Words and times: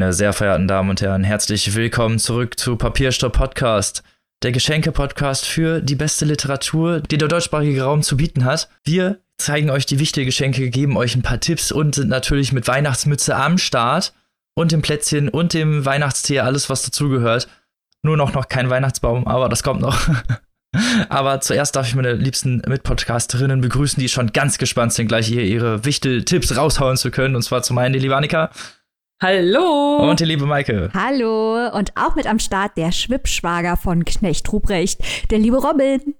Meine 0.00 0.14
sehr 0.14 0.32
verehrten 0.32 0.66
Damen 0.66 0.88
und 0.88 1.02
Herren, 1.02 1.24
herzlich 1.24 1.74
willkommen 1.74 2.18
zurück 2.18 2.58
zu 2.58 2.76
Papierstopp 2.76 3.34
Podcast, 3.34 4.02
der 4.42 4.50
Geschenke-Podcast 4.50 5.44
für 5.44 5.82
die 5.82 5.94
beste 5.94 6.24
Literatur, 6.24 7.00
die 7.00 7.18
der 7.18 7.28
deutschsprachige 7.28 7.82
Raum 7.82 8.00
zu 8.00 8.16
bieten 8.16 8.46
hat. 8.46 8.70
Wir 8.82 9.18
zeigen 9.36 9.68
euch 9.68 9.84
die 9.84 9.98
wichtigen 9.98 10.24
Geschenke, 10.24 10.70
geben 10.70 10.96
euch 10.96 11.16
ein 11.16 11.22
paar 11.22 11.38
Tipps 11.38 11.70
und 11.70 11.96
sind 11.96 12.08
natürlich 12.08 12.50
mit 12.50 12.66
Weihnachtsmütze 12.66 13.36
am 13.36 13.58
Start 13.58 14.14
und 14.54 14.72
dem 14.72 14.80
Plätzchen 14.80 15.28
und 15.28 15.52
dem 15.52 15.84
Weihnachtstee, 15.84 16.40
alles 16.40 16.70
was 16.70 16.80
dazugehört. 16.80 17.46
Nur 18.02 18.16
noch 18.16 18.32
noch 18.32 18.48
kein 18.48 18.70
Weihnachtsbaum, 18.70 19.26
aber 19.26 19.50
das 19.50 19.62
kommt 19.62 19.82
noch. 19.82 20.00
aber 21.10 21.42
zuerst 21.42 21.76
darf 21.76 21.86
ich 21.86 21.94
meine 21.94 22.14
liebsten 22.14 22.62
Mitpodcasterinnen 22.66 23.60
begrüßen, 23.60 24.00
die 24.00 24.08
schon 24.08 24.32
ganz 24.32 24.56
gespannt 24.56 24.94
sind, 24.94 25.08
gleich 25.08 25.26
hier 25.26 25.44
ihre 25.44 25.84
Wichtel-Tipps 25.84 26.56
raushauen 26.56 26.96
zu 26.96 27.10
können. 27.10 27.36
Und 27.36 27.42
zwar 27.42 27.62
zum 27.62 27.76
einen 27.76 27.92
die 27.92 27.98
liebe. 27.98 28.16
Hallo! 29.22 29.98
Und 30.08 30.18
die 30.18 30.24
liebe 30.24 30.46
Maike. 30.46 30.88
Hallo! 30.94 31.68
Und 31.76 31.94
auch 31.94 32.14
mit 32.14 32.26
am 32.26 32.38
Start 32.38 32.78
der 32.78 32.90
Schwippschwager 32.90 33.76
von 33.76 34.06
Knecht 34.06 34.50
Ruprecht, 34.50 35.02
der 35.30 35.38
liebe 35.38 35.58
Robin. 35.58 36.14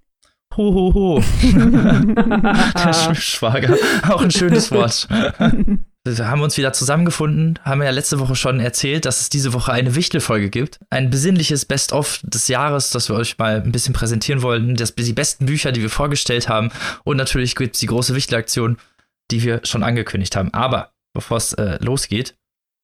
Ho, 0.55 0.75
ho, 0.75 0.93
ho. 0.93 1.25
der 1.43 2.93
Schwippschwager. 2.93 3.79
Auch 4.07 4.21
ein 4.21 4.31
schönes 4.31 4.71
Wort. 4.71 5.09
Wir 6.05 6.29
haben 6.29 6.43
uns 6.43 6.59
wieder 6.59 6.75
zusammengefunden, 6.75 7.59
haben 7.65 7.81
ja 7.83 7.89
letzte 7.89 8.21
Woche 8.21 8.37
schon 8.37 8.61
erzählt, 8.61 9.07
dass 9.07 9.23
es 9.23 9.31
diese 9.31 9.55
Woche 9.55 9.73
eine 9.73 9.95
Wichtelfolge 9.95 10.51
gibt. 10.51 10.79
Ein 10.91 11.09
besinnliches 11.09 11.65
Best-of 11.65 12.21
des 12.23 12.49
Jahres, 12.49 12.91
das 12.91 13.09
wir 13.09 13.17
euch 13.17 13.39
mal 13.39 13.63
ein 13.63 13.73
bisschen 13.73 13.95
präsentieren 13.95 14.43
wollten. 14.43 14.75
Das, 14.75 14.95
die 14.95 15.13
besten 15.15 15.47
Bücher, 15.47 15.73
die 15.73 15.81
wir 15.81 15.91
vorgestellt 15.91 16.51
haben. 16.51 16.71
Und 17.05 17.17
natürlich 17.17 17.57
gibt 17.57 17.77
es 17.77 17.81
die 17.81 17.87
große 17.87 18.15
Wichtelaktion, 18.15 18.77
die 19.31 19.43
wir 19.43 19.63
schon 19.65 19.85
angekündigt 19.85 20.37
haben. 20.37 20.53
Aber 20.53 20.91
bevor 21.15 21.39
es 21.39 21.55
äh, 21.55 21.79
losgeht, 21.83 22.35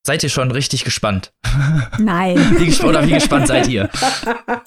Seid 0.06 0.22
ihr 0.22 0.28
schon 0.28 0.52
richtig 0.52 0.84
gespannt? 0.84 1.32
Nein. 1.98 2.36
Wie 2.58 2.66
gespannt, 2.66 2.90
oder 2.90 3.04
wie 3.08 3.14
gespannt 3.14 3.48
seid 3.48 3.66
ihr? 3.66 3.90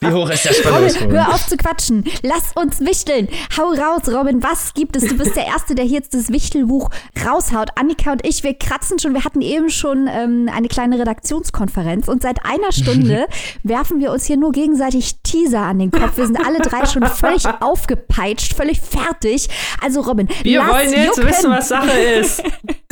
Wie 0.01 0.11
hoch 0.11 0.29
ist 0.29 0.43
der 0.43 0.53
Spannungsbogen? 0.53 1.15
Hör 1.15 1.33
auf 1.33 1.47
zu 1.47 1.55
quatschen. 1.55 2.03
Lass 2.23 2.51
uns 2.55 2.81
wichteln. 2.81 3.29
Hau 3.57 3.69
raus, 3.69 4.01
Robin. 4.13 4.43
Was 4.43 4.73
gibt 4.73 4.97
es? 4.97 5.07
Du 5.07 5.15
bist 5.15 5.37
der 5.37 5.45
Erste, 5.45 5.75
der 5.75 5.85
hier 5.85 5.99
jetzt 5.99 6.13
das 6.13 6.27
Wichtelbuch 6.27 6.89
raushaut. 7.25 7.69
Annika 7.77 8.11
und 8.11 8.27
ich, 8.27 8.43
wir 8.43 8.53
kratzen 8.53 8.99
schon. 8.99 9.13
Wir 9.13 9.23
hatten 9.23 9.39
eben 9.41 9.69
schon 9.69 10.09
ähm, 10.11 10.49
eine 10.53 10.67
kleine 10.67 10.99
Redaktionskonferenz 10.99 12.09
und 12.09 12.21
seit 12.21 12.43
einer 12.43 12.73
Stunde 12.73 13.25
werfen 13.63 14.01
wir 14.01 14.11
uns 14.11 14.25
hier 14.25 14.35
nur 14.35 14.51
gegenseitig 14.51 15.21
Teaser 15.23 15.61
an 15.61 15.79
den 15.79 15.91
Kopf. 15.91 16.17
Wir 16.17 16.25
sind 16.27 16.45
alle 16.45 16.59
drei 16.59 16.85
schon 16.85 17.05
völlig 17.05 17.45
aufgepeitscht, 17.61 18.55
völlig 18.55 18.81
fertig. 18.81 19.47
Also, 19.81 20.01
Robin, 20.01 20.27
wir 20.43 20.67
wollen 20.67 20.91
jetzt 20.91 21.15
jucken. 21.15 21.29
wissen, 21.29 21.49
was 21.49 21.69
Sache 21.69 21.97
ist. 21.97 22.43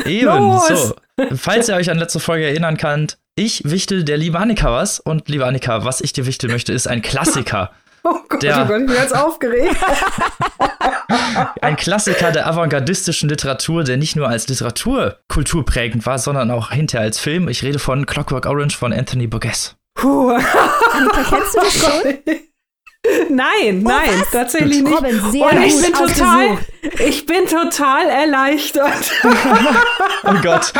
Eben, 0.06 0.28
Los! 0.28 0.68
so. 0.70 0.96
Falls 1.36 1.68
ihr 1.70 1.76
euch 1.76 1.90
an 1.90 1.98
letzte 1.98 2.20
Folge 2.20 2.46
erinnern 2.46 2.78
könnt, 2.78 3.18
ich 3.36 3.64
wichtel 3.66 4.04
der 4.04 4.18
liebe 4.18 4.38
Annika 4.40 4.72
was. 4.72 5.00
Und 5.00 5.30
liebe 5.30 5.46
Annika, 5.46 5.84
was 5.84 6.02
ich 6.02 6.14
dir 6.14 6.26
wichteln 6.26 6.52
möchte, 6.52 6.74
ist 6.74 6.88
ein 6.88 7.02
Klassiker. 7.02 7.72
Oh 8.04 8.20
Gott, 8.30 8.42
Der- 8.42 8.64
oh 8.64 8.68
Gott, 8.68 8.80
ich 8.82 8.86
bin 8.88 8.96
jetzt 8.96 9.14
aufgeregt. 9.16 9.76
Ein 11.62 11.76
Klassiker 11.76 12.32
der 12.32 12.48
avantgardistischen 12.48 13.28
Literatur, 13.28 13.84
der 13.84 13.98
nicht 13.98 14.16
nur 14.16 14.30
als 14.30 14.48
Literatur 14.48 15.18
kulturprägend 15.28 16.06
war, 16.06 16.18
sondern 16.18 16.50
auch 16.52 16.72
hinterher 16.72 17.04
als 17.06 17.20
Film. 17.20 17.50
Ich 17.50 17.64
rede 17.64 17.80
von 17.80 18.06
Clockwork 18.06 18.46
Orange 18.46 18.78
von 18.78 18.94
Anthony 18.94 19.28
Burgess. 19.28 19.76
Puh. 19.96 20.30
Annika, 20.32 21.24
kennst 21.30 21.56
du 21.56 21.60
das 21.60 21.74
schon? 21.82 22.14
Nein, 23.30 23.82
nein, 23.84 24.10
was? 24.20 24.32
tatsächlich 24.32 24.82
nicht. 24.84 24.96
Robin, 24.98 25.22
sehr 25.32 25.44
Und 25.46 25.62
ich 25.64 25.82
bin 25.82 25.94
total, 25.94 26.48
ausgesucht. 26.50 27.00
ich 27.08 27.26
bin 27.26 27.46
total 27.46 28.08
erleichtert. 28.10 29.12
Oh 30.24 30.34
Gott, 30.42 30.74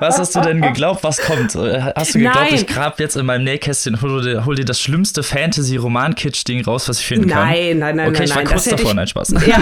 was 0.00 0.18
hast 0.18 0.36
du 0.36 0.40
denn 0.42 0.60
geglaubt, 0.60 1.02
was 1.02 1.18
kommt? 1.20 1.54
Hast 1.56 2.14
du 2.14 2.18
geglaubt, 2.18 2.36
Nein. 2.40 2.54
ich 2.54 2.66
grab 2.68 3.00
jetzt 3.00 3.16
in 3.16 3.26
meinem 3.26 3.42
Nähkästchen, 3.42 4.00
hol 4.00 4.22
dir, 4.22 4.44
hol 4.44 4.54
dir 4.54 4.64
das 4.66 4.80
schlimmste 4.80 5.22
Fantasy-Roman-Kitsch-Ding 5.24 6.64
raus, 6.64 6.88
was 6.88 7.00
ich 7.00 7.06
finden 7.06 7.28
kann? 7.30 7.48
Nein, 7.48 7.78
nein, 7.78 7.96
nein, 7.96 8.08
Okay, 8.10 8.18
nein, 8.18 8.24
ich 8.28 8.30
war 8.30 8.36
nein, 8.44 8.46
kurz 8.52 8.64
davor, 8.64 8.90
ich- 8.90 8.94
nein, 8.94 9.06
Spaß. 9.08 9.34
Ja, 9.46 9.58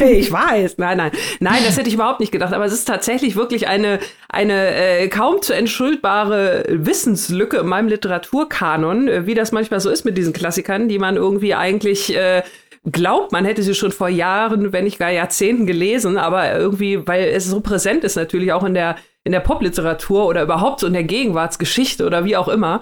ich 0.08 0.32
weiß. 0.32 0.78
Nein, 0.78 0.96
nein. 0.96 1.10
Nein, 1.40 1.58
das 1.64 1.76
hätte 1.76 1.88
ich 1.88 1.94
überhaupt 1.94 2.20
nicht 2.20 2.32
gedacht. 2.32 2.52
Aber 2.52 2.64
es 2.64 2.72
ist 2.72 2.86
tatsächlich 2.86 3.36
wirklich 3.36 3.68
eine, 3.68 4.00
eine 4.28 4.74
äh, 4.74 5.08
kaum 5.08 5.40
zu 5.42 5.52
entschuldbare 5.52 6.64
Wissenslücke 6.68 7.58
in 7.58 7.66
meinem 7.66 7.88
Literaturkanon, 7.88 9.08
äh, 9.08 9.26
wie 9.26 9.34
das 9.34 9.52
manchmal 9.52 9.78
so 9.80 9.90
ist 9.90 10.04
mit 10.04 10.18
diesen 10.18 10.32
Klassikern, 10.32 10.88
die 10.88 10.98
man 10.98 11.14
irgendwie 11.16 11.27
eigentlich 11.54 12.14
äh, 12.16 12.42
glaubt, 12.90 13.32
man 13.32 13.44
hätte 13.44 13.62
sie 13.62 13.74
schon 13.74 13.92
vor 13.92 14.08
Jahren, 14.08 14.72
wenn 14.72 14.84
nicht 14.84 14.98
gar 14.98 15.10
Jahrzehnten 15.10 15.66
gelesen, 15.66 16.16
aber 16.16 16.56
irgendwie, 16.56 17.06
weil 17.06 17.24
es 17.28 17.44
so 17.46 17.60
präsent 17.60 18.04
ist 18.04 18.16
natürlich 18.16 18.52
auch 18.52 18.64
in 18.64 18.74
der, 18.74 18.96
in 19.24 19.32
der 19.32 19.40
Popliteratur 19.40 20.26
oder 20.26 20.42
überhaupt 20.42 20.80
so 20.80 20.86
in 20.86 20.92
der 20.94 21.04
Gegenwartsgeschichte 21.04 22.06
oder 22.06 22.24
wie 22.24 22.36
auch 22.36 22.48
immer. 22.48 22.80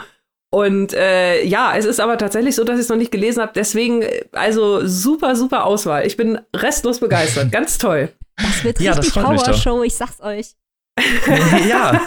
Und 0.50 0.92
äh, 0.94 1.44
ja, 1.44 1.74
es 1.76 1.84
ist 1.84 1.98
aber 2.00 2.18
tatsächlich 2.18 2.54
so, 2.54 2.62
dass 2.62 2.76
ich 2.76 2.82
es 2.82 2.88
noch 2.88 2.96
nicht 2.96 3.10
gelesen 3.10 3.42
habe. 3.42 3.52
Deswegen, 3.54 4.02
äh, 4.02 4.22
also 4.32 4.86
super, 4.86 5.34
super 5.34 5.64
Auswahl. 5.64 6.06
Ich 6.06 6.16
bin 6.16 6.38
restlos 6.54 7.00
begeistert. 7.00 7.50
Ganz 7.50 7.78
toll. 7.78 8.10
Das 8.36 8.62
wird 8.64 8.80
Ja, 8.80 8.92
richtig. 8.92 9.14
Power-Show, 9.22 9.82
ich 9.82 9.94
sag's 9.96 10.20
euch. 10.20 10.52
ja, 11.68 12.00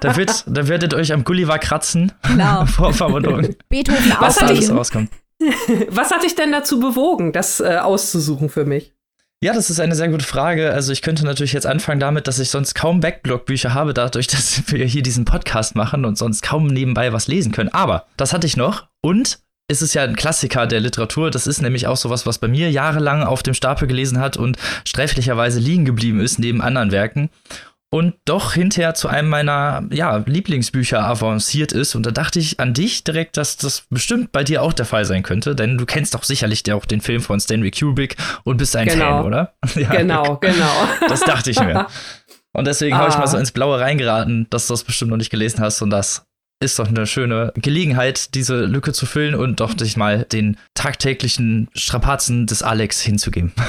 da, 0.00 0.16
wird, 0.16 0.44
da 0.46 0.68
werdet 0.68 0.94
euch 0.94 1.12
am 1.12 1.24
Gulliver 1.24 1.58
kratzen. 1.58 2.12
Genau. 2.28 2.64
Vor 2.66 2.92
Verwunderung. 2.92 3.56
Beethoven 3.68 4.10
Was 4.10 4.20
Was 4.20 4.42
hat 4.42 4.48
alles 4.50 4.66
dich- 4.68 4.70
rauskommt. 4.76 5.10
Was 5.88 6.10
hat 6.10 6.22
dich 6.22 6.34
denn 6.34 6.52
dazu 6.52 6.80
bewogen, 6.80 7.32
das 7.32 7.60
äh, 7.60 7.76
auszusuchen 7.76 8.48
für 8.48 8.64
mich? 8.64 8.92
Ja, 9.42 9.54
das 9.54 9.70
ist 9.70 9.80
eine 9.80 9.94
sehr 9.94 10.10
gute 10.10 10.26
Frage. 10.26 10.70
Also 10.70 10.92
ich 10.92 11.00
könnte 11.00 11.24
natürlich 11.24 11.54
jetzt 11.54 11.66
anfangen 11.66 11.98
damit, 11.98 12.26
dass 12.26 12.38
ich 12.38 12.50
sonst 12.50 12.74
kaum 12.74 13.00
Backlog-Bücher 13.00 13.72
habe, 13.72 13.94
dadurch, 13.94 14.26
dass 14.28 14.62
wir 14.70 14.84
hier 14.84 15.02
diesen 15.02 15.24
Podcast 15.24 15.74
machen 15.74 16.04
und 16.04 16.18
sonst 16.18 16.42
kaum 16.42 16.66
nebenbei 16.66 17.12
was 17.12 17.26
lesen 17.26 17.52
können. 17.52 17.70
Aber 17.70 18.06
das 18.18 18.34
hatte 18.34 18.46
ich 18.46 18.58
noch. 18.58 18.88
Und 19.00 19.38
es 19.66 19.80
ist 19.80 19.94
ja 19.94 20.02
ein 20.02 20.16
Klassiker 20.16 20.66
der 20.66 20.80
Literatur. 20.80 21.30
Das 21.30 21.46
ist 21.46 21.62
nämlich 21.62 21.86
auch 21.86 21.96
sowas, 21.96 22.26
was 22.26 22.38
bei 22.38 22.48
mir 22.48 22.70
jahrelang 22.70 23.22
auf 23.22 23.42
dem 23.42 23.54
Stapel 23.54 23.88
gelesen 23.88 24.18
hat 24.18 24.36
und 24.36 24.58
sträflicherweise 24.84 25.58
liegen 25.58 25.86
geblieben 25.86 26.20
ist 26.20 26.38
neben 26.38 26.60
anderen 26.60 26.90
Werken. 26.90 27.30
Und 27.92 28.14
doch 28.24 28.52
hinterher 28.52 28.94
zu 28.94 29.08
einem 29.08 29.28
meiner 29.28 29.82
ja, 29.90 30.16
Lieblingsbücher 30.24 31.02
avanciert 31.04 31.72
ist. 31.72 31.96
Und 31.96 32.06
da 32.06 32.12
dachte 32.12 32.38
ich 32.38 32.60
an 32.60 32.72
dich 32.72 33.02
direkt, 33.02 33.36
dass 33.36 33.56
das 33.56 33.82
bestimmt 33.90 34.30
bei 34.30 34.44
dir 34.44 34.62
auch 34.62 34.72
der 34.72 34.86
Fall 34.86 35.04
sein 35.04 35.24
könnte. 35.24 35.56
Denn 35.56 35.76
du 35.76 35.86
kennst 35.86 36.14
doch 36.14 36.22
sicherlich 36.22 36.70
auch 36.72 36.84
den 36.84 37.00
Film 37.00 37.20
von 37.20 37.40
Stanley 37.40 37.72
Kubrick 37.72 38.16
und 38.44 38.58
bist 38.58 38.76
ein 38.76 38.86
Genau. 38.86 39.22
Fan, 39.22 39.24
oder? 39.26 39.54
Ja, 39.74 39.90
Genau, 39.90 40.36
genau. 40.36 40.88
das 41.08 41.20
dachte 41.20 41.50
ich 41.50 41.58
mir. 41.60 41.86
Und 42.52 42.66
deswegen 42.66 42.96
habe 42.96 43.08
ich 43.08 43.14
Ah. 43.14 43.20
mal 43.20 43.26
so 43.28 43.36
ins 43.38 43.52
Blaue 43.52 43.78
reingeraten, 43.78 44.48
dass 44.50 44.66
du 44.66 44.72
das 44.72 44.82
bestimmt 44.82 45.12
noch 45.12 45.16
nicht 45.18 45.30
gelesen 45.30 45.60
hast. 45.60 45.82
Und 45.82 45.90
das 45.90 46.26
ist 46.60 46.80
doch 46.80 46.88
eine 46.88 47.06
schöne 47.06 47.52
Gelegenheit, 47.54 48.34
diese 48.34 48.64
Lücke 48.64 48.92
zu 48.92 49.06
füllen 49.06 49.36
und 49.36 49.60
doch 49.60 49.72
dich 49.72 49.96
mal 49.96 50.24
den 50.24 50.56
tagtäglichen 50.74 51.68
Strapazen 51.74 52.46
des 52.46 52.62
Alex 52.64 53.00
hinzugeben. 53.00 53.52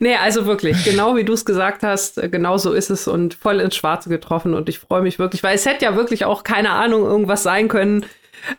Nee, 0.00 0.16
also 0.16 0.46
wirklich, 0.46 0.84
genau 0.84 1.16
wie 1.16 1.24
du 1.24 1.32
es 1.32 1.44
gesagt 1.44 1.82
hast, 1.82 2.18
äh, 2.18 2.28
genau 2.28 2.56
so 2.56 2.72
ist 2.72 2.90
es 2.90 3.06
und 3.06 3.34
voll 3.34 3.60
ins 3.60 3.76
Schwarze 3.76 4.08
getroffen 4.08 4.54
und 4.54 4.68
ich 4.68 4.78
freue 4.78 5.02
mich 5.02 5.18
wirklich, 5.18 5.42
weil 5.42 5.54
es 5.54 5.66
hätte 5.66 5.84
ja 5.84 5.96
wirklich 5.96 6.24
auch, 6.24 6.42
keine 6.42 6.70
Ahnung, 6.70 7.04
irgendwas 7.04 7.42
sein 7.42 7.68
können, 7.68 8.06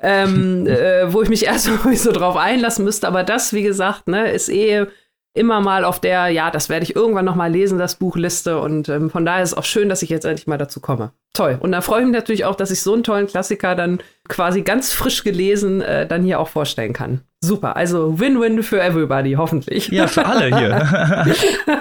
ähm, 0.01 0.65
äh, 0.67 1.11
wo 1.11 1.21
ich 1.21 1.29
mich 1.29 1.45
erst 1.45 1.69
so 1.95 2.11
drauf 2.11 2.37
einlassen 2.37 2.85
müsste, 2.85 3.07
aber 3.07 3.23
das, 3.23 3.53
wie 3.53 3.63
gesagt, 3.63 4.07
ne, 4.07 4.31
ist 4.31 4.49
eh 4.49 4.85
immer 5.33 5.61
mal 5.61 5.85
auf 5.85 5.99
der, 5.99 6.29
ja, 6.29 6.49
das 6.51 6.69
werde 6.69 6.83
ich 6.83 6.95
irgendwann 6.95 7.25
noch 7.25 7.35
mal 7.35 7.51
lesen, 7.51 7.77
das 7.77 7.95
Buchliste 7.95 8.59
und 8.59 8.89
ähm, 8.89 9.09
von 9.09 9.25
daher 9.25 9.43
ist 9.43 9.51
es 9.51 9.57
auch 9.57 9.63
schön, 9.63 9.87
dass 9.87 10.01
ich 10.01 10.09
jetzt 10.09 10.25
endlich 10.25 10.47
mal 10.47 10.57
dazu 10.57 10.79
komme. 10.79 11.11
Toll. 11.33 11.57
Und 11.61 11.71
da 11.71 11.81
freue 11.81 11.99
ich 12.01 12.07
mich 12.07 12.15
natürlich 12.15 12.45
auch, 12.45 12.55
dass 12.55 12.71
ich 12.71 12.81
so 12.81 12.93
einen 12.93 13.03
tollen 13.03 13.27
Klassiker 13.27 13.75
dann 13.75 13.99
quasi 14.27 14.63
ganz 14.63 14.91
frisch 14.93 15.23
gelesen 15.23 15.81
äh, 15.81 16.07
dann 16.07 16.23
hier 16.23 16.39
auch 16.39 16.47
vorstellen 16.49 16.93
kann. 16.93 17.21
Super, 17.41 17.77
also 17.77 18.19
Win-Win 18.19 18.63
für 18.63 18.81
everybody, 18.81 19.33
hoffentlich. 19.33 19.87
Ja, 19.89 20.07
für 20.07 20.25
alle 20.25 20.57
hier. 20.57 21.25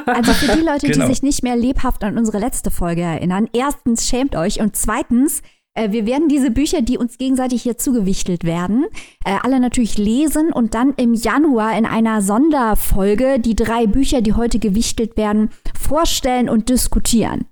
Also 0.07 0.33
für 0.33 0.57
die 0.57 0.63
Leute, 0.65 0.87
Genau. 0.89 1.07
die 1.07 1.13
sich 1.13 1.23
nicht 1.23 1.43
mehr 1.43 1.57
lebhaft 1.57 2.05
an 2.05 2.17
unsere 2.17 2.39
letzte 2.39 2.71
Folge 2.71 3.03
erinnern, 3.03 3.49
erstens 3.53 4.07
schämt 4.09 4.37
euch 4.37 4.61
und 4.61 4.77
zweitens, 4.77 5.43
äh, 5.79 5.93
wir 5.93 6.07
werden 6.07 6.29
diese 6.29 6.51
Bücher, 6.51 6.83
die 6.83 6.99
uns 6.99 7.19
gegenseitig 7.19 7.63
hier 7.63 7.79
zugewichtelt 7.79 8.45
werden, 8.45 8.87
äh, 9.25 9.37
alle 9.43 9.61
natürlich 9.61 9.97
lesen 9.97 10.53
und 10.53 10.75
dann 10.75 10.95
im 10.95 11.15
Januar 11.15 11.77
in 11.79 11.87
einer 11.87 12.21
Sonderfolge 12.21 13.39
die 13.39 13.57
drei 13.57 13.87
Bücher, 13.87 14.21
die 14.21 14.35
heute 14.35 14.59
gewichtelt 14.59 15.17
werden, 15.17 15.51
vorstellen 15.79 16.49
und 16.49 16.69
diskutieren. 16.69 17.47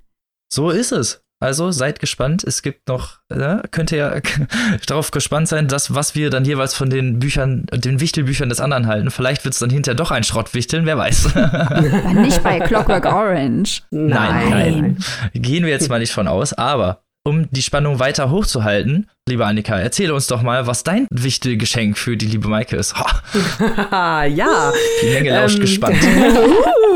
so 0.52 0.70
ist 0.70 0.92
es. 0.92 1.22
Also 1.38 1.70
seid 1.70 2.00
gespannt. 2.00 2.44
Es 2.44 2.62
gibt 2.62 2.88
noch, 2.88 3.18
äh, 3.28 3.58
könnt 3.70 3.92
ihr 3.92 4.22
darauf 4.86 5.10
gespannt 5.10 5.48
sein, 5.48 5.68
dass 5.68 5.94
was 5.94 6.14
wir 6.14 6.30
dann 6.30 6.46
jeweils 6.46 6.72
von 6.72 6.88
den 6.88 7.18
Büchern, 7.18 7.66
den 7.72 8.00
Wichtelbüchern 8.00 8.48
des 8.48 8.58
anderen 8.58 8.86
halten. 8.86 9.10
Vielleicht 9.10 9.44
wird 9.44 9.52
es 9.52 9.60
dann 9.60 9.68
hinterher 9.68 9.96
doch 9.96 10.10
ein 10.10 10.24
Schrottwichteln, 10.24 10.86
wer 10.86 10.96
weiß. 10.96 11.34
Nicht 12.14 12.42
bei 12.42 12.58
Clockwork 12.66 13.04
Orange. 13.04 13.82
Nein, 13.90 14.50
nein. 14.50 14.98
Gehen 15.34 15.64
wir 15.64 15.72
jetzt 15.72 15.90
mal 15.90 15.98
nicht 15.98 16.12
von 16.12 16.26
aus, 16.26 16.54
aber 16.54 17.02
um 17.26 17.50
die 17.50 17.62
Spannung 17.62 17.98
weiter 17.98 18.30
hochzuhalten, 18.30 19.10
liebe 19.28 19.44
Annika, 19.44 19.76
erzähle 19.78 20.14
uns 20.14 20.28
doch 20.28 20.42
mal, 20.42 20.68
was 20.68 20.84
dein 20.84 21.08
wichtiges 21.10 21.58
Geschenk 21.58 21.98
für 21.98 22.16
die 22.16 22.26
liebe 22.26 22.46
Maike 22.46 22.76
ist. 22.76 22.94
ja. 23.90 24.72
Die 25.02 25.10
Menge 25.12 25.30
lauscht 25.30 25.56
ähm, 25.56 25.60
gespannt. 25.60 25.96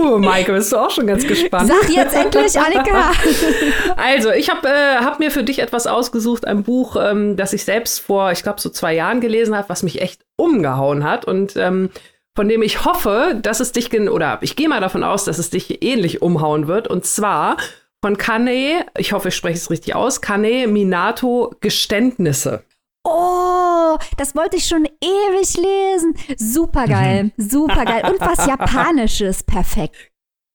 Uh, 0.00 0.19
Maike, 0.19 0.53
bist 0.53 0.73
du 0.73 0.79
auch 0.79 0.91
schon 0.91 1.06
ganz 1.06 1.27
gespannt? 1.27 1.69
Sag 1.69 1.91
jetzt 1.91 2.15
endlich, 2.15 2.59
Annika. 2.59 3.12
also, 3.97 4.31
ich 4.31 4.49
habe 4.49 4.67
äh, 4.67 5.05
hab 5.05 5.21
mir 5.21 5.31
für 5.31 5.43
dich 5.43 5.59
etwas 5.59 5.87
ausgesucht, 5.87 6.47
ein 6.47 6.62
Buch, 6.62 6.97
ähm, 6.97 7.37
das 7.37 7.53
ich 7.53 7.65
selbst 7.65 8.00
vor, 8.00 8.32
ich 8.32 8.43
glaube, 8.43 8.61
so 8.61 8.71
zwei 8.71 8.94
Jahren 8.94 9.21
gelesen 9.21 9.55
habe, 9.55 9.69
was 9.69 9.82
mich 9.82 10.00
echt 10.00 10.23
umgehauen 10.37 11.05
hat 11.05 11.27
und 11.27 11.55
ähm, 11.56 11.91
von 12.35 12.49
dem 12.49 12.62
ich 12.62 12.85
hoffe, 12.87 13.38
dass 13.43 13.61
es 13.61 13.73
dich, 13.73 13.93
oder 13.93 14.38
ich 14.41 14.56
gehe 14.56 14.69
mal 14.69 14.81
davon 14.81 15.05
aus, 15.05 15.25
dass 15.25 15.38
es 15.38 15.50
dich 15.50 15.82
ähnlich 15.82 16.23
umhauen 16.23 16.67
wird. 16.67 16.88
Und 16.88 17.05
zwar 17.05 17.59
von 18.02 18.17
Kane, 18.17 18.87
ich 18.97 19.12
hoffe, 19.12 19.29
ich 19.29 19.37
spreche 19.37 19.58
es 19.58 19.70
richtig 19.70 19.94
aus, 19.94 20.20
Kane 20.20 20.67
Minato 20.67 21.55
Geständnisse. 21.61 22.64
Oh, 23.05 23.97
das 24.17 24.35
wollte 24.35 24.56
ich 24.56 24.67
schon 24.67 24.85
ewig 24.85 25.56
lesen. 25.56 26.14
Supergeil, 26.37 27.25
mhm. 27.25 27.32
supergeil. 27.37 28.11
Und 28.11 28.20
was 28.20 28.47
Japanisches, 28.47 29.43
perfekt. 29.43 29.97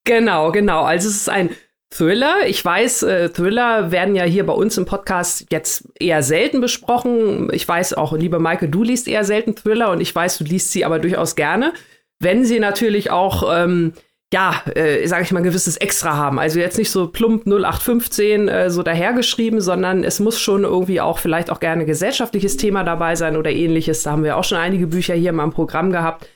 Genau, 0.05 0.51
genau. 0.51 0.83
Also 0.83 1.09
es 1.09 1.15
ist 1.15 1.29
ein 1.29 1.49
Thriller. 1.89 2.47
Ich 2.47 2.63
weiß, 2.63 3.03
äh, 3.03 3.29
Thriller 3.29 3.91
werden 3.91 4.15
ja 4.15 4.23
hier 4.23 4.45
bei 4.45 4.53
uns 4.53 4.77
im 4.77 4.85
Podcast 4.85 5.47
jetzt 5.51 5.87
eher 5.99 6.21
selten 6.21 6.61
besprochen. 6.61 7.49
Ich 7.53 7.67
weiß 7.67 7.93
auch, 7.93 8.13
liebe 8.13 8.39
Maike, 8.39 8.69
du 8.69 8.83
liest 8.83 9.07
eher 9.07 9.23
selten 9.23 9.55
Thriller 9.55 9.91
und 9.91 10.01
ich 10.01 10.13
weiß, 10.13 10.37
du 10.37 10.43
liest 10.43 10.71
sie 10.71 10.85
aber 10.85 10.99
durchaus 10.99 11.35
gerne. 11.35 11.73
Wenn 12.19 12.45
sie 12.45 12.59
natürlich 12.59 13.11
auch 13.11 13.49
ähm, 13.51 13.93
ja, 14.35 14.61
äh, 14.75 15.07
sage 15.07 15.23
ich 15.23 15.31
mal, 15.31 15.39
ein 15.39 15.45
gewisses 15.45 15.77
Extra 15.77 16.17
haben. 16.17 16.39
Also 16.39 16.59
jetzt 16.59 16.77
nicht 16.77 16.91
so 16.91 17.07
plump 17.07 17.47
0815 17.47 18.49
äh, 18.49 18.69
so 18.69 18.83
dahergeschrieben, 18.83 19.61
sondern 19.61 20.03
es 20.03 20.19
muss 20.19 20.41
schon 20.41 20.65
irgendwie 20.65 20.99
auch 20.99 21.19
vielleicht 21.19 21.49
auch 21.49 21.61
gerne 21.61 21.85
gesellschaftliches 21.85 22.57
Thema 22.57 22.83
dabei 22.83 23.15
sein 23.15 23.37
oder 23.37 23.49
ähnliches. 23.49 24.03
Da 24.03 24.11
haben 24.11 24.25
wir 24.25 24.35
auch 24.35 24.43
schon 24.43 24.57
einige 24.57 24.87
Bücher 24.87 25.13
hier 25.13 25.29
in 25.29 25.37
meinem 25.37 25.53
Programm 25.53 25.89
gehabt. 25.89 26.27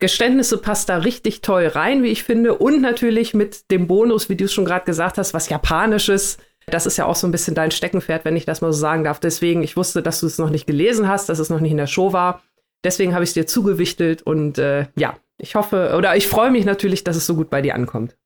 Geständnisse 0.00 0.58
passt 0.58 0.90
da 0.90 0.98
richtig 0.98 1.40
toll 1.40 1.68
rein, 1.68 2.02
wie 2.02 2.08
ich 2.08 2.24
finde. 2.24 2.58
Und 2.58 2.82
natürlich 2.82 3.32
mit 3.32 3.70
dem 3.70 3.86
Bonus, 3.86 4.28
wie 4.28 4.36
du 4.36 4.44
es 4.44 4.52
schon 4.52 4.66
gerade 4.66 4.84
gesagt 4.84 5.16
hast, 5.16 5.32
was 5.32 5.48
Japanisches. 5.48 6.36
Das 6.66 6.84
ist 6.84 6.98
ja 6.98 7.06
auch 7.06 7.16
so 7.16 7.26
ein 7.26 7.32
bisschen 7.32 7.54
dein 7.54 7.70
Steckenpferd, 7.70 8.26
wenn 8.26 8.36
ich 8.36 8.44
das 8.44 8.60
mal 8.60 8.70
so 8.70 8.78
sagen 8.78 9.04
darf. 9.04 9.18
Deswegen, 9.18 9.62
ich 9.62 9.78
wusste, 9.78 10.02
dass 10.02 10.20
du 10.20 10.26
es 10.26 10.36
noch 10.36 10.50
nicht 10.50 10.66
gelesen 10.66 11.08
hast, 11.08 11.30
dass 11.30 11.38
es 11.38 11.48
noch 11.48 11.60
nicht 11.60 11.70
in 11.70 11.78
der 11.78 11.86
Show 11.86 12.12
war. 12.12 12.42
Deswegen 12.84 13.14
habe 13.14 13.24
ich 13.24 13.30
es 13.30 13.34
dir 13.34 13.46
zugewichtet 13.46 14.22
und 14.22 14.58
äh, 14.58 14.86
ja, 14.96 15.16
ich 15.38 15.54
hoffe 15.54 15.94
oder 15.96 16.16
ich 16.16 16.28
freue 16.28 16.50
mich 16.50 16.64
natürlich, 16.64 17.04
dass 17.04 17.16
es 17.16 17.26
so 17.26 17.34
gut 17.34 17.50
bei 17.50 17.62
dir 17.62 17.74
ankommt. 17.74 18.16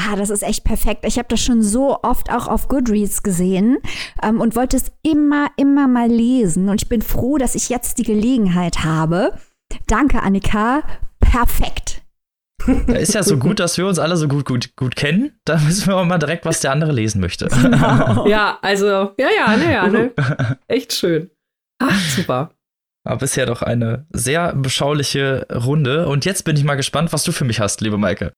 Ah, 0.00 0.14
das 0.14 0.30
ist 0.30 0.42
echt 0.42 0.62
perfekt. 0.64 1.04
Ich 1.04 1.18
habe 1.18 1.28
das 1.28 1.40
schon 1.40 1.60
so 1.60 1.98
oft 2.02 2.30
auch 2.30 2.46
auf 2.46 2.68
Goodreads 2.68 3.24
gesehen 3.24 3.78
ähm, 4.22 4.40
und 4.40 4.54
wollte 4.54 4.76
es 4.76 4.92
immer, 5.02 5.48
immer 5.56 5.88
mal 5.88 6.08
lesen. 6.08 6.68
Und 6.68 6.80
ich 6.82 6.88
bin 6.88 7.02
froh, 7.02 7.36
dass 7.36 7.56
ich 7.56 7.68
jetzt 7.68 7.98
die 7.98 8.04
Gelegenheit 8.04 8.84
habe. 8.84 9.32
Danke, 9.88 10.22
Annika. 10.22 10.82
Perfekt. 11.18 12.02
Da 12.86 12.94
ist 12.94 13.14
ja 13.14 13.22
so 13.22 13.38
gut, 13.38 13.60
dass 13.60 13.76
wir 13.78 13.86
uns 13.86 13.98
alle 13.98 14.16
so 14.16 14.28
gut, 14.28 14.44
gut, 14.44 14.76
gut 14.76 14.94
kennen. 14.94 15.32
Da 15.44 15.66
wissen 15.66 15.88
wir 15.88 15.96
auch 15.96 16.04
mal 16.04 16.18
direkt, 16.18 16.44
was 16.44 16.60
der 16.60 16.72
andere 16.72 16.92
lesen 16.92 17.20
möchte. 17.20 17.48
Genau. 17.48 18.26
ja, 18.28 18.58
also, 18.62 18.86
ja, 19.18 19.28
ja, 19.36 19.56
ne, 19.56 19.72
ja, 19.72 19.88
ne. 19.88 20.12
Echt 20.68 20.92
schön. 20.92 21.30
Ach, 21.80 22.00
super. 22.10 22.50
Aber 23.08 23.20
bisher 23.20 23.46
doch 23.46 23.62
eine 23.62 24.06
sehr 24.12 24.54
beschauliche 24.54 25.46
Runde. 25.50 26.08
Und 26.08 26.26
jetzt 26.26 26.44
bin 26.44 26.56
ich 26.56 26.64
mal 26.64 26.74
gespannt, 26.74 27.10
was 27.14 27.24
du 27.24 27.32
für 27.32 27.46
mich 27.46 27.58
hast, 27.58 27.80
liebe 27.80 27.96
Maike. 27.96 28.32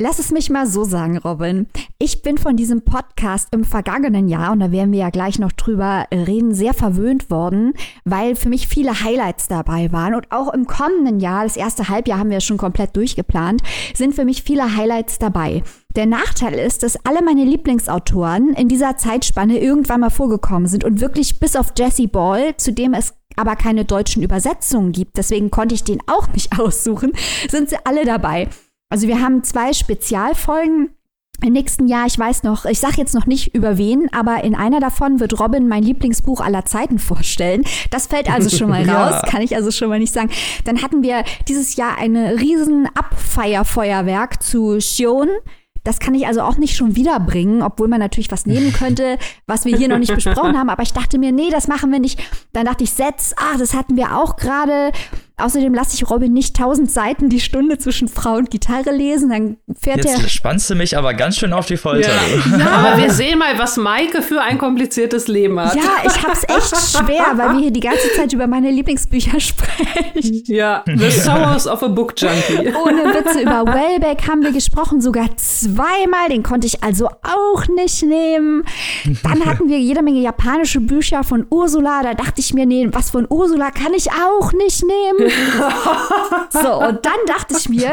Lass 0.00 0.18
es 0.18 0.32
mich 0.32 0.48
mal 0.48 0.66
so 0.66 0.84
sagen, 0.84 1.18
Robin. 1.18 1.66
Ich 1.98 2.22
bin 2.22 2.38
von 2.38 2.56
diesem 2.56 2.82
Podcast 2.82 3.48
im 3.52 3.62
vergangenen 3.62 4.26
Jahr, 4.26 4.52
und 4.52 4.60
da 4.60 4.72
werden 4.72 4.90
wir 4.90 5.00
ja 5.00 5.10
gleich 5.10 5.38
noch 5.38 5.52
drüber 5.52 6.06
reden, 6.10 6.54
sehr 6.54 6.72
verwöhnt 6.72 7.30
worden, 7.30 7.74
weil 8.06 8.36
für 8.36 8.48
mich 8.48 8.66
viele 8.66 9.04
Highlights 9.04 9.48
dabei 9.48 9.92
waren. 9.92 10.14
Und 10.14 10.32
auch 10.32 10.52
im 10.52 10.66
kommenden 10.66 11.20
Jahr, 11.20 11.44
das 11.44 11.56
erste 11.56 11.90
Halbjahr 11.90 12.18
haben 12.18 12.30
wir 12.30 12.40
schon 12.40 12.56
komplett 12.56 12.96
durchgeplant, 12.96 13.62
sind 13.94 14.14
für 14.14 14.24
mich 14.24 14.42
viele 14.42 14.76
Highlights 14.76 15.18
dabei. 15.18 15.62
Der 15.94 16.06
Nachteil 16.06 16.54
ist, 16.54 16.82
dass 16.82 16.96
alle 17.04 17.22
meine 17.22 17.44
Lieblingsautoren 17.44 18.54
in 18.54 18.68
dieser 18.68 18.96
Zeitspanne 18.96 19.58
irgendwann 19.58 20.00
mal 20.00 20.10
vorgekommen 20.10 20.66
sind 20.66 20.84
und 20.84 21.00
wirklich 21.00 21.38
bis 21.38 21.54
auf 21.54 21.72
Jesse 21.78 22.08
Ball, 22.08 22.56
zu 22.56 22.72
dem 22.72 22.94
es 22.94 23.14
aber 23.36 23.56
keine 23.56 23.84
deutschen 23.84 24.22
Übersetzungen 24.22 24.92
gibt, 24.92 25.16
deswegen 25.16 25.50
konnte 25.50 25.74
ich 25.74 25.84
den 25.84 26.00
auch 26.06 26.28
nicht 26.28 26.58
aussuchen, 26.58 27.12
sind 27.48 27.70
sie 27.70 27.76
alle 27.84 28.04
dabei. 28.04 28.48
Also 28.90 29.08
wir 29.08 29.20
haben 29.20 29.42
zwei 29.42 29.72
Spezialfolgen 29.72 30.90
im 31.42 31.52
nächsten 31.52 31.88
Jahr, 31.88 32.06
ich 32.06 32.18
weiß 32.18 32.42
noch, 32.44 32.64
ich 32.64 32.78
sage 32.78 32.94
jetzt 32.98 33.14
noch 33.14 33.26
nicht 33.26 33.54
über 33.54 33.76
wen, 33.76 34.08
aber 34.12 34.44
in 34.44 34.54
einer 34.54 34.80
davon 34.80 35.20
wird 35.20 35.38
Robin 35.40 35.68
mein 35.68 35.82
Lieblingsbuch 35.82 36.40
aller 36.40 36.64
Zeiten 36.64 36.98
vorstellen. 36.98 37.64
Das 37.90 38.06
fällt 38.06 38.32
also 38.32 38.56
schon 38.56 38.70
mal 38.70 38.82
raus, 38.88 39.20
ja. 39.22 39.28
kann 39.28 39.42
ich 39.42 39.54
also 39.54 39.70
schon 39.70 39.88
mal 39.88 39.98
nicht 39.98 40.12
sagen. 40.12 40.30
Dann 40.64 40.80
hatten 40.82 41.02
wir 41.02 41.24
dieses 41.48 41.76
Jahr 41.76 41.98
eine 41.98 42.40
riesen 42.40 42.88
Abfeierfeuerwerk 42.94 44.42
zu 44.42 44.80
Shion. 44.80 45.28
Das 45.84 46.00
kann 46.00 46.14
ich 46.14 46.26
also 46.26 46.40
auch 46.40 46.56
nicht 46.56 46.76
schon 46.76 46.96
wiederbringen, 46.96 47.62
obwohl 47.62 47.88
man 47.88 48.00
natürlich 48.00 48.32
was 48.32 48.46
nehmen 48.46 48.72
könnte, 48.78 49.18
was 49.46 49.64
wir 49.64 49.76
hier 49.76 49.88
noch 49.88 49.98
nicht 49.98 50.14
besprochen 50.14 50.58
haben. 50.58 50.70
Aber 50.70 50.82
ich 50.82 50.92
dachte 50.92 51.18
mir, 51.18 51.30
nee, 51.30 51.50
das 51.50 51.68
machen 51.68 51.92
wir 51.92 52.00
nicht. 52.00 52.20
Dann 52.52 52.64
dachte 52.64 52.84
ich, 52.84 52.90
Setz, 52.90 53.34
ah, 53.36 53.56
das 53.58 53.74
hatten 53.74 53.96
wir 53.96 54.16
auch 54.16 54.36
gerade. 54.36 54.90
Außerdem 55.36 55.74
lasse 55.74 55.96
ich 55.96 56.08
Robin 56.08 56.32
nicht 56.32 56.56
tausend 56.56 56.92
Seiten 56.92 57.28
die 57.28 57.40
Stunde 57.40 57.76
zwischen 57.76 58.06
Frau 58.06 58.34
und 58.34 58.52
Gitarre 58.52 58.92
lesen, 58.92 59.30
dann 59.30 59.56
fährt 59.76 60.04
Jetzt 60.04 60.22
er. 60.22 60.28
spannst 60.28 60.70
du 60.70 60.76
mich 60.76 60.96
aber 60.96 61.12
ganz 61.12 61.38
schön 61.38 61.52
auf 61.52 61.66
die 61.66 61.76
Folter. 61.76 62.12
Ja. 62.52 62.56
ja. 62.56 62.66
aber 62.70 63.02
wir 63.02 63.10
sehen 63.10 63.38
mal, 63.40 63.58
was 63.58 63.76
Maike 63.76 64.22
für 64.22 64.40
ein 64.40 64.58
kompliziertes 64.58 65.26
Leben 65.26 65.58
hat. 65.58 65.74
Ja, 65.74 65.82
ich 66.04 66.22
hab's 66.22 66.44
echt 66.44 66.96
schwer, 66.96 67.32
weil 67.34 67.54
wir 67.54 67.58
hier 67.62 67.70
die 67.72 67.80
ganze 67.80 68.12
Zeit 68.12 68.32
über 68.32 68.46
meine 68.46 68.70
Lieblingsbücher 68.70 69.40
sprechen. 69.40 70.42
Ja, 70.46 70.84
The 70.86 71.10
Sorrows 71.10 71.66
of 71.66 71.82
a 71.82 71.88
Book 71.88 72.14
Junkie. 72.16 72.72
Ohne 72.72 73.02
Witze, 73.14 73.40
über 73.40 73.66
Wellbeck 73.66 74.28
haben 74.28 74.42
wir 74.42 74.52
gesprochen, 74.52 75.00
sogar 75.00 75.36
zweimal, 75.36 76.28
den 76.30 76.44
konnte 76.44 76.68
ich 76.68 76.84
also 76.84 77.08
auch 77.08 77.66
nicht 77.74 78.04
nehmen. 78.04 78.62
Dann 79.24 79.44
hatten 79.44 79.68
wir 79.68 79.80
jede 79.80 80.02
Menge 80.02 80.20
japanische 80.20 80.78
Bücher 80.80 81.24
von 81.24 81.44
Ursula, 81.50 82.04
da 82.04 82.14
dachte 82.14 82.40
ich 82.40 82.54
mir, 82.54 82.66
nee, 82.66 82.88
was 82.92 83.10
von 83.10 83.26
Ursula 83.28 83.72
kann 83.72 83.94
ich 83.94 84.12
auch 84.12 84.52
nicht 84.52 84.84
nehmen. 84.84 85.23
so, 86.50 86.74
und 86.86 87.04
dann 87.04 87.18
dachte 87.26 87.56
ich 87.58 87.68
mir, 87.68 87.92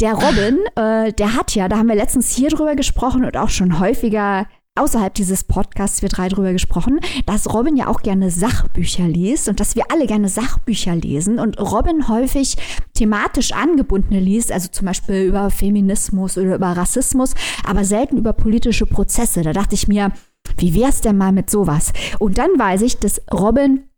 der 0.00 0.14
Robin, 0.14 0.58
äh, 0.76 1.12
der 1.12 1.34
hat 1.34 1.54
ja, 1.54 1.68
da 1.68 1.78
haben 1.78 1.88
wir 1.88 1.94
letztens 1.94 2.34
hier 2.34 2.48
drüber 2.48 2.74
gesprochen 2.74 3.24
und 3.24 3.36
auch 3.36 3.50
schon 3.50 3.78
häufiger 3.78 4.46
außerhalb 4.76 5.12
dieses 5.12 5.44
Podcasts 5.44 6.00
wir 6.00 6.08
drei 6.08 6.28
drüber 6.28 6.52
gesprochen, 6.52 7.00
dass 7.26 7.52
Robin 7.52 7.76
ja 7.76 7.88
auch 7.88 8.02
gerne 8.02 8.30
Sachbücher 8.30 9.06
liest 9.06 9.48
und 9.48 9.60
dass 9.60 9.76
wir 9.76 9.84
alle 9.90 10.06
gerne 10.06 10.28
Sachbücher 10.28 10.94
lesen 10.94 11.38
und 11.38 11.60
Robin 11.60 12.08
häufig 12.08 12.56
thematisch 12.94 13.52
angebundene 13.52 14.20
liest, 14.20 14.52
also 14.52 14.68
zum 14.68 14.86
Beispiel 14.86 15.22
über 15.24 15.50
Feminismus 15.50 16.38
oder 16.38 16.54
über 16.54 16.68
Rassismus, 16.68 17.34
aber 17.64 17.84
selten 17.84 18.16
über 18.16 18.32
politische 18.32 18.86
Prozesse. 18.86 19.42
Da 19.42 19.52
dachte 19.52 19.74
ich 19.74 19.88
mir, 19.88 20.12
wie 20.56 20.74
wär's 20.74 21.00
denn 21.00 21.18
mal 21.18 21.32
mit 21.32 21.50
sowas? 21.50 21.92
Und 22.18 22.38
dann 22.38 22.50
weiß 22.56 22.82
ich, 22.82 22.98
dass 22.98 23.20
Robin 23.32 23.89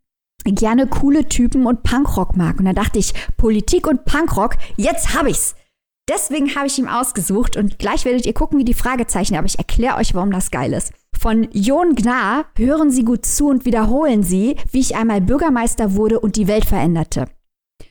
gerne 0.51 0.87
coole 0.87 1.27
Typen 1.27 1.65
und 1.65 1.83
Punkrock 1.83 2.35
mag. 2.35 2.59
Und 2.59 2.65
da 2.65 2.73
dachte 2.73 2.99
ich, 2.99 3.13
Politik 3.37 3.87
und 3.87 4.05
Punkrock, 4.05 4.55
jetzt 4.77 5.15
hab 5.15 5.27
ich's. 5.27 5.55
Deswegen 6.09 6.53
habe 6.55 6.67
ich 6.67 6.77
ihm 6.77 6.89
ausgesucht 6.89 7.55
und 7.55 7.79
gleich 7.79 8.03
werdet 8.03 8.25
ihr 8.25 8.33
gucken, 8.33 8.59
wie 8.59 8.65
die 8.65 8.73
Fragezeichen, 8.73 9.35
aber 9.37 9.45
ich 9.45 9.57
erkläre 9.57 9.95
euch, 9.95 10.13
warum 10.13 10.31
das 10.31 10.51
geil 10.51 10.73
ist. 10.73 10.91
Von 11.17 11.47
Jon 11.53 11.95
Gnar 11.95 12.45
hören 12.57 12.91
Sie 12.91 13.05
gut 13.05 13.25
zu 13.25 13.47
und 13.47 13.63
wiederholen 13.63 14.21
Sie, 14.21 14.57
wie 14.71 14.81
ich 14.81 14.97
einmal 14.97 15.21
Bürgermeister 15.21 15.95
wurde 15.95 16.19
und 16.19 16.35
die 16.35 16.47
Welt 16.47 16.65
veränderte. 16.65 17.27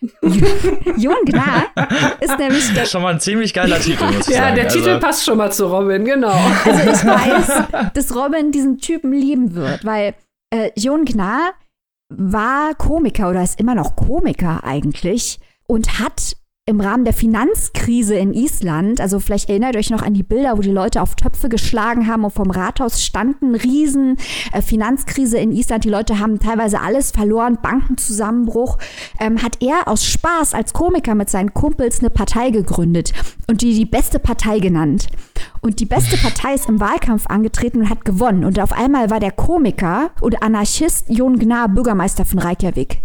Jon 0.97 1.25
Gnar 1.25 1.67
ist 2.21 2.39
nämlich 2.39 2.75
der. 2.75 2.85
Schon 2.85 3.03
mal 3.03 3.15
ein 3.15 3.21
ziemlich 3.21 3.55
geiler 3.55 3.81
Titel, 3.81 4.05
muss 4.05 4.29
ich 4.29 4.35
ja, 4.35 4.43
sagen. 4.43 4.57
der 4.57 4.69
Titel 4.69 4.89
also. 4.91 5.01
passt 5.01 5.25
schon 5.25 5.39
mal 5.39 5.51
zu 5.51 5.67
Robin, 5.67 6.05
genau. 6.05 6.39
Also 6.65 6.91
ich 6.91 7.07
weiß, 7.07 7.93
dass 7.95 8.15
Robin 8.15 8.53
diesen 8.53 8.79
Typen 8.79 9.13
lieben 9.13 9.55
wird, 9.55 9.85
weil 9.85 10.15
äh, 10.51 10.71
Jon 10.77 11.05
Gnar 11.05 11.53
war 12.17 12.75
Komiker 12.75 13.31
oder 13.31 13.43
ist 13.43 13.61
immer 13.61 13.75
noch 13.75 13.97
Komiker 13.97 14.65
eigentlich 14.65 15.41
und 15.67 15.99
hat 15.99 16.37
im 16.65 16.81
Rahmen 16.81 17.05
der 17.05 17.13
Finanzkrise 17.13 18.15
in 18.15 18.35
Island, 18.35 19.01
also 19.01 19.19
vielleicht 19.19 19.49
erinnert 19.49 19.75
euch 19.75 19.91
noch 19.91 20.03
an 20.03 20.15
die 20.15 20.23
Bilder, 20.23 20.57
wo 20.57 20.63
die 20.63 20.71
Leute 20.71 21.03
auf 21.03 21.17
Töpfe 21.17 21.49
geschlagen 21.49 22.07
haben 22.07 22.23
und 22.23 22.33
vom 22.33 22.53
Rathaus 22.53 23.03
standen, 23.05 23.57
riesen 23.57 24.17
äh, 24.53 24.63
Finanzkrise 24.63 25.39
in 25.39 25.51
Island, 25.51 25.83
die 25.83 25.89
Leute 25.89 26.21
haben 26.21 26.39
teilweise 26.39 26.81
alles 26.81 27.11
verloren, 27.11 27.59
Bankenzusammenbruch, 27.61 28.79
ähm, 29.19 29.43
hat 29.43 29.61
er 29.61 29.89
aus 29.89 30.05
Spaß 30.05 30.55
als 30.55 30.73
Komiker 30.73 31.17
mit 31.17 31.31
seinen 31.31 31.53
Kumpels 31.53 31.99
eine 31.99 32.11
Partei 32.11 32.51
gegründet 32.51 33.13
und 33.49 33.61
die 33.61 33.75
die 33.75 33.85
beste 33.85 34.21
Partei 34.21 34.61
genannt. 34.61 35.09
Und 35.63 35.81
die 35.81 35.87
beste 35.87 36.17
Partei 36.23 36.55
ist 36.55 36.69
im 36.69 36.79
Wahlkampf 36.79 37.27
angetreten 37.27 37.81
und 37.81 37.91
hat 37.91 38.05
gewonnen. 38.05 38.45
Und 38.45 38.61
auf 38.61 38.73
einmal 38.73 39.11
war 39.11 39.19
der 39.19 39.33
Komiker 39.33 40.13
und 40.21 40.45
Anarchist 40.45 41.07
Jon 41.09 41.41
Gnar 41.41 41.69
Bürgermeister 41.69 42.25
von 42.25 42.39
Reykjavik. 42.39 43.03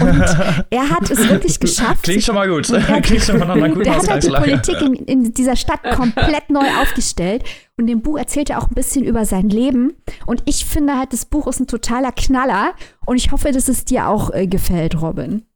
Und 0.00 0.20
er 0.70 0.90
hat 0.90 1.10
es 1.10 1.28
wirklich 1.28 1.58
geschafft. 1.58 2.02
Klingt 2.04 2.22
schon 2.22 2.34
mal 2.34 2.48
gut. 2.48 2.70
Er, 2.70 3.00
Klingt 3.00 3.22
schon 3.22 3.38
mal 3.38 3.46
nach 3.46 3.56
einer 3.56 3.68
guten 3.74 3.84
der 3.84 3.96
hat 3.96 4.08
halt 4.08 4.22
die. 4.24 4.28
Politik 4.28 4.80
in, 4.80 4.94
in 4.94 5.34
dieser 5.34 5.56
Stadt 5.56 5.82
komplett 5.94 6.50
neu 6.50 6.66
aufgestellt. 6.80 7.44
Und 7.76 7.88
im 7.88 8.02
Buch 8.02 8.18
erzählt 8.18 8.50
er 8.50 8.58
auch 8.58 8.68
ein 8.68 8.74
bisschen 8.74 9.04
über 9.04 9.24
sein 9.24 9.48
Leben. 9.48 9.94
Und 10.26 10.42
ich 10.46 10.64
finde 10.64 10.98
halt, 10.98 11.12
das 11.12 11.24
Buch 11.24 11.46
ist 11.46 11.60
ein 11.60 11.66
totaler 11.66 12.12
Knaller. 12.12 12.74
Und 13.06 13.16
ich 13.16 13.32
hoffe, 13.32 13.52
dass 13.52 13.68
es 13.68 13.84
dir 13.84 14.08
auch 14.08 14.32
äh, 14.32 14.46
gefällt, 14.46 15.00
Robin. 15.00 15.46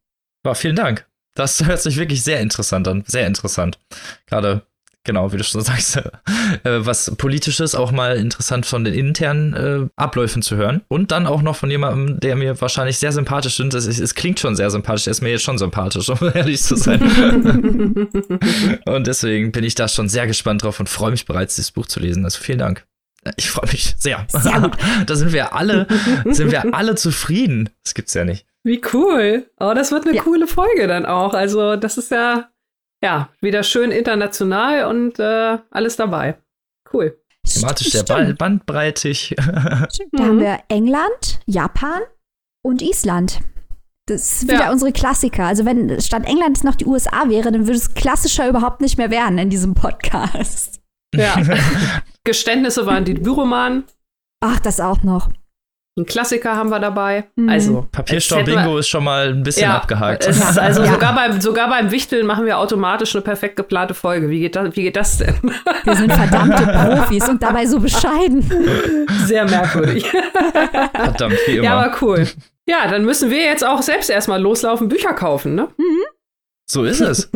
Ja, 0.45 0.53
vielen 0.53 0.75
Dank. 0.75 1.07
Das 1.35 1.65
hört 1.65 1.81
sich 1.81 1.97
wirklich 1.97 2.23
sehr 2.23 2.39
interessant 2.39 2.87
an. 2.87 3.03
Sehr 3.07 3.27
interessant. 3.27 3.77
Gerade, 4.25 4.65
genau, 5.05 5.31
wie 5.31 5.37
du 5.37 5.43
schon 5.43 5.61
sagst, 5.63 5.97
äh, 5.97 6.01
was 6.63 7.11
Politisches 7.17 7.75
auch 7.75 7.91
mal 7.91 8.17
interessant 8.17 8.65
von 8.65 8.83
den 8.83 8.93
internen 8.93 9.53
äh, 9.53 9.87
Abläufen 9.95 10.41
zu 10.41 10.57
hören. 10.57 10.81
Und 10.89 11.11
dann 11.11 11.27
auch 11.27 11.41
noch 11.41 11.55
von 11.55 11.71
jemandem, 11.71 12.19
der 12.19 12.35
mir 12.35 12.59
wahrscheinlich 12.59 12.97
sehr 12.97 13.11
sympathisch 13.11 13.59
ist. 13.59 13.73
Es, 13.73 13.99
es 13.99 14.15
klingt 14.15 14.39
schon 14.39 14.55
sehr 14.55 14.69
sympathisch. 14.69 15.07
Er 15.07 15.11
ist 15.11 15.21
mir 15.21 15.29
jetzt 15.29 15.43
schon 15.43 15.57
sympathisch, 15.57 16.09
um 16.09 16.17
ehrlich 16.33 16.61
zu 16.61 16.75
sein. 16.75 17.01
und 18.85 19.07
deswegen 19.07 19.51
bin 19.51 19.63
ich 19.63 19.75
da 19.75 19.87
schon 19.87 20.09
sehr 20.09 20.27
gespannt 20.27 20.63
drauf 20.63 20.79
und 20.79 20.89
freue 20.89 21.11
mich 21.11 21.25
bereits, 21.25 21.55
dieses 21.55 21.71
Buch 21.71 21.85
zu 21.85 21.99
lesen. 21.99 22.25
Also 22.25 22.39
vielen 22.41 22.59
Dank. 22.59 22.85
Ich 23.37 23.49
freue 23.49 23.71
mich 23.71 23.95
sehr. 23.97 24.25
Sehr 24.29 24.71
da 25.05 25.15
sind 25.15 25.33
wir 25.33 25.53
alle, 25.55 25.87
sind 26.25 26.51
wir 26.51 26.75
alle 26.75 26.93
zufrieden. 26.95 27.69
Das 27.83 27.95
gibt's 27.95 28.13
ja 28.13 28.23
nicht. 28.23 28.45
Wie 28.63 28.81
cool. 28.93 29.45
Oh, 29.59 29.73
das 29.75 29.91
wird 29.91 30.05
eine 30.05 30.15
Ja. 30.15 30.23
coole 30.23 30.47
Folge 30.47 30.87
dann 30.87 31.05
auch. 31.05 31.33
Also, 31.33 31.75
das 31.75 31.97
ist 31.97 32.11
ja, 32.11 32.49
ja, 33.03 33.29
wieder 33.41 33.63
schön 33.63 33.91
international 33.91 34.85
und 34.85 35.19
äh, 35.19 35.57
alles 35.71 35.95
dabei. 35.95 36.37
Cool. 36.91 37.19
Thematisch 37.47 37.91
sehr 37.91 38.01
Stimmt. 38.01 38.19
band 38.19 38.37
bandbreitig. 38.39 39.35
Stimmt. 39.93 40.09
Da 40.13 40.23
haben 40.23 40.39
wir 40.39 40.59
England, 40.69 41.39
Japan 41.45 42.01
und 42.63 42.81
Island. 42.81 43.39
Das 44.07 44.33
ist 44.33 44.43
wieder 44.43 44.65
Ja. 44.65 44.71
unsere 44.71 44.91
Klassiker. 44.91 45.45
Also 45.45 45.65
wenn 45.65 45.99
statt 46.01 46.25
England 46.25 46.63
noch 46.63 46.75
die 46.75 46.85
USA 46.85 47.27
wäre, 47.29 47.51
dann 47.51 47.67
würde 47.67 47.77
es 47.77 47.93
klassischer 47.93 48.47
überhaupt 48.47 48.81
nicht 48.81 48.97
mehr 48.97 49.09
werden 49.11 49.37
in 49.37 49.49
diesem 49.49 49.73
Podcast. 49.75 50.79
Ja. 51.13 51.35
Geständnisse 52.23 52.85
waren 52.85 53.05
die 53.05 53.13
Büromanen. 53.13 53.85
Ach, 54.43 54.59
das 54.59 54.79
auch 54.79 55.01
noch. 55.03 55.29
Ein 55.97 56.05
Klassiker 56.05 56.57
haben 56.57 56.69
wir 56.69 56.79
dabei. 56.79 57.23
Mhm. 57.37 57.47
Also, 57.47 57.87
Papierstau-Bingo 57.89 58.79
ist 58.79 58.89
schon 58.89 59.05
mal 59.05 59.29
ein 59.29 59.43
bisschen 59.43 59.63
ja, 59.69 59.77
abgehakt. 59.77 60.27
Es 60.27 60.37
ist 60.37 60.59
also 60.59 60.81
Ja. 60.85 60.91
sogar, 60.91 61.15
beim, 61.15 61.39
sogar 61.39 61.69
beim 61.69 61.89
Wichteln 61.89 62.25
machen 62.25 62.45
wir 62.45 62.59
automatisch 62.59 63.15
eine 63.15 63.21
perfekt 63.21 63.55
geplante 63.55 63.93
Folge. 63.93 64.29
Wie 64.29 64.41
geht 64.41 64.57
das, 64.57 64.75
wie 64.75 64.83
geht 64.83 64.97
das 64.97 65.19
denn? 65.19 65.35
Wir 65.85 65.95
sind 65.95 66.11
verdammte 66.11 66.63
Profis 66.67 67.29
und 67.29 67.41
dabei 67.41 67.65
so 67.65 67.79
bescheiden. 67.79 68.43
Sehr 69.25 69.45
merkwürdig. 69.49 70.05
Verdammt, 70.93 71.37
wie 71.47 71.53
immer. 71.53 71.63
Ja, 71.63 71.79
aber 71.79 71.95
cool. 72.01 72.27
Ja, 72.67 72.87
dann 72.89 73.05
müssen 73.05 73.29
wir 73.29 73.43
jetzt 73.43 73.65
auch 73.65 73.81
selbst 73.81 74.09
erstmal 74.09 74.41
loslaufen, 74.41 74.89
Bücher 74.89 75.13
kaufen, 75.13 75.55
ne? 75.55 75.69
So 76.67 76.83
ist 76.83 76.99
es. 76.99 77.29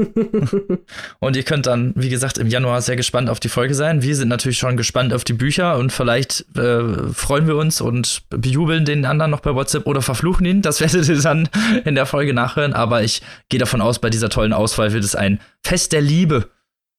und 1.20 1.36
ihr 1.36 1.44
könnt 1.44 1.68
dann, 1.68 1.94
wie 1.96 2.10
gesagt, 2.10 2.40
im 2.40 2.48
Januar 2.48 2.82
sehr 2.82 2.96
gespannt 2.96 3.30
auf 3.30 3.40
die 3.40 3.50
Folge 3.50 3.76
sein. 3.76 4.02
Wir 4.02 4.16
sind 4.16 4.28
natürlich 4.28 4.58
schon 4.58 4.76
gespannt 4.76 5.14
auf 5.14 5.24
die 5.24 5.34
Bücher 5.34 5.78
und 5.78 5.92
vielleicht 5.92 6.46
äh, 6.58 7.14
freuen 7.14 7.46
wir 7.46 7.56
uns 7.56 7.80
und 7.80 8.24
bejubeln 8.30 8.86
den 8.86 9.06
anderen 9.06 9.30
noch 9.30 9.42
bei 9.42 9.54
WhatsApp 9.54 9.86
oder 9.86 10.02
verfluchen 10.02 10.46
ihn. 10.46 10.62
Das 10.64 10.82
werdet 10.82 11.08
ihr 11.08 11.22
dann 11.22 11.48
in 11.86 11.94
der 11.94 12.08
Folge 12.08 12.34
nachhören. 12.34 12.74
Aber 12.74 13.04
ich 13.04 13.22
gehe 13.50 13.60
davon 13.60 13.82
aus, 13.82 14.00
bei 14.00 14.10
dieser 14.10 14.30
tollen 14.30 14.54
Auswahl 14.54 14.94
wird 14.94 15.04
es 15.04 15.16
ein 15.16 15.40
Fest 15.64 15.92
der 15.92 16.02
Liebe. 16.02 16.50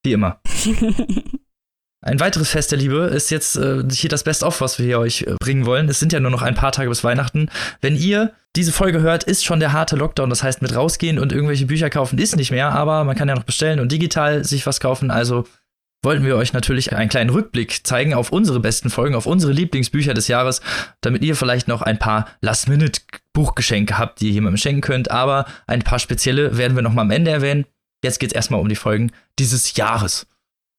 Wie 0.04 0.12
immer. 0.12 0.40
Ein 2.02 2.18
weiteres 2.18 2.48
Fest 2.48 2.70
der 2.70 2.78
Liebe 2.78 3.10
ist 3.14 3.30
jetzt 3.30 3.56
äh, 3.56 3.82
hier 3.90 4.08
das 4.08 4.24
Best-of, 4.24 4.62
was 4.62 4.78
wir 4.78 4.86
hier 4.86 4.98
euch 4.98 5.22
äh, 5.22 5.34
bringen 5.38 5.66
wollen. 5.66 5.86
Es 5.90 6.00
sind 6.00 6.14
ja 6.14 6.20
nur 6.20 6.30
noch 6.30 6.40
ein 6.40 6.54
paar 6.54 6.72
Tage 6.72 6.88
bis 6.88 7.04
Weihnachten. 7.04 7.50
Wenn 7.82 7.94
ihr 7.94 8.32
diese 8.56 8.72
Folge 8.72 9.00
hört, 9.00 9.24
ist 9.24 9.44
schon 9.44 9.60
der 9.60 9.72
harte 9.72 9.96
Lockdown. 9.96 10.30
Das 10.30 10.42
heißt, 10.42 10.62
mit 10.62 10.74
rausgehen 10.74 11.18
und 11.18 11.32
irgendwelche 11.32 11.66
Bücher 11.66 11.90
kaufen 11.90 12.18
ist 12.18 12.36
nicht 12.36 12.50
mehr, 12.50 12.72
aber 12.72 13.04
man 13.04 13.16
kann 13.16 13.28
ja 13.28 13.34
noch 13.34 13.44
bestellen 13.44 13.80
und 13.80 13.92
digital 13.92 14.44
sich 14.44 14.66
was 14.66 14.80
kaufen. 14.80 15.10
Also 15.10 15.44
wollten 16.02 16.24
wir 16.24 16.36
euch 16.36 16.52
natürlich 16.52 16.94
einen 16.94 17.10
kleinen 17.10 17.30
Rückblick 17.30 17.86
zeigen 17.86 18.14
auf 18.14 18.32
unsere 18.32 18.58
besten 18.58 18.90
Folgen, 18.90 19.14
auf 19.14 19.26
unsere 19.26 19.52
Lieblingsbücher 19.52 20.14
des 20.14 20.28
Jahres, 20.28 20.62
damit 21.00 21.22
ihr 21.22 21.36
vielleicht 21.36 21.68
noch 21.68 21.82
ein 21.82 21.98
paar 21.98 22.26
Last-Minute-Buchgeschenke 22.40 23.98
habt, 23.98 24.20
die 24.20 24.28
ihr 24.28 24.32
jemandem 24.32 24.56
schenken 24.56 24.80
könnt. 24.80 25.10
Aber 25.10 25.44
ein 25.66 25.82
paar 25.82 25.98
spezielle 25.98 26.56
werden 26.56 26.74
wir 26.74 26.82
noch 26.82 26.94
mal 26.94 27.02
am 27.02 27.10
Ende 27.10 27.30
erwähnen. 27.30 27.66
Jetzt 28.02 28.18
geht's 28.18 28.32
erstmal 28.32 28.60
um 28.60 28.68
die 28.68 28.76
Folgen 28.76 29.12
dieses 29.38 29.76
Jahres. 29.76 30.26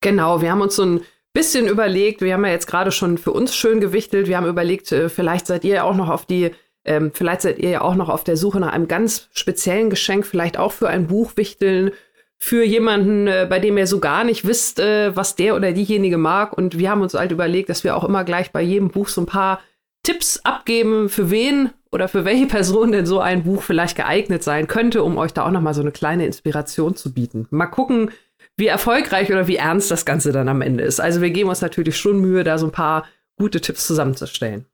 Genau, 0.01 0.41
wir 0.41 0.51
haben 0.51 0.61
uns 0.61 0.75
so 0.75 0.83
ein 0.83 1.01
bisschen 1.33 1.67
überlegt, 1.67 2.21
wir 2.21 2.33
haben 2.33 2.43
ja 2.43 2.51
jetzt 2.51 2.67
gerade 2.67 2.91
schon 2.91 3.17
für 3.17 3.31
uns 3.31 3.55
schön 3.55 3.79
gewichtelt, 3.79 4.27
wir 4.27 4.37
haben 4.37 4.47
überlegt, 4.47 4.91
äh, 4.91 5.07
vielleicht 5.07 5.47
seid 5.47 5.63
ihr 5.63 5.85
auch 5.85 5.95
noch 5.95 6.09
auf 6.09 6.25
die, 6.25 6.51
ähm, 6.85 7.11
vielleicht 7.13 7.41
seid 7.41 7.59
ihr 7.59 7.69
ja 7.69 7.81
auch 7.81 7.95
noch 7.95 8.09
auf 8.09 8.23
der 8.23 8.37
Suche 8.37 8.59
nach 8.59 8.73
einem 8.73 8.87
ganz 8.87 9.29
speziellen 9.33 9.89
Geschenk, 9.89 10.25
vielleicht 10.25 10.57
auch 10.57 10.71
für 10.71 10.89
ein 10.89 11.07
Buch 11.07 11.33
wichteln, 11.35 11.91
für 12.37 12.63
jemanden, 12.63 13.27
äh, 13.27 13.45
bei 13.47 13.59
dem 13.59 13.77
ihr 13.77 13.85
so 13.85 13.99
gar 13.99 14.23
nicht 14.23 14.47
wisst, 14.47 14.79
äh, 14.79 15.15
was 15.15 15.35
der 15.35 15.55
oder 15.55 15.73
diejenige 15.73 16.17
mag. 16.17 16.57
Und 16.57 16.79
wir 16.79 16.89
haben 16.89 17.01
uns 17.01 17.13
halt 17.13 17.31
überlegt, 17.31 17.69
dass 17.69 17.83
wir 17.83 17.95
auch 17.95 18.03
immer 18.03 18.23
gleich 18.23 18.51
bei 18.51 18.63
jedem 18.63 18.89
Buch 18.89 19.09
so 19.09 19.21
ein 19.21 19.27
paar 19.27 19.61
Tipps 20.03 20.39
abgeben, 20.43 21.09
für 21.09 21.29
wen 21.29 21.69
oder 21.91 22.07
für 22.07 22.25
welche 22.25 22.47
Person 22.47 22.91
denn 22.91 23.05
so 23.05 23.19
ein 23.19 23.43
Buch 23.43 23.61
vielleicht 23.61 23.95
geeignet 23.95 24.43
sein 24.43 24.67
könnte, 24.67 25.03
um 25.03 25.17
euch 25.17 25.33
da 25.33 25.45
auch 25.45 25.51
noch 25.51 25.61
mal 25.61 25.75
so 25.75 25.81
eine 25.81 25.91
kleine 25.91 26.25
Inspiration 26.25 26.95
zu 26.95 27.13
bieten. 27.13 27.47
Mal 27.51 27.67
gucken, 27.67 28.09
wie 28.57 28.67
erfolgreich 28.67 29.31
oder 29.31 29.47
wie 29.47 29.57
ernst 29.57 29.91
das 29.91 30.05
Ganze 30.05 30.31
dann 30.31 30.49
am 30.49 30.61
Ende 30.61 30.83
ist. 30.83 30.99
Also 30.99 31.21
wir 31.21 31.29
geben 31.29 31.49
uns 31.49 31.61
natürlich 31.61 31.97
schon 31.97 32.19
Mühe, 32.19 32.43
da 32.43 32.57
so 32.57 32.65
ein 32.65 32.71
paar 32.71 33.05
gute 33.37 33.61
Tipps 33.61 33.85
zusammenzustellen. 33.85 34.65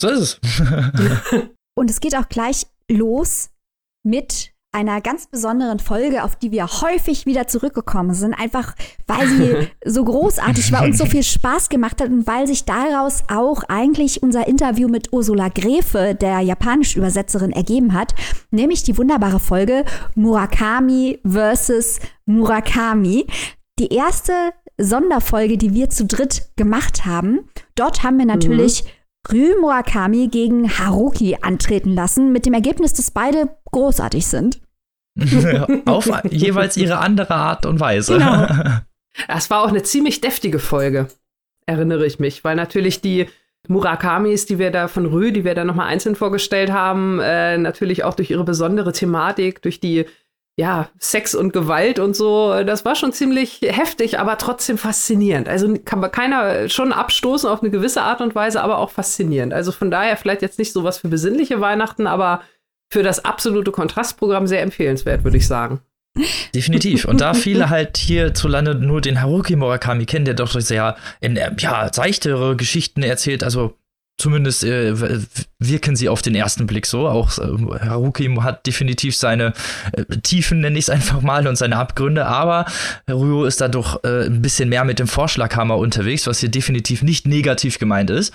So 0.00 0.08
ist 0.08 0.40
es. 0.42 0.60
Und 1.76 1.90
es 1.90 2.00
geht 2.00 2.16
auch 2.16 2.28
gleich 2.28 2.66
los 2.90 3.50
mit 4.02 4.52
einer 4.72 5.00
ganz 5.00 5.26
besonderen 5.26 5.80
Folge, 5.80 6.22
auf 6.22 6.36
die 6.36 6.52
wir 6.52 6.66
häufig 6.66 7.26
wieder 7.26 7.48
zurückgekommen 7.48 8.14
sind, 8.14 8.34
einfach 8.34 8.76
weil 9.06 9.26
sie 9.26 9.68
so 9.84 10.04
großartig 10.04 10.70
war 10.70 10.84
und 10.84 10.96
so 10.96 11.06
viel 11.06 11.22
Spaß 11.24 11.68
gemacht 11.68 12.00
hat 12.00 12.08
und 12.08 12.26
weil 12.26 12.46
sich 12.46 12.64
daraus 12.64 13.24
auch 13.28 13.64
eigentlich 13.64 14.22
unser 14.22 14.46
Interview 14.46 14.88
mit 14.88 15.12
Ursula 15.12 15.48
Gräfe, 15.48 16.14
der 16.14 16.40
japanischen 16.40 17.00
Übersetzerin, 17.00 17.50
ergeben 17.50 17.94
hat, 17.94 18.14
nämlich 18.52 18.84
die 18.84 18.96
wunderbare 18.96 19.40
Folge 19.40 19.84
Murakami 20.14 21.18
versus 21.26 21.98
Murakami. 22.26 23.26
Die 23.80 23.92
erste 23.92 24.32
Sonderfolge, 24.78 25.58
die 25.58 25.74
wir 25.74 25.90
zu 25.90 26.06
dritt 26.06 26.52
gemacht 26.56 27.06
haben. 27.06 27.50
Dort 27.74 28.04
haben 28.04 28.18
wir 28.18 28.26
natürlich 28.26 28.84
Ryu 29.30 29.60
Murakami 29.60 30.28
gegen 30.28 30.78
Haruki 30.78 31.36
antreten 31.40 31.94
lassen, 31.94 32.32
mit 32.32 32.46
dem 32.46 32.54
Ergebnis, 32.54 32.92
dass 32.92 33.10
beide 33.10 33.56
großartig 33.70 34.26
sind. 34.26 34.60
Auf 35.86 36.10
jeweils 36.30 36.76
ihre 36.76 36.98
andere 36.98 37.34
Art 37.34 37.66
und 37.66 37.80
Weise. 37.80 38.18
Genau. 38.18 38.46
Es 39.26 39.50
war 39.50 39.64
auch 39.64 39.68
eine 39.68 39.82
ziemlich 39.82 40.20
deftige 40.20 40.60
Folge, 40.60 41.08
erinnere 41.66 42.06
ich 42.06 42.20
mich, 42.20 42.44
weil 42.44 42.54
natürlich 42.54 43.00
die 43.00 43.26
Murakamis, 43.68 44.46
die 44.46 44.58
wir 44.58 44.70
da 44.70 44.86
von 44.86 45.04
Rü, 45.04 45.32
die 45.32 45.44
wir 45.44 45.54
da 45.54 45.64
nochmal 45.64 45.88
einzeln 45.88 46.14
vorgestellt 46.14 46.70
haben, 46.70 47.18
äh, 47.20 47.58
natürlich 47.58 48.04
auch 48.04 48.14
durch 48.14 48.30
ihre 48.30 48.44
besondere 48.44 48.92
Thematik, 48.92 49.62
durch 49.62 49.80
die 49.80 50.06
ja, 50.60 50.90
Sex 50.98 51.34
und 51.34 51.54
Gewalt 51.54 51.98
und 51.98 52.14
so, 52.14 52.62
das 52.64 52.84
war 52.84 52.94
schon 52.94 53.14
ziemlich 53.14 53.60
heftig, 53.62 54.18
aber 54.18 54.36
trotzdem 54.36 54.76
faszinierend. 54.76 55.48
Also 55.48 55.74
kann 55.86 56.00
man 56.00 56.12
keiner 56.12 56.68
schon 56.68 56.92
abstoßen 56.92 57.48
auf 57.48 57.62
eine 57.62 57.70
gewisse 57.70 58.02
Art 58.02 58.20
und 58.20 58.34
Weise, 58.34 58.62
aber 58.62 58.76
auch 58.76 58.90
faszinierend. 58.90 59.54
Also 59.54 59.72
von 59.72 59.90
daher 59.90 60.18
vielleicht 60.18 60.42
jetzt 60.42 60.58
nicht 60.58 60.74
so 60.74 60.84
was 60.84 60.98
für 60.98 61.08
besinnliche 61.08 61.62
Weihnachten, 61.62 62.06
aber 62.06 62.42
für 62.92 63.02
das 63.02 63.24
absolute 63.24 63.70
Kontrastprogramm 63.70 64.46
sehr 64.46 64.60
empfehlenswert, 64.60 65.24
würde 65.24 65.38
ich 65.38 65.46
sagen. 65.46 65.80
Definitiv. 66.54 67.06
Und 67.06 67.22
da 67.22 67.32
viele 67.32 67.70
halt 67.70 67.96
hierzulande 67.96 68.74
nur 68.74 69.00
den 69.00 69.22
Haruki 69.22 69.56
Murakami 69.56 70.04
kennen, 70.04 70.26
der 70.26 70.34
doch 70.34 70.50
sehr 70.60 70.96
in 71.22 71.40
ja, 71.58 71.90
seichtere 71.90 72.54
Geschichten 72.54 73.02
erzählt, 73.02 73.42
also 73.44 73.78
zumindest 74.20 74.64
äh, 74.64 74.94
wirken 75.58 75.96
sie 75.96 76.08
auf 76.08 76.22
den 76.22 76.34
ersten 76.34 76.66
Blick 76.66 76.86
so. 76.86 77.08
Auch 77.08 77.38
äh, 77.38 77.86
Haruki 77.88 78.32
hat 78.40 78.66
definitiv 78.66 79.16
seine 79.16 79.52
äh, 79.92 80.04
Tiefen, 80.22 80.60
nenne 80.60 80.78
ich 80.78 80.84
es 80.84 80.90
einfach 80.90 81.22
mal, 81.22 81.46
und 81.46 81.56
seine 81.56 81.76
Abgründe, 81.76 82.26
aber 82.26 82.66
Ryo 83.08 83.44
ist 83.44 83.60
da 83.60 83.68
doch 83.68 84.04
äh, 84.04 84.26
ein 84.26 84.42
bisschen 84.42 84.68
mehr 84.68 84.84
mit 84.84 84.98
dem 84.98 85.08
Vorschlaghammer 85.08 85.78
unterwegs, 85.78 86.26
was 86.26 86.40
hier 86.40 86.50
definitiv 86.50 87.02
nicht 87.02 87.26
negativ 87.26 87.78
gemeint 87.78 88.10
ist. 88.10 88.34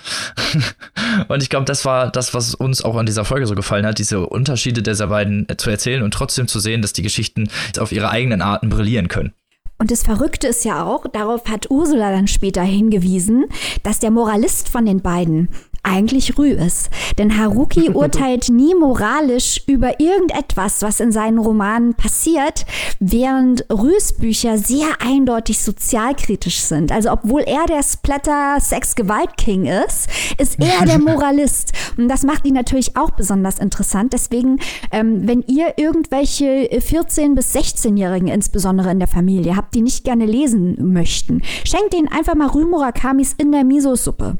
und 1.28 1.42
ich 1.42 1.50
glaube, 1.50 1.66
das 1.66 1.84
war 1.84 2.10
das, 2.10 2.34
was 2.34 2.54
uns 2.54 2.84
auch 2.84 2.96
an 2.96 3.06
dieser 3.06 3.24
Folge 3.24 3.46
so 3.46 3.54
gefallen 3.54 3.86
hat, 3.86 3.98
diese 3.98 4.26
Unterschiede 4.26 4.82
dieser 4.82 5.06
beiden 5.06 5.48
äh, 5.48 5.56
zu 5.56 5.70
erzählen 5.70 6.02
und 6.02 6.12
trotzdem 6.12 6.48
zu 6.48 6.58
sehen, 6.58 6.82
dass 6.82 6.92
die 6.92 7.02
Geschichten 7.02 7.48
auf 7.78 7.92
ihre 7.92 8.10
eigenen 8.10 8.42
Arten 8.42 8.68
brillieren 8.68 9.08
können. 9.08 9.32
Und 9.78 9.90
das 9.90 10.02
Verrückte 10.02 10.46
ist 10.46 10.64
ja 10.64 10.84
auch, 10.84 11.06
darauf 11.06 11.46
hat 11.48 11.70
Ursula 11.70 12.10
dann 12.10 12.28
später 12.28 12.62
hingewiesen, 12.62 13.44
dass 13.82 13.98
der 13.98 14.10
Moralist 14.10 14.70
von 14.70 14.86
den 14.86 15.02
beiden 15.02 15.50
eigentlich 15.86 16.36
Rü 16.36 16.48
ist. 16.48 16.90
Denn 17.18 17.38
Haruki 17.38 17.90
urteilt 17.94 18.48
nie 18.48 18.74
moralisch 18.74 19.62
über 19.66 20.00
irgendetwas, 20.00 20.82
was 20.82 21.00
in 21.00 21.12
seinen 21.12 21.38
Romanen 21.38 21.94
passiert, 21.94 22.66
während 22.98 23.64
Rüs 23.70 24.12
Bücher 24.12 24.58
sehr 24.58 25.00
eindeutig 25.00 25.60
sozialkritisch 25.60 26.60
sind. 26.60 26.92
Also 26.92 27.12
obwohl 27.12 27.42
er 27.42 27.66
der 27.66 27.82
Splatter-Sex-Gewalt-King 27.82 29.66
ist, 29.66 30.08
ist 30.38 30.58
er 30.60 30.84
der 30.84 30.98
Moralist. 30.98 31.72
Und 31.96 32.08
das 32.08 32.24
macht 32.24 32.44
ihn 32.46 32.54
natürlich 32.54 32.96
auch 32.96 33.10
besonders 33.10 33.58
interessant. 33.58 34.12
Deswegen, 34.12 34.58
ähm, 34.92 35.26
wenn 35.26 35.42
ihr 35.42 35.74
irgendwelche 35.76 36.68
14- 36.70 37.34
bis 37.34 37.54
16-Jährigen 37.54 38.28
insbesondere 38.28 38.90
in 38.90 38.98
der 38.98 39.08
Familie 39.08 39.56
habt, 39.56 39.74
die 39.74 39.82
nicht 39.82 40.04
gerne 40.04 40.26
lesen 40.26 40.92
möchten, 40.92 41.42
schenkt 41.64 41.94
ihnen 41.94 42.08
einfach 42.08 42.34
mal 42.34 42.48
Rü 42.48 42.64
Murakamis 42.66 43.32
in 43.32 43.52
der 43.52 43.64
Miso-Suppe. 43.64 44.38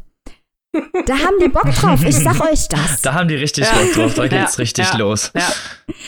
Da 1.07 1.15
haben 1.15 1.37
die 1.41 1.49
Bock 1.49 1.71
drauf, 1.73 2.03
ich 2.05 2.17
sag 2.17 2.41
euch 2.41 2.69
das. 2.69 3.03
Da 3.03 3.15
haben 3.15 3.29
die 3.29 3.37
richtig 3.37 3.65
ja. 3.65 3.73
Bock 3.73 3.93
drauf, 3.93 4.15
da 4.15 4.27
geht's 4.27 4.57
ja, 4.57 4.63
richtig 4.63 4.91
ja, 4.93 4.99
los. 4.99 5.33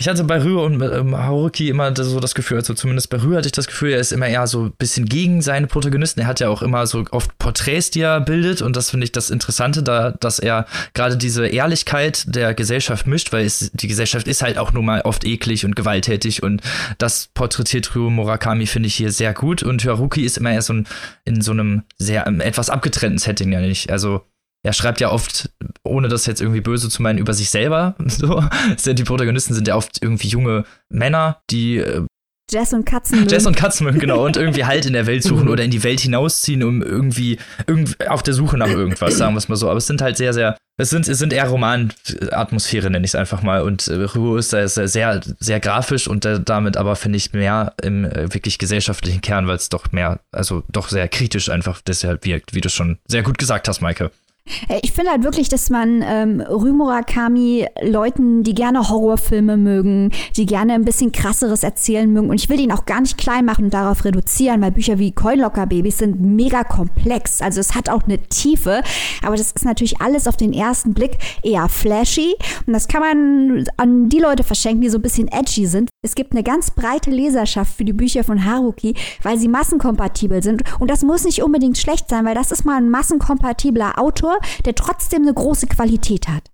Ich 0.00 0.08
hatte 0.08 0.24
bei 0.24 0.42
Rühr 0.42 0.62
und 0.62 0.82
ähm, 0.82 1.16
Haruki 1.16 1.68
immer 1.68 1.94
so 1.94 2.20
das 2.20 2.34
Gefühl, 2.34 2.58
also 2.58 2.74
zumindest 2.74 3.10
bei 3.10 3.22
Rühr 3.22 3.36
hatte 3.36 3.46
ich 3.46 3.52
das 3.52 3.66
Gefühl, 3.66 3.92
er 3.92 4.00
ist 4.00 4.12
immer 4.12 4.26
eher 4.26 4.46
so 4.46 4.64
ein 4.64 4.72
bisschen 4.72 5.06
gegen 5.06 5.42
seine 5.42 5.66
Protagonisten. 5.66 6.20
Er 6.20 6.26
hat 6.26 6.40
ja 6.40 6.48
auch 6.48 6.62
immer 6.62 6.86
so 6.86 7.04
oft 7.10 7.36
Porträts, 7.38 7.90
die 7.90 8.00
er 8.00 8.20
bildet 8.20 8.62
und 8.62 8.76
das 8.76 8.90
finde 8.90 9.04
ich 9.04 9.12
das 9.12 9.30
Interessante, 9.30 9.82
da, 9.82 10.12
dass 10.12 10.38
er 10.38 10.66
gerade 10.94 11.16
diese 11.16 11.46
Ehrlichkeit 11.46 12.24
der 12.34 12.54
Gesellschaft 12.54 13.06
mischt, 13.06 13.32
weil 13.32 13.46
es, 13.46 13.70
die 13.72 13.88
Gesellschaft 13.88 14.26
ist 14.26 14.42
halt 14.42 14.58
auch 14.58 14.72
nun 14.72 14.84
mal 14.84 15.02
oft 15.02 15.24
eklig 15.24 15.64
und 15.64 15.76
gewalttätig 15.76 16.42
und 16.42 16.62
das 16.98 17.28
porträtiert 17.34 17.94
Rühr 17.94 18.10
Murakami, 18.10 18.66
finde 18.66 18.88
ich 18.88 18.94
hier 18.94 19.12
sehr 19.12 19.32
gut 19.32 19.62
und 19.62 19.84
Haruki 19.84 20.22
ist 20.22 20.38
immer 20.38 20.52
eher 20.52 20.62
so 20.62 20.72
ein, 20.72 20.86
in 21.24 21.40
so 21.40 21.52
einem 21.52 21.82
sehr 21.98 22.26
ähm, 22.26 22.40
etwas 22.40 22.70
abgetrennten 22.70 23.18
Setting, 23.18 23.52
ja 23.52 23.60
nicht. 23.60 23.90
Also 23.90 24.22
er 24.64 24.72
schreibt 24.72 25.00
ja 25.00 25.10
oft, 25.10 25.50
ohne 25.84 26.08
das 26.08 26.26
jetzt 26.26 26.40
irgendwie 26.40 26.60
böse 26.60 26.88
zu 26.88 27.02
meinen, 27.02 27.18
über 27.18 27.34
sich 27.34 27.50
selber. 27.50 27.94
So. 28.08 28.42
Die 28.84 29.04
Protagonisten 29.04 29.54
sind 29.54 29.68
ja 29.68 29.76
oft 29.76 30.02
irgendwie 30.02 30.28
junge 30.28 30.64
Männer, 30.88 31.40
die 31.50 31.76
äh, 31.76 32.04
Jess 32.50 32.72
und 32.72 32.86
Katzen. 32.86 33.28
Jess 33.28 33.46
und 33.46 33.56
Katzen, 33.56 33.98
genau. 33.98 34.24
Und 34.24 34.36
irgendwie 34.38 34.64
halt 34.64 34.86
in 34.86 34.94
der 34.94 35.06
Welt 35.06 35.22
suchen 35.22 35.48
oder 35.50 35.62
in 35.62 35.70
die 35.70 35.84
Welt 35.84 36.00
hinausziehen, 36.00 36.62
um 36.62 36.82
irgendwie, 36.82 37.38
irgendwie 37.66 38.08
auf 38.08 38.22
der 38.22 38.32
Suche 38.32 38.56
nach 38.56 38.68
irgendwas, 38.68 39.18
sagen 39.18 39.34
wir 39.34 39.38
es 39.38 39.48
mal 39.48 39.56
so. 39.56 39.68
Aber 39.68 39.76
es 39.76 39.86
sind 39.86 40.00
halt 40.00 40.16
sehr, 40.16 40.32
sehr, 40.32 40.56
es 40.78 40.88
sind, 40.88 41.06
es 41.06 41.18
sind 41.18 41.32
eher 41.32 41.46
Romanatmosphäre, 41.48 42.90
nenne 42.90 43.04
ich 43.04 43.10
es 43.10 43.14
einfach 43.14 43.42
mal. 43.42 43.62
Und 43.62 43.88
äh, 43.88 44.02
Ruhe 44.02 44.38
ist 44.38 44.52
da 44.54 44.66
sehr, 44.66 45.20
sehr 45.38 45.60
grafisch 45.60 46.08
und 46.08 46.24
äh, 46.24 46.40
damit 46.40 46.78
aber, 46.78 46.96
finde 46.96 47.18
ich, 47.18 47.34
mehr 47.34 47.74
im 47.82 48.06
äh, 48.06 48.32
wirklich 48.32 48.58
gesellschaftlichen 48.58 49.20
Kern, 49.20 49.46
weil 49.46 49.56
es 49.56 49.68
doch 49.68 49.92
mehr, 49.92 50.20
also 50.32 50.62
doch 50.72 50.88
sehr 50.88 51.06
kritisch 51.08 51.50
einfach 51.50 51.82
deshalb 51.82 52.24
wirkt, 52.24 52.54
wie 52.54 52.62
du 52.62 52.70
schon 52.70 52.98
sehr 53.06 53.22
gut 53.22 53.36
gesagt 53.36 53.68
hast, 53.68 53.82
Maike. 53.82 54.10
Äh, 54.68 54.80
ich 54.82 54.92
finde 54.92 55.10
halt 55.10 55.22
wirklich, 55.22 55.48
dass 55.48 55.70
man 55.70 56.02
ähm, 56.06 56.40
Rümurakami 56.40 57.66
Leuten, 57.82 58.42
die 58.42 58.54
gerne 58.54 58.88
Horrorfilme 58.88 59.56
mögen, 59.56 60.10
die 60.36 60.46
gerne 60.46 60.74
ein 60.74 60.84
bisschen 60.84 61.12
krasseres 61.12 61.62
erzählen 61.62 62.10
mögen, 62.12 62.30
und 62.30 62.40
ich 62.40 62.48
will 62.48 62.60
ihn 62.60 62.72
auch 62.72 62.86
gar 62.86 63.00
nicht 63.00 63.18
klein 63.18 63.44
machen 63.44 63.66
und 63.66 63.74
darauf 63.74 64.04
reduzieren, 64.04 64.60
weil 64.60 64.72
Bücher 64.72 64.98
wie 64.98 65.12
Coinlocker 65.12 65.66
Babys 65.66 65.98
sind 65.98 66.20
mega 66.20 66.64
komplex. 66.64 67.42
Also 67.42 67.60
es 67.60 67.74
hat 67.74 67.88
auch 67.88 68.04
eine 68.04 68.18
Tiefe, 68.18 68.82
aber 69.22 69.36
das 69.36 69.52
ist 69.52 69.64
natürlich 69.64 70.00
alles 70.00 70.26
auf 70.26 70.36
den 70.36 70.52
ersten 70.52 70.94
Blick 70.94 71.18
eher 71.42 71.68
flashy 71.68 72.34
und 72.66 72.72
das 72.72 72.88
kann 72.88 73.00
man 73.00 73.64
an 73.76 74.08
die 74.08 74.18
Leute 74.18 74.42
verschenken, 74.42 74.80
die 74.80 74.88
so 74.88 74.98
ein 74.98 75.02
bisschen 75.02 75.28
edgy 75.28 75.66
sind. 75.66 75.90
Es 76.02 76.14
gibt 76.14 76.32
eine 76.32 76.42
ganz 76.42 76.70
breite 76.70 77.10
Leserschaft 77.10 77.76
für 77.76 77.84
die 77.84 77.92
Bücher 77.92 78.24
von 78.24 78.44
Haruki, 78.44 78.94
weil 79.22 79.38
sie 79.38 79.48
massenkompatibel 79.48 80.42
sind 80.42 80.62
und 80.78 80.90
das 80.90 81.02
muss 81.02 81.24
nicht 81.24 81.42
unbedingt 81.42 81.78
schlecht 81.78 82.08
sein, 82.08 82.24
weil 82.24 82.34
das 82.34 82.52
ist 82.52 82.64
mal 82.64 82.76
ein 82.76 82.90
massenkompatibler 82.90 83.98
Autor, 83.98 84.37
der 84.64 84.74
trotzdem 84.74 85.22
eine 85.22 85.34
große 85.34 85.66
Qualität 85.66 86.28
hat. 86.28 86.44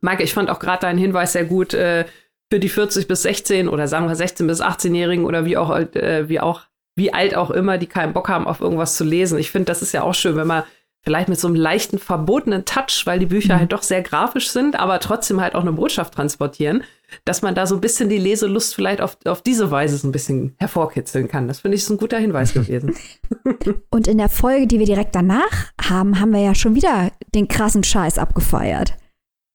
Maike, 0.00 0.22
ich 0.22 0.34
fand 0.34 0.50
auch 0.50 0.58
gerade 0.58 0.80
deinen 0.80 0.98
Hinweis 0.98 1.32
sehr 1.32 1.44
gut 1.44 1.74
äh, 1.74 2.04
für 2.50 2.60
die 2.60 2.68
40 2.68 3.08
bis 3.08 3.22
16 3.22 3.68
oder 3.68 3.88
sagen 3.88 4.08
wir 4.08 4.14
16 4.14 4.46
bis 4.46 4.62
18-Jährigen 4.62 5.24
oder 5.24 5.44
wie 5.44 5.56
auch, 5.56 5.70
äh, 5.76 6.28
wie 6.28 6.40
auch, 6.40 6.62
wie 6.94 7.12
alt 7.12 7.34
auch 7.34 7.50
immer, 7.50 7.78
die 7.78 7.86
keinen 7.86 8.12
Bock 8.12 8.28
haben, 8.28 8.46
auf 8.46 8.60
irgendwas 8.60 8.96
zu 8.96 9.04
lesen. 9.04 9.38
Ich 9.38 9.50
finde, 9.50 9.66
das 9.66 9.82
ist 9.82 9.92
ja 9.92 10.02
auch 10.02 10.14
schön, 10.14 10.36
wenn 10.36 10.46
man 10.46 10.64
vielleicht 11.06 11.28
mit 11.28 11.38
so 11.38 11.46
einem 11.46 11.56
leichten 11.56 12.00
verbotenen 12.00 12.64
Touch, 12.64 13.02
weil 13.04 13.20
die 13.20 13.26
Bücher 13.26 13.54
mhm. 13.54 13.60
halt 13.60 13.72
doch 13.72 13.82
sehr 13.82 14.02
grafisch 14.02 14.50
sind, 14.50 14.78
aber 14.78 14.98
trotzdem 14.98 15.40
halt 15.40 15.54
auch 15.54 15.60
eine 15.60 15.72
Botschaft 15.72 16.14
transportieren, 16.14 16.82
dass 17.24 17.42
man 17.42 17.54
da 17.54 17.64
so 17.66 17.76
ein 17.76 17.80
bisschen 17.80 18.08
die 18.08 18.18
Leselust 18.18 18.74
vielleicht 18.74 19.00
auf, 19.00 19.16
auf 19.24 19.40
diese 19.40 19.70
Weise 19.70 19.96
so 19.98 20.08
ein 20.08 20.12
bisschen 20.12 20.56
hervorkitzeln 20.58 21.28
kann. 21.28 21.46
Das 21.46 21.60
finde 21.60 21.76
ich 21.76 21.84
so 21.84 21.94
ein 21.94 21.98
guter 21.98 22.18
Hinweis 22.18 22.54
gewesen. 22.54 22.96
Und 23.90 24.08
in 24.08 24.18
der 24.18 24.28
Folge, 24.28 24.66
die 24.66 24.80
wir 24.80 24.86
direkt 24.86 25.14
danach 25.14 25.70
haben, 25.90 26.20
haben 26.20 26.32
wir 26.32 26.40
ja 26.40 26.54
schon 26.54 26.74
wieder 26.74 27.12
den 27.34 27.48
krassen 27.48 27.84
Scheiß 27.84 28.18
abgefeiert. 28.18 28.94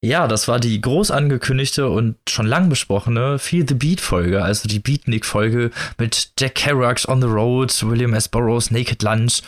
Ja, 0.04 0.28
das 0.28 0.48
war 0.48 0.60
die 0.60 0.82
groß 0.82 1.12
angekündigte 1.12 1.88
und 1.88 2.16
schon 2.28 2.48
lang 2.48 2.70
besprochene 2.70 3.38
Feel 3.38 3.68
the 3.68 3.76
Beat 3.76 4.02
Folge, 4.02 4.44
also 4.44 4.68
die 4.68 4.80
Beatnik 4.80 5.28
Folge 5.28 5.70
mit 6.00 6.32
Jack 6.40 6.56
Kerouac 6.56 7.08
On 7.08 7.22
the 7.22 7.28
Road, 7.28 7.72
William 7.84 8.16
S. 8.16 8.28
Burroughs 8.28 8.72
Naked 8.72 9.04
Lunch 9.04 9.44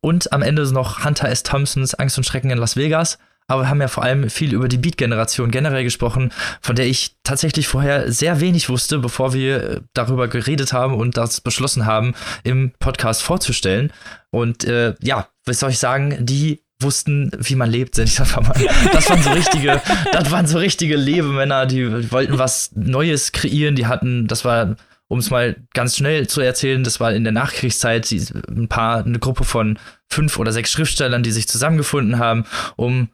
und 0.00 0.32
am 0.32 0.40
Ende 0.40 0.72
noch 0.72 1.04
Hunter 1.04 1.28
S. 1.28 1.42
Thompsons 1.42 1.92
Angst 1.92 2.16
und 2.16 2.24
Schrecken 2.24 2.50
in 2.50 2.56
Las 2.56 2.74
Vegas 2.74 3.18
aber 3.48 3.62
wir 3.62 3.68
haben 3.70 3.80
ja 3.80 3.88
vor 3.88 4.04
allem 4.04 4.28
viel 4.28 4.52
über 4.52 4.68
die 4.68 4.76
Beat-Generation 4.76 5.50
generell 5.50 5.82
gesprochen, 5.82 6.32
von 6.60 6.76
der 6.76 6.86
ich 6.86 7.16
tatsächlich 7.24 7.66
vorher 7.66 8.12
sehr 8.12 8.40
wenig 8.40 8.68
wusste, 8.68 8.98
bevor 8.98 9.32
wir 9.32 9.82
darüber 9.94 10.28
geredet 10.28 10.72
haben 10.72 10.94
und 10.94 11.16
das 11.16 11.40
beschlossen 11.40 11.86
haben, 11.86 12.14
im 12.44 12.72
Podcast 12.78 13.22
vorzustellen. 13.22 13.90
Und 14.30 14.64
äh, 14.64 14.94
ja, 15.00 15.28
was 15.46 15.60
soll 15.60 15.70
ich 15.70 15.78
sagen, 15.78 16.26
die 16.26 16.62
wussten, 16.80 17.32
wie 17.38 17.56
man 17.56 17.70
lebt, 17.70 17.94
sind 17.94 18.08
ich 18.08 18.20
einfach 18.20 18.42
mal. 18.42 18.54
Das 18.92 19.08
waren 19.08 19.22
so 19.22 19.30
richtige, 19.30 19.80
das 20.12 20.30
waren 20.30 20.46
so 20.46 20.58
richtige 20.58 20.96
Lebemänner, 20.96 21.66
die 21.66 22.12
wollten 22.12 22.38
was 22.38 22.70
Neues 22.74 23.32
kreieren, 23.32 23.74
die 23.74 23.86
hatten, 23.86 24.28
das 24.28 24.44
war 24.44 24.76
um 25.08 25.20
es 25.20 25.30
mal 25.30 25.56
ganz 25.72 25.96
schnell 25.96 26.26
zu 26.26 26.42
erzählen, 26.42 26.84
das 26.84 27.00
war 27.00 27.14
in 27.14 27.24
der 27.24 27.32
Nachkriegszeit 27.32 28.10
ein 28.10 28.68
paar, 28.68 29.04
eine 29.04 29.18
Gruppe 29.18 29.44
von 29.44 29.78
fünf 30.06 30.38
oder 30.38 30.52
sechs 30.52 30.70
Schriftstellern, 30.70 31.22
die 31.22 31.30
sich 31.30 31.48
zusammengefunden 31.48 32.18
haben, 32.18 32.44
um 32.76 33.08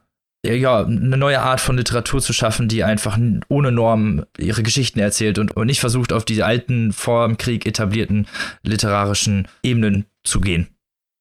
ja, 0.53 0.85
eine 0.85 1.17
neue 1.17 1.41
Art 1.41 1.61
von 1.61 1.77
Literatur 1.77 2.21
zu 2.21 2.33
schaffen, 2.33 2.67
die 2.67 2.83
einfach 2.83 3.17
ohne 3.47 3.71
Normen 3.71 4.25
ihre 4.37 4.63
Geschichten 4.63 4.99
erzählt 4.99 5.39
und, 5.39 5.55
und 5.55 5.67
nicht 5.67 5.79
versucht, 5.79 6.13
auf 6.13 6.25
die 6.25 6.43
alten, 6.43 6.93
vor 6.93 7.27
dem 7.27 7.37
Krieg 7.37 7.65
etablierten 7.65 8.27
literarischen 8.63 9.47
Ebenen 9.63 10.05
zu 10.23 10.41
gehen. 10.41 10.67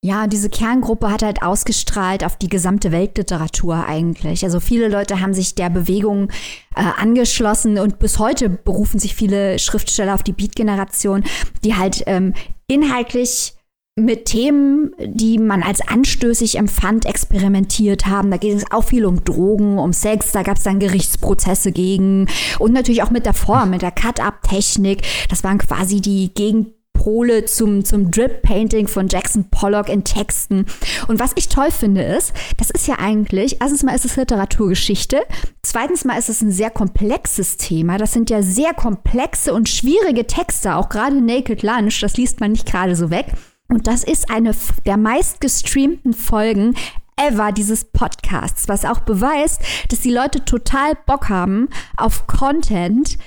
Ja, 0.04 0.26
diese 0.26 0.50
Kerngruppe 0.50 1.10
hat 1.10 1.22
halt 1.22 1.42
ausgestrahlt 1.42 2.24
auf 2.24 2.36
die 2.36 2.50
gesamte 2.50 2.92
Weltliteratur 2.92 3.86
eigentlich. 3.86 4.44
Also 4.44 4.60
viele 4.60 4.88
Leute 4.88 5.20
haben 5.20 5.32
sich 5.32 5.54
der 5.54 5.70
Bewegung 5.70 6.28
äh, 6.76 6.82
angeschlossen 6.98 7.78
und 7.78 7.98
bis 7.98 8.18
heute 8.18 8.50
berufen 8.50 9.00
sich 9.00 9.14
viele 9.14 9.58
Schriftsteller 9.58 10.12
auf 10.12 10.22
die 10.22 10.34
Beat-Generation, 10.34 11.24
die 11.64 11.74
halt 11.74 12.02
ähm, 12.04 12.34
inhaltlich 12.66 13.54
mit 13.96 14.24
Themen, 14.24 14.92
die 14.98 15.38
man 15.38 15.62
als 15.62 15.80
anstößig 15.80 16.58
empfand, 16.58 17.06
experimentiert 17.06 18.06
haben. 18.06 18.30
Da 18.30 18.38
ging 18.38 18.56
es 18.56 18.70
auch 18.72 18.82
viel 18.82 19.04
um 19.04 19.22
Drogen, 19.22 19.78
um 19.78 19.92
Sex, 19.92 20.32
da 20.32 20.42
gab 20.42 20.56
es 20.56 20.64
dann 20.64 20.80
Gerichtsprozesse 20.80 21.70
gegen 21.70 22.26
und 22.58 22.72
natürlich 22.72 23.04
auch 23.04 23.10
mit 23.10 23.24
der 23.24 23.34
Form, 23.34 23.70
mit 23.70 23.82
der 23.82 23.92
Cut-Up-Technik. 23.92 25.02
Das 25.28 25.44
waren 25.44 25.58
quasi 25.58 26.00
die 26.00 26.34
Gegenpole 26.34 27.44
zum, 27.44 27.84
zum 27.84 28.10
Drip-Painting 28.10 28.88
von 28.88 29.06
Jackson 29.06 29.48
Pollock 29.48 29.88
in 29.88 30.02
Texten. 30.02 30.66
Und 31.06 31.20
was 31.20 31.30
ich 31.36 31.48
toll 31.48 31.70
finde 31.70 32.02
ist, 32.02 32.32
das 32.56 32.70
ist 32.70 32.88
ja 32.88 32.96
eigentlich, 32.98 33.58
erstens 33.60 33.84
mal 33.84 33.94
ist 33.94 34.04
es 34.04 34.16
Literaturgeschichte, 34.16 35.20
zweitens 35.62 36.04
mal 36.04 36.18
ist 36.18 36.28
es 36.28 36.42
ein 36.42 36.50
sehr 36.50 36.70
komplexes 36.70 37.58
Thema. 37.58 37.96
Das 37.98 38.12
sind 38.12 38.28
ja 38.28 38.42
sehr 38.42 38.74
komplexe 38.74 39.54
und 39.54 39.68
schwierige 39.68 40.26
Texte, 40.26 40.74
auch 40.74 40.88
gerade 40.88 41.20
Naked 41.20 41.62
Lunch, 41.62 42.00
das 42.00 42.16
liest 42.16 42.40
man 42.40 42.50
nicht 42.50 42.66
gerade 42.66 42.96
so 42.96 43.10
weg. 43.10 43.26
Und 43.68 43.86
das 43.86 44.04
ist 44.04 44.30
eine 44.30 44.54
der 44.84 44.96
meistgestreamten 44.96 46.12
Folgen 46.12 46.74
ever 47.16 47.52
dieses 47.52 47.84
Podcasts, 47.84 48.68
was 48.68 48.84
auch 48.84 49.00
beweist, 49.00 49.60
dass 49.88 50.00
die 50.00 50.12
Leute 50.12 50.44
total 50.44 50.94
Bock 51.06 51.28
haben 51.28 51.68
auf 51.96 52.26
Content, 52.26 53.18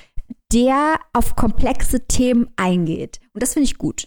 der 0.54 1.00
auf 1.14 1.36
komplexe 1.36 2.08
Themen 2.08 2.50
eingeht. 2.56 3.20
Und 3.34 3.44
das 3.44 3.54
finde 3.54 3.66
ich 3.66 3.78
gut. 3.78 4.06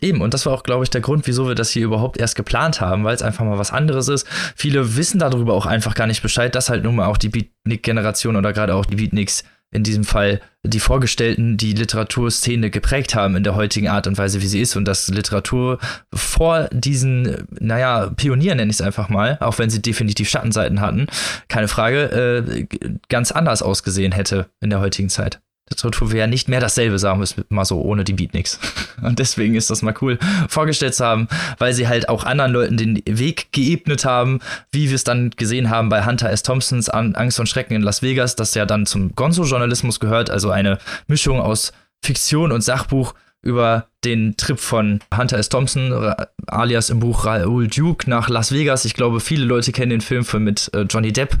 Eben, 0.00 0.20
und 0.20 0.34
das 0.34 0.46
war 0.46 0.52
auch, 0.52 0.64
glaube 0.64 0.82
ich, 0.82 0.90
der 0.90 1.00
Grund, 1.00 1.28
wieso 1.28 1.46
wir 1.46 1.54
das 1.54 1.70
hier 1.70 1.84
überhaupt 1.84 2.18
erst 2.18 2.34
geplant 2.34 2.80
haben, 2.80 3.04
weil 3.04 3.14
es 3.14 3.22
einfach 3.22 3.44
mal 3.44 3.58
was 3.58 3.70
anderes 3.70 4.08
ist. 4.08 4.26
Viele 4.56 4.96
wissen 4.96 5.20
darüber 5.20 5.54
auch 5.54 5.64
einfach 5.64 5.94
gar 5.94 6.08
nicht 6.08 6.22
Bescheid, 6.22 6.52
dass 6.56 6.70
halt 6.70 6.82
nun 6.82 6.96
mal 6.96 7.06
auch 7.06 7.18
die 7.18 7.28
Beatnik-Generation 7.28 8.34
oder 8.34 8.52
gerade 8.52 8.74
auch 8.74 8.84
die 8.84 8.96
Beatniks 8.96 9.44
in 9.72 9.82
diesem 9.82 10.04
Fall 10.04 10.40
die 10.62 10.80
Vorgestellten 10.80 11.56
die 11.56 11.72
Literaturszene 11.72 12.70
geprägt 12.70 13.14
haben 13.16 13.34
in 13.34 13.42
der 13.42 13.56
heutigen 13.56 13.88
Art 13.88 14.06
und 14.06 14.16
Weise, 14.16 14.40
wie 14.40 14.46
sie 14.46 14.60
ist 14.60 14.76
und 14.76 14.84
dass 14.84 15.08
Literatur 15.08 15.78
vor 16.14 16.68
diesen, 16.70 17.48
naja, 17.58 18.12
Pionieren 18.16 18.58
nenne 18.58 18.70
ich 18.70 18.76
es 18.76 18.82
einfach 18.82 19.08
mal, 19.08 19.38
auch 19.40 19.58
wenn 19.58 19.70
sie 19.70 19.82
definitiv 19.82 20.28
Schattenseiten 20.28 20.80
hatten, 20.80 21.06
keine 21.48 21.68
Frage, 21.68 22.46
äh, 22.48 22.66
ganz 23.08 23.32
anders 23.32 23.62
ausgesehen 23.62 24.12
hätte 24.12 24.46
in 24.60 24.70
der 24.70 24.80
heutigen 24.80 25.08
Zeit. 25.08 25.40
Literatur 25.70 26.12
wäre 26.12 26.28
nicht 26.28 26.48
mehr 26.48 26.60
dasselbe, 26.60 26.98
sagen 26.98 27.20
wir 27.20 27.44
mal 27.48 27.64
so, 27.64 27.80
ohne 27.80 28.04
die 28.04 28.12
Beatniks. 28.12 28.58
Und 29.02 29.18
deswegen 29.18 29.54
ist 29.54 29.70
das 29.70 29.82
mal 29.82 29.94
cool 30.00 30.18
vorgestellt 30.48 30.94
zu 30.94 31.04
haben, 31.04 31.28
weil 31.58 31.72
sie 31.72 31.88
halt 31.88 32.08
auch 32.08 32.24
anderen 32.24 32.52
Leuten 32.52 32.76
den 32.76 33.02
Weg 33.06 33.52
geebnet 33.52 34.04
haben, 34.04 34.40
wie 34.70 34.88
wir 34.88 34.96
es 34.96 35.04
dann 35.04 35.30
gesehen 35.30 35.70
haben 35.70 35.88
bei 35.88 36.04
Hunter 36.04 36.30
S. 36.30 36.42
Thompsons 36.42 36.88
Angst 36.88 37.40
und 37.40 37.48
Schrecken 37.48 37.74
in 37.74 37.82
Las 37.82 38.02
Vegas, 38.02 38.36
das 38.36 38.54
ja 38.54 38.66
dann 38.66 38.86
zum 38.86 39.14
Gonzo-Journalismus 39.14 40.00
gehört, 40.00 40.30
also 40.30 40.50
eine 40.50 40.78
Mischung 41.06 41.40
aus 41.40 41.72
Fiktion 42.04 42.52
und 42.52 42.62
Sachbuch 42.62 43.14
über 43.42 43.88
den 44.04 44.36
Trip 44.36 44.58
von 44.58 45.00
Hunter 45.14 45.38
S. 45.38 45.48
Thompson, 45.48 46.14
alias 46.46 46.90
im 46.90 47.00
Buch 47.00 47.24
Raoul 47.24 47.66
Duke, 47.66 48.08
nach 48.08 48.28
Las 48.28 48.52
Vegas. 48.52 48.84
Ich 48.84 48.94
glaube, 48.94 49.20
viele 49.20 49.44
Leute 49.44 49.72
kennen 49.72 49.90
den 49.90 50.00
Film 50.00 50.24
mit 50.44 50.70
äh, 50.74 50.82
Johnny 50.82 51.12
Depp 51.12 51.36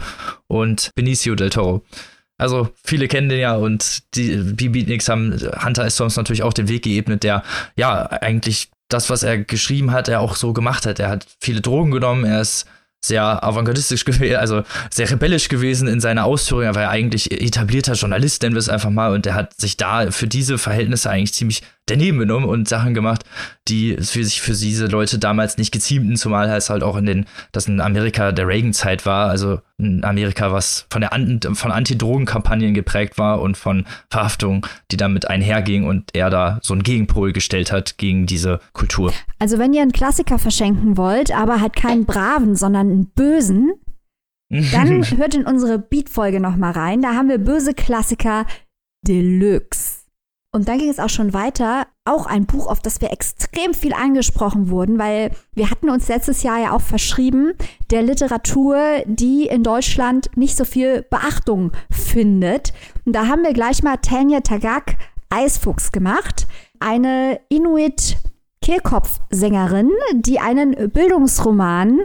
und 0.48 0.90
Benicio 0.94 1.34
del 1.34 1.50
Toro. 1.50 1.84
Also 2.42 2.70
viele 2.82 3.06
kennen 3.06 3.28
den 3.28 3.38
ja 3.38 3.54
und 3.54 4.02
die, 4.16 4.54
die 4.56 4.68
Beatniks 4.68 5.08
haben 5.08 5.38
Hunter 5.64 5.84
S. 5.84 5.94
Thompson 5.94 6.22
natürlich 6.22 6.42
auch 6.42 6.52
den 6.52 6.68
Weg 6.68 6.82
geebnet, 6.82 7.22
der 7.22 7.44
ja 7.76 8.06
eigentlich 8.06 8.70
das, 8.88 9.10
was 9.10 9.22
er 9.22 9.38
geschrieben 9.38 9.92
hat, 9.92 10.08
er 10.08 10.20
auch 10.20 10.34
so 10.34 10.52
gemacht 10.52 10.84
hat. 10.84 10.98
Er 10.98 11.08
hat 11.08 11.24
viele 11.40 11.60
Drogen 11.60 11.92
genommen, 11.92 12.24
er 12.24 12.40
ist 12.40 12.66
sehr 13.04 13.44
avantgardistisch 13.44 14.04
gewesen, 14.04 14.36
also 14.36 14.62
sehr 14.90 15.08
rebellisch 15.08 15.48
gewesen 15.48 15.86
in 15.86 16.00
seiner 16.00 16.24
Ausführung. 16.24 16.64
Er 16.64 16.74
war 16.74 16.82
ja 16.82 16.90
eigentlich 16.90 17.30
etablierter 17.30 17.94
Journalist, 17.94 18.42
nennen 18.42 18.56
wir 18.56 18.60
es 18.60 18.68
einfach 18.68 18.90
mal, 18.90 19.12
und 19.12 19.24
er 19.24 19.34
hat 19.34 19.60
sich 19.60 19.76
da 19.76 20.10
für 20.10 20.26
diese 20.26 20.58
Verhältnisse 20.58 21.10
eigentlich 21.10 21.34
ziemlich 21.34 21.62
daneben 21.86 22.18
genommen 22.18 22.46
und 22.46 22.68
Sachen 22.68 22.94
gemacht, 22.94 23.24
die 23.68 23.96
für 23.96 24.24
sich 24.24 24.40
für 24.40 24.52
diese 24.52 24.86
Leute 24.86 25.18
damals 25.18 25.58
nicht 25.58 25.72
geziemten, 25.72 26.16
zumal 26.16 26.48
es 26.50 26.70
halt 26.70 26.82
auch 26.82 26.96
in 26.96 27.06
den, 27.06 27.26
das 27.50 27.66
in 27.66 27.80
Amerika 27.80 28.32
der 28.32 28.46
Reagan-Zeit 28.46 29.04
war, 29.04 29.28
also 29.28 29.60
in 29.78 30.04
Amerika, 30.04 30.52
was 30.52 30.86
von 30.90 31.00
der 31.00 31.12
An 31.12 31.40
von 31.54 31.72
Anti-Drogen-Kampagnen 31.72 32.74
geprägt 32.74 33.18
war 33.18 33.40
und 33.40 33.56
von 33.56 33.84
Verhaftungen, 34.10 34.62
die 34.90 34.96
damit 34.96 35.28
einherging 35.28 35.84
und 35.84 36.10
er 36.14 36.30
da 36.30 36.60
so 36.62 36.72
einen 36.72 36.84
Gegenpol 36.84 37.32
gestellt 37.32 37.72
hat 37.72 37.98
gegen 37.98 38.26
diese 38.26 38.60
Kultur. 38.72 39.12
Also 39.38 39.58
wenn 39.58 39.72
ihr 39.72 39.82
einen 39.82 39.92
Klassiker 39.92 40.38
verschenken 40.38 40.96
wollt, 40.96 41.34
aber 41.34 41.60
halt 41.60 41.74
keinen 41.74 42.04
braven, 42.04 42.54
sondern 42.54 42.90
einen 42.90 43.06
bösen, 43.06 43.72
dann 44.50 45.04
hört 45.16 45.34
in 45.34 45.46
unsere 45.46 45.78
Beat-Folge 45.78 46.38
nochmal 46.38 46.72
rein. 46.72 47.02
Da 47.02 47.14
haben 47.14 47.28
wir 47.28 47.38
böse 47.38 47.74
Klassiker 47.74 48.46
Deluxe. 49.06 50.01
Und 50.54 50.68
dann 50.68 50.78
ging 50.78 50.90
es 50.90 50.98
auch 50.98 51.08
schon 51.08 51.32
weiter. 51.32 51.86
Auch 52.04 52.26
ein 52.26 52.44
Buch, 52.44 52.66
auf 52.66 52.80
das 52.80 53.00
wir 53.00 53.10
extrem 53.10 53.72
viel 53.72 53.94
angesprochen 53.94 54.68
wurden, 54.68 54.98
weil 54.98 55.30
wir 55.54 55.70
hatten 55.70 55.88
uns 55.88 56.08
letztes 56.08 56.42
Jahr 56.42 56.60
ja 56.60 56.72
auch 56.72 56.82
verschrieben, 56.82 57.54
der 57.90 58.02
Literatur, 58.02 58.76
die 59.06 59.46
in 59.46 59.62
Deutschland 59.62 60.28
nicht 60.36 60.56
so 60.56 60.66
viel 60.66 61.06
Beachtung 61.08 61.72
findet. 61.90 62.74
Und 63.06 63.14
da 63.14 63.28
haben 63.28 63.44
wir 63.44 63.54
gleich 63.54 63.82
mal 63.82 63.96
Tanja 63.96 64.40
Tagak 64.40 64.96
Eisfuchs 65.30 65.90
gemacht. 65.90 66.46
Eine 66.80 67.40
Inuit 67.48 68.18
Kehlkopfsängerin, 68.60 69.90
die 70.14 70.38
einen 70.38 70.90
Bildungsroman 70.90 72.00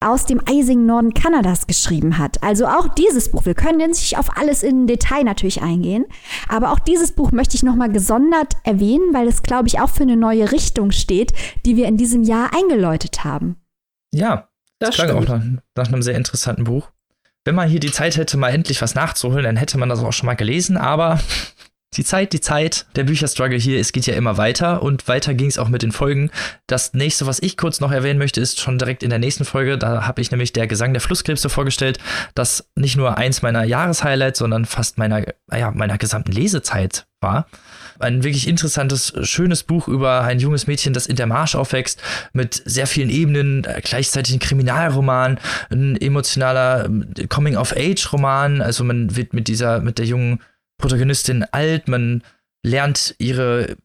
aus 0.00 0.26
dem 0.26 0.40
eisigen 0.48 0.86
Norden 0.86 1.12
Kanadas 1.12 1.66
geschrieben 1.66 2.18
hat. 2.18 2.42
Also 2.42 2.66
auch 2.66 2.88
dieses 2.94 3.30
Buch, 3.30 3.44
wir 3.46 3.54
können 3.54 3.80
jetzt 3.80 4.00
nicht 4.00 4.16
auf 4.16 4.36
alles 4.36 4.62
in 4.62 4.86
Detail 4.86 5.24
natürlich 5.24 5.60
eingehen, 5.60 6.06
aber 6.48 6.72
auch 6.72 6.78
dieses 6.78 7.12
Buch 7.12 7.32
möchte 7.32 7.56
ich 7.56 7.64
nochmal 7.64 7.90
gesondert 7.90 8.54
erwähnen, 8.62 9.12
weil 9.12 9.26
es, 9.26 9.42
glaube 9.42 9.66
ich, 9.66 9.80
auch 9.80 9.90
für 9.90 10.04
eine 10.04 10.16
neue 10.16 10.52
Richtung 10.52 10.92
steht, 10.92 11.32
die 11.66 11.76
wir 11.76 11.86
in 11.86 11.96
diesem 11.96 12.22
Jahr 12.22 12.54
eingeläutet 12.54 13.24
haben. 13.24 13.56
Ja, 14.12 14.48
das, 14.78 14.96
das 14.96 15.06
klang 15.06 15.16
auch 15.16 15.28
nach, 15.28 15.42
nach 15.74 15.88
einem 15.88 16.02
sehr 16.02 16.14
interessanten 16.14 16.64
Buch. 16.64 16.90
Wenn 17.44 17.56
man 17.56 17.68
hier 17.68 17.80
die 17.80 17.90
Zeit 17.90 18.16
hätte, 18.16 18.36
mal 18.36 18.50
endlich 18.50 18.80
was 18.82 18.94
nachzuholen, 18.94 19.44
dann 19.44 19.56
hätte 19.56 19.78
man 19.78 19.88
das 19.88 20.02
auch 20.02 20.12
schon 20.12 20.26
mal 20.26 20.34
gelesen, 20.34 20.76
aber 20.76 21.18
die 21.94 22.04
Zeit, 22.04 22.32
die 22.32 22.40
Zeit. 22.40 22.86
Der 22.96 23.04
Bücherstruggle 23.04 23.56
hier, 23.56 23.80
es 23.80 23.92
geht 23.92 24.06
ja 24.06 24.14
immer 24.14 24.36
weiter 24.36 24.82
und 24.82 25.08
weiter 25.08 25.34
ging 25.34 25.48
es 25.48 25.58
auch 25.58 25.68
mit 25.68 25.82
den 25.82 25.92
Folgen. 25.92 26.30
Das 26.66 26.92
nächste, 26.92 27.26
was 27.26 27.40
ich 27.40 27.56
kurz 27.56 27.80
noch 27.80 27.92
erwähnen 27.92 28.18
möchte, 28.18 28.40
ist 28.40 28.60
schon 28.60 28.78
direkt 28.78 29.02
in 29.02 29.10
der 29.10 29.18
nächsten 29.18 29.44
Folge. 29.44 29.78
Da 29.78 30.06
habe 30.06 30.20
ich 30.20 30.30
nämlich 30.30 30.52
der 30.52 30.66
Gesang 30.66 30.92
der 30.92 31.00
Flusskrebse 31.00 31.48
vorgestellt, 31.48 31.98
das 32.34 32.68
nicht 32.74 32.96
nur 32.96 33.16
eins 33.16 33.40
meiner 33.42 33.64
Jahreshighlights, 33.64 34.38
sondern 34.38 34.66
fast 34.66 34.98
meiner, 34.98 35.24
ja, 35.50 35.70
meiner 35.70 35.96
gesamten 35.96 36.32
Lesezeit 36.32 37.06
war. 37.20 37.46
Ein 37.98 38.22
wirklich 38.22 38.46
interessantes, 38.46 39.12
schönes 39.22 39.64
Buch 39.64 39.88
über 39.88 40.22
ein 40.22 40.38
junges 40.38 40.66
Mädchen, 40.66 40.92
das 40.92 41.06
in 41.06 41.16
der 41.16 41.26
Marsch 41.26 41.56
aufwächst, 41.56 42.00
mit 42.32 42.62
sehr 42.64 42.86
vielen 42.86 43.10
Ebenen, 43.10 43.64
äh, 43.64 43.80
gleichzeitig 43.82 44.34
ein 44.34 44.40
Kriminalroman, 44.40 45.40
ein 45.70 45.96
emotionaler 45.96 46.88
äh, 47.16 47.26
Coming-of-Age-Roman. 47.26 48.60
Also 48.60 48.84
man 48.84 49.16
wird 49.16 49.32
mit 49.32 49.48
dieser, 49.48 49.80
mit 49.80 49.98
der 49.98 50.06
jungen 50.06 50.40
Protagonistin 50.78 51.44
alt, 51.50 51.88
man 51.88 52.22
lernt 52.64 53.14
ihre 53.18 53.76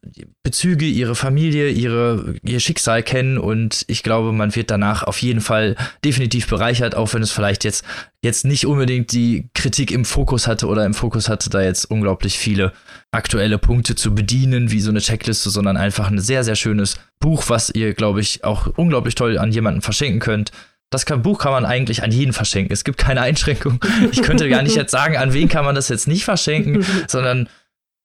Bezüge, 0.42 0.84
ihre 0.84 1.14
Familie, 1.14 1.68
ihre, 1.70 2.34
ihr 2.42 2.58
Schicksal 2.58 3.02
kennen 3.02 3.38
und 3.38 3.84
ich 3.86 4.02
glaube, 4.02 4.32
man 4.32 4.54
wird 4.56 4.70
danach 4.70 5.04
auf 5.04 5.22
jeden 5.22 5.40
Fall 5.40 5.76
definitiv 6.04 6.48
bereichert, 6.48 6.94
auch 6.96 7.14
wenn 7.14 7.22
es 7.22 7.30
vielleicht 7.30 7.62
jetzt, 7.62 7.84
jetzt 8.22 8.44
nicht 8.44 8.66
unbedingt 8.66 9.12
die 9.12 9.48
Kritik 9.54 9.92
im 9.92 10.04
Fokus 10.04 10.48
hatte 10.48 10.66
oder 10.66 10.84
im 10.84 10.94
Fokus 10.94 11.28
hatte, 11.28 11.50
da 11.50 11.62
jetzt 11.62 11.84
unglaublich 11.84 12.36
viele 12.36 12.72
aktuelle 13.12 13.58
Punkte 13.58 13.94
zu 13.94 14.12
bedienen, 14.12 14.72
wie 14.72 14.80
so 14.80 14.90
eine 14.90 15.00
Checkliste, 15.00 15.50
sondern 15.50 15.76
einfach 15.76 16.10
ein 16.10 16.18
sehr, 16.18 16.42
sehr 16.42 16.56
schönes 16.56 16.96
Buch, 17.20 17.44
was 17.48 17.70
ihr, 17.70 17.94
glaube 17.94 18.20
ich, 18.20 18.42
auch 18.42 18.66
unglaublich 18.76 19.14
toll 19.14 19.38
an 19.38 19.52
jemanden 19.52 19.82
verschenken 19.82 20.20
könnt. 20.20 20.50
Das 20.94 21.06
kann, 21.06 21.22
Buch 21.22 21.40
kann 21.40 21.50
man 21.50 21.64
eigentlich 21.64 22.04
an 22.04 22.12
jeden 22.12 22.32
verschenken. 22.32 22.72
Es 22.72 22.84
gibt 22.84 22.98
keine 22.98 23.20
Einschränkung. 23.20 23.80
Ich 24.12 24.22
könnte 24.22 24.48
gar 24.48 24.62
nicht 24.62 24.76
jetzt 24.76 24.92
sagen, 24.92 25.16
an 25.16 25.32
wen 25.32 25.48
kann 25.48 25.64
man 25.64 25.74
das 25.74 25.88
jetzt 25.88 26.06
nicht 26.06 26.24
verschenken, 26.24 26.86
sondern 27.08 27.48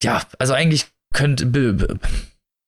ja, 0.02 0.24
also 0.40 0.54
eigentlich 0.54 0.88
könnte, 1.14 1.46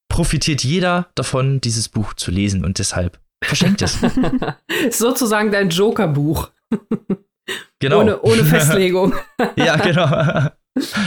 profitiert 0.09 0.63
jeder 0.63 1.07
davon, 1.15 1.59
dieses 1.59 1.89
Buch 1.89 2.13
zu 2.13 2.29
lesen 2.29 2.63
und 2.63 2.77
deshalb 2.77 3.19
verschenkt 3.43 3.81
es. 3.81 3.97
Sozusagen 4.91 5.51
dein 5.51 5.71
Joker-Buch. 5.71 6.51
Genau. 7.79 8.01
Ohne, 8.01 8.21
ohne 8.21 8.45
Festlegung. 8.45 9.15
ja, 9.55 9.75
genau. 9.77 10.51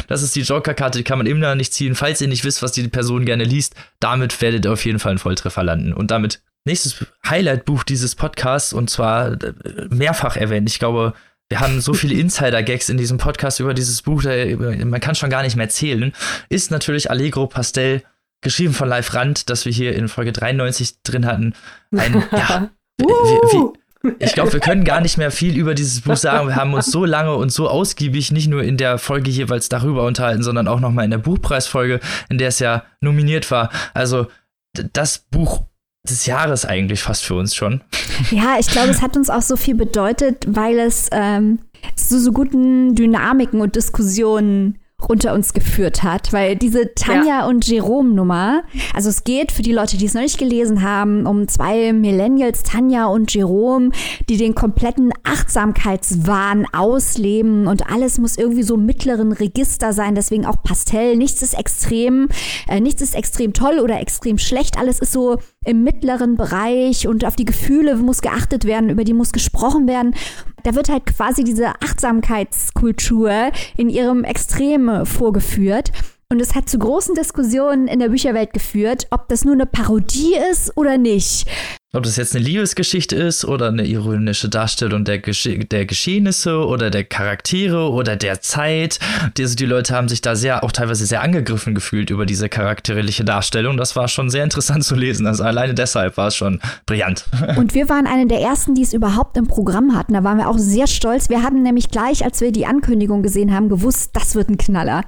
Das 0.08 0.22
ist 0.22 0.34
die 0.34 0.40
Joker-Karte, 0.40 0.98
die 0.98 1.04
kann 1.04 1.18
man 1.18 1.28
immer 1.28 1.54
nicht 1.54 1.72
ziehen. 1.72 1.94
Falls 1.94 2.20
ihr 2.20 2.26
nicht 2.26 2.44
wisst, 2.44 2.64
was 2.64 2.72
die 2.72 2.88
Person 2.88 3.26
gerne 3.26 3.44
liest, 3.44 3.76
damit 4.00 4.42
werdet 4.42 4.64
ihr 4.64 4.72
auf 4.72 4.84
jeden 4.84 4.98
Fall 4.98 5.10
einen 5.10 5.18
Volltreffer 5.20 5.62
landen. 5.62 5.92
Und 5.92 6.10
damit 6.10 6.42
nächstes 6.64 7.04
Highlight-Buch 7.26 7.84
dieses 7.84 8.14
Podcasts 8.14 8.72
und 8.72 8.90
zwar 8.90 9.32
äh, 9.32 9.52
mehrfach 9.90 10.36
erwähnt. 10.36 10.68
Ich 10.68 10.78
glaube, 10.78 11.14
wir 11.48 11.60
haben 11.60 11.80
so 11.80 11.94
viele 11.94 12.14
Insider-Gags 12.20 12.88
in 12.88 12.96
diesem 12.96 13.18
Podcast 13.18 13.60
über 13.60 13.74
dieses 13.74 14.02
Buch, 14.02 14.22
man 14.24 15.00
kann 15.00 15.14
schon 15.14 15.30
gar 15.30 15.42
nicht 15.42 15.56
mehr 15.56 15.68
zählen. 15.68 16.12
Ist 16.48 16.70
natürlich 16.70 17.10
Allegro 17.10 17.46
Pastel, 17.46 18.02
geschrieben 18.40 18.74
von 18.74 18.88
Live 18.88 19.14
Rand, 19.14 19.50
das 19.50 19.64
wir 19.64 19.72
hier 19.72 19.94
in 19.94 20.08
Folge 20.08 20.32
93 20.32 21.02
drin 21.02 21.26
hatten. 21.26 21.54
Ein, 21.96 22.22
ja, 22.32 22.70
wie, 22.98 23.06
wie, 23.06 24.14
ich 24.18 24.34
glaube, 24.34 24.52
wir 24.52 24.60
können 24.60 24.84
gar 24.84 25.00
nicht 25.00 25.16
mehr 25.16 25.30
viel 25.30 25.56
über 25.56 25.74
dieses 25.74 26.02
Buch 26.02 26.16
sagen. 26.16 26.48
Wir 26.48 26.56
haben 26.56 26.74
uns 26.74 26.86
so 26.86 27.06
lange 27.06 27.34
und 27.34 27.50
so 27.50 27.68
ausgiebig 27.68 28.32
nicht 28.32 28.48
nur 28.48 28.62
in 28.62 28.76
der 28.76 28.98
Folge 28.98 29.30
jeweils 29.30 29.70
darüber 29.70 30.04
unterhalten, 30.04 30.42
sondern 30.42 30.68
auch 30.68 30.78
nochmal 30.78 31.06
in 31.06 31.10
der 31.10 31.18
Buchpreisfolge, 31.18 32.00
in 32.28 32.36
der 32.36 32.48
es 32.48 32.58
ja 32.58 32.84
nominiert 33.00 33.50
war. 33.50 33.70
Also 33.94 34.26
das 34.74 35.18
Buch 35.18 35.64
des 36.08 36.26
Jahres 36.26 36.64
eigentlich 36.64 37.02
fast 37.02 37.24
für 37.24 37.34
uns 37.34 37.54
schon. 37.54 37.82
Ja, 38.30 38.56
ich 38.58 38.68
glaube, 38.68 38.90
es 38.90 39.02
hat 39.02 39.16
uns 39.16 39.30
auch 39.30 39.42
so 39.42 39.56
viel 39.56 39.74
bedeutet, 39.74 40.44
weil 40.46 40.78
es 40.78 41.08
ähm, 41.12 41.60
zu 41.96 42.20
so 42.20 42.32
guten 42.32 42.94
Dynamiken 42.94 43.60
und 43.60 43.74
Diskussionen 43.74 44.78
unter 45.08 45.34
uns 45.34 45.52
geführt 45.52 46.02
hat, 46.02 46.32
weil 46.32 46.56
diese 46.56 46.94
Tanja 46.94 47.40
ja. 47.40 47.46
und 47.46 47.66
Jerome 47.66 48.14
Nummer, 48.14 48.62
also 48.94 49.10
es 49.10 49.24
geht 49.24 49.52
für 49.52 49.62
die 49.62 49.72
Leute, 49.72 49.96
die 49.96 50.06
es 50.06 50.14
noch 50.14 50.22
nicht 50.22 50.38
gelesen 50.38 50.82
haben, 50.82 51.26
um 51.26 51.46
zwei 51.48 51.92
Millennials, 51.92 52.62
Tanja 52.62 53.06
und 53.06 53.32
Jerome, 53.34 53.90
die 54.28 54.36
den 54.36 54.54
kompletten 54.54 55.12
Achtsamkeitswahn 55.24 56.66
ausleben 56.72 57.66
und 57.66 57.90
alles 57.90 58.18
muss 58.18 58.38
irgendwie 58.38 58.62
so 58.62 58.76
im 58.76 58.86
mittleren 58.86 59.32
Register 59.32 59.92
sein, 59.92 60.14
deswegen 60.14 60.46
auch 60.46 60.62
Pastell, 60.62 61.16
nichts 61.16 61.42
ist 61.42 61.54
extrem, 61.58 62.28
äh, 62.68 62.80
nichts 62.80 63.02
ist 63.02 63.14
extrem 63.14 63.52
toll 63.52 63.80
oder 63.80 64.00
extrem 64.00 64.38
schlecht, 64.38 64.78
alles 64.78 65.00
ist 65.00 65.12
so 65.12 65.38
im 65.64 65.82
mittleren 65.82 66.36
Bereich 66.36 67.06
und 67.08 67.24
auf 67.24 67.36
die 67.36 67.44
Gefühle 67.44 67.96
muss 67.96 68.20
geachtet 68.20 68.64
werden, 68.64 68.90
über 68.90 69.04
die 69.04 69.14
muss 69.14 69.32
gesprochen 69.32 69.88
werden. 69.88 70.14
Da 70.62 70.74
wird 70.74 70.88
halt 70.88 71.06
quasi 71.06 71.44
diese 71.44 71.68
Achtsamkeitskultur 71.82 73.50
in 73.76 73.88
ihrem 73.88 74.24
Extrem 74.24 75.04
vorgeführt. 75.06 75.92
Und 76.30 76.40
es 76.40 76.54
hat 76.54 76.68
zu 76.68 76.78
großen 76.78 77.14
Diskussionen 77.14 77.86
in 77.86 78.00
der 78.00 78.08
Bücherwelt 78.08 78.52
geführt, 78.52 79.06
ob 79.10 79.28
das 79.28 79.44
nur 79.44 79.54
eine 79.54 79.66
Parodie 79.66 80.34
ist 80.50 80.76
oder 80.76 80.98
nicht. 80.98 81.46
Ob 81.94 82.02
das 82.02 82.16
jetzt 82.16 82.34
eine 82.34 82.44
Liebesgeschichte 82.44 83.14
ist 83.14 83.44
oder 83.44 83.68
eine 83.68 83.86
ironische 83.86 84.48
Darstellung 84.48 85.04
der, 85.04 85.20
Gesche 85.20 85.58
der 85.60 85.86
Geschehnisse 85.86 86.66
oder 86.66 86.90
der 86.90 87.04
Charaktere 87.04 87.88
oder 87.88 88.16
der 88.16 88.40
Zeit. 88.40 88.98
Die, 89.36 89.42
also 89.42 89.54
die 89.54 89.64
Leute 89.64 89.94
haben 89.94 90.08
sich 90.08 90.20
da 90.20 90.34
sehr, 90.34 90.64
auch 90.64 90.72
teilweise 90.72 91.06
sehr 91.06 91.22
angegriffen 91.22 91.72
gefühlt 91.72 92.10
über 92.10 92.26
diese 92.26 92.48
charakterliche 92.48 93.24
Darstellung. 93.24 93.76
Das 93.76 93.94
war 93.94 94.08
schon 94.08 94.28
sehr 94.28 94.42
interessant 94.42 94.82
zu 94.82 94.96
lesen. 94.96 95.28
Also 95.28 95.44
alleine 95.44 95.72
deshalb 95.72 96.16
war 96.16 96.26
es 96.26 96.36
schon 96.36 96.60
brillant. 96.84 97.26
Und 97.56 97.74
wir 97.74 97.88
waren 97.88 98.08
eine 98.08 98.26
der 98.26 98.40
ersten, 98.40 98.74
die 98.74 98.82
es 98.82 98.92
überhaupt 98.92 99.36
im 99.36 99.46
Programm 99.46 99.96
hatten. 99.96 100.14
Da 100.14 100.24
waren 100.24 100.38
wir 100.38 100.48
auch 100.48 100.58
sehr 100.58 100.88
stolz. 100.88 101.28
Wir 101.28 101.44
hatten 101.44 101.62
nämlich 101.62 101.90
gleich, 101.90 102.24
als 102.24 102.40
wir 102.40 102.50
die 102.50 102.66
Ankündigung 102.66 103.22
gesehen 103.22 103.54
haben, 103.54 103.68
gewusst, 103.68 104.10
das 104.14 104.34
wird 104.34 104.48
ein 104.48 104.58
Knaller. 104.58 105.04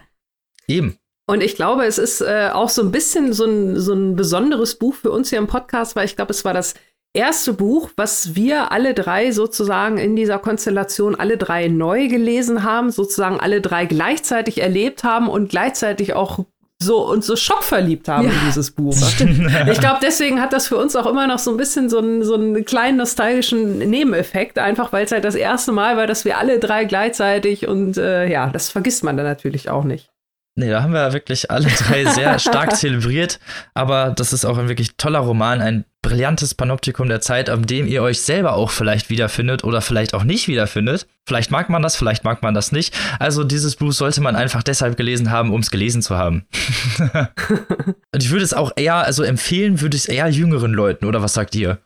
Eben. 0.69 0.97
Und 1.29 1.43
ich 1.43 1.57
glaube, 1.57 1.85
es 1.85 1.99
ist 1.99 2.21
äh, 2.21 2.51
auch 2.53 2.69
so 2.69 2.83
ein 2.83 2.93
bisschen 2.93 3.33
so 3.33 3.45
ein, 3.45 3.79
so 3.79 3.95
ein 3.95 4.15
besonderes 4.15 4.77
Buch 4.77 4.95
für 4.95 5.11
uns 5.11 5.31
hier 5.31 5.39
im 5.39 5.49
Podcast, 5.49 5.97
weil 5.97 6.05
ich 6.05 6.15
glaube, 6.15 6.31
es 6.31 6.45
war 6.45 6.55
das 6.55 6.75
erste 7.17 7.53
Buch, 7.53 7.91
was 7.97 8.37
wir 8.37 8.71
alle 8.71 8.95
drei 8.95 9.33
sozusagen 9.33 9.99
in 9.99 10.15
dieser 10.15 10.39
Konstellation 10.39 11.15
alle 11.17 11.37
drei 11.37 11.67
neu 11.67 12.09
gelesen 12.09 12.63
haben, 12.63 12.91
sozusagen 12.91 13.41
alle 13.41 13.61
drei 13.61 13.87
gleichzeitig 13.87 14.61
erlebt 14.61 15.03
haben 15.03 15.29
und 15.29 15.49
gleichzeitig 15.49 16.15
auch 16.15 16.45
so 16.79 17.09
uns 17.09 17.27
so 17.27 17.37
schockverliebt 17.37 18.07
haben 18.07 18.27
ja, 18.27 18.33
in 18.33 18.41
dieses 18.47 18.71
Buch. 18.71 18.95
Ich 19.73 19.81
glaube, 19.81 19.99
deswegen 20.03 20.43
hat 20.43 20.53
das 20.53 20.69
für 20.69 20.77
uns 20.77 20.95
auch 20.95 21.07
immer 21.07 21.27
noch 21.27 21.39
so 21.39 21.51
ein 21.51 21.57
bisschen 21.57 21.89
so 21.89 21.99
einen, 21.99 22.23
so 22.23 22.35
einen 22.35 22.65
kleinen 22.67 22.99
nostalgischen 22.99 23.79
Nebeneffekt, 23.79 24.59
einfach 24.59 24.93
weil 24.93 25.07
es 25.07 25.13
halt 25.13 25.25
das 25.25 25.35
erste 25.35 25.73
Mal 25.73 25.97
war, 25.97 26.07
dass 26.07 26.27
wir 26.27 26.37
alle 26.37 26.59
drei 26.59 26.85
gleichzeitig 26.85 27.67
und 27.67 27.97
äh, 27.97 28.29
ja, 28.29 28.51
das 28.51 28.69
vergisst 28.69 29.03
man 29.05 29.17
dann 29.17 29.27
natürlich 29.27 29.71
auch 29.71 29.85
nicht. 29.85 30.11
Nee, 30.59 30.71
da 30.71 30.83
haben 30.83 30.95
wir 30.95 31.13
wirklich 31.13 31.51
alle 31.51 31.69
drei 31.69 32.07
sehr 32.07 32.39
stark 32.39 32.75
zelebriert. 32.75 33.39
Aber 33.75 34.11
das 34.11 34.33
ist 34.33 34.47
auch 34.47 34.57
ein 34.57 34.71
wirklich 34.71 34.97
toller 34.97 35.19
Roman, 35.19 35.61
ein 35.61 35.85
brillantes 36.01 36.55
Panoptikum 36.55 37.09
der 37.09 37.21
Zeit, 37.21 37.51
an 37.51 37.65
dem 37.65 37.87
ihr 37.87 38.03
euch 38.03 38.23
selber 38.23 38.55
auch 38.55 38.71
vielleicht 38.71 39.11
wiederfindet 39.11 39.65
oder 39.65 39.83
vielleicht 39.83 40.15
auch 40.15 40.25
nicht 40.25 40.49
wiederfindet. 40.49 41.07
Vielleicht 41.27 41.51
mag 41.51 41.69
man 41.69 41.83
das, 41.83 41.97
vielleicht 41.97 42.25
mag 42.25 42.43
man 42.43 42.55
das 42.55 42.73
nicht. 42.73 42.97
Also 43.19 43.45
dieses 43.45 43.77
Buch 43.77 43.93
sollte 43.93 44.23
man 44.23 44.35
einfach 44.35 44.63
deshalb 44.63 44.97
gelesen 44.97 45.31
haben, 45.31 45.53
um 45.53 45.61
es 45.61 45.71
gelesen 45.71 46.01
zu 46.01 46.17
haben. 46.17 46.47
Und 48.15 48.23
ich 48.23 48.31
würde 48.31 48.45
es 48.45 48.55
auch 48.55 48.73
eher, 48.77 48.97
also 48.97 49.25
empfehlen 49.25 49.83
würde 49.83 49.97
ich 49.97 50.05
es 50.05 50.09
eher 50.09 50.29
jüngeren 50.29 50.73
Leuten, 50.73 51.05
oder 51.05 51.23
was 51.23 51.35
sagt 51.35 51.55
ihr? 51.55 51.81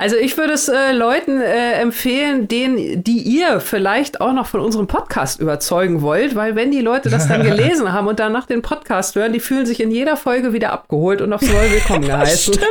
Also 0.00 0.16
ich 0.16 0.38
würde 0.38 0.54
es 0.54 0.66
äh, 0.66 0.92
Leuten 0.92 1.42
äh, 1.42 1.72
empfehlen, 1.74 2.48
denen, 2.48 3.04
die 3.04 3.18
ihr 3.18 3.60
vielleicht 3.60 4.22
auch 4.22 4.32
noch 4.32 4.46
von 4.46 4.60
unserem 4.60 4.86
Podcast 4.86 5.40
überzeugen 5.40 6.00
wollt, 6.00 6.34
weil 6.34 6.56
wenn 6.56 6.70
die 6.70 6.80
Leute 6.80 7.10
das 7.10 7.28
dann 7.28 7.42
gelesen 7.46 7.92
haben 7.92 8.06
und 8.06 8.18
danach 8.18 8.46
den 8.46 8.62
Podcast 8.62 9.14
hören, 9.14 9.34
die 9.34 9.40
fühlen 9.40 9.66
sich 9.66 9.78
in 9.78 9.90
jeder 9.90 10.16
Folge 10.16 10.54
wieder 10.54 10.72
abgeholt 10.72 11.20
und 11.20 11.34
aufs 11.34 11.46
Neue 11.46 11.70
willkommen 11.70 12.06
geheißen. 12.06 12.58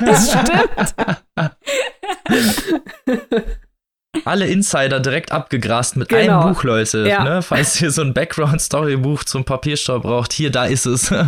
Das 0.00 0.30
stimmt. 0.30 0.48
Das 1.36 1.50
stimmt. 1.50 1.56
Alle 4.24 4.46
Insider 4.46 5.00
direkt 5.00 5.32
abgegrast 5.32 5.96
mit 5.96 6.08
genau. 6.08 6.40
einem 6.40 6.54
Buch, 6.54 6.64
Leute. 6.64 7.06
Ja. 7.08 7.24
Ne? 7.24 7.42
Falls 7.42 7.80
ihr 7.80 7.90
so 7.90 8.02
ein 8.02 8.14
Background-Story-Buch 8.14 9.24
zum 9.24 9.44
Papierstau 9.44 10.00
braucht, 10.00 10.32
hier, 10.32 10.50
da 10.50 10.64
ist 10.64 10.86
es. 10.86 11.10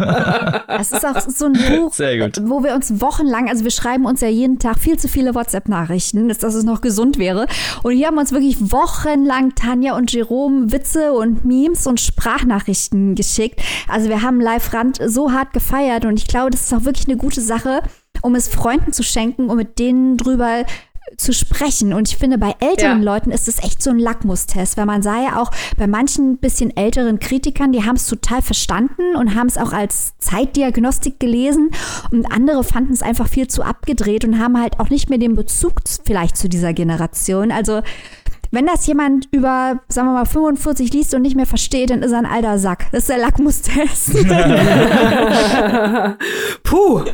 Es 0.83 0.91
ist 0.91 1.05
auch 1.05 1.21
so 1.21 1.47
ein 1.47 1.53
Buch, 1.53 1.93
wo 1.93 2.65
wir 2.65 2.75
uns 2.75 3.01
wochenlang, 3.01 3.49
also 3.49 3.63
wir 3.63 3.71
schreiben 3.71 4.05
uns 4.07 4.21
ja 4.21 4.29
jeden 4.29 4.59
Tag 4.59 4.79
viel 4.79 4.99
zu 4.99 5.07
viele 5.07 5.35
WhatsApp-Nachrichten, 5.35 6.29
dass 6.29 6.43
es 6.43 6.65
noch 6.65 6.81
gesund 6.81 7.19
wäre. 7.19 7.47
Und 7.83 7.93
hier 7.93 8.07
haben 8.07 8.15
wir 8.15 8.21
uns 8.21 8.33
wirklich 8.33 8.57
wochenlang 8.73 9.55
Tanja 9.55 9.95
und 9.97 10.13
Jerome 10.13 10.73
Witze 10.73 11.13
und 11.13 11.45
Memes 11.45 11.87
und 11.87 12.01
Sprachnachrichten 12.01 13.15
geschickt. 13.15 13.61
Also 13.89 14.09
wir 14.09 14.23
haben 14.23 14.41
Live-Rand 14.41 14.99
so 15.07 15.33
hart 15.33 15.53
gefeiert 15.53 16.05
und 16.05 16.19
ich 16.19 16.27
glaube, 16.27 16.51
das 16.51 16.63
ist 16.63 16.75
auch 16.75 16.85
wirklich 16.85 17.07
eine 17.07 17.17
gute 17.17 17.41
Sache, 17.41 17.83
um 18.23 18.35
es 18.35 18.49
Freunden 18.49 18.93
zu 18.93 19.03
schenken, 19.03 19.51
um 19.51 19.57
mit 19.57 19.79
denen 19.79 20.17
drüber 20.17 20.65
zu 21.17 21.33
sprechen. 21.33 21.93
Und 21.93 22.09
ich 22.09 22.17
finde, 22.17 22.39
bei 22.39 22.55
älteren 22.61 23.03
ja. 23.03 23.13
Leuten 23.13 23.31
ist 23.31 23.49
es 23.49 23.63
echt 23.63 23.83
so 23.83 23.91
ein 23.91 23.99
Lackmustest, 23.99 24.77
weil 24.77 24.87
man 24.87 25.03
sah 25.03 25.23
ja 25.23 25.41
auch 25.41 25.51
bei 25.77 25.87
manchen 25.87 26.39
bisschen 26.39 26.77
älteren 26.77 27.19
Kritikern, 27.19 27.73
die 27.73 27.85
haben 27.85 27.97
es 27.97 28.07
total 28.07 28.43
verstanden 28.43 29.17
und 29.17 29.35
haben 29.35 29.47
es 29.47 29.59
auch 29.59 29.73
als 29.73 30.19
Zeitdiagnostik 30.19 31.21
gelesen 31.21 31.71
und 32.11 32.27
andere 32.33 32.65
fanden 32.65 32.93
es 32.93 33.03
einfach 33.03 33.29
viel 33.29 33.49
zu 33.49 33.63
abgedreht 33.63 34.25
und 34.25 34.39
haben 34.39 34.61
halt 34.61 34.81
auch 34.81 34.91
nicht 34.91 35.11
mehr 35.11 35.19
den 35.19 35.35
Bezug 35.35 35.81
vielleicht 36.05 36.37
zu 36.37 36.49
dieser 36.49 36.73
Generation. 36.73 37.53
Also 37.53 37.83
wenn 38.53 38.67
das 38.67 38.87
jemand 38.87 39.29
über, 39.33 39.81
sagen 39.89 40.09
wir 40.09 40.13
mal, 40.13 40.27
45 40.27 40.93
liest 40.93 41.15
und 41.15 41.23
nicht 41.23 41.37
mehr 41.37 41.47
versteht, 41.47 41.89
dann 41.89 42.03
ist 42.03 42.13
er 42.13 42.19
ein 42.19 42.27
alter 42.27 42.59
Sack. 42.59 42.89
Das 42.93 43.05
ist 43.05 43.09
der 43.09 43.17
Lackmustest. 43.19 44.13
Puh. 46.63 46.99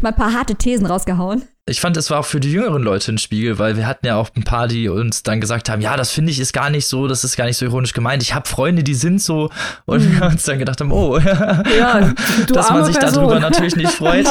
Mal 0.00 0.08
ein 0.08 0.16
paar 0.16 0.32
harte 0.32 0.56
Thesen 0.56 0.86
rausgehauen. 0.86 1.44
Ich 1.66 1.80
fand, 1.80 1.96
es 1.96 2.10
war 2.10 2.20
auch 2.20 2.26
für 2.26 2.40
die 2.40 2.50
jüngeren 2.50 2.82
Leute 2.82 3.12
ein 3.12 3.18
Spiegel, 3.18 3.60
weil 3.60 3.76
wir 3.76 3.86
hatten 3.86 4.06
ja 4.06 4.16
auch 4.16 4.28
ein 4.36 4.42
paar, 4.42 4.66
die 4.68 4.88
uns 4.88 5.22
dann 5.22 5.40
gesagt 5.40 5.70
haben, 5.70 5.80
ja, 5.80 5.96
das 5.96 6.10
finde 6.10 6.32
ich 6.32 6.40
ist 6.40 6.52
gar 6.52 6.68
nicht 6.68 6.86
so, 6.86 7.06
das 7.06 7.24
ist 7.24 7.36
gar 7.36 7.46
nicht 7.46 7.56
so 7.56 7.64
ironisch 7.64 7.94
gemeint. 7.94 8.22
Ich 8.22 8.34
habe 8.34 8.46
Freunde, 8.46 8.82
die 8.82 8.94
sind 8.94 9.22
so 9.22 9.50
und 9.86 10.04
mhm. 10.04 10.20
wir 10.20 10.26
uns 10.26 10.42
dann 10.42 10.58
gedacht 10.58 10.80
haben, 10.80 10.92
oh, 10.92 11.16
ja, 11.18 12.12
dass 12.52 12.70
man 12.70 12.84
sich 12.84 12.98
Person. 12.98 13.22
darüber 13.22 13.40
natürlich 13.40 13.76
nicht 13.76 13.92
freut. 13.92 14.26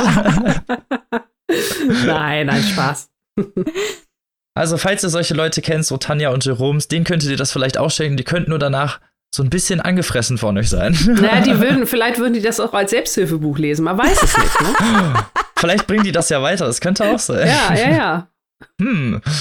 nein, 2.06 2.48
nein, 2.48 2.64
Spaß. 2.64 3.10
Also, 4.56 4.78
falls 4.78 5.04
ihr 5.04 5.10
solche 5.10 5.34
Leute 5.34 5.62
kennt, 5.62 5.86
so 5.86 5.98
Tanja 5.98 6.30
und 6.30 6.46
Jeroms, 6.46 6.88
denen 6.88 7.06
könntet 7.06 7.30
ihr 7.30 7.38
das 7.38 7.52
vielleicht 7.52 7.78
auch 7.78 7.90
schenken. 7.90 8.18
Die 8.18 8.24
könnten 8.24 8.52
nur 8.52 8.60
danach 8.60 9.00
so 9.34 9.42
ein 9.42 9.50
bisschen 9.50 9.82
angefressen 9.82 10.38
von 10.38 10.58
euch 10.58 10.70
sein. 10.70 10.96
Naja, 11.08 11.42
die 11.42 11.60
würden, 11.60 11.88
vielleicht 11.88 12.20
würden 12.20 12.34
die 12.34 12.42
das 12.42 12.60
auch 12.60 12.74
als 12.74 12.92
Selbsthilfebuch 12.92 13.58
lesen. 13.58 13.84
Man 13.84 13.98
weiß 13.98 14.22
es 14.22 14.38
nicht, 14.38 14.62
ne? 14.62 15.26
vielleicht 15.58 15.88
bringen 15.88 16.04
die 16.04 16.12
das 16.12 16.30
ja 16.30 16.42
weiter. 16.42 16.68
Das 16.68 16.82
könnte 16.82 17.06
auch 17.06 17.20
sein. 17.20 17.48
Ja, 17.48 17.76
ja, 17.76 17.90
ja. 17.92 18.28
Hm. 18.80 19.22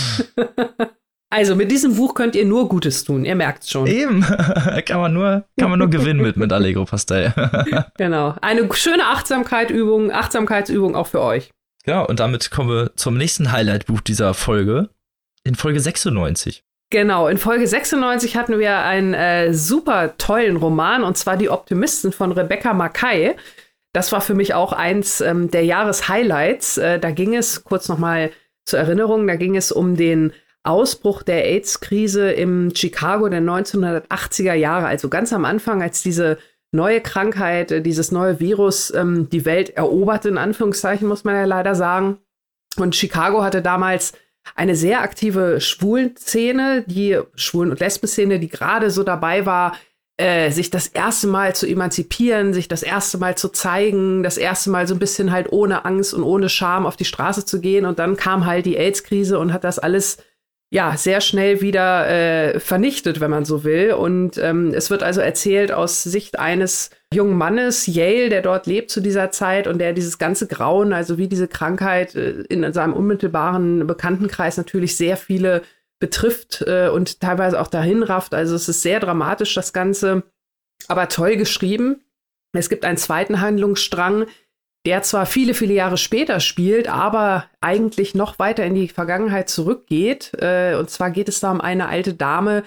Also 1.35 1.57
mit 1.57 1.71
diesem 1.71 1.97
Buch 1.97 2.13
könnt 2.13 2.37
ihr 2.37 2.45
nur 2.45 2.69
Gutes 2.69 3.05
tun, 3.05 3.25
ihr 3.25 3.35
merkt 3.35 3.63
es 3.63 3.71
schon. 3.71 3.87
Eben, 3.87 4.21
kann 4.21 5.01
man 5.01 5.15
nur, 5.15 5.47
kann 5.59 5.71
man 5.71 5.79
nur 5.79 5.89
gewinnen 5.89 6.21
mit, 6.21 6.37
mit 6.37 6.53
Allegro 6.53 6.85
Pastell. 6.85 7.33
genau, 7.97 8.35
eine 8.43 8.69
schöne 8.75 9.07
Achtsamkeitsübung, 9.07 10.13
Achtsamkeitsübung 10.13 10.95
auch 10.95 11.07
für 11.07 11.23
euch. 11.23 11.51
Genau, 11.85 12.07
und 12.07 12.21
damit 12.21 12.51
kommen 12.51 12.69
wir 12.69 12.97
zum 12.97 13.17
nächsten 13.17 13.51
Highlight-Buch 13.51 14.03
dieser 14.03 14.35
Folge, 14.35 14.91
in 15.45 15.55
Folge 15.55 15.81
96. 15.81 16.65
Genau, 16.91 17.27
in 17.29 17.39
Folge 17.39 17.67
96 17.67 18.37
hatten 18.37 18.59
wir 18.59 18.79
einen 18.79 19.15
äh, 19.15 19.55
super 19.55 20.19
tollen 20.19 20.57
Roman, 20.57 21.05
und 21.05 21.17
zwar 21.17 21.39
Die 21.39 21.49
Optimisten 21.49 22.13
von 22.13 22.33
Rebecca 22.33 22.75
Mackay. 22.75 23.35
Das 23.95 24.13
war 24.13 24.21
für 24.21 24.35
mich 24.35 24.53
auch 24.55 24.73
eins 24.73 25.21
ähm, 25.21 25.51
der 25.51 25.65
Jahreshighlights. 25.65 26.79
Äh, 26.79 26.99
da 26.99 27.11
ging 27.11 27.35
es, 27.35 27.65
kurz 27.65 27.89
nochmal 27.89 28.31
zur 28.67 28.79
Erinnerung, 28.79 29.27
da 29.27 29.37
ging 29.37 29.57
es 29.57 29.73
um 29.73 29.97
den 29.97 30.33
Ausbruch 30.65 31.23
der 31.23 31.47
AIDS-Krise 31.47 32.31
im 32.31 32.75
Chicago 32.75 33.29
der 33.29 33.41
1980er 33.41 34.55
Jahre, 34.55 34.87
also 34.87 35.09
ganz 35.09 35.33
am 35.33 35.45
Anfang, 35.45 35.83
als 35.83 36.03
diese 36.03 36.39
neue 36.73 37.01
Krankheit, 37.01 37.73
äh, 37.73 37.83
dieses 37.83 38.13
neue 38.13 38.39
Virus 38.39 38.93
ähm, 38.95 39.29
die 39.31 39.45
Welt 39.45 39.71
eroberte, 39.71 40.29
in 40.29 40.39
Anführungszeichen, 40.39 41.09
muss 41.09 41.25
man 41.25 41.35
ja 41.35 41.45
leider 41.45 41.75
sagen. 41.75 42.19
Und 42.77 42.97
Chicago 42.97 43.43
hatte 43.43 43.63
damals 43.63 44.13
eine 44.55 44.77
sehr 44.77 45.03
aktive 45.03 45.61
Schwulenszene, 45.61 46.85
die 46.87 47.19
Schwulen- 47.35 47.71
und 47.71 47.81
Lesben-Szene, 47.81 48.39
die 48.39 48.49
gerade 48.49 48.91
so 48.91 49.03
dabei 49.03 49.47
war, 49.47 49.77
äh, 50.19 50.51
sich 50.51 50.71
das 50.71 50.89
erste 50.89 51.27
Mal 51.27 51.55
zu 51.55 51.67
emanzipieren, 51.67 52.53
sich 52.53 52.69
das 52.69 52.83
erste 52.83 53.19
Mal 53.19 53.37
zu 53.37 53.49
zeigen, 53.49 54.23
das 54.23 54.37
erste 54.37 54.71
Mal 54.71 54.87
so 54.87 54.95
ein 54.95 54.99
bisschen 54.99 55.33
halt 55.33 55.51
ohne 55.51 55.85
Angst 55.85 56.13
und 56.13 56.23
ohne 56.23 56.49
Scham 56.49 56.87
auf 56.87 56.97
die 56.97 57.05
Straße 57.05 57.45
zu 57.47 57.61
gehen. 57.61 57.87
Und 57.87 57.99
dann 57.99 58.17
kam 58.17 58.47
halt 58.47 58.67
die 58.67 58.77
AIDS-Krise 58.77 59.39
und 59.39 59.53
hat 59.53 59.65
das 59.65 59.79
alles 59.79 60.19
ja, 60.73 60.97
sehr 60.97 61.21
schnell 61.21 61.61
wieder 61.61 62.09
äh, 62.09 62.59
vernichtet, 62.59 63.21
wenn 63.21 63.31
man 63.31 63.45
so 63.45 63.63
will. 63.63 63.93
Und 63.93 64.39
ähm, 64.39 64.73
es 64.73 64.89
wird 64.89 65.03
also 65.03 65.21
erzählt 65.21 65.71
aus 65.71 66.03
Sicht 66.03 66.39
eines 66.39 66.89
jungen 67.13 67.37
Mannes, 67.37 67.87
Yale, 67.87 68.31
der 68.31 68.41
dort 68.41 68.67
lebt 68.67 68.91
zu 68.91 69.03
dieser 69.03 69.31
Zeit 69.31 69.67
und 69.67 69.79
der 69.79 69.93
dieses 69.93 70.17
ganze 70.17 70.47
Grauen, 70.47 70.95
also 70.95 71.19
wie 71.19 71.29
diese 71.29 71.47
Krankheit 71.47 72.15
äh, 72.15 72.41
in 72.49 72.73
seinem 72.73 72.95
unmittelbaren 72.95 73.87
Bekanntenkreis 73.87 74.57
natürlich 74.57 74.97
sehr 74.97 75.19
viele 75.19 75.61
betrifft 76.01 76.65
äh, 76.67 76.89
und 76.89 77.21
teilweise 77.21 77.61
auch 77.61 77.69
dahin 77.69 78.03
rafft. 78.03 78.33
Also 78.33 78.55
es 78.55 78.67
ist 78.67 78.81
sehr 78.81 78.99
dramatisch, 78.99 79.53
das 79.55 79.75
Ganze, 79.75 80.23
aber 80.89 81.09
toll 81.09 81.37
geschrieben. 81.37 82.01
Es 82.55 82.71
gibt 82.71 82.87
einen 82.87 82.97
zweiten 82.97 83.43
Handlungsstrang, 83.43 84.25
der 84.85 85.03
zwar 85.03 85.27
viele, 85.27 85.55
viele 85.55 85.75
Jahre 85.75 85.97
später 85.97 86.41
spielt, 86.41 86.89
aber 86.89 87.45
eigentlich 87.61 88.15
noch 88.15 88.39
weiter 88.39 88.65
in 88.65 88.75
die 88.75 88.89
Vergangenheit 88.89 89.49
zurückgeht. 89.49 90.33
Äh, 90.41 90.75
und 90.77 90.91
zwar 90.91 91.11
geht 91.11 91.29
es 91.29 91.41
da 91.41 91.53
um 91.53 91.61
eine 91.61 91.89
alte 91.89 92.15
Dame, 92.15 92.65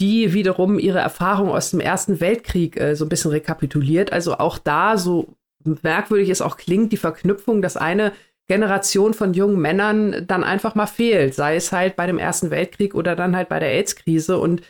die 0.00 0.32
wiederum 0.32 0.78
ihre 0.78 1.00
Erfahrung 1.00 1.50
aus 1.50 1.70
dem 1.70 1.80
Ersten 1.80 2.20
Weltkrieg 2.20 2.80
äh, 2.80 2.96
so 2.96 3.04
ein 3.04 3.10
bisschen 3.10 3.30
rekapituliert. 3.30 4.12
Also 4.12 4.38
auch 4.38 4.56
da, 4.56 4.96
so 4.96 5.36
merkwürdig 5.82 6.30
es 6.30 6.40
auch 6.40 6.56
klingt, 6.56 6.92
die 6.92 6.96
Verknüpfung, 6.96 7.60
dass 7.60 7.76
eine 7.76 8.12
Generation 8.48 9.12
von 9.12 9.34
jungen 9.34 9.60
Männern 9.60 10.24
dann 10.26 10.42
einfach 10.42 10.74
mal 10.74 10.86
fehlt, 10.86 11.34
sei 11.34 11.56
es 11.56 11.70
halt 11.72 11.94
bei 11.94 12.06
dem 12.06 12.18
Ersten 12.18 12.50
Weltkrieg 12.50 12.94
oder 12.94 13.14
dann 13.14 13.36
halt 13.36 13.50
bei 13.50 13.60
der 13.60 13.68
AIDS-Krise. 13.68 14.38
Und 14.38 14.62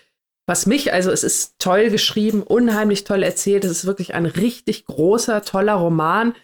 was 0.46 0.66
mich, 0.66 0.92
also 0.92 1.12
es 1.12 1.22
ist 1.22 1.54
toll 1.60 1.88
geschrieben, 1.88 2.42
unheimlich 2.42 3.04
toll 3.04 3.22
erzählt, 3.22 3.64
es 3.64 3.70
ist 3.70 3.86
wirklich 3.86 4.14
ein 4.14 4.26
richtig 4.26 4.86
großer, 4.86 5.42
toller 5.42 5.74
Roman 5.74 6.34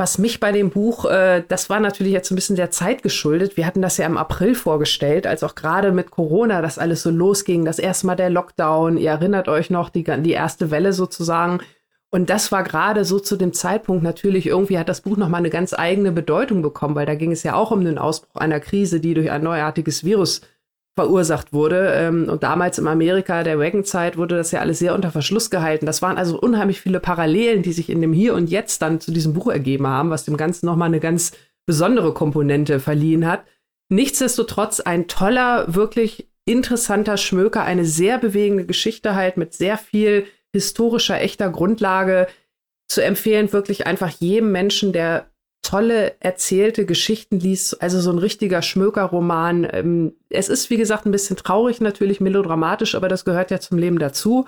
was 0.00 0.16
mich 0.16 0.40
bei 0.40 0.50
dem 0.50 0.70
Buch, 0.70 1.04
äh, 1.04 1.44
das 1.46 1.68
war 1.68 1.78
natürlich 1.78 2.14
jetzt 2.14 2.32
ein 2.32 2.34
bisschen 2.34 2.56
der 2.56 2.70
Zeit 2.70 3.02
geschuldet. 3.02 3.58
Wir 3.58 3.66
hatten 3.66 3.82
das 3.82 3.98
ja 3.98 4.06
im 4.06 4.16
April 4.16 4.54
vorgestellt, 4.54 5.26
als 5.26 5.44
auch 5.44 5.54
gerade 5.54 5.92
mit 5.92 6.10
Corona 6.10 6.62
das 6.62 6.78
alles 6.78 7.02
so 7.02 7.10
losging. 7.10 7.66
Das 7.66 7.78
erste 7.78 8.06
Mal 8.06 8.16
der 8.16 8.30
Lockdown. 8.30 8.96
Ihr 8.96 9.10
erinnert 9.10 9.48
euch 9.48 9.68
noch, 9.68 9.90
die, 9.90 10.02
die 10.02 10.32
erste 10.32 10.70
Welle 10.70 10.94
sozusagen. 10.94 11.60
Und 12.10 12.30
das 12.30 12.50
war 12.50 12.64
gerade 12.64 13.04
so 13.04 13.20
zu 13.20 13.36
dem 13.36 13.52
Zeitpunkt 13.52 14.02
natürlich, 14.02 14.46
irgendwie 14.46 14.78
hat 14.78 14.88
das 14.88 15.02
Buch 15.02 15.18
nochmal 15.18 15.40
eine 15.40 15.50
ganz 15.50 15.74
eigene 15.74 16.12
Bedeutung 16.12 16.62
bekommen, 16.62 16.94
weil 16.94 17.06
da 17.06 17.14
ging 17.14 17.30
es 17.30 17.42
ja 17.42 17.54
auch 17.54 17.70
um 17.70 17.84
den 17.84 17.98
Ausbruch 17.98 18.40
einer 18.40 18.58
Krise, 18.58 19.00
die 19.00 19.12
durch 19.12 19.30
ein 19.30 19.44
neuartiges 19.44 20.02
Virus 20.02 20.40
verursacht 20.96 21.52
wurde. 21.52 21.92
Ähm, 21.94 22.28
und 22.28 22.42
damals 22.42 22.78
in 22.78 22.86
Amerika 22.86 23.42
der 23.42 23.58
Reagan-Zeit 23.58 24.16
wurde 24.16 24.36
das 24.36 24.50
ja 24.50 24.60
alles 24.60 24.78
sehr 24.78 24.94
unter 24.94 25.10
Verschluss 25.10 25.50
gehalten. 25.50 25.86
Das 25.86 26.02
waren 26.02 26.18
also 26.18 26.38
unheimlich 26.38 26.80
viele 26.80 27.00
Parallelen, 27.00 27.62
die 27.62 27.72
sich 27.72 27.90
in 27.90 28.00
dem 28.00 28.12
Hier 28.12 28.34
und 28.34 28.50
Jetzt 28.50 28.82
dann 28.82 29.00
zu 29.00 29.12
diesem 29.12 29.32
Buch 29.32 29.48
ergeben 29.48 29.86
haben, 29.86 30.10
was 30.10 30.24
dem 30.24 30.36
Ganzen 30.36 30.66
nochmal 30.66 30.88
eine 30.88 31.00
ganz 31.00 31.32
besondere 31.66 32.12
Komponente 32.12 32.80
verliehen 32.80 33.26
hat. 33.26 33.44
Nichtsdestotrotz 33.88 34.80
ein 34.80 35.08
toller, 35.08 35.74
wirklich 35.74 36.28
interessanter 36.44 37.16
Schmöker, 37.16 37.62
eine 37.64 37.84
sehr 37.84 38.18
bewegende 38.18 38.66
Geschichte 38.66 39.14
halt 39.14 39.36
mit 39.36 39.54
sehr 39.54 39.78
viel 39.78 40.26
historischer, 40.52 41.20
echter 41.20 41.48
Grundlage 41.50 42.26
zu 42.88 43.02
empfehlen, 43.02 43.52
wirklich 43.52 43.86
einfach 43.86 44.10
jedem 44.10 44.50
Menschen, 44.50 44.92
der 44.92 45.29
tolle 45.62 46.14
erzählte 46.20 46.86
Geschichten 46.86 47.38
liest, 47.38 47.82
also 47.82 48.00
so 48.00 48.10
ein 48.10 48.18
richtiger 48.18 48.62
Schmökerroman. 48.62 49.68
Ähm, 49.70 50.12
es 50.28 50.48
ist, 50.48 50.70
wie 50.70 50.76
gesagt, 50.76 51.06
ein 51.06 51.12
bisschen 51.12 51.36
traurig, 51.36 51.80
natürlich 51.80 52.20
melodramatisch, 52.20 52.94
aber 52.94 53.08
das 53.08 53.24
gehört 53.24 53.50
ja 53.50 53.60
zum 53.60 53.78
Leben 53.78 53.98
dazu. 53.98 54.46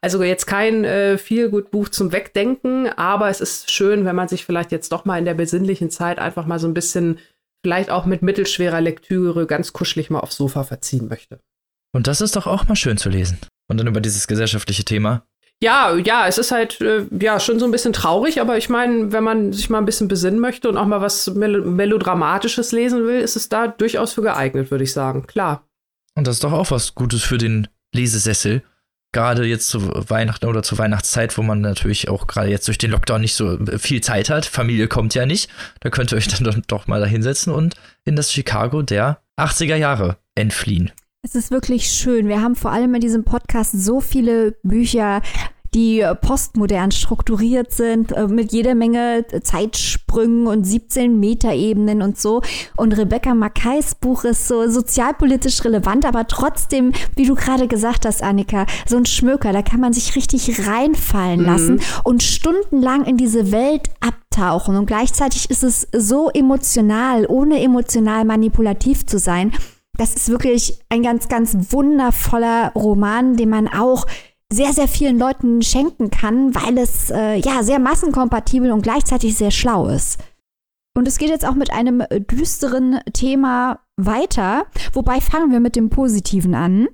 Also 0.00 0.22
jetzt 0.22 0.46
kein 0.46 0.84
äh, 0.84 1.18
viel 1.18 1.50
gut 1.50 1.70
Buch 1.70 1.88
zum 1.88 2.12
Wegdenken, 2.12 2.88
aber 2.88 3.28
es 3.28 3.40
ist 3.40 3.70
schön, 3.70 4.04
wenn 4.04 4.16
man 4.16 4.28
sich 4.28 4.44
vielleicht 4.44 4.72
jetzt 4.72 4.92
doch 4.92 5.04
mal 5.04 5.18
in 5.18 5.24
der 5.24 5.34
besinnlichen 5.34 5.90
Zeit 5.90 6.18
einfach 6.18 6.46
mal 6.46 6.58
so 6.58 6.66
ein 6.66 6.74
bisschen, 6.74 7.18
vielleicht 7.62 7.90
auch 7.90 8.06
mit 8.06 8.22
mittelschwerer 8.22 8.80
Lektüre, 8.80 9.46
ganz 9.46 9.72
kuschelig 9.72 10.10
mal 10.10 10.20
aufs 10.20 10.36
Sofa 10.36 10.64
verziehen 10.64 11.08
möchte. 11.08 11.40
Und 11.92 12.06
das 12.06 12.20
ist 12.20 12.36
doch 12.36 12.46
auch 12.46 12.66
mal 12.66 12.76
schön 12.76 12.96
zu 12.96 13.08
lesen. 13.08 13.38
Und 13.68 13.78
dann 13.78 13.86
über 13.86 14.00
dieses 14.00 14.26
gesellschaftliche 14.26 14.84
Thema. 14.84 15.26
Ja, 15.62 15.94
ja, 15.96 16.26
es 16.26 16.38
ist 16.38 16.52
halt 16.52 16.80
äh, 16.80 17.06
ja 17.18 17.40
schon 17.40 17.58
so 17.58 17.64
ein 17.64 17.70
bisschen 17.70 17.92
traurig, 17.92 18.40
aber 18.40 18.58
ich 18.58 18.68
meine, 18.68 19.12
wenn 19.12 19.24
man 19.24 19.52
sich 19.52 19.70
mal 19.70 19.78
ein 19.78 19.86
bisschen 19.86 20.08
besinnen 20.08 20.40
möchte 20.40 20.68
und 20.68 20.76
auch 20.76 20.86
mal 20.86 21.00
was 21.00 21.28
Mel 21.30 21.62
Melodramatisches 21.62 22.72
lesen 22.72 23.06
will, 23.06 23.20
ist 23.20 23.36
es 23.36 23.48
da 23.48 23.68
durchaus 23.68 24.12
für 24.12 24.22
geeignet, 24.22 24.70
würde 24.70 24.84
ich 24.84 24.92
sagen. 24.92 25.26
Klar. 25.26 25.66
Und 26.16 26.26
das 26.26 26.36
ist 26.36 26.44
doch 26.44 26.52
auch 26.52 26.70
was 26.70 26.94
Gutes 26.94 27.22
für 27.22 27.38
den 27.38 27.68
Lesesessel. 27.94 28.62
Gerade 29.12 29.46
jetzt 29.46 29.68
zu 29.68 29.80
Weihnachten 30.10 30.46
oder 30.46 30.64
zur 30.64 30.78
Weihnachtszeit, 30.78 31.38
wo 31.38 31.42
man 31.42 31.60
natürlich 31.60 32.08
auch 32.08 32.26
gerade 32.26 32.50
jetzt 32.50 32.66
durch 32.66 32.78
den 32.78 32.90
Lockdown 32.90 33.20
nicht 33.20 33.34
so 33.34 33.58
äh, 33.58 33.78
viel 33.78 34.00
Zeit 34.00 34.28
hat. 34.28 34.44
Familie 34.44 34.88
kommt 34.88 35.14
ja 35.14 35.24
nicht. 35.24 35.48
Da 35.80 35.90
könnt 35.90 36.12
ihr 36.12 36.18
euch 36.18 36.28
dann 36.28 36.62
doch 36.66 36.88
mal 36.88 37.00
da 37.00 37.06
hinsetzen 37.06 37.52
und 37.52 37.74
in 38.04 38.16
das 38.16 38.32
Chicago 38.32 38.82
der 38.82 39.22
80er 39.38 39.76
Jahre 39.76 40.16
entfliehen. 40.34 40.90
Es 41.26 41.34
ist 41.34 41.50
wirklich 41.50 41.86
schön. 41.90 42.28
Wir 42.28 42.42
haben 42.42 42.54
vor 42.54 42.70
allem 42.70 42.94
in 42.94 43.00
diesem 43.00 43.24
Podcast 43.24 43.72
so 43.72 44.00
viele 44.02 44.56
Bücher, 44.62 45.22
die 45.72 46.04
postmodern 46.20 46.90
strukturiert 46.90 47.72
sind, 47.72 48.12
äh, 48.12 48.28
mit 48.28 48.52
jeder 48.52 48.74
Menge 48.74 49.24
Zeitsprüngen 49.42 50.46
und 50.46 50.64
17 50.64 51.18
Meter-Ebenen 51.18 52.02
und 52.02 52.20
so. 52.20 52.42
Und 52.76 52.92
Rebecca 52.98 53.34
Mackays 53.34 53.94
Buch 53.94 54.24
ist 54.24 54.48
so 54.48 54.68
sozialpolitisch 54.68 55.64
relevant, 55.64 56.04
aber 56.04 56.26
trotzdem, 56.26 56.92
wie 57.16 57.24
du 57.24 57.34
gerade 57.36 57.68
gesagt 57.68 58.04
hast, 58.04 58.22
Annika, 58.22 58.66
so 58.86 58.98
ein 58.98 59.06
Schmöker, 59.06 59.54
da 59.54 59.62
kann 59.62 59.80
man 59.80 59.94
sich 59.94 60.16
richtig 60.16 60.68
reinfallen 60.68 61.40
mhm. 61.40 61.46
lassen 61.46 61.80
und 62.02 62.22
stundenlang 62.22 63.06
in 63.06 63.16
diese 63.16 63.50
Welt 63.50 63.88
abtauchen. 64.00 64.76
Und 64.76 64.84
gleichzeitig 64.84 65.48
ist 65.48 65.64
es 65.64 65.88
so 65.96 66.28
emotional, 66.28 67.24
ohne 67.26 67.62
emotional 67.62 68.26
manipulativ 68.26 69.06
zu 69.06 69.18
sein 69.18 69.52
das 69.96 70.14
ist 70.14 70.28
wirklich 70.28 70.78
ein 70.88 71.02
ganz, 71.02 71.28
ganz 71.28 71.56
wundervoller 71.70 72.72
Roman, 72.74 73.36
den 73.36 73.48
man 73.48 73.68
auch 73.68 74.06
sehr, 74.52 74.72
sehr 74.72 74.88
vielen 74.88 75.18
Leuten 75.18 75.62
schenken 75.62 76.10
kann, 76.10 76.54
weil 76.54 76.78
es 76.78 77.10
äh, 77.10 77.36
ja 77.36 77.62
sehr 77.62 77.78
massenkompatibel 77.78 78.70
und 78.72 78.82
gleichzeitig 78.82 79.36
sehr 79.36 79.50
schlau 79.50 79.88
ist. 79.88 80.18
Und 80.96 81.08
es 81.08 81.18
geht 81.18 81.30
jetzt 81.30 81.46
auch 81.46 81.54
mit 81.54 81.72
einem 81.72 82.04
düsteren 82.30 83.00
Thema 83.12 83.80
weiter, 83.96 84.66
wobei 84.92 85.20
fangen 85.20 85.50
wir 85.50 85.58
mit 85.58 85.74
dem 85.74 85.90
Positiven 85.90 86.54
an. 86.54 86.86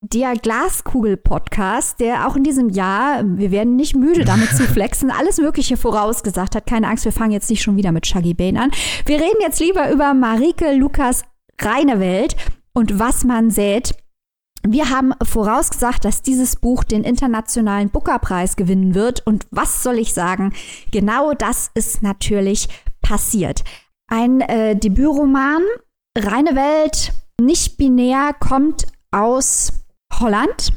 Der 0.00 0.32
Glaskugel-Podcast, 0.32 2.00
der 2.00 2.26
auch 2.26 2.34
in 2.34 2.42
diesem 2.42 2.70
Jahr, 2.70 3.22
wir 3.24 3.50
werden 3.50 3.76
nicht 3.76 3.94
müde 3.94 4.24
damit 4.24 4.48
zu 4.48 4.62
flexen, 4.72 5.10
alles 5.10 5.38
Mögliche 5.38 5.76
vorausgesagt 5.76 6.56
hat. 6.56 6.66
Keine 6.66 6.88
Angst, 6.88 7.04
wir 7.04 7.12
fangen 7.12 7.32
jetzt 7.32 7.50
nicht 7.50 7.62
schon 7.62 7.76
wieder 7.76 7.92
mit 7.92 8.06
Shaggy 8.06 8.34
Bane 8.34 8.60
an. 8.60 8.70
Wir 9.06 9.20
reden 9.20 9.38
jetzt 9.40 9.60
lieber 9.60 9.92
über 9.92 10.14
Marike 10.14 10.74
Lukas 10.74 11.22
reine 11.64 12.00
Welt 12.00 12.36
und 12.72 12.98
was 12.98 13.24
man 13.24 13.50
sät. 13.50 13.94
Wir 14.66 14.90
haben 14.90 15.12
vorausgesagt, 15.22 16.04
dass 16.04 16.22
dieses 16.22 16.56
Buch 16.56 16.84
den 16.84 17.02
internationalen 17.02 17.90
Booker-Preis 17.90 18.54
gewinnen 18.54 18.94
wird. 18.94 19.26
Und 19.26 19.46
was 19.50 19.82
soll 19.82 19.98
ich 19.98 20.14
sagen? 20.14 20.52
Genau 20.92 21.34
das 21.34 21.70
ist 21.74 22.02
natürlich 22.02 22.68
passiert. 23.00 23.64
Ein 24.06 24.40
äh, 24.40 24.76
Debütroman, 24.76 25.62
reine 26.16 26.54
Welt, 26.54 27.12
nicht 27.40 27.76
binär, 27.76 28.34
kommt 28.38 28.86
aus 29.10 29.72
Holland. 30.20 30.72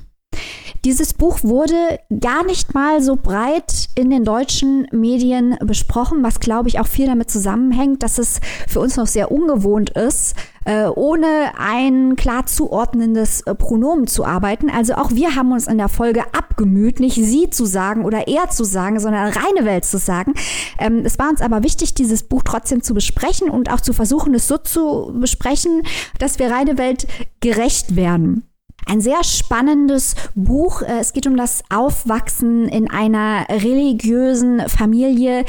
Dieses 0.85 1.13
Buch 1.13 1.39
wurde 1.43 1.99
gar 2.19 2.45
nicht 2.45 2.73
mal 2.73 3.01
so 3.01 3.15
breit 3.15 3.87
in 3.95 4.09
den 4.09 4.23
deutschen 4.23 4.87
Medien 4.91 5.57
besprochen, 5.65 6.23
was 6.23 6.39
glaube 6.39 6.69
ich 6.69 6.79
auch 6.79 6.87
viel 6.87 7.07
damit 7.07 7.31
zusammenhängt, 7.31 8.03
dass 8.03 8.19
es 8.19 8.39
für 8.67 8.79
uns 8.79 8.95
noch 8.95 9.07
sehr 9.07 9.31
ungewohnt 9.31 9.89
ist, 9.91 10.35
äh, 10.65 10.85
ohne 10.85 11.53
ein 11.57 12.15
klar 12.15 12.45
zuordnendes 12.45 13.41
äh, 13.41 13.55
Pronomen 13.55 14.07
zu 14.07 14.25
arbeiten. 14.25 14.69
Also 14.69 14.95
auch 14.95 15.11
wir 15.11 15.35
haben 15.35 15.51
uns 15.53 15.67
in 15.67 15.77
der 15.77 15.89
Folge 15.89 16.23
abgemüht, 16.33 16.99
nicht 16.99 17.15
sie 17.15 17.49
zu 17.49 17.65
sagen 17.65 18.03
oder 18.03 18.27
er 18.27 18.49
zu 18.49 18.63
sagen, 18.63 18.99
sondern 18.99 19.31
reine 19.31 19.65
Welt 19.65 19.85
zu 19.85 19.97
sagen. 19.97 20.33
Ähm, 20.79 21.03
es 21.05 21.17
war 21.17 21.29
uns 21.29 21.41
aber 21.41 21.63
wichtig, 21.63 21.93
dieses 21.93 22.23
Buch 22.23 22.43
trotzdem 22.43 22.83
zu 22.83 22.93
besprechen 22.93 23.49
und 23.49 23.71
auch 23.71 23.81
zu 23.81 23.93
versuchen, 23.93 24.33
es 24.33 24.47
so 24.47 24.57
zu 24.57 25.13
besprechen, 25.19 25.83
dass 26.19 26.39
wir 26.39 26.51
reine 26.51 26.77
Welt 26.77 27.07
gerecht 27.39 27.95
werden. 27.95 28.43
Ein 28.85 29.01
sehr 29.01 29.23
spannendes 29.23 30.15
Buch. 30.35 30.81
Äh, 30.81 30.99
es 30.99 31.13
geht 31.13 31.27
um 31.27 31.35
das 31.35 31.63
Aufwachsen 31.69 32.67
in 32.67 32.89
einer 32.89 33.47
religiösen 33.49 34.61
Familie 34.69 35.43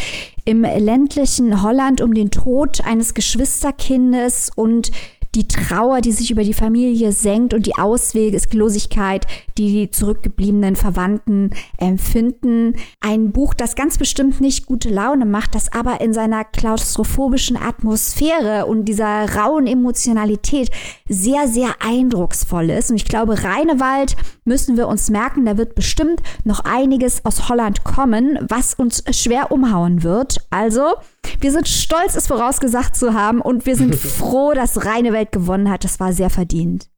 im 0.44 0.62
ländlichen 0.62 1.62
Holland, 1.62 2.00
um 2.00 2.14
den 2.14 2.30
Tod 2.30 2.80
eines 2.84 3.14
Geschwisterkindes 3.14 4.50
und 4.54 4.90
die 5.36 5.46
Trauer, 5.46 6.00
die 6.00 6.12
sich 6.12 6.30
über 6.30 6.42
die 6.42 6.54
Familie 6.54 7.12
senkt 7.12 7.52
und 7.52 7.66
die 7.66 7.76
Ausweglosigkeit, 7.76 9.26
die 9.58 9.70
die 9.70 9.90
zurückgebliebenen 9.90 10.76
Verwandten 10.76 11.50
empfinden. 11.76 12.74
Ein 13.00 13.32
Buch, 13.32 13.52
das 13.52 13.76
ganz 13.76 13.98
bestimmt 13.98 14.40
nicht 14.40 14.66
gute 14.66 14.88
Laune 14.88 15.26
macht, 15.26 15.54
das 15.54 15.70
aber 15.72 16.00
in 16.00 16.14
seiner 16.14 16.44
klaustrophobischen 16.44 17.56
Atmosphäre 17.56 18.66
und 18.66 18.86
dieser 18.86 19.36
rauen 19.36 19.66
Emotionalität 19.66 20.70
sehr, 21.08 21.46
sehr 21.48 21.74
eindrucksvoll 21.80 22.70
ist. 22.70 22.90
Und 22.90 22.96
ich 22.96 23.04
glaube, 23.04 23.44
Reinewald 23.44 24.16
müssen 24.44 24.76
wir 24.76 24.88
uns 24.88 25.10
merken, 25.10 25.44
da 25.44 25.58
wird 25.58 25.74
bestimmt 25.74 26.22
noch 26.44 26.60
einiges 26.60 27.24
aus 27.24 27.48
Holland 27.48 27.84
kommen, 27.84 28.38
was 28.48 28.72
uns 28.74 29.04
schwer 29.10 29.52
umhauen 29.52 30.02
wird. 30.02 30.38
Also, 30.50 30.94
wir 31.40 31.52
sind 31.52 31.68
stolz, 31.68 32.14
es 32.14 32.26
vorausgesagt 32.26 32.96
zu 32.96 33.14
haben 33.14 33.40
und 33.40 33.66
wir 33.66 33.76
sind 33.76 33.94
froh, 33.96 34.52
dass 34.54 34.84
Reine 34.84 35.12
Welt 35.12 35.32
gewonnen 35.32 35.70
hat. 35.70 35.84
Das 35.84 36.00
war 36.00 36.12
sehr 36.12 36.30
verdient. 36.30 36.88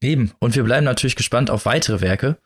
Eben. 0.00 0.32
Und 0.38 0.54
wir 0.54 0.64
bleiben 0.64 0.84
natürlich 0.84 1.16
gespannt 1.16 1.50
auf 1.50 1.66
weitere 1.66 2.00
Werke. 2.00 2.38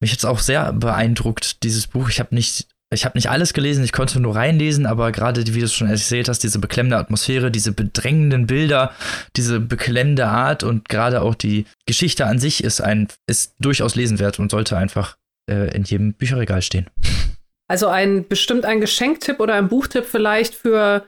Mich 0.00 0.12
hat 0.12 0.18
es 0.18 0.24
auch 0.24 0.40
sehr 0.40 0.72
beeindruckt, 0.72 1.62
dieses 1.62 1.86
Buch. 1.86 2.08
Ich 2.08 2.20
habe 2.20 2.34
nicht, 2.34 2.68
ich 2.92 3.04
habe 3.04 3.16
nicht 3.16 3.30
alles 3.30 3.54
gelesen, 3.54 3.84
ich 3.84 3.92
konnte 3.92 4.20
nur 4.20 4.34
reinlesen, 4.34 4.86
aber 4.86 5.10
gerade, 5.12 5.46
wie 5.46 5.60
du 5.60 5.64
es 5.64 5.74
schon 5.74 5.88
erzählt 5.88 6.28
hast, 6.28 6.42
diese 6.42 6.58
beklemmende 6.58 6.98
Atmosphäre, 6.98 7.50
diese 7.50 7.72
bedrängenden 7.72 8.46
Bilder, 8.46 8.92
diese 9.36 9.60
beklemmende 9.60 10.26
Art 10.26 10.64
und 10.64 10.88
gerade 10.88 11.22
auch 11.22 11.34
die 11.34 11.64
Geschichte 11.86 12.26
an 12.26 12.38
sich 12.38 12.62
ist 12.62 12.80
ein, 12.80 13.08
ist 13.26 13.54
durchaus 13.58 13.94
lesenwert 13.94 14.38
und 14.38 14.50
sollte 14.50 14.76
einfach 14.76 15.16
äh, 15.48 15.74
in 15.74 15.84
jedem 15.84 16.12
Bücherregal 16.12 16.62
stehen. 16.62 16.90
Also 17.68 17.88
ein 17.88 18.28
bestimmt 18.28 18.64
ein 18.64 18.80
Geschenktipp 18.80 19.40
oder 19.40 19.54
ein 19.54 19.68
Buchtipp 19.68 20.04
vielleicht 20.04 20.54
für 20.54 21.06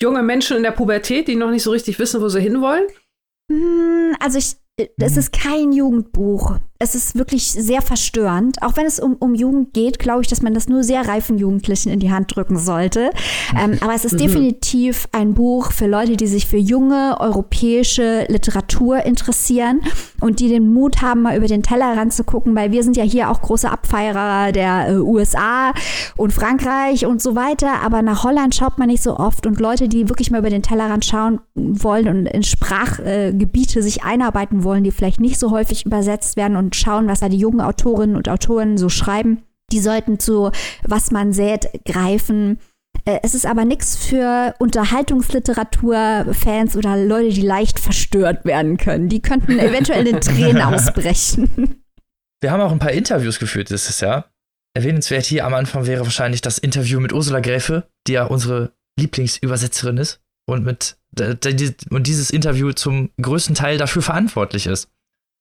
junge 0.00 0.22
Menschen 0.22 0.56
in 0.56 0.62
der 0.62 0.72
Pubertät, 0.72 1.28
die 1.28 1.36
noch 1.36 1.50
nicht 1.50 1.62
so 1.62 1.70
richtig 1.70 1.98
wissen, 1.98 2.20
wo 2.20 2.28
sie 2.28 2.40
hinwollen? 2.40 2.86
Hm, 3.50 4.16
also 4.20 4.38
ich, 4.38 4.56
es 4.76 5.12
mhm. 5.12 5.18
ist 5.18 5.32
kein 5.32 5.72
Jugendbuch 5.72 6.58
es 6.84 6.94
ist 6.94 7.16
wirklich 7.16 7.50
sehr 7.50 7.82
verstörend. 7.82 8.62
Auch 8.62 8.76
wenn 8.76 8.86
es 8.86 9.00
um, 9.00 9.14
um 9.14 9.34
Jugend 9.34 9.72
geht, 9.72 9.98
glaube 9.98 10.22
ich, 10.22 10.28
dass 10.28 10.42
man 10.42 10.54
das 10.54 10.68
nur 10.68 10.84
sehr 10.84 11.08
reifen 11.08 11.38
Jugendlichen 11.38 11.90
in 11.90 11.98
die 11.98 12.12
Hand 12.12 12.36
drücken 12.36 12.58
sollte. 12.58 13.10
Ähm, 13.58 13.78
aber 13.80 13.94
es 13.94 14.04
ist 14.04 14.12
mhm. 14.12 14.18
definitiv 14.18 15.08
ein 15.12 15.34
Buch 15.34 15.72
für 15.72 15.86
Leute, 15.86 16.16
die 16.16 16.26
sich 16.26 16.46
für 16.46 16.58
junge 16.58 17.16
europäische 17.18 18.26
Literatur 18.28 19.04
interessieren 19.04 19.80
und 20.20 20.40
die 20.40 20.48
den 20.48 20.72
Mut 20.72 21.00
haben, 21.00 21.22
mal 21.22 21.36
über 21.36 21.46
den 21.46 21.62
Tellerrand 21.62 22.12
zu 22.12 22.22
gucken, 22.22 22.54
weil 22.54 22.70
wir 22.70 22.82
sind 22.82 22.96
ja 22.96 23.04
hier 23.04 23.30
auch 23.30 23.40
große 23.40 23.70
Abfeierer 23.70 24.52
der 24.52 24.88
äh, 24.88 24.96
USA 24.96 25.72
und 26.16 26.32
Frankreich 26.32 27.06
und 27.06 27.22
so 27.22 27.34
weiter. 27.34 27.82
Aber 27.82 28.02
nach 28.02 28.24
Holland 28.24 28.54
schaut 28.54 28.78
man 28.78 28.88
nicht 28.88 29.02
so 29.02 29.16
oft 29.16 29.46
und 29.46 29.58
Leute, 29.58 29.88
die 29.88 30.08
wirklich 30.10 30.30
mal 30.30 30.38
über 30.38 30.50
den 30.50 30.62
Tellerrand 30.62 31.04
schauen 31.04 31.40
wollen 31.54 32.08
und 32.08 32.26
in 32.26 32.42
Sprachgebiete 32.42 33.78
äh, 33.78 33.82
sich 33.82 34.04
einarbeiten 34.04 34.64
wollen, 34.64 34.84
die 34.84 34.90
vielleicht 34.90 35.20
nicht 35.20 35.38
so 35.38 35.50
häufig 35.50 35.86
übersetzt 35.86 36.36
werden 36.36 36.56
und 36.56 36.73
schauen, 36.74 37.08
was 37.08 37.20
da 37.20 37.28
die 37.28 37.38
jungen 37.38 37.60
Autorinnen 37.60 38.16
und 38.16 38.28
Autoren 38.28 38.78
so 38.78 38.88
schreiben. 38.88 39.42
Die 39.72 39.80
sollten 39.80 40.18
zu 40.18 40.50
Was 40.82 41.10
man 41.10 41.32
sät 41.32 41.68
greifen. 41.84 42.58
Äh, 43.04 43.20
es 43.22 43.34
ist 43.34 43.46
aber 43.46 43.64
nichts 43.64 43.96
für 43.96 44.54
Unterhaltungsliteraturfans 44.58 46.76
oder 46.76 46.96
Leute, 46.96 47.30
die 47.30 47.42
leicht 47.42 47.78
verstört 47.78 48.44
werden 48.44 48.76
können. 48.76 49.08
Die 49.08 49.20
könnten 49.20 49.58
eventuell 49.58 50.06
in 50.06 50.20
Tränen 50.20 50.62
ausbrechen. 50.62 51.82
Wir 52.40 52.50
haben 52.50 52.60
auch 52.60 52.72
ein 52.72 52.78
paar 52.78 52.92
Interviews 52.92 53.38
geführt 53.38 53.70
dieses 53.70 54.00
Jahr. 54.00 54.30
Erwähnenswert 54.76 55.24
hier 55.24 55.46
am 55.46 55.54
Anfang 55.54 55.86
wäre 55.86 56.04
wahrscheinlich 56.04 56.40
das 56.40 56.58
Interview 56.58 57.00
mit 57.00 57.12
Ursula 57.12 57.40
Gräfe, 57.40 57.88
die 58.06 58.12
ja 58.12 58.24
unsere 58.24 58.72
Lieblingsübersetzerin 58.98 59.98
ist 59.98 60.20
und 60.46 60.64
mit 60.64 60.96
und 61.90 62.06
dieses 62.08 62.30
Interview 62.30 62.72
zum 62.72 63.10
größten 63.22 63.54
Teil 63.54 63.78
dafür 63.78 64.02
verantwortlich 64.02 64.66
ist. 64.66 64.90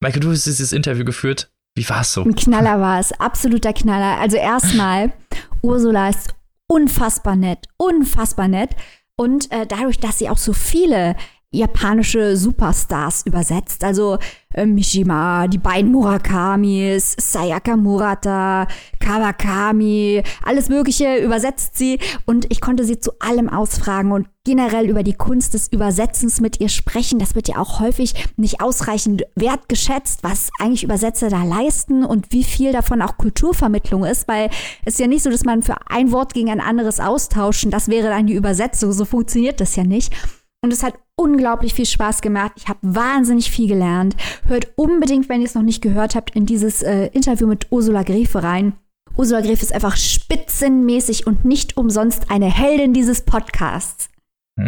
Michael, 0.04 0.20
du 0.20 0.32
hast 0.32 0.46
dieses 0.46 0.74
Interview 0.74 1.06
geführt. 1.06 1.50
Wie 1.76 1.88
war 1.88 2.02
es 2.02 2.12
so? 2.12 2.24
Ein 2.24 2.36
Knaller 2.36 2.82
war 2.82 3.00
es, 3.00 3.14
absoluter 3.14 3.72
Knaller. 3.72 4.20
Also 4.20 4.36
erstmal, 4.36 5.14
Ursula 5.62 6.10
ist 6.10 6.36
unfassbar 6.68 7.38
nett, 7.38 7.70
unfassbar 7.78 8.50
nett. 8.50 8.72
Und 9.16 9.50
äh, 9.50 9.66
dadurch, 9.66 10.02
dass 10.02 10.20
sie 10.20 10.30
auch 10.30 10.38
so 10.38 10.52
viele 10.52 11.16
japanische 11.54 12.36
Superstars 12.36 13.26
übersetzt. 13.26 13.84
Also 13.84 14.18
äh, 14.54 14.66
Mishima, 14.66 15.48
die 15.48 15.58
beiden 15.58 15.92
Murakamis, 15.92 17.16
Sayaka 17.20 17.78
Murata, 17.78 18.68
Kawakami, 19.00 20.24
alles 20.44 20.70
Mögliche 20.70 21.18
übersetzt 21.18 21.78
sie. 21.78 22.00
Und 22.26 22.52
ich 22.52 22.60
konnte 22.60 22.84
sie 22.84 23.00
zu 23.00 23.12
allem 23.20 23.50
ausfragen 23.50 24.12
und 24.12 24.28
generell 24.44 24.90
über 24.90 25.04
die 25.04 25.14
Kunst 25.14 25.54
des 25.54 25.72
Übersetzens 25.72 26.42
mit 26.42 26.60
ihr 26.60 26.70
sprechen. 26.70 27.20
Das 27.20 27.36
wird 27.36 27.48
ja 27.48 27.58
auch 27.58 27.80
häufig 27.80 28.14
nicht 28.36 28.62
ausreichend 28.62 29.24
wertgeschätzt, 29.36 30.24
was 30.24 30.50
eigentlich 30.60 30.84
Übersetzer 30.84 31.30
da 31.30 31.44
leisten 31.44 32.04
und 32.04 32.32
wie 32.32 32.44
viel 32.44 32.74
davon 32.74 33.02
auch 33.02 33.18
Kulturvermittlung 33.18 34.04
ist, 34.04 34.28
weil 34.28 34.50
es 34.86 34.96
ist 34.96 35.00
ja 35.00 35.08
nicht 35.08 35.24
so, 35.24 35.30
dass 35.30 35.46
man 35.46 35.64
für 35.64 35.76
ein 35.88 36.12
Wort 36.12 36.34
gegen 36.34 36.50
ein 36.50 36.60
anderes 36.60 37.00
austauschen, 37.00 37.72
das 37.72 37.88
wäre 37.88 38.10
dann 38.10 38.28
die 38.28 38.34
Übersetzung. 38.34 38.92
So 38.92 39.06
funktioniert 39.06 39.62
das 39.62 39.76
ja 39.76 39.84
nicht. 39.84 40.14
Und 40.64 40.72
es 40.72 40.82
hat 40.82 40.94
unglaublich 41.18 41.74
viel 41.74 41.86
Spaß 41.86 42.22
gemacht. 42.22 42.54
Ich 42.56 42.70
habe 42.70 42.80
wahnsinnig 42.82 43.52
viel 43.52 43.68
gelernt. 43.68 44.16
Hört 44.48 44.70
unbedingt, 44.78 45.28
wenn 45.28 45.42
ihr 45.42 45.48
es 45.48 45.56
noch 45.56 45.62
nicht 45.62 45.82
gehört 45.82 46.16
habt, 46.16 46.34
in 46.38 46.46
dieses 46.46 46.82
äh, 46.82 47.08
Interview 47.08 47.48
mit 47.48 47.68
Ursula 47.70 48.04
Grefe 48.04 48.42
rein. 48.42 48.72
Ursula 49.18 49.42
Grefe 49.42 49.62
ist 49.62 49.74
einfach 49.74 49.98
spitzenmäßig 49.98 51.28
und 51.28 51.44
nicht 51.44 51.76
umsonst 51.76 52.32
eine 52.32 52.46
Heldin 52.46 52.94
dieses 52.94 53.24
Podcasts. 53.24 54.10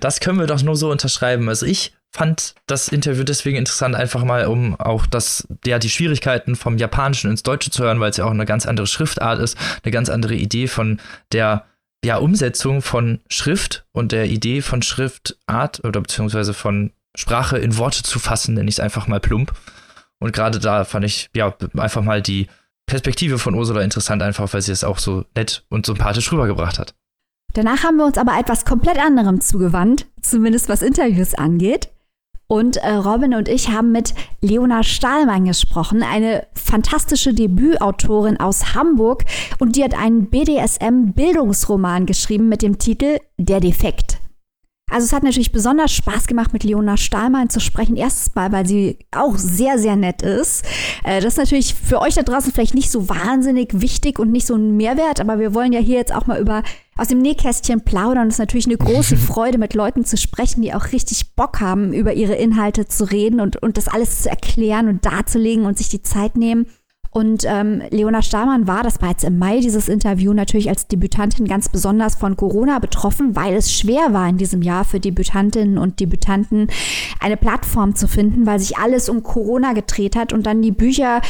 Das 0.00 0.20
können 0.20 0.38
wir 0.38 0.46
doch 0.46 0.62
nur 0.62 0.76
so 0.76 0.90
unterschreiben. 0.90 1.48
Also 1.48 1.66
ich 1.66 1.92
fand 2.10 2.54
das 2.66 2.88
Interview 2.88 3.24
deswegen 3.24 3.58
interessant, 3.58 3.94
einfach 3.94 4.24
mal, 4.24 4.46
um 4.46 4.80
auch 4.80 5.04
das, 5.04 5.46
ja, 5.66 5.78
die 5.78 5.90
Schwierigkeiten 5.90 6.56
vom 6.56 6.78
Japanischen 6.78 7.30
ins 7.30 7.42
Deutsche 7.42 7.70
zu 7.70 7.82
hören, 7.82 8.00
weil 8.00 8.10
es 8.10 8.16
ja 8.16 8.24
auch 8.24 8.30
eine 8.30 8.46
ganz 8.46 8.64
andere 8.64 8.86
Schriftart 8.86 9.40
ist, 9.40 9.58
eine 9.82 9.92
ganz 9.92 10.08
andere 10.08 10.34
Idee 10.34 10.68
von 10.68 11.00
der 11.32 11.66
ja, 12.04 12.18
Umsetzung 12.18 12.82
von 12.82 13.20
Schrift 13.28 13.86
und 13.92 14.12
der 14.12 14.26
Idee 14.26 14.62
von 14.62 14.82
Schriftart 14.82 15.84
oder 15.84 16.00
beziehungsweise 16.00 16.54
von 16.54 16.92
Sprache 17.16 17.58
in 17.58 17.76
Worte 17.76 18.02
zu 18.02 18.18
fassen, 18.18 18.54
nenne 18.54 18.68
ich 18.68 18.76
es 18.76 18.80
einfach 18.80 19.08
mal 19.08 19.20
plump. 19.20 19.52
Und 20.20 20.32
gerade 20.32 20.58
da 20.58 20.84
fand 20.84 21.04
ich 21.04 21.30
ja 21.34 21.54
einfach 21.76 22.02
mal 22.02 22.22
die 22.22 22.48
Perspektive 22.86 23.38
von 23.38 23.54
Ursula 23.54 23.82
interessant, 23.82 24.22
einfach 24.22 24.52
weil 24.52 24.62
sie 24.62 24.72
es 24.72 24.84
auch 24.84 24.98
so 24.98 25.24
nett 25.36 25.64
und 25.68 25.86
sympathisch 25.86 26.32
rübergebracht 26.32 26.78
hat. 26.78 26.94
Danach 27.54 27.82
haben 27.82 27.96
wir 27.96 28.06
uns 28.06 28.18
aber 28.18 28.38
etwas 28.38 28.64
komplett 28.64 28.98
anderem 28.98 29.40
zugewandt, 29.40 30.06
zumindest 30.20 30.68
was 30.68 30.82
Interviews 30.82 31.34
angeht. 31.34 31.88
Und 32.50 32.78
äh, 32.78 32.94
Robin 32.94 33.34
und 33.34 33.46
ich 33.46 33.68
haben 33.68 33.92
mit 33.92 34.14
Leona 34.40 34.82
Stahlmann 34.82 35.44
gesprochen, 35.44 36.02
eine 36.02 36.46
fantastische 36.54 37.34
Debütautorin 37.34 38.40
aus 38.40 38.74
Hamburg. 38.74 39.24
Und 39.58 39.76
die 39.76 39.84
hat 39.84 39.94
einen 39.94 40.30
BDSM-Bildungsroman 40.30 42.06
geschrieben 42.06 42.48
mit 42.48 42.62
dem 42.62 42.78
Titel 42.78 43.18
Der 43.36 43.60
Defekt. 43.60 44.18
Also 44.90 45.04
es 45.04 45.12
hat 45.12 45.22
natürlich 45.22 45.52
besonders 45.52 45.92
Spaß 45.92 46.26
gemacht, 46.26 46.52
mit 46.52 46.64
Leona 46.64 46.96
Stahlmann 46.96 47.50
zu 47.50 47.60
sprechen. 47.60 47.96
Erstens 47.96 48.34
mal, 48.34 48.52
weil 48.52 48.66
sie 48.66 48.98
auch 49.10 49.36
sehr, 49.36 49.78
sehr 49.78 49.96
nett 49.96 50.22
ist. 50.22 50.64
Äh, 51.04 51.20
das 51.20 51.34
ist 51.34 51.38
natürlich 51.38 51.74
für 51.74 52.00
euch 52.00 52.14
da 52.14 52.22
draußen 52.22 52.52
vielleicht 52.52 52.74
nicht 52.74 52.90
so 52.90 53.08
wahnsinnig 53.08 53.80
wichtig 53.80 54.18
und 54.18 54.32
nicht 54.32 54.46
so 54.46 54.54
ein 54.54 54.76
Mehrwert, 54.76 55.20
aber 55.20 55.38
wir 55.38 55.54
wollen 55.54 55.72
ja 55.72 55.80
hier 55.80 55.96
jetzt 55.96 56.14
auch 56.14 56.26
mal 56.26 56.40
über 56.40 56.62
aus 56.96 57.08
dem 57.08 57.18
Nähkästchen 57.18 57.82
plaudern. 57.82 58.28
Es 58.28 58.34
ist 58.34 58.40
natürlich 58.40 58.66
eine 58.66 58.76
große 58.76 59.16
Freude, 59.28 59.58
mit 59.58 59.74
Leuten 59.74 60.04
zu 60.04 60.16
sprechen, 60.16 60.62
die 60.62 60.74
auch 60.74 60.92
richtig 60.92 61.34
Bock 61.36 61.60
haben, 61.60 61.92
über 61.92 62.14
ihre 62.14 62.34
Inhalte 62.34 62.86
zu 62.86 63.04
reden 63.04 63.40
und, 63.40 63.56
und 63.62 63.76
das 63.76 63.88
alles 63.88 64.22
zu 64.22 64.30
erklären 64.30 64.88
und 64.88 65.06
darzulegen 65.06 65.64
und 65.64 65.78
sich 65.78 65.88
die 65.88 66.02
Zeit 66.02 66.36
nehmen. 66.36 66.66
Und 67.10 67.44
ähm, 67.46 67.82
Leona 67.90 68.22
Stahlmann 68.22 68.66
war, 68.66 68.82
das 68.82 69.00
war 69.00 69.10
jetzt 69.10 69.24
im 69.24 69.38
Mai 69.38 69.60
dieses 69.60 69.88
Interview, 69.88 70.32
natürlich 70.32 70.68
als 70.68 70.88
Debütantin 70.88 71.46
ganz 71.46 71.68
besonders 71.68 72.16
von 72.16 72.36
Corona 72.36 72.78
betroffen, 72.78 73.34
weil 73.34 73.54
es 73.54 73.72
schwer 73.72 74.12
war 74.12 74.28
in 74.28 74.36
diesem 74.36 74.62
Jahr 74.62 74.84
für 74.84 75.00
Debütantinnen 75.00 75.78
und 75.78 76.00
Debütanten 76.00 76.68
eine 77.20 77.36
Plattform 77.36 77.94
zu 77.94 78.08
finden, 78.08 78.46
weil 78.46 78.58
sich 78.60 78.76
alles 78.76 79.08
um 79.08 79.22
Corona 79.22 79.72
gedreht 79.72 80.16
hat 80.16 80.32
und 80.32 80.46
dann 80.46 80.62
die 80.62 80.72
Bücher 80.72 81.22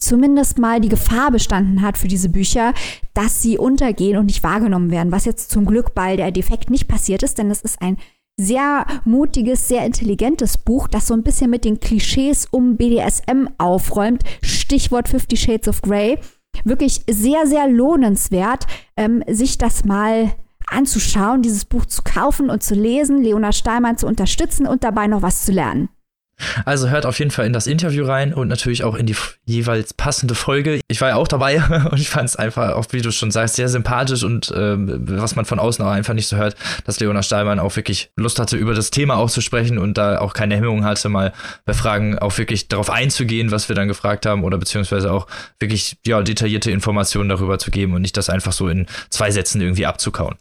zumindest 0.00 0.58
mal 0.58 0.80
die 0.80 0.88
Gefahr 0.88 1.30
bestanden 1.30 1.82
hat 1.82 1.98
für 1.98 2.08
diese 2.08 2.30
Bücher, 2.30 2.72
dass 3.14 3.42
sie 3.42 3.58
untergehen 3.58 4.16
und 4.16 4.26
nicht 4.26 4.42
wahrgenommen 4.42 4.90
werden, 4.90 5.12
was 5.12 5.26
jetzt 5.26 5.50
zum 5.50 5.66
Glück 5.66 5.94
bei 5.94 6.16
der 6.16 6.32
Defekt 6.32 6.70
nicht 6.70 6.88
passiert 6.88 7.22
ist, 7.22 7.38
denn 7.38 7.50
es 7.50 7.60
ist 7.60 7.82
ein 7.82 7.98
sehr 8.40 8.86
mutiges, 9.04 9.68
sehr 9.68 9.84
intelligentes 9.84 10.58
Buch, 10.58 10.88
das 10.88 11.06
so 11.06 11.14
ein 11.14 11.22
bisschen 11.22 11.50
mit 11.50 11.64
den 11.64 11.78
Klischees 11.78 12.46
um 12.50 12.76
BDSM 12.76 13.48
aufräumt. 13.58 14.24
Stichwort 14.42 15.08
Fifty 15.08 15.36
Shades 15.36 15.68
of 15.68 15.82
Grey. 15.82 16.18
Wirklich 16.64 17.02
sehr, 17.08 17.46
sehr 17.46 17.68
lohnenswert, 17.68 18.66
ähm, 18.96 19.22
sich 19.28 19.58
das 19.58 19.84
mal 19.84 20.32
anzuschauen, 20.68 21.42
dieses 21.42 21.64
Buch 21.64 21.86
zu 21.86 22.02
kaufen 22.02 22.50
und 22.50 22.62
zu 22.62 22.74
lesen, 22.74 23.22
Leona 23.22 23.52
Stahlmann 23.52 23.98
zu 23.98 24.06
unterstützen 24.06 24.66
und 24.66 24.84
dabei 24.84 25.06
noch 25.06 25.22
was 25.22 25.44
zu 25.44 25.52
lernen. 25.52 25.88
Also 26.64 26.88
hört 26.88 27.06
auf 27.06 27.18
jeden 27.18 27.30
Fall 27.30 27.46
in 27.46 27.52
das 27.52 27.66
Interview 27.66 28.04
rein 28.04 28.34
und 28.34 28.48
natürlich 28.48 28.84
auch 28.84 28.94
in 28.94 29.06
die 29.06 29.16
jeweils 29.44 29.94
passende 29.94 30.34
Folge. 30.34 30.80
Ich 30.88 31.00
war 31.00 31.10
ja 31.10 31.16
auch 31.16 31.28
dabei 31.28 31.62
und 31.90 31.98
ich 31.98 32.08
fand 32.08 32.28
es 32.28 32.36
einfach, 32.36 32.74
auch 32.74 32.86
wie 32.90 33.00
du 33.00 33.10
schon 33.10 33.30
sagst, 33.30 33.56
sehr 33.56 33.68
sympathisch 33.68 34.22
und 34.22 34.52
ähm, 34.56 35.04
was 35.06 35.36
man 35.36 35.44
von 35.44 35.58
außen 35.58 35.84
auch 35.84 35.90
einfach 35.90 36.14
nicht 36.14 36.28
so 36.28 36.36
hört, 36.36 36.56
dass 36.84 37.00
Leona 37.00 37.22
Stahlmann 37.22 37.58
auch 37.58 37.76
wirklich 37.76 38.10
Lust 38.16 38.38
hatte, 38.38 38.56
über 38.56 38.74
das 38.74 38.90
Thema 38.90 39.16
auch 39.16 39.30
zu 39.30 39.40
sprechen 39.40 39.78
und 39.78 39.98
da 39.98 40.18
auch 40.18 40.32
keine 40.32 40.56
Hemmung 40.56 40.84
hatte, 40.84 41.08
mal 41.08 41.32
bei 41.64 41.74
Fragen 41.74 42.18
auch 42.18 42.36
wirklich 42.38 42.68
darauf 42.68 42.90
einzugehen, 42.90 43.50
was 43.50 43.68
wir 43.68 43.76
dann 43.76 43.88
gefragt 43.88 44.26
haben 44.26 44.44
oder 44.44 44.58
beziehungsweise 44.58 45.12
auch 45.12 45.26
wirklich 45.58 45.96
ja, 46.06 46.22
detaillierte 46.22 46.70
Informationen 46.70 47.28
darüber 47.28 47.58
zu 47.58 47.70
geben 47.70 47.94
und 47.94 48.02
nicht 48.02 48.16
das 48.16 48.30
einfach 48.30 48.52
so 48.52 48.68
in 48.68 48.86
zwei 49.10 49.30
Sätzen 49.30 49.60
irgendwie 49.60 49.86
abzukauen. 49.86 50.36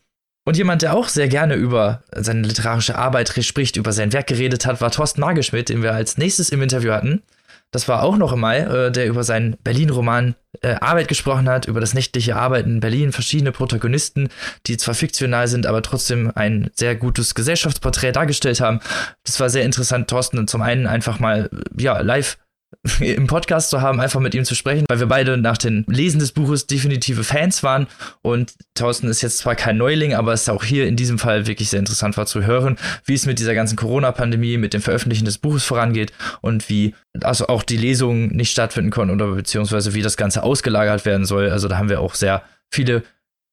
Und 0.50 0.58
jemand, 0.58 0.82
der 0.82 0.96
auch 0.96 1.10
sehr 1.10 1.28
gerne 1.28 1.54
über 1.54 2.02
seine 2.12 2.42
literarische 2.42 2.98
Arbeit 2.98 3.32
spricht, 3.46 3.78
über 3.78 3.94
sein 3.94 4.14
Werk 4.14 4.26
geredet 4.26 4.66
hat, 4.66 4.82
war 4.82 4.90
Thorsten 4.90 5.22
Nagelschmidt, 5.22 5.70
den 5.70 5.84
wir 5.84 5.94
als 5.94 6.18
nächstes 6.18 6.50
im 6.50 6.64
Interview 6.64 6.92
hatten. 6.92 7.22
Das 7.70 7.88
war 7.88 8.02
auch 8.02 8.18
noch 8.18 8.34
im 8.34 8.40
Mai, 8.40 8.62
äh, 8.62 8.92
der 8.92 9.06
über 9.06 9.24
seinen 9.24 9.58
Berlin-Roman 9.64 10.34
äh, 10.62 10.70
Arbeit 10.82 11.08
gesprochen 11.08 11.48
hat, 11.48 11.68
über 11.68 11.80
das 11.80 11.94
nächtliche 11.94 12.36
Arbeiten 12.36 12.72
in 12.72 12.80
Berlin, 12.80 13.12
verschiedene 13.12 13.52
Protagonisten, 13.52 14.30
die 14.66 14.78
zwar 14.78 14.96
fiktional 14.96 15.48
sind, 15.48 15.68
aber 15.68 15.84
trotzdem 15.84 16.32
ein 16.34 16.72
sehr 16.74 16.96
gutes 16.96 17.36
Gesellschaftsporträt 17.36 18.14
dargestellt 18.14 18.60
haben. 18.60 18.80
Das 19.24 19.40
war 19.40 19.52
sehr 19.52 19.66
interessant, 19.66 20.10
Thorsten 20.10 20.48
zum 20.48 20.64
einen 20.64 20.88
einfach 20.88 21.20
mal 21.20 21.52
ja 21.78 22.00
live 22.00 22.40
im 23.00 23.28
Podcast 23.28 23.70
zu 23.70 23.82
haben, 23.82 24.00
einfach 24.00 24.20
mit 24.20 24.36
ihm 24.36 24.46
zu 24.46 24.56
sprechen, 24.56 24.86
weil 24.88 25.00
wir 25.00 25.08
beide 25.08 25.38
nach 25.38 25.58
dem 25.58 25.86
Lesen 25.88 26.20
des 26.20 26.32
Buches 26.32 26.68
definitive 26.68 27.24
Fans 27.24 27.64
waren. 27.64 27.88
Und 28.22 28.54
Thorsten 28.76 29.08
ist 29.08 29.22
jetzt 29.22 29.40
zwar 29.40 29.56
kein 29.56 29.78
Neuling, 29.78 30.14
aber 30.14 30.34
es 30.34 30.42
ist 30.42 30.50
auch 30.50 30.64
hier 30.64 30.88
in 30.88 30.96
diesem 30.96 31.20
Fall 31.20 31.48
wirklich 31.48 31.70
sehr 31.70 31.80
interessant 31.80 32.16
war 32.18 32.26
zu 32.26 32.46
hören, 32.46 32.78
wie 33.06 33.16
es 33.16 33.26
mit 33.26 33.40
dieser 33.40 33.56
ganzen 33.56 33.76
Corona-Pandemie, 33.76 34.58
mit 34.58 34.74
dem 34.74 34.82
Veröffentlichen 34.82 35.26
des 35.26 35.40
Buches 35.40 35.64
vorangeht 35.64 36.14
und 36.42 36.70
wie 36.70 36.96
also 37.22 37.48
auch 37.48 37.64
die 37.64 37.78
Lesungen 37.78 38.30
nicht 38.30 38.52
stattfinden 38.52 38.92
konnten 38.92 39.14
oder 39.14 39.32
beziehungsweise 39.34 39.94
wie 39.94 40.02
das 40.02 40.16
Ganze 40.16 40.44
ausgelagert 40.44 41.06
werden 41.06 41.26
soll. 41.26 41.50
Also 41.50 41.68
da 41.68 41.78
haben 41.78 41.90
wir 41.90 42.02
auch 42.02 42.16
sehr 42.16 42.44
viele 42.72 43.04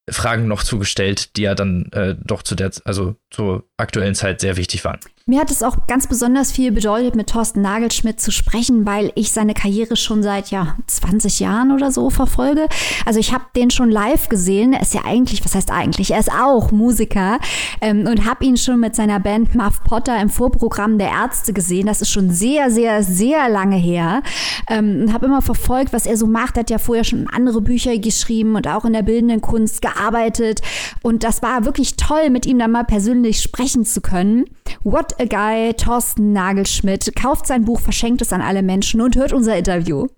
Fragen 0.09 0.47
noch 0.47 0.63
zugestellt, 0.63 1.37
die 1.37 1.43
ja 1.43 1.55
dann 1.55 1.91
äh, 1.93 2.15
doch 2.23 2.43
zu 2.43 2.55
der, 2.55 2.71
also 2.85 3.17
zur 3.31 3.65
aktuellen 3.77 4.15
Zeit 4.15 4.41
sehr 4.41 4.57
wichtig 4.57 4.85
waren. 4.85 5.01
Mir 5.29 5.41
hat 5.41 5.51
es 5.51 5.65
auch 5.65 5.89
ganz 5.89 6.07
besonders 6.07 6.53
viel 6.53 6.71
bedeutet, 6.71 7.17
mit 7.17 7.31
Thorsten 7.31 7.61
Nagelschmidt 7.61 8.21
zu 8.21 8.31
sprechen, 8.31 8.87
weil 8.87 9.11
ich 9.17 9.33
seine 9.33 9.55
Karriere 9.55 9.97
schon 9.97 10.23
seit 10.23 10.53
ja 10.53 10.77
20 10.87 11.41
Jahren 11.41 11.73
oder 11.73 11.91
so 11.91 12.11
verfolge. 12.11 12.69
Also 13.05 13.19
ich 13.19 13.33
habe 13.33 13.43
den 13.57 13.71
schon 13.71 13.91
live 13.91 14.29
gesehen. 14.29 14.73
Er 14.73 14.83
ist 14.83 14.95
ja 14.95 15.01
eigentlich, 15.05 15.45
was 15.45 15.57
heißt 15.57 15.73
eigentlich? 15.73 16.13
Er 16.13 16.21
ist 16.21 16.31
auch 16.31 16.71
Musiker 16.71 17.41
ähm, 17.81 18.07
und 18.07 18.25
habe 18.25 18.45
ihn 18.45 18.57
schon 18.57 18.79
mit 18.79 18.95
seiner 18.95 19.19
Band 19.19 19.57
Muff 19.57 19.83
Potter 19.83 20.17
im 20.23 20.29
Vorprogramm 20.29 20.97
der 20.97 21.09
Ärzte 21.09 21.53
gesehen. 21.53 21.89
Das 21.89 22.03
ist 22.03 22.13
schon 22.13 22.31
sehr, 22.31 22.71
sehr, 22.71 23.03
sehr 23.03 23.49
lange 23.49 23.79
her. 23.79 24.23
Ähm, 24.71 25.01
und 25.01 25.13
habe 25.13 25.27
immer 25.27 25.43
verfolgt, 25.43 25.93
was 25.93 26.07
er 26.07 26.17
so 26.17 26.29
macht. 26.29 26.57
Er 26.57 26.61
hat 26.61 26.71
ja 26.71 26.79
vorher 26.79 27.03
schon 27.03 27.27
andere 27.33 27.61
Bücher 27.63 27.99
geschrieben 27.99 28.55
und 28.55 28.69
auch 28.69 28.85
in 28.85 28.93
der 28.93 29.03
bildenden 29.03 29.41
Kunst 29.41 29.83
gearbeitet. 29.83 30.61
Und 31.03 31.25
das 31.25 31.43
war 31.43 31.65
wirklich 31.65 31.97
toll, 31.97 32.31
mit 32.31 32.47
ihm 32.47 32.61
dann 32.61 32.71
mal 32.71 32.85
persönlich 32.85 33.41
sprechen 33.43 33.85
zu 33.85 34.01
können. 34.01 34.45
What 34.85 35.16
a 35.21 35.25
Guy, 35.25 35.75
Thorsten 35.75 36.33
Nagelschmidt, 36.33 37.15
kauft 37.17 37.47
sein 37.47 37.65
Buch, 37.65 37.81
verschenkt 37.81 38.23
es 38.23 38.33
an 38.33 38.41
alle 38.41 38.63
Menschen 38.63 39.01
und 39.01 39.17
hört 39.17 39.33
unser 39.33 39.57
Interview. 39.57 40.09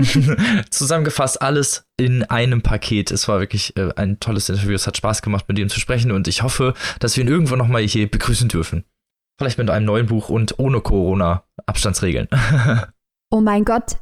Zusammengefasst 0.70 1.42
alles 1.42 1.84
in 1.96 2.22
einem 2.24 2.62
Paket. 2.62 3.10
Es 3.10 3.26
war 3.26 3.40
wirklich 3.40 3.76
äh, 3.76 3.90
ein 3.96 4.20
tolles 4.20 4.48
Interview. 4.48 4.74
Es 4.74 4.86
hat 4.86 4.96
Spaß 4.96 5.22
gemacht, 5.22 5.46
mit 5.48 5.58
ihm 5.58 5.68
zu 5.68 5.80
sprechen 5.80 6.12
und 6.12 6.28
ich 6.28 6.42
hoffe, 6.42 6.74
dass 7.00 7.16
wir 7.16 7.24
ihn 7.24 7.30
irgendwann 7.30 7.58
nochmal 7.58 7.82
hier 7.82 8.08
begrüßen 8.08 8.48
dürfen. 8.48 8.84
Vielleicht 9.38 9.58
mit 9.58 9.70
einem 9.70 9.86
neuen 9.86 10.06
Buch 10.06 10.28
und 10.28 10.58
ohne 10.58 10.80
Corona-Abstandsregeln. 10.80 12.28
oh 13.30 13.40
mein 13.40 13.64
Gott. 13.64 13.98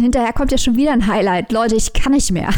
Hinterher 0.00 0.32
kommt 0.32 0.52
ja 0.52 0.58
schon 0.58 0.76
wieder 0.76 0.92
ein 0.92 1.06
Highlight. 1.06 1.52
Leute, 1.52 1.76
ich 1.76 1.92
kann 1.92 2.12
nicht 2.12 2.32
mehr. 2.32 2.48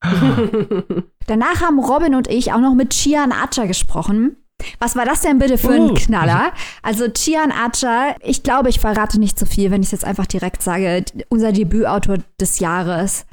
Danach 1.26 1.60
haben 1.60 1.80
Robin 1.80 2.14
und 2.14 2.28
ich 2.28 2.52
auch 2.52 2.60
noch 2.60 2.74
mit 2.74 2.90
Chian 2.90 3.32
Archer 3.32 3.66
gesprochen. 3.66 4.36
Was 4.78 4.96
war 4.96 5.04
das 5.04 5.20
denn 5.22 5.38
bitte 5.38 5.58
für 5.58 5.72
ein 5.72 5.90
uh. 5.90 5.94
Knaller? 5.94 6.52
Also 6.82 7.08
Chian 7.08 7.52
Archer, 7.52 8.16
ich 8.20 8.42
glaube, 8.42 8.68
ich 8.68 8.80
verrate 8.80 9.18
nicht 9.18 9.38
zu 9.38 9.44
so 9.44 9.50
viel, 9.50 9.70
wenn 9.70 9.82
ich 9.82 9.88
es 9.88 9.92
jetzt 9.92 10.04
einfach 10.04 10.26
direkt 10.26 10.62
sage, 10.62 11.04
unser 11.28 11.52
Debütautor 11.52 12.18
des 12.40 12.58
Jahres 12.58 13.26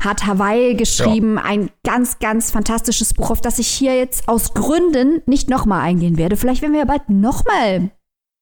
hat 0.00 0.26
Hawaii 0.26 0.74
geschrieben, 0.74 1.36
ja. 1.36 1.44
ein 1.44 1.70
ganz, 1.84 2.18
ganz 2.18 2.50
fantastisches 2.50 3.14
Buch, 3.14 3.30
auf 3.30 3.40
das 3.40 3.58
ich 3.58 3.68
hier 3.68 3.96
jetzt 3.96 4.28
aus 4.28 4.54
Gründen 4.54 5.22
nicht 5.26 5.48
nochmal 5.48 5.82
eingehen 5.82 6.18
werde. 6.18 6.36
Vielleicht 6.36 6.62
werden 6.62 6.72
wir 6.72 6.80
ja 6.80 6.86
bald 6.86 7.08
nochmal 7.08 7.90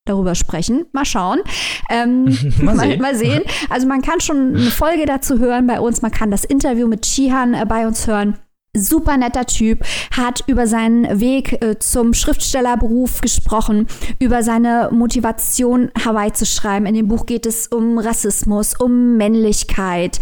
darüber 0.07 0.35
sprechen. 0.35 0.87
Mal 0.93 1.05
schauen. 1.05 1.41
Ähm, 1.91 2.25
mal, 2.63 2.77
sehen. 2.77 2.89
Mal, 2.89 2.97
mal, 2.99 3.15
sehen. 3.15 3.43
Also 3.71 3.87
man 3.87 4.03
kann 4.03 4.21
schon 4.21 4.57
eine 4.57 4.71
Folge 4.71 5.07
dazu 5.07 5.39
hören 5.39 5.67
bei 5.67 5.81
uns. 5.81 6.03
Man 6.03 6.11
kann 6.11 6.31
das 6.31 6.45
Interview 6.45 6.89
mit 6.89 7.03
Chihan 7.03 7.55
äh, 7.55 7.65
bei 7.67 7.87
uns 7.87 8.07
hören 8.07 8.39
super 8.75 9.19
netter 9.19 9.45
Typ, 9.45 9.85
hat 10.17 10.45
über 10.47 10.67
seinen 10.67 11.21
Weg 11.21 11.63
äh, 11.63 11.79
zum 11.79 12.15
Schriftstellerberuf 12.15 13.21
gesprochen, 13.21 13.87
über 14.19 14.43
seine 14.43 14.89
Motivation, 14.91 15.91
Hawaii 16.03 16.33
zu 16.33 16.47
schreiben. 16.47 16.87
In 16.87 16.95
dem 16.95 17.09
Buch 17.09 17.27
geht 17.27 17.45
es 17.45 17.67
um 17.67 17.99
Rassismus, 17.99 18.75
um 18.79 19.19
Männlichkeit, 19.19 20.21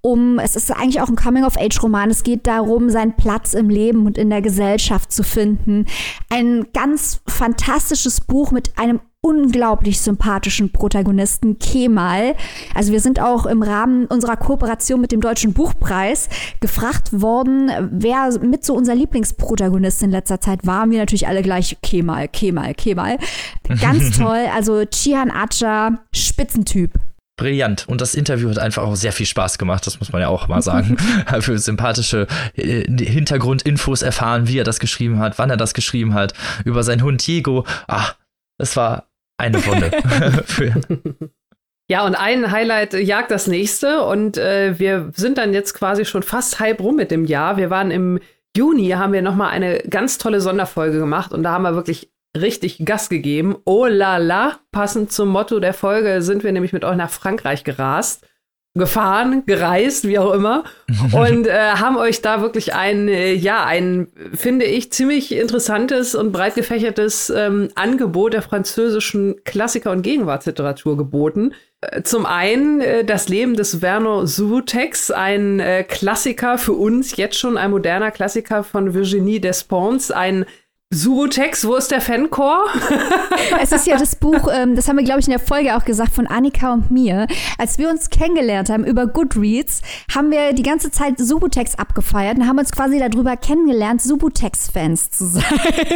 um, 0.00 0.40
es 0.40 0.56
ist 0.56 0.72
eigentlich 0.72 1.00
auch 1.00 1.08
ein 1.08 1.14
Coming-of-Age-Roman. 1.14 2.10
Es 2.10 2.24
geht 2.24 2.48
darum, 2.48 2.90
seinen 2.90 3.16
Platz 3.16 3.54
im 3.54 3.70
Leben 3.70 4.04
und 4.04 4.18
in 4.18 4.30
der 4.30 4.42
Gesellschaft 4.42 5.12
zu 5.12 5.22
finden. 5.22 5.86
Ein 6.28 6.66
ganz 6.74 7.20
fantastisches 7.28 8.20
Buch 8.20 8.50
mit 8.50 8.76
einem 8.76 9.00
unglaublich 9.24 10.00
sympathischen 10.00 10.72
Protagonisten 10.72 11.60
Kemal. 11.60 12.34
Also 12.74 12.92
wir 12.92 13.00
sind 13.00 13.20
auch 13.20 13.46
im 13.46 13.62
Rahmen 13.62 14.06
unserer 14.06 14.36
Kooperation 14.36 15.00
mit 15.00 15.12
dem 15.12 15.20
Deutschen 15.20 15.52
Buchpreis 15.52 16.28
gefragt 16.58 17.10
worden, 17.12 17.70
wer 17.92 18.36
mit 18.40 18.64
so 18.64 18.74
unser 18.74 18.96
Lieblingsprotagonist 18.96 20.02
in 20.02 20.10
letzter 20.10 20.40
Zeit 20.40 20.66
war. 20.66 20.90
Wir 20.90 20.98
natürlich 20.98 21.28
alle 21.28 21.42
gleich 21.42 21.76
Kemal, 21.82 22.26
Kemal, 22.26 22.74
Kemal. 22.74 23.18
Ganz 23.80 24.18
toll. 24.18 24.44
Also 24.52 24.84
Chihan 24.86 25.30
Acha, 25.30 26.00
Spitzentyp. 26.12 26.92
Brillant. 27.36 27.86
Und 27.88 28.00
das 28.00 28.16
Interview 28.16 28.50
hat 28.50 28.58
einfach 28.58 28.82
auch 28.82 28.96
sehr 28.96 29.12
viel 29.12 29.26
Spaß 29.26 29.56
gemacht, 29.56 29.86
das 29.86 30.00
muss 30.00 30.12
man 30.12 30.20
ja 30.20 30.28
auch 30.28 30.48
mal 30.48 30.62
sagen. 30.62 30.96
Für 31.40 31.58
sympathische 31.58 32.26
äh, 32.56 32.82
Hintergrundinfos 33.04 34.02
erfahren, 34.02 34.48
wie 34.48 34.58
er 34.58 34.64
das 34.64 34.80
geschrieben 34.80 35.20
hat, 35.20 35.38
wann 35.38 35.48
er 35.48 35.56
das 35.56 35.74
geschrieben 35.74 36.12
hat, 36.14 36.34
über 36.64 36.82
seinen 36.82 37.02
Hund 37.02 37.24
Diego. 37.24 37.64
Ah, 37.86 38.10
es 38.58 38.76
war 38.76 39.11
eine 39.38 39.64
Wunde. 39.66 39.90
Ja, 41.90 42.06
und 42.06 42.14
ein 42.14 42.50
Highlight 42.50 42.94
jagt 42.94 43.30
das 43.30 43.46
nächste 43.46 44.04
und 44.04 44.38
äh, 44.38 44.78
wir 44.78 45.10
sind 45.14 45.36
dann 45.36 45.52
jetzt 45.52 45.74
quasi 45.74 46.06
schon 46.06 46.22
fast 46.22 46.58
halb 46.58 46.80
rum 46.80 46.96
mit 46.96 47.10
dem 47.10 47.26
Jahr. 47.26 47.58
Wir 47.58 47.68
waren 47.68 47.90
im 47.90 48.18
Juni, 48.56 48.88
haben 48.90 49.12
wir 49.12 49.20
nochmal 49.20 49.50
eine 49.50 49.80
ganz 49.80 50.16
tolle 50.16 50.40
Sonderfolge 50.40 50.98
gemacht 50.98 51.32
und 51.32 51.42
da 51.42 51.52
haben 51.52 51.64
wir 51.64 51.74
wirklich 51.74 52.10
richtig 52.34 52.84
Gas 52.86 53.10
gegeben. 53.10 53.56
Oh 53.66 53.84
la 53.84 54.16
la, 54.16 54.60
passend 54.70 55.12
zum 55.12 55.28
Motto 55.28 55.60
der 55.60 55.74
Folge 55.74 56.22
sind 56.22 56.44
wir 56.44 56.52
nämlich 56.52 56.72
mit 56.72 56.84
euch 56.84 56.96
nach 56.96 57.10
Frankreich 57.10 57.62
gerast 57.62 58.26
gefahren, 58.74 59.42
gereist, 59.46 60.06
wie 60.08 60.18
auch 60.18 60.32
immer, 60.32 60.64
und 61.12 61.46
äh, 61.46 61.52
haben 61.52 61.96
euch 61.96 62.22
da 62.22 62.40
wirklich 62.40 62.74
ein, 62.74 63.08
äh, 63.08 63.32
ja, 63.34 63.64
ein, 63.64 64.08
finde 64.32 64.64
ich, 64.64 64.92
ziemlich 64.92 65.32
interessantes 65.32 66.14
und 66.14 66.32
breit 66.32 66.54
gefächertes 66.54 67.30
ähm, 67.30 67.68
Angebot 67.74 68.32
der 68.32 68.42
französischen 68.42 69.36
Klassiker- 69.44 69.90
und 69.90 70.02
Gegenwartsliteratur 70.02 70.96
geboten. 70.96 71.52
Äh, 71.82 72.02
zum 72.02 72.24
einen 72.24 72.80
äh, 72.80 73.04
das 73.04 73.28
Leben 73.28 73.56
des 73.56 73.80
Vernon 73.80 74.26
Subutex, 74.26 75.10
ein 75.10 75.60
äh, 75.60 75.84
Klassiker 75.84 76.56
für 76.56 76.72
uns, 76.72 77.16
jetzt 77.16 77.38
schon 77.38 77.58
ein 77.58 77.72
moderner 77.72 78.10
Klassiker 78.10 78.64
von 78.64 78.94
Virginie 78.94 79.40
Despons, 79.40 80.10
ein 80.10 80.46
Subutex, 80.94 81.66
wo 81.66 81.74
ist 81.76 81.90
der 81.90 82.02
Fancore? 82.02 82.66
es 83.62 83.72
ist 83.72 83.86
ja 83.86 83.96
das 83.96 84.14
Buch, 84.14 84.48
ähm, 84.52 84.76
das 84.76 84.88
haben 84.88 84.98
wir, 84.98 85.04
glaube 85.04 85.20
ich, 85.20 85.26
in 85.26 85.30
der 85.30 85.40
Folge 85.40 85.74
auch 85.74 85.86
gesagt, 85.86 86.12
von 86.12 86.26
Annika 86.26 86.74
und 86.74 86.90
mir. 86.90 87.26
Als 87.56 87.78
wir 87.78 87.88
uns 87.88 88.10
kennengelernt 88.10 88.68
haben 88.68 88.84
über 88.84 89.06
Goodreads, 89.06 89.80
haben 90.14 90.30
wir 90.30 90.52
die 90.52 90.62
ganze 90.62 90.90
Zeit 90.90 91.18
Subutex 91.18 91.76
abgefeiert 91.76 92.36
und 92.36 92.46
haben 92.46 92.58
uns 92.58 92.72
quasi 92.72 92.98
darüber 92.98 93.38
kennengelernt, 93.38 94.02
Subutex-Fans 94.02 95.10
zu 95.10 95.26
sein. 95.26 95.42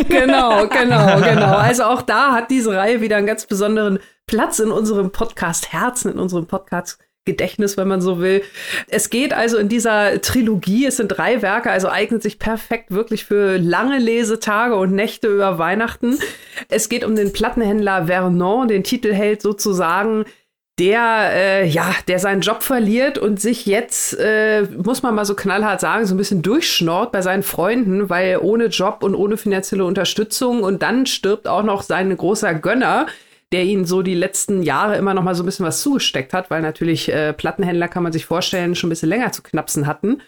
Genau, 0.09 0.67
genau, 0.69 1.21
genau. 1.21 1.57
Also 1.57 1.85
auch 1.85 2.03
da 2.03 2.33
hat 2.33 2.51
diese 2.51 2.75
Reihe 2.75 3.01
wieder 3.01 3.17
einen 3.17 3.27
ganz 3.27 3.47
besonderen 3.47 3.99
Platz 4.27 4.59
in 4.59 4.71
unserem 4.71 5.11
Podcast 5.11 5.73
Herzen, 5.73 6.13
in 6.13 6.19
unserem 6.19 6.47
Podcast 6.47 6.99
Gedächtnis, 7.27 7.77
wenn 7.77 7.89
man 7.89 8.01
so 8.01 8.21
will. 8.21 8.43
Es 8.89 9.11
geht 9.11 9.35
also 9.35 9.59
in 9.59 9.69
dieser 9.69 10.21
Trilogie, 10.23 10.87
es 10.87 10.97
sind 10.97 11.09
drei 11.09 11.43
Werke, 11.43 11.71
also 11.71 11.89
eignet 11.89 12.23
sich 12.23 12.39
perfekt 12.39 12.91
wirklich 12.91 13.25
für 13.25 13.59
lange 13.59 13.99
Lesetage 13.99 14.77
und 14.77 14.93
Nächte 14.93 15.29
über 15.29 15.59
Weihnachten. 15.59 16.19
Es 16.69 16.89
geht 16.89 17.05
um 17.05 17.17
den 17.17 17.33
Plattenhändler 17.33 18.07
Vernon, 18.07 18.69
den 18.69 18.85
Titel 18.85 19.13
hält 19.13 19.43
sozusagen 19.43 20.25
der 20.79 21.31
äh, 21.33 21.67
ja, 21.67 21.95
der 22.07 22.19
seinen 22.19 22.43
Job 22.43 22.63
verliert 22.63 23.17
und 23.17 23.41
sich 23.41 23.65
jetzt, 23.65 24.13
äh, 24.19 24.65
muss 24.65 25.03
man 25.03 25.15
mal 25.15 25.25
so 25.25 25.35
knallhart 25.35 25.81
sagen, 25.81 26.05
so 26.05 26.15
ein 26.15 26.19
bisschen 26.19 26.43
durchschnort 26.43 27.13
bei 27.13 27.23
seinen 27.23 27.43
Freunden, 27.43 28.11
weil 28.11 28.39
ohne 28.43 28.67
Job 28.67 29.03
und 29.03 29.15
ohne 29.15 29.39
finanzielle 29.39 29.87
Unterstützung 29.87 30.63
und 30.63 30.83
dann 30.83 31.07
stirbt 31.07 31.49
auch 31.49 31.63
noch 31.63 31.81
sein 31.81 32.15
großer 32.15 32.53
Gönner, 32.53 33.07
der 33.57 33.65
ihnen 33.65 33.87
so 33.87 34.03
die 34.03 34.15
letzten 34.15 34.63
Jahre 34.63 34.97
immer 34.97 35.15
noch 35.15 35.23
mal 35.23 35.35
so 35.35 35.43
ein 35.43 35.47
bisschen 35.47 35.65
was 35.65 35.81
zugesteckt 35.81 36.35
hat, 36.35 36.51
weil 36.51 36.61
natürlich 36.61 37.11
äh, 37.11 37.33
Plattenhändler, 37.33 37.89
kann 37.89 38.03
man 38.03 38.13
sich 38.13 38.27
vorstellen, 38.27 38.75
schon 38.75 38.89
ein 38.89 38.91
bisschen 38.91 39.09
länger 39.09 39.33
zu 39.33 39.43
knapsen 39.43 39.87
hatten. 39.87 40.21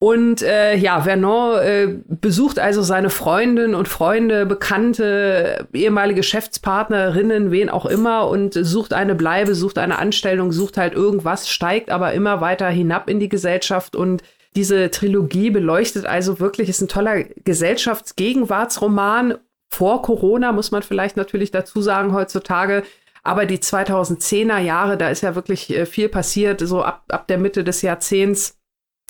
Und 0.00 0.42
äh, 0.42 0.74
ja, 0.76 1.00
Vernon 1.02 1.60
äh, 1.60 1.88
besucht 2.08 2.58
also 2.58 2.82
seine 2.82 3.08
Freundinnen 3.08 3.76
und 3.76 3.86
Freunde, 3.86 4.46
Bekannte, 4.46 5.68
ehemalige 5.72 6.16
Geschäftspartnerinnen, 6.16 7.52
wen 7.52 7.70
auch 7.70 7.86
immer 7.86 8.26
und 8.26 8.54
sucht 8.54 8.92
eine 8.92 9.14
Bleibe, 9.14 9.54
sucht 9.54 9.78
eine 9.78 9.98
Anstellung, 9.98 10.50
sucht 10.50 10.76
halt 10.76 10.92
irgendwas, 10.92 11.48
steigt 11.48 11.90
aber 11.90 12.14
immer 12.14 12.40
weiter 12.40 12.68
hinab 12.68 13.08
in 13.08 13.20
die 13.20 13.28
Gesellschaft 13.28 13.94
und 13.94 14.24
diese 14.56 14.90
Trilogie 14.90 15.50
beleuchtet 15.50 16.04
also 16.04 16.40
wirklich, 16.40 16.68
ist 16.68 16.80
ein 16.80 16.88
toller 16.88 17.22
Gesellschaftsgegenwartsroman 17.44 19.36
vor 19.76 20.00
Corona, 20.00 20.52
muss 20.52 20.70
man 20.70 20.82
vielleicht 20.82 21.16
natürlich 21.16 21.50
dazu 21.50 21.82
sagen, 21.82 22.14
heutzutage. 22.14 22.82
Aber 23.22 23.44
die 23.44 23.58
2010er 23.58 24.58
Jahre, 24.58 24.96
da 24.96 25.10
ist 25.10 25.22
ja 25.22 25.34
wirklich 25.34 25.70
äh, 25.70 25.84
viel 25.84 26.08
passiert, 26.08 26.60
so 26.60 26.82
ab, 26.82 27.04
ab 27.08 27.26
der 27.28 27.38
Mitte 27.38 27.62
des 27.62 27.82
Jahrzehnts. 27.82 28.58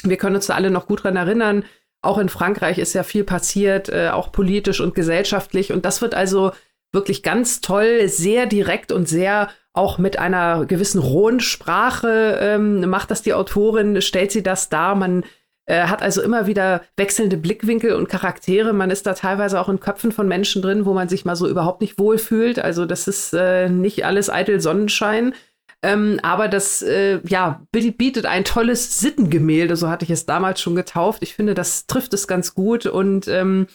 Wir 0.02 0.16
können 0.16 0.36
uns 0.36 0.46
da 0.46 0.54
alle 0.54 0.70
noch 0.70 0.86
gut 0.86 1.04
dran 1.04 1.16
erinnern. 1.16 1.64
Auch 2.02 2.18
in 2.18 2.28
Frankreich 2.28 2.78
ist 2.78 2.94
ja 2.94 3.04
viel 3.04 3.24
passiert, 3.24 3.88
äh, 3.88 4.08
auch 4.08 4.32
politisch 4.32 4.80
und 4.80 4.94
gesellschaftlich. 4.94 5.72
Und 5.72 5.84
das 5.84 6.02
wird 6.02 6.14
also 6.14 6.52
wirklich 6.92 7.22
ganz 7.22 7.60
toll, 7.60 8.08
sehr 8.08 8.46
direkt 8.46 8.90
und 8.90 9.08
sehr 9.08 9.50
auch 9.72 9.98
mit 9.98 10.18
einer 10.18 10.64
gewissen 10.64 11.00
rohen 11.00 11.38
Sprache 11.38 12.38
ähm, 12.40 12.88
macht 12.88 13.10
das 13.10 13.22
die 13.22 13.34
Autorin, 13.34 14.00
stellt 14.00 14.32
sie 14.32 14.42
das 14.42 14.68
dar. 14.70 14.94
Man 14.94 15.24
äh, 15.66 15.82
hat 15.82 16.02
also 16.02 16.22
immer 16.22 16.46
wieder 16.46 16.82
wechselnde 16.96 17.36
Blickwinkel 17.36 17.92
und 17.92 18.08
Charaktere. 18.08 18.72
Man 18.72 18.90
ist 18.90 19.06
da 19.06 19.14
teilweise 19.14 19.60
auch 19.60 19.68
in 19.68 19.80
Köpfen 19.80 20.12
von 20.12 20.28
Menschen 20.28 20.62
drin, 20.62 20.86
wo 20.86 20.94
man 20.94 21.08
sich 21.08 21.24
mal 21.24 21.36
so 21.36 21.48
überhaupt 21.48 21.80
nicht 21.80 21.98
wohlfühlt. 21.98 22.58
Also 22.58 22.86
das 22.86 23.08
ist 23.08 23.34
äh, 23.34 23.68
nicht 23.68 24.04
alles 24.04 24.30
eitel 24.30 24.60
Sonnenschein. 24.60 25.34
Ähm, 25.82 26.18
aber 26.22 26.48
das 26.48 26.82
äh, 26.82 27.20
ja, 27.28 27.62
bietet 27.70 28.26
ein 28.26 28.44
tolles 28.44 28.98
Sittengemälde, 28.98 29.76
so 29.76 29.88
hatte 29.88 30.04
ich 30.04 30.10
es 30.10 30.24
damals 30.24 30.60
schon 30.60 30.74
getauft. 30.74 31.22
Ich 31.22 31.34
finde, 31.34 31.54
das 31.54 31.86
trifft 31.86 32.14
es 32.14 32.26
ganz 32.26 32.54
gut 32.54 32.86
und 32.86 33.28
ähm, 33.28 33.66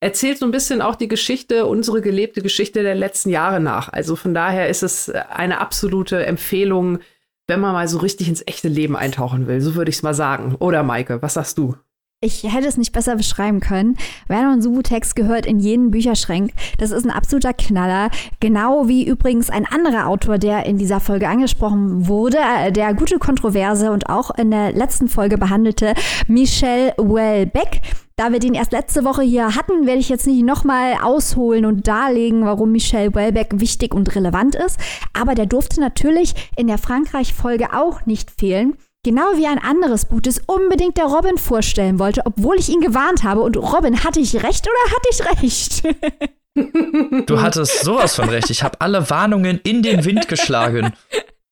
erzählt 0.00 0.38
so 0.38 0.44
ein 0.44 0.52
bisschen 0.52 0.82
auch 0.82 0.96
die 0.96 1.08
Geschichte, 1.08 1.66
unsere 1.66 2.02
gelebte 2.02 2.42
Geschichte 2.42 2.82
der 2.82 2.94
letzten 2.94 3.30
Jahre 3.30 3.60
nach. 3.60 3.88
Also 3.88 4.16
von 4.16 4.34
daher 4.34 4.68
ist 4.68 4.82
es 4.82 5.08
eine 5.10 5.60
absolute 5.60 6.26
Empfehlung, 6.26 6.98
wenn 7.46 7.60
man 7.60 7.72
mal 7.72 7.88
so 7.88 7.98
richtig 7.98 8.28
ins 8.28 8.42
echte 8.46 8.68
Leben 8.68 8.96
eintauchen 8.96 9.46
will. 9.46 9.60
So 9.60 9.74
würde 9.74 9.88
ich 9.88 9.96
es 9.96 10.02
mal 10.02 10.14
sagen. 10.14 10.56
Oder 10.56 10.82
Maike, 10.82 11.22
was 11.22 11.34
sagst 11.34 11.58
du? 11.58 11.76
Ich 12.22 12.44
hätte 12.44 12.66
es 12.66 12.78
nicht 12.78 12.92
besser 12.92 13.16
beschreiben 13.16 13.60
können. 13.60 13.98
Vernon 14.26 14.62
Subutex 14.62 15.14
gehört 15.14 15.44
in 15.44 15.60
jeden 15.60 15.90
Bücherschrank. 15.90 16.52
Das 16.78 16.90
ist 16.90 17.04
ein 17.04 17.10
absoluter 17.10 17.52
Knaller. 17.52 18.10
Genau 18.40 18.88
wie 18.88 19.06
übrigens 19.06 19.50
ein 19.50 19.66
anderer 19.66 20.06
Autor, 20.06 20.38
der 20.38 20.64
in 20.64 20.78
dieser 20.78 20.98
Folge 20.98 21.28
angesprochen 21.28 22.08
wurde, 22.08 22.38
äh, 22.38 22.72
der 22.72 22.94
gute 22.94 23.18
Kontroverse 23.18 23.92
und 23.92 24.08
auch 24.08 24.30
in 24.30 24.50
der 24.50 24.72
letzten 24.72 25.08
Folge 25.08 25.36
behandelte, 25.36 25.92
Michel 26.26 26.94
Welbeck. 26.96 27.82
Da 28.16 28.32
wir 28.32 28.38
den 28.38 28.54
erst 28.54 28.72
letzte 28.72 29.04
Woche 29.04 29.20
hier 29.20 29.54
hatten, 29.54 29.86
werde 29.86 30.00
ich 30.00 30.08
jetzt 30.08 30.26
nicht 30.26 30.42
nochmal 30.42 30.94
ausholen 31.02 31.66
und 31.66 31.86
darlegen, 31.86 32.46
warum 32.46 32.72
Michel 32.72 33.14
Welbeck 33.14 33.60
wichtig 33.60 33.92
und 33.92 34.16
relevant 34.16 34.54
ist. 34.54 34.80
Aber 35.12 35.34
der 35.34 35.44
durfte 35.44 35.82
natürlich 35.82 36.32
in 36.56 36.66
der 36.66 36.78
Frankreich-Folge 36.78 37.74
auch 37.74 38.06
nicht 38.06 38.30
fehlen. 38.30 38.78
Genau 39.06 39.36
wie 39.36 39.46
ein 39.46 39.60
anderes 39.60 40.06
Buch, 40.06 40.20
das 40.20 40.42
unbedingt 40.46 40.96
der 40.96 41.04
Robin 41.04 41.38
vorstellen 41.38 42.00
wollte, 42.00 42.22
obwohl 42.24 42.58
ich 42.58 42.68
ihn 42.68 42.80
gewarnt 42.80 43.22
habe. 43.22 43.40
Und 43.40 43.56
Robin, 43.56 44.02
hatte 44.02 44.18
ich 44.18 44.34
recht 44.42 44.66
oder 44.66 44.96
hatte 44.96 45.08
ich 45.12 45.42
recht? 45.42 47.28
Du 47.28 47.40
hattest 47.40 47.84
sowas 47.84 48.16
von 48.16 48.28
recht. 48.28 48.50
Ich 48.50 48.64
habe 48.64 48.80
alle 48.80 49.08
Warnungen 49.08 49.60
in 49.62 49.84
den 49.84 50.04
Wind 50.04 50.26
geschlagen. 50.26 50.92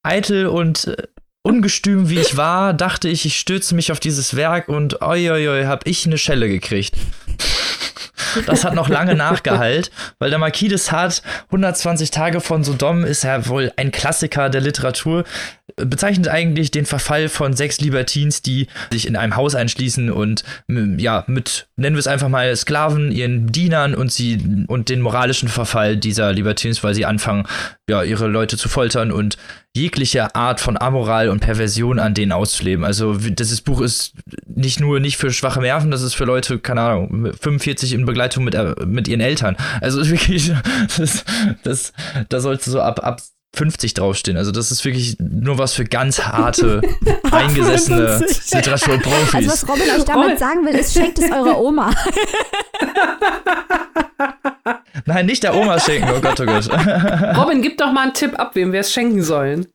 Eitel 0.03 0.47
und 0.47 0.87
äh, 0.87 1.03
ungestüm 1.43 2.09
wie 2.09 2.19
ich 2.19 2.35
war, 2.35 2.73
dachte 2.73 3.07
ich, 3.07 3.25
ich 3.25 3.39
stürze 3.39 3.73
mich 3.73 3.89
auf 3.93 4.01
dieses 4.01 4.35
Werk 4.35 4.67
und 4.67 5.01
oi, 5.01 5.31
oi, 5.31 5.47
oi, 5.47 5.63
hab 5.63 5.87
ich 5.87 6.05
eine 6.05 6.17
Schelle 6.17 6.49
gekriegt. 6.49 6.95
Das 8.45 8.63
hat 8.63 8.73
noch 8.75 8.89
lange 8.89 9.15
nachgeheilt, 9.15 9.91
weil 10.19 10.29
der 10.29 10.39
Marquis 10.39 10.69
de 10.69 10.77
Sade 10.77 11.15
120 11.45 12.11
Tage 12.11 12.41
von 12.41 12.63
Sodom 12.63 13.03
ist 13.03 13.23
ja 13.23 13.47
wohl 13.47 13.71
ein 13.77 13.91
Klassiker 13.91 14.49
der 14.49 14.61
Literatur 14.61 15.23
bezeichnet 15.77 16.27
eigentlich 16.27 16.71
den 16.71 16.85
Verfall 16.85 17.27
von 17.27 17.53
sechs 17.53 17.81
Libertins, 17.81 18.41
die 18.41 18.67
sich 18.91 19.07
in 19.07 19.15
einem 19.15 19.35
Haus 19.35 19.55
einschließen 19.55 20.11
und 20.11 20.43
ja, 20.97 21.23
mit, 21.27 21.67
nennen 21.77 21.95
wir 21.95 21.99
es 21.99 22.07
einfach 22.07 22.29
mal, 22.29 22.55
Sklaven, 22.55 23.11
ihren 23.11 23.51
Dienern 23.51 23.95
und 23.95 24.11
sie 24.11 24.65
und 24.67 24.89
den 24.89 25.01
moralischen 25.01 25.49
Verfall 25.49 25.97
dieser 25.97 26.31
Libertins, 26.31 26.83
weil 26.83 26.95
sie 26.95 27.05
anfangen, 27.05 27.45
ja, 27.89 28.03
ihre 28.03 28.27
Leute 28.27 28.57
zu 28.57 28.69
foltern 28.69 29.11
und 29.11 29.37
jegliche 29.75 30.33
Art 30.35 30.61
von 30.61 30.77
Amoral 30.77 31.27
und 31.27 31.41
Perversion 31.41 31.99
an 31.99 32.13
denen 32.13 32.31
auszuleben. 32.31 32.85
Also 32.85 33.15
dieses 33.15 33.59
Buch 33.59 33.81
ist 33.81 34.13
nicht 34.47 34.79
nur 34.79 35.01
nicht 35.01 35.17
für 35.17 35.33
schwache 35.33 35.59
Nerven, 35.59 35.91
das 35.91 36.01
ist 36.01 36.13
für 36.13 36.23
Leute, 36.23 36.59
keine 36.59 36.81
Ahnung, 36.81 37.33
45 37.33 37.91
in 37.93 38.05
Begleitung 38.05 38.45
mit, 38.45 38.55
äh, 38.55 38.73
mit 38.85 39.09
ihren 39.09 39.21
Eltern. 39.21 39.57
Also 39.81 40.05
wirklich, 40.09 40.53
das, 40.97 41.25
das, 41.63 41.93
da 42.29 42.39
sollst 42.39 42.67
du 42.67 42.71
so 42.71 42.81
ab, 42.81 43.03
ab 43.03 43.21
50 43.55 43.93
draufstehen. 43.93 44.37
Also 44.37 44.51
das 44.51 44.71
ist 44.71 44.83
wirklich 44.85 45.17
nur 45.19 45.57
was 45.57 45.73
für 45.73 45.85
ganz 45.85 46.21
harte, 46.21 46.81
eingesessene 47.31 48.25
Literaturprofis. 48.53 49.33
Also 49.33 49.49
was 49.49 49.67
Robin 49.67 49.89
euch 49.89 50.05
damit 50.05 50.39
sagen 50.39 50.65
will, 50.65 50.75
ist, 50.75 50.93
schenkt 50.93 51.19
es 51.19 51.31
eurer 51.31 51.59
Oma. 51.59 51.93
Nein, 55.05 55.25
nicht 55.25 55.43
der 55.43 55.55
Oma 55.55 55.79
schenken, 55.79 56.09
oh 56.15 56.19
Gott, 56.21 56.39
oh 56.39 56.45
Gott. 56.45 56.67
Robin, 57.37 57.61
gib 57.61 57.77
doch 57.77 57.91
mal 57.91 58.03
einen 58.03 58.13
Tipp 58.13 58.39
ab, 58.39 58.55
wem 58.55 58.71
wir 58.71 58.79
es 58.81 58.91
schenken 58.91 59.21
sollen. 59.23 59.67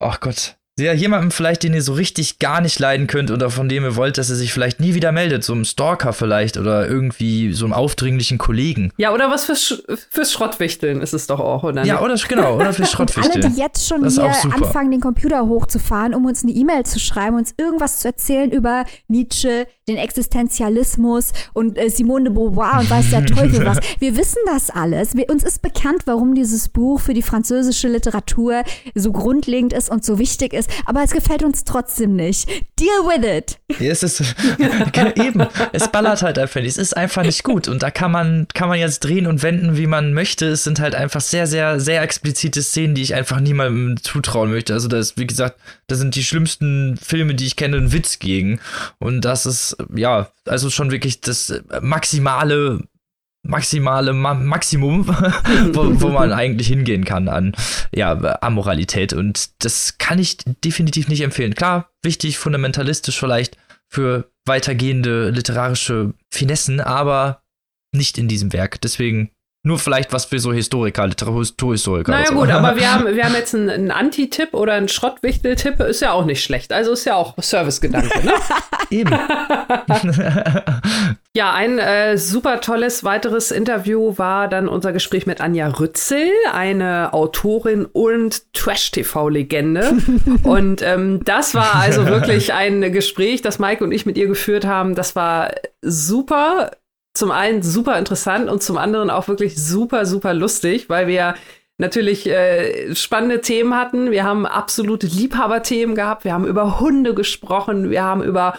Ach 0.00 0.18
Gott. 0.20 0.56
Ja, 0.82 0.92
jemandem 0.92 1.30
vielleicht, 1.30 1.62
den 1.62 1.74
ihr 1.74 1.82
so 1.82 1.92
richtig 1.92 2.38
gar 2.38 2.60
nicht 2.60 2.78
leiden 2.78 3.06
könnt 3.06 3.30
oder 3.30 3.50
von 3.50 3.68
dem 3.68 3.84
ihr 3.84 3.96
wollt, 3.96 4.18
dass 4.18 4.30
er 4.30 4.36
sich 4.36 4.52
vielleicht 4.52 4.80
nie 4.80 4.94
wieder 4.94 5.12
meldet. 5.12 5.44
So 5.44 5.52
einem 5.52 5.64
Stalker 5.64 6.12
vielleicht 6.12 6.56
oder 6.56 6.88
irgendwie 6.88 7.52
so 7.52 7.64
einem 7.64 7.72
aufdringlichen 7.72 8.38
Kollegen. 8.38 8.92
Ja, 8.96 9.12
oder 9.12 9.30
was 9.30 9.44
fürs, 9.44 9.82
fürs 10.10 10.32
Schrottwichteln 10.32 11.00
ist 11.00 11.14
es 11.14 11.26
doch 11.26 11.40
auch, 11.40 11.62
oder? 11.62 11.84
Ja, 11.84 12.00
oder 12.00 12.16
genau, 12.28 12.56
oder 12.56 12.72
fürs 12.72 12.90
Schrottwichteln. 12.92 13.44
alle, 13.44 13.52
die 13.52 13.60
jetzt 13.60 13.86
schon 13.86 14.08
hier 14.08 14.24
anfangen, 14.52 14.90
den 14.90 15.00
Computer 15.00 15.46
hochzufahren, 15.46 16.14
um 16.14 16.26
uns 16.26 16.42
eine 16.42 16.52
E-Mail 16.52 16.84
zu 16.84 16.98
schreiben, 16.98 17.36
uns 17.36 17.54
irgendwas 17.56 18.00
zu 18.00 18.08
erzählen 18.08 18.50
über 18.50 18.84
Nietzsche, 19.08 19.66
den 19.88 19.96
Existenzialismus 19.96 21.32
und 21.52 21.78
äh, 21.78 21.90
Simone 21.90 22.24
de 22.24 22.32
Beauvoir 22.32 22.80
und 22.80 22.90
weiß 22.90 23.10
der 23.10 23.26
Teufel 23.26 23.64
was. 23.64 23.78
Wir 23.98 24.16
wissen 24.16 24.38
das 24.46 24.70
alles. 24.70 25.16
Wir, 25.16 25.28
uns 25.28 25.44
ist 25.44 25.62
bekannt, 25.62 26.02
warum 26.06 26.34
dieses 26.34 26.68
Buch 26.68 27.00
für 27.00 27.14
die 27.14 27.22
französische 27.22 27.88
Literatur 27.88 28.62
so 28.94 29.12
grundlegend 29.12 29.72
ist 29.72 29.90
und 29.90 30.04
so 30.04 30.18
wichtig 30.18 30.52
ist, 30.52 30.70
aber 30.86 31.02
es 31.02 31.10
gefällt 31.10 31.42
uns 31.42 31.64
trotzdem 31.64 32.16
nicht. 32.16 32.48
Deal 32.78 33.04
with 33.06 33.24
it. 33.24 33.58
Ja, 33.80 33.90
es 33.90 34.02
ist 34.02 34.20
eben, 35.16 35.46
es 35.72 35.88
ballert 35.88 36.22
halt 36.22 36.38
einfach 36.38 36.60
nicht. 36.60 36.70
Es 36.70 36.78
ist 36.78 36.96
einfach 36.96 37.22
nicht 37.22 37.44
gut 37.44 37.68
und 37.68 37.82
da 37.82 37.90
kann 37.90 38.12
man, 38.12 38.46
kann 38.54 38.68
man 38.68 38.78
jetzt 38.78 39.00
drehen 39.00 39.26
und 39.26 39.42
wenden, 39.42 39.76
wie 39.76 39.86
man 39.86 40.12
möchte. 40.14 40.46
Es 40.46 40.64
sind 40.64 40.80
halt 40.80 40.94
einfach 40.94 41.20
sehr, 41.20 41.46
sehr, 41.46 41.80
sehr 41.80 42.02
explizite 42.02 42.62
Szenen, 42.62 42.94
die 42.94 43.02
ich 43.02 43.14
einfach 43.14 43.40
niemandem 43.40 44.02
zutrauen 44.02 44.50
möchte. 44.50 44.74
Also 44.74 44.88
das, 44.88 45.16
wie 45.16 45.26
gesagt, 45.26 45.56
das 45.86 45.98
sind 45.98 46.14
die 46.14 46.24
schlimmsten 46.24 46.96
Filme, 46.96 47.34
die 47.34 47.46
ich 47.46 47.56
kenne, 47.56 47.76
ein 47.76 47.92
Witz 47.92 48.18
gegen. 48.18 48.60
Und 48.98 49.22
das 49.22 49.46
ist, 49.46 49.76
ja, 49.94 50.28
also 50.46 50.70
schon 50.70 50.90
wirklich 50.90 51.20
das 51.20 51.52
maximale 51.80 52.80
maximale 53.42 54.12
Ma 54.12 54.34
Maximum, 54.34 55.06
wo, 55.72 56.00
wo, 56.00 56.08
man 56.08 56.32
eigentlich 56.32 56.68
hingehen 56.68 57.04
kann 57.04 57.28
an 57.28 57.52
ja, 57.94 58.40
Amoralität. 58.40 59.12
Und 59.12 59.50
das 59.64 59.98
kann 59.98 60.18
ich 60.18 60.38
definitiv 60.64 61.08
nicht 61.08 61.22
empfehlen. 61.22 61.54
Klar, 61.54 61.90
wichtig, 62.02 62.38
fundamentalistisch 62.38 63.18
vielleicht 63.18 63.56
für 63.88 64.30
weitergehende 64.46 65.30
literarische 65.30 66.14
Finessen, 66.32 66.80
aber 66.80 67.42
nicht 67.94 68.16
in 68.18 68.28
diesem 68.28 68.52
Werk. 68.52 68.80
Deswegen 68.80 69.30
nur 69.64 69.78
vielleicht 69.78 70.12
was 70.12 70.24
für 70.24 70.40
so 70.40 70.52
Historiker, 70.52 71.06
Literaturhistoriker. 71.06 72.10
Naja 72.10 72.26
so. 72.26 72.34
gut, 72.34 72.50
aber 72.50 72.76
wir 72.76 72.92
haben, 72.94 73.14
wir 73.14 73.24
haben 73.24 73.34
jetzt 73.34 73.54
einen, 73.54 73.70
einen 73.70 73.90
Anti-Tipp 73.92 74.54
oder 74.54 74.72
einen 74.72 74.88
Schrottwichtel-Tipp, 74.88 75.78
ist 75.80 76.00
ja 76.00 76.12
auch 76.12 76.24
nicht 76.24 76.42
schlecht. 76.42 76.72
Also 76.72 76.92
ist 76.92 77.04
ja 77.04 77.14
auch 77.14 77.34
Servicegedanke, 77.38 78.24
ne? 78.24 78.32
Eben. 78.90 79.12
ja, 81.36 81.52
ein 81.54 81.78
äh, 81.78 82.18
super 82.18 82.60
tolles 82.60 83.04
weiteres 83.04 83.52
Interview 83.52 84.18
war 84.18 84.48
dann 84.48 84.68
unser 84.68 84.92
Gespräch 84.92 85.26
mit 85.26 85.40
Anja 85.40 85.68
Rützel, 85.68 86.28
eine 86.52 87.12
Autorin 87.12 87.86
und 87.86 88.52
Trash-TV-Legende. 88.54 89.94
und 90.42 90.82
ähm, 90.82 91.20
das 91.24 91.54
war 91.54 91.76
also 91.76 92.06
wirklich 92.06 92.52
ein 92.52 92.92
Gespräch, 92.92 93.42
das 93.42 93.60
Mike 93.60 93.84
und 93.84 93.92
ich 93.92 94.06
mit 94.06 94.18
ihr 94.18 94.26
geführt 94.26 94.66
haben. 94.66 94.96
Das 94.96 95.14
war 95.14 95.52
super 95.80 96.72
zum 97.14 97.30
einen 97.30 97.62
super 97.62 97.98
interessant 97.98 98.48
und 98.48 98.62
zum 98.62 98.78
anderen 98.78 99.10
auch 99.10 99.28
wirklich 99.28 99.62
super, 99.62 100.06
super 100.06 100.34
lustig, 100.34 100.88
weil 100.88 101.06
wir 101.06 101.34
natürlich 101.78 102.28
äh, 102.28 102.94
spannende 102.94 103.40
Themen 103.40 103.76
hatten. 103.76 104.10
Wir 104.10 104.24
haben 104.24 104.46
absolute 104.46 105.06
Liebhaberthemen 105.06 105.94
gehabt. 105.94 106.24
Wir 106.24 106.32
haben 106.32 106.46
über 106.46 106.80
Hunde 106.80 107.14
gesprochen. 107.14 107.90
Wir 107.90 108.02
haben 108.02 108.22
über 108.22 108.56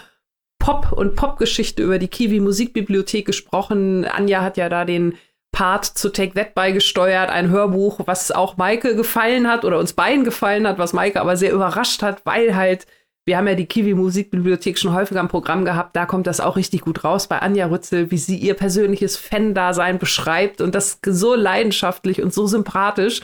Pop 0.59 0.91
und 0.91 1.15
Popgeschichte, 1.15 1.83
über 1.83 1.99
die 1.99 2.07
Kiwi 2.07 2.39
Musikbibliothek 2.39 3.25
gesprochen. 3.25 4.05
Anja 4.05 4.41
hat 4.41 4.57
ja 4.57 4.69
da 4.69 4.85
den 4.85 5.15
Part 5.51 5.85
zu 5.85 6.09
Take 6.09 6.33
That 6.33 6.55
beigesteuert, 6.55 7.29
ein 7.29 7.49
Hörbuch, 7.49 7.99
was 8.05 8.31
auch 8.31 8.57
Maike 8.57 8.95
gefallen 8.95 9.47
hat 9.47 9.65
oder 9.65 9.77
uns 9.77 9.93
beiden 9.93 10.23
gefallen 10.23 10.67
hat, 10.67 10.79
was 10.79 10.93
Maike 10.93 11.21
aber 11.21 11.37
sehr 11.37 11.53
überrascht 11.53 12.01
hat, 12.01 12.25
weil 12.25 12.55
halt 12.55 12.87
wir 13.25 13.37
haben 13.37 13.47
ja 13.47 13.55
die 13.55 13.65
Kiwi 13.65 13.93
Musikbibliothek 13.93 14.77
schon 14.77 14.93
häufiger 14.93 15.21
im 15.21 15.29
Programm 15.29 15.63
gehabt. 15.63 15.95
Da 15.95 16.05
kommt 16.05 16.27
das 16.27 16.41
auch 16.41 16.57
richtig 16.57 16.81
gut 16.81 17.03
raus 17.03 17.27
bei 17.27 17.39
Anja 17.39 17.67
Rützel, 17.67 18.11
wie 18.11 18.17
sie 18.17 18.37
ihr 18.37 18.53
persönliches 18.53 19.15
Fan-Dasein 19.15 19.97
beschreibt 19.97 20.59
und 20.59 20.75
das 20.75 20.99
so 21.05 21.33
leidenschaftlich 21.33 22.21
und 22.21 22.33
so 22.33 22.47
sympathisch, 22.47 23.21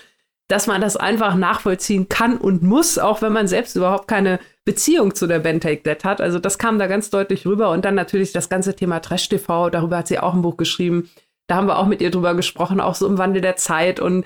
dass 0.47 0.67
man 0.67 0.81
das 0.81 0.95
einfach 0.95 1.35
nachvollziehen 1.35 2.07
kann 2.07 2.37
und 2.37 2.63
muss, 2.63 2.97
auch 2.97 3.21
wenn 3.21 3.33
man 3.33 3.47
selbst 3.47 3.75
überhaupt 3.75 4.07
keine 4.07 4.39
Beziehung 4.65 5.15
zu 5.15 5.27
der 5.27 5.39
Band 5.39 5.63
Take 5.63 5.83
That 5.83 6.05
hat. 6.05 6.21
Also 6.21 6.39
das 6.39 6.57
kam 6.57 6.79
da 6.79 6.87
ganz 6.87 7.09
deutlich 7.09 7.45
rüber. 7.45 7.69
Und 7.71 7.85
dann 7.85 7.95
natürlich 7.95 8.31
das 8.31 8.49
ganze 8.49 8.75
Thema 8.75 8.99
Trash 8.99 9.27
TV, 9.27 9.69
darüber 9.69 9.97
hat 9.97 10.07
sie 10.07 10.19
auch 10.19 10.33
ein 10.33 10.41
Buch 10.41 10.57
geschrieben. 10.57 11.09
Da 11.47 11.55
haben 11.55 11.67
wir 11.67 11.77
auch 11.77 11.87
mit 11.87 12.01
ihr 12.01 12.11
drüber 12.11 12.35
gesprochen, 12.35 12.79
auch 12.79 12.95
so 12.95 13.05
im 13.07 13.17
Wandel 13.17 13.41
der 13.41 13.57
Zeit. 13.57 13.99
Und 13.99 14.25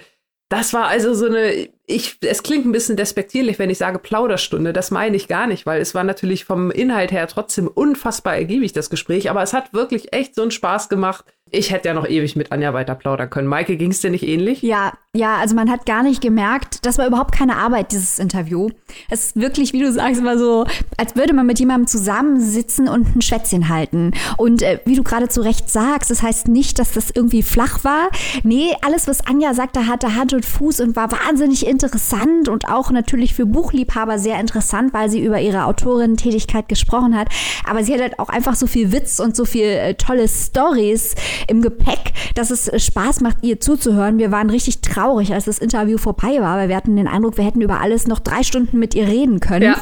das 0.49 0.73
war 0.73 0.87
also 0.87 1.13
so 1.13 1.25
eine, 1.25 1.69
ich, 1.85 2.17
es 2.21 2.43
klingt 2.43 2.65
ein 2.65 2.71
bisschen 2.71 2.95
despektierlich, 2.95 3.59
wenn 3.59 3.69
ich 3.69 3.77
sage 3.77 3.99
Plauderstunde. 3.99 4.71
Das 4.71 4.89
meine 4.89 5.17
ich 5.17 5.27
gar 5.27 5.47
nicht, 5.47 5.65
weil 5.65 5.81
es 5.81 5.93
war 5.93 6.03
natürlich 6.03 6.45
vom 6.45 6.71
Inhalt 6.71 7.11
her 7.11 7.27
trotzdem 7.27 7.67
unfassbar 7.67 8.35
ergiebig, 8.35 8.71
das 8.71 8.89
Gespräch. 8.89 9.29
Aber 9.29 9.43
es 9.43 9.53
hat 9.53 9.73
wirklich 9.73 10.13
echt 10.13 10.35
so 10.35 10.43
einen 10.43 10.51
Spaß 10.51 10.87
gemacht. 10.87 11.25
Ich 11.55 11.71
hätte 11.71 11.89
ja 11.89 11.93
noch 11.93 12.07
ewig 12.07 12.35
mit 12.35 12.51
Anja 12.51 12.73
weiter 12.73 12.95
plaudern 12.95 13.29
können. 13.29 13.47
Maike, 13.47 13.77
ging 13.77 13.91
es 13.91 14.01
dir 14.01 14.09
nicht 14.09 14.27
ähnlich? 14.27 14.63
Ja, 14.63 14.93
ja, 15.15 15.37
also 15.37 15.53
man 15.53 15.69
hat 15.69 15.85
gar 15.85 16.01
nicht 16.01 16.19
gemerkt, 16.19 16.83
das 16.87 16.97
war 16.97 17.05
überhaupt 17.05 17.35
keine 17.35 17.57
Arbeit, 17.57 17.91
dieses 17.91 18.17
Interview. 18.17 18.71
Es 19.11 19.25
ist 19.25 19.35
wirklich, 19.35 19.71
wie 19.71 19.79
du 19.79 19.91
sagst, 19.91 20.19
immer 20.19 20.39
so, 20.39 20.65
als 20.97 21.15
würde 21.15 21.35
man 21.35 21.45
mit 21.45 21.59
jemandem 21.59 21.85
zusammensitzen 21.85 22.87
und 22.87 23.15
ein 23.15 23.21
Schwätzchen 23.21 23.69
halten. 23.69 24.13
Und 24.37 24.63
äh, 24.63 24.79
wie 24.85 24.95
du 24.95 25.03
gerade 25.03 25.29
zu 25.29 25.41
Recht 25.41 25.69
sagst, 25.69 26.09
das 26.09 26.23
heißt 26.23 26.47
nicht, 26.47 26.79
dass 26.79 26.93
das 26.93 27.11
irgendwie 27.11 27.43
flach 27.43 27.83
war. 27.83 28.09
Nee, 28.41 28.75
alles, 28.81 29.07
was 29.07 29.27
Anja 29.27 29.53
sagte, 29.53 29.85
hatte 29.85 30.15
Hand 30.15 30.33
und 30.33 30.47
Fuß 30.47 30.79
und 30.79 30.95
war 30.95 31.11
wahnsinnig 31.11 31.67
interessant 31.73 32.47
und 32.47 32.69
auch 32.69 32.91
natürlich 32.91 33.33
für 33.33 33.45
Buchliebhaber 33.45 34.19
sehr 34.19 34.39
interessant, 34.39 34.93
weil 34.93 35.09
sie 35.09 35.23
über 35.23 35.41
ihre 35.41 35.65
Autorinnen-Tätigkeit 35.65 36.69
gesprochen 36.69 37.17
hat. 37.17 37.27
Aber 37.67 37.83
sie 37.83 37.93
hat 37.93 38.01
halt 38.01 38.19
auch 38.19 38.29
einfach 38.29 38.55
so 38.55 38.67
viel 38.67 38.91
Witz 38.91 39.19
und 39.19 39.35
so 39.35 39.43
viel 39.45 39.65
äh, 39.65 39.95
tolle 39.95 40.27
Stories 40.27 41.15
im 41.47 41.61
Gepäck, 41.61 42.13
dass 42.35 42.51
es 42.51 42.67
äh, 42.67 42.79
Spaß 42.79 43.21
macht, 43.21 43.37
ihr 43.41 43.59
zuzuhören. 43.59 44.19
Wir 44.19 44.31
waren 44.31 44.49
richtig 44.49 44.81
traurig, 44.81 45.33
als 45.33 45.45
das 45.45 45.57
Interview 45.57 45.97
vorbei 45.97 46.37
war, 46.39 46.57
weil 46.57 46.69
wir 46.69 46.75
hatten 46.75 46.95
den 46.95 47.07
Eindruck, 47.07 47.37
wir 47.37 47.45
hätten 47.45 47.61
über 47.61 47.81
alles 47.81 48.07
noch 48.07 48.19
drei 48.19 48.43
Stunden 48.43 48.79
mit 48.79 48.95
ihr 48.95 49.07
reden 49.07 49.39
können. 49.39 49.63
Ja, 49.63 49.77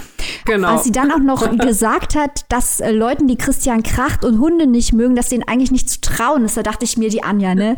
genau. 0.46 0.70
Als 0.70 0.84
sie 0.84 0.92
dann 0.92 1.12
auch 1.12 1.20
noch 1.20 1.58
gesagt 1.58 2.16
hat, 2.16 2.46
dass 2.50 2.80
äh, 2.80 2.92
Leuten, 2.92 3.28
die 3.28 3.38
Christian 3.38 3.84
Kracht 3.84 4.24
und 4.26 4.40
Hunde 4.40 4.68
nicht 4.68 4.94
mögen, 4.94 5.16
dass 5.16 5.30
denen 5.30 5.44
eigentlich 5.48 5.72
nicht 5.72 5.90
zu 5.90 6.02
trauen 6.02 6.46
ist, 6.46 6.58
da 6.58 6.64
dachte 6.64 6.86
ich 6.86 6.98
mir, 6.98 7.10
die 7.10 7.24
Anja, 7.24 7.56
ne? 7.56 7.78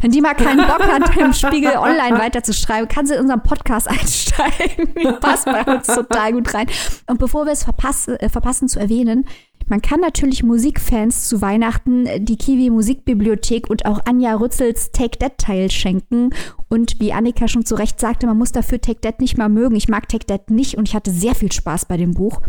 Wenn 0.00 0.10
die 0.10 0.20
mal 0.20 0.34
keinen 0.34 0.66
Bock 0.66 0.86
hat, 0.86 1.16
im 1.18 1.32
Spiegel 1.32 1.76
online 1.76 2.18
weiterzuschreiben, 2.18 2.88
kann 2.88 3.06
sie 3.06 3.14
in 3.14 3.20
unserem 3.20 3.42
Podcast 3.42 3.88
einsteigen. 3.90 5.18
Passt 5.20 5.44
bei 5.44 5.62
uns 5.64 5.86
total 5.86 6.32
gut 6.32 6.52
rein. 6.54 6.66
Und 7.06 7.18
bevor 7.18 7.46
wir 7.46 7.52
es 7.52 7.64
verpassen, 7.64 8.16
äh, 8.16 8.28
verpassen 8.28 8.68
zu 8.68 8.78
erwähnen, 8.78 9.26
Man 9.68 9.82
kann 9.82 10.00
natürlich 10.00 10.42
Musikfans 10.42 11.28
zu 11.28 11.42
Weihnachten 11.42 12.08
die 12.24 12.36
Kiwi 12.36 12.70
Musikbibliothek 12.70 13.68
und 13.68 13.84
auch 13.84 14.00
Anja 14.06 14.34
Rützels 14.34 14.92
Take 14.92 15.18
That 15.18 15.38
Teil 15.38 15.70
schenken. 15.70 16.30
Und 16.68 17.00
wie 17.00 17.12
Annika 17.12 17.48
schon 17.48 17.66
zu 17.66 17.74
Recht 17.74 18.00
sagte, 18.00 18.26
man 18.26 18.38
muss 18.38 18.52
dafür 18.52 18.80
Take 18.80 19.00
That 19.02 19.20
nicht 19.20 19.36
mal 19.36 19.48
mögen. 19.48 19.76
Ich 19.76 19.88
mag 19.88 20.08
Take 20.08 20.26
That 20.26 20.50
nicht 20.50 20.76
und 20.76 20.88
ich 20.88 20.94
hatte 20.94 21.10
sehr 21.10 21.34
viel 21.34 21.52
Spaß 21.52 21.84
bei 21.84 21.98
dem 21.98 22.14
Buch. 22.14 22.40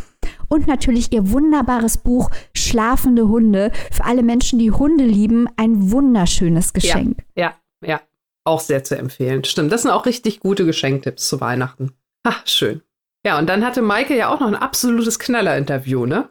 Und 0.47 0.67
natürlich 0.67 1.11
ihr 1.11 1.31
wunderbares 1.31 1.97
Buch 1.97 2.29
Schlafende 2.53 3.27
Hunde. 3.27 3.71
Für 3.91 4.05
alle 4.05 4.23
Menschen, 4.23 4.57
die 4.57 4.71
Hunde 4.71 5.03
lieben, 5.03 5.47
ein 5.57 5.91
wunderschönes 5.91 6.73
Geschenk. 6.73 7.19
Ja, 7.35 7.55
ja, 7.81 7.87
ja. 7.87 8.01
Auch 8.45 8.61
sehr 8.61 8.83
zu 8.83 8.97
empfehlen. 8.97 9.43
Stimmt, 9.43 9.71
das 9.71 9.81
sind 9.81 9.91
auch 9.91 10.05
richtig 10.05 10.39
gute 10.39 10.65
Geschenktipps 10.65 11.27
zu 11.27 11.41
Weihnachten. 11.41 11.91
Ach, 12.23 12.47
schön. 12.47 12.81
Ja, 13.25 13.37
und 13.37 13.47
dann 13.47 13.65
hatte 13.65 13.81
Maike 13.81 14.15
ja 14.15 14.33
auch 14.33 14.39
noch 14.39 14.47
ein 14.47 14.55
absolutes 14.55 15.19
Knaller-Interview, 15.19 16.05
ne? 16.05 16.29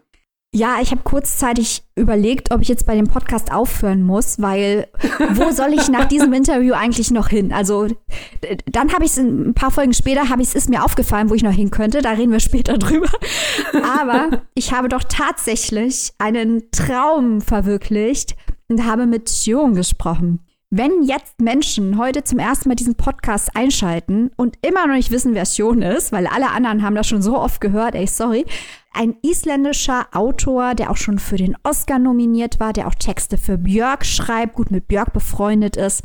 Ja, 0.55 0.79
ich 0.81 0.93
habe 0.93 1.03
kurzzeitig 1.03 1.83
überlegt, 1.95 2.53
ob 2.53 2.63
ich 2.63 2.69
jetzt 2.69 2.87
bei 2.87 2.95
dem 2.95 3.07
Podcast 3.07 3.53
aufhören 3.53 4.03
muss, 4.03 4.41
weil 4.41 4.89
wo 5.35 5.51
soll 5.51 5.75
ich 5.75 5.91
nach 5.91 6.07
diesem 6.07 6.33
Interview 6.33 6.73
eigentlich 6.73 7.11
noch 7.11 7.29
hin? 7.29 7.53
Also 7.53 7.87
dann 8.65 8.93
habe 8.95 9.05
ich 9.05 9.11
es 9.11 9.19
ein 9.19 9.53
paar 9.53 9.71
Folgen 9.71 9.93
später, 9.93 10.31
habe 10.31 10.41
ich 10.41 10.49
es 10.49 10.55
ist 10.55 10.71
mir 10.71 10.83
aufgefallen, 10.83 11.29
wo 11.29 11.35
ich 11.35 11.43
noch 11.43 11.53
hin 11.53 11.71
könnte. 11.71 12.01
Da 12.01 12.13
reden 12.13 12.33
wir 12.33 12.41
später 12.41 12.79
drüber. 12.79 13.11
Aber 14.01 14.43
ich 14.55 14.73
habe 14.73 14.89
doch 14.89 15.05
tatsächlich 15.05 16.13
einen 16.17 16.71
Traum 16.71 17.43
verwirklicht 17.43 18.35
und 18.69 18.87
habe 18.87 19.07
mit 19.07 19.29
Sion 19.29 19.75
gesprochen. 19.75 20.41
Wenn 20.71 21.03
jetzt 21.03 21.41
Menschen 21.41 21.99
heute 21.99 22.25
zum 22.25 22.39
ersten 22.39 22.69
Mal 22.69 22.75
diesen 22.75 22.95
Podcast 22.95 23.55
einschalten 23.55 24.31
und 24.37 24.57
immer 24.61 24.87
noch 24.87 24.95
nicht 24.95 25.11
wissen, 25.11 25.35
wer 25.35 25.47
Sion 25.47 25.81
ist, 25.81 26.13
weil 26.13 26.27
alle 26.27 26.51
anderen 26.51 26.83
haben 26.83 26.95
das 26.95 27.07
schon 27.07 27.23
so 27.23 27.39
oft 27.39 27.61
gehört, 27.61 27.95
ey, 27.95 28.07
sorry, 28.07 28.45
ein 28.99 29.15
isländischer 29.23 30.09
Autor, 30.13 30.75
der 30.75 30.91
auch 30.91 30.97
schon 30.97 31.21
für 31.21 31.37
den 31.37 31.57
Oscar 31.63 32.01
nominiert 32.01 32.59
war, 32.59 32.73
der 32.73 32.89
auch 32.89 32.97
Texte 32.97 33.39
für 33.39 33.57
Björk 33.57 34.05
schreibt, 34.05 34.57
gut 34.57 34.73
mit 34.73 34.89
Björk 34.89 35.13
befreundet 35.13 35.77
ist. 35.77 36.03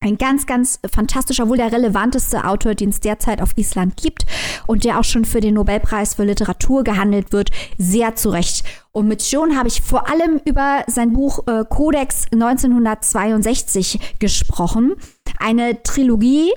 Ein 0.00 0.18
ganz, 0.18 0.44
ganz 0.44 0.78
fantastischer, 0.92 1.48
wohl 1.48 1.56
der 1.56 1.72
relevanteste 1.72 2.44
Autor, 2.44 2.74
den 2.74 2.90
es 2.90 3.00
derzeit 3.00 3.40
auf 3.40 3.56
Island 3.56 3.96
gibt 3.96 4.26
und 4.66 4.84
der 4.84 5.00
auch 5.00 5.04
schon 5.04 5.24
für 5.24 5.40
den 5.40 5.54
Nobelpreis 5.54 6.14
für 6.14 6.24
Literatur 6.24 6.84
gehandelt 6.84 7.32
wird, 7.32 7.50
sehr 7.78 8.14
zu 8.16 8.28
Recht. 8.28 8.64
Und 8.92 9.08
mit 9.08 9.22
John 9.30 9.56
habe 9.56 9.68
ich 9.68 9.80
vor 9.80 10.10
allem 10.10 10.38
über 10.44 10.84
sein 10.88 11.14
Buch 11.14 11.46
äh, 11.46 11.64
Codex 11.64 12.26
1962 12.30 14.18
gesprochen. 14.18 14.96
Eine 15.38 15.82
Trilogie, 15.82 16.52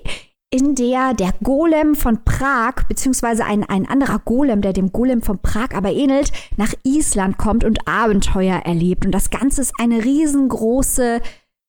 in 0.51 0.73
der 0.73 1.13
der 1.13 1.33
Golem 1.43 1.95
von 1.95 2.23
Prag, 2.23 2.83
beziehungsweise 2.87 3.45
ein, 3.45 3.63
ein 3.63 3.87
anderer 3.87 4.19
Golem, 4.19 4.61
der 4.61 4.73
dem 4.73 4.91
Golem 4.91 5.21
von 5.21 5.39
Prag 5.39 5.75
aber 5.75 5.91
ähnelt, 5.91 6.31
nach 6.57 6.73
Island 6.83 7.37
kommt 7.37 7.63
und 7.63 7.87
Abenteuer 7.87 8.57
erlebt. 8.65 9.05
Und 9.05 9.11
das 9.11 9.29
Ganze 9.29 9.61
ist 9.61 9.73
eine 9.79 10.03
riesengroße 10.03 11.21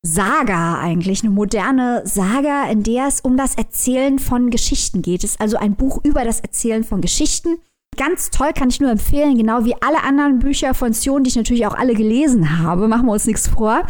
Saga 0.03 0.79
eigentlich, 0.79 1.21
eine 1.21 1.29
moderne 1.29 2.01
Saga, 2.05 2.63
in 2.71 2.81
der 2.81 3.07
es 3.07 3.21
um 3.21 3.37
das 3.37 3.53
Erzählen 3.53 4.17
von 4.17 4.49
Geschichten 4.49 5.03
geht. 5.03 5.23
Es 5.23 5.31
ist 5.31 5.41
also 5.41 5.57
ein 5.57 5.75
Buch 5.75 5.99
über 6.03 6.23
das 6.23 6.39
Erzählen 6.39 6.83
von 6.83 7.01
Geschichten. 7.01 7.59
Ganz 7.97 8.31
toll, 8.31 8.51
kann 8.53 8.69
ich 8.69 8.79
nur 8.79 8.89
empfehlen, 8.89 9.37
genau 9.37 9.63
wie 9.63 9.75
alle 9.79 10.01
anderen 10.03 10.39
Bücher 10.39 10.73
von 10.73 10.93
Sion, 10.93 11.23
die 11.23 11.29
ich 11.29 11.35
natürlich 11.35 11.67
auch 11.67 11.75
alle 11.75 11.93
gelesen 11.93 12.57
habe. 12.57 12.87
Machen 12.87 13.05
wir 13.05 13.13
uns 13.13 13.27
nichts 13.27 13.47
vor. 13.47 13.85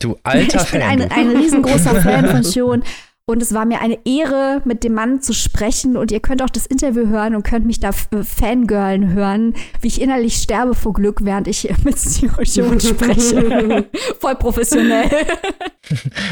Du 0.00 0.16
alter 0.24 0.62
Ich 0.64 0.70
bin 0.72 0.82
ein, 0.82 1.02
ein 1.12 1.36
riesengroßer 1.36 2.00
Fan 2.00 2.28
von 2.28 2.42
Sion. 2.42 2.82
Und 3.26 3.40
es 3.40 3.54
war 3.54 3.64
mir 3.64 3.80
eine 3.80 3.98
Ehre, 4.04 4.60
mit 4.66 4.84
dem 4.84 4.92
Mann 4.92 5.22
zu 5.22 5.32
sprechen. 5.32 5.96
Und 5.96 6.12
ihr 6.12 6.20
könnt 6.20 6.42
auch 6.42 6.50
das 6.50 6.66
Interview 6.66 7.08
hören 7.08 7.34
und 7.34 7.42
könnt 7.42 7.64
mich 7.64 7.80
da 7.80 7.88
äh, 7.88 8.22
Fangirlen 8.22 9.14
hören, 9.14 9.54
wie 9.80 9.88
ich 9.88 10.02
innerlich 10.02 10.36
sterbe 10.36 10.74
vor 10.74 10.92
Glück, 10.92 11.24
während 11.24 11.48
ich 11.48 11.72
mit 11.84 11.98
Sion 11.98 12.80
spreche. 12.80 13.86
Voll 14.20 14.36
professionell. 14.36 15.08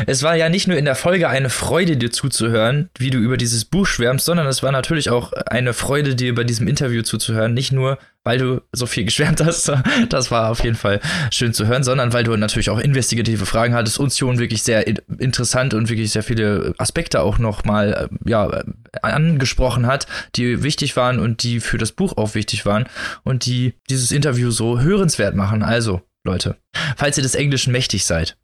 Es 0.06 0.22
war 0.22 0.36
ja 0.36 0.48
nicht 0.48 0.68
nur 0.68 0.76
in 0.76 0.84
der 0.84 0.94
Folge 0.94 1.28
eine 1.28 1.50
Freude, 1.50 1.96
dir 1.96 2.10
zuzuhören, 2.10 2.90
wie 2.98 3.10
du 3.10 3.18
über 3.18 3.36
dieses 3.36 3.64
Buch 3.64 3.86
schwärmst, 3.86 4.24
sondern 4.24 4.46
es 4.46 4.62
war 4.62 4.72
natürlich 4.72 5.10
auch 5.10 5.32
eine 5.32 5.72
Freude, 5.72 6.14
dir 6.14 6.34
bei 6.34 6.44
diesem 6.44 6.68
Interview 6.68 7.02
zuzuhören. 7.02 7.54
Nicht 7.54 7.72
nur, 7.72 7.98
weil 8.24 8.38
du 8.38 8.62
so 8.72 8.86
viel 8.86 9.04
geschwärmt 9.12 9.40
hast, 9.44 9.72
das 10.08 10.30
war 10.30 10.50
auf 10.50 10.62
jeden 10.62 10.76
Fall 10.76 11.00
schön 11.30 11.54
zu 11.54 11.66
hören, 11.66 11.82
sondern 11.82 12.12
weil 12.12 12.24
du 12.24 12.36
natürlich 12.36 12.70
auch 12.70 12.78
investigative 12.78 13.46
Fragen 13.46 13.74
hattest 13.74 13.98
und 13.98 14.12
Sion 14.12 14.38
wirklich 14.38 14.62
sehr 14.62 14.86
interessant 15.18 15.74
und 15.74 15.88
wirklich 15.88 16.10
sehr 16.10 16.22
viele 16.22 16.74
Aspekte 16.78 17.20
auch 17.22 17.38
nochmal 17.38 18.08
äh, 18.10 18.30
ja, 18.30 18.62
angesprochen 19.02 19.86
hat, 19.86 20.06
die 20.36 20.62
wichtig 20.62 20.96
waren 20.96 21.18
und 21.18 21.42
die 21.42 21.60
für 21.60 21.78
das 21.78 21.92
Buch 21.92 22.16
auch 22.16 22.34
wichtig 22.34 22.66
waren 22.66 22.86
und 23.24 23.46
die 23.46 23.74
dieses 23.90 24.12
Interview 24.12 24.50
so 24.50 24.80
hörenswert 24.80 25.34
machen. 25.34 25.62
Also, 25.62 26.02
Leute, 26.24 26.56
falls 26.96 27.16
ihr 27.16 27.22
des 27.22 27.34
Englischen 27.34 27.72
mächtig 27.72 28.04
seid, 28.04 28.36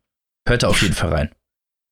hört 0.49 0.63
da 0.63 0.69
auf 0.69 0.83
jeden 0.83 0.95
Fall 0.95 1.13
rein. 1.13 1.31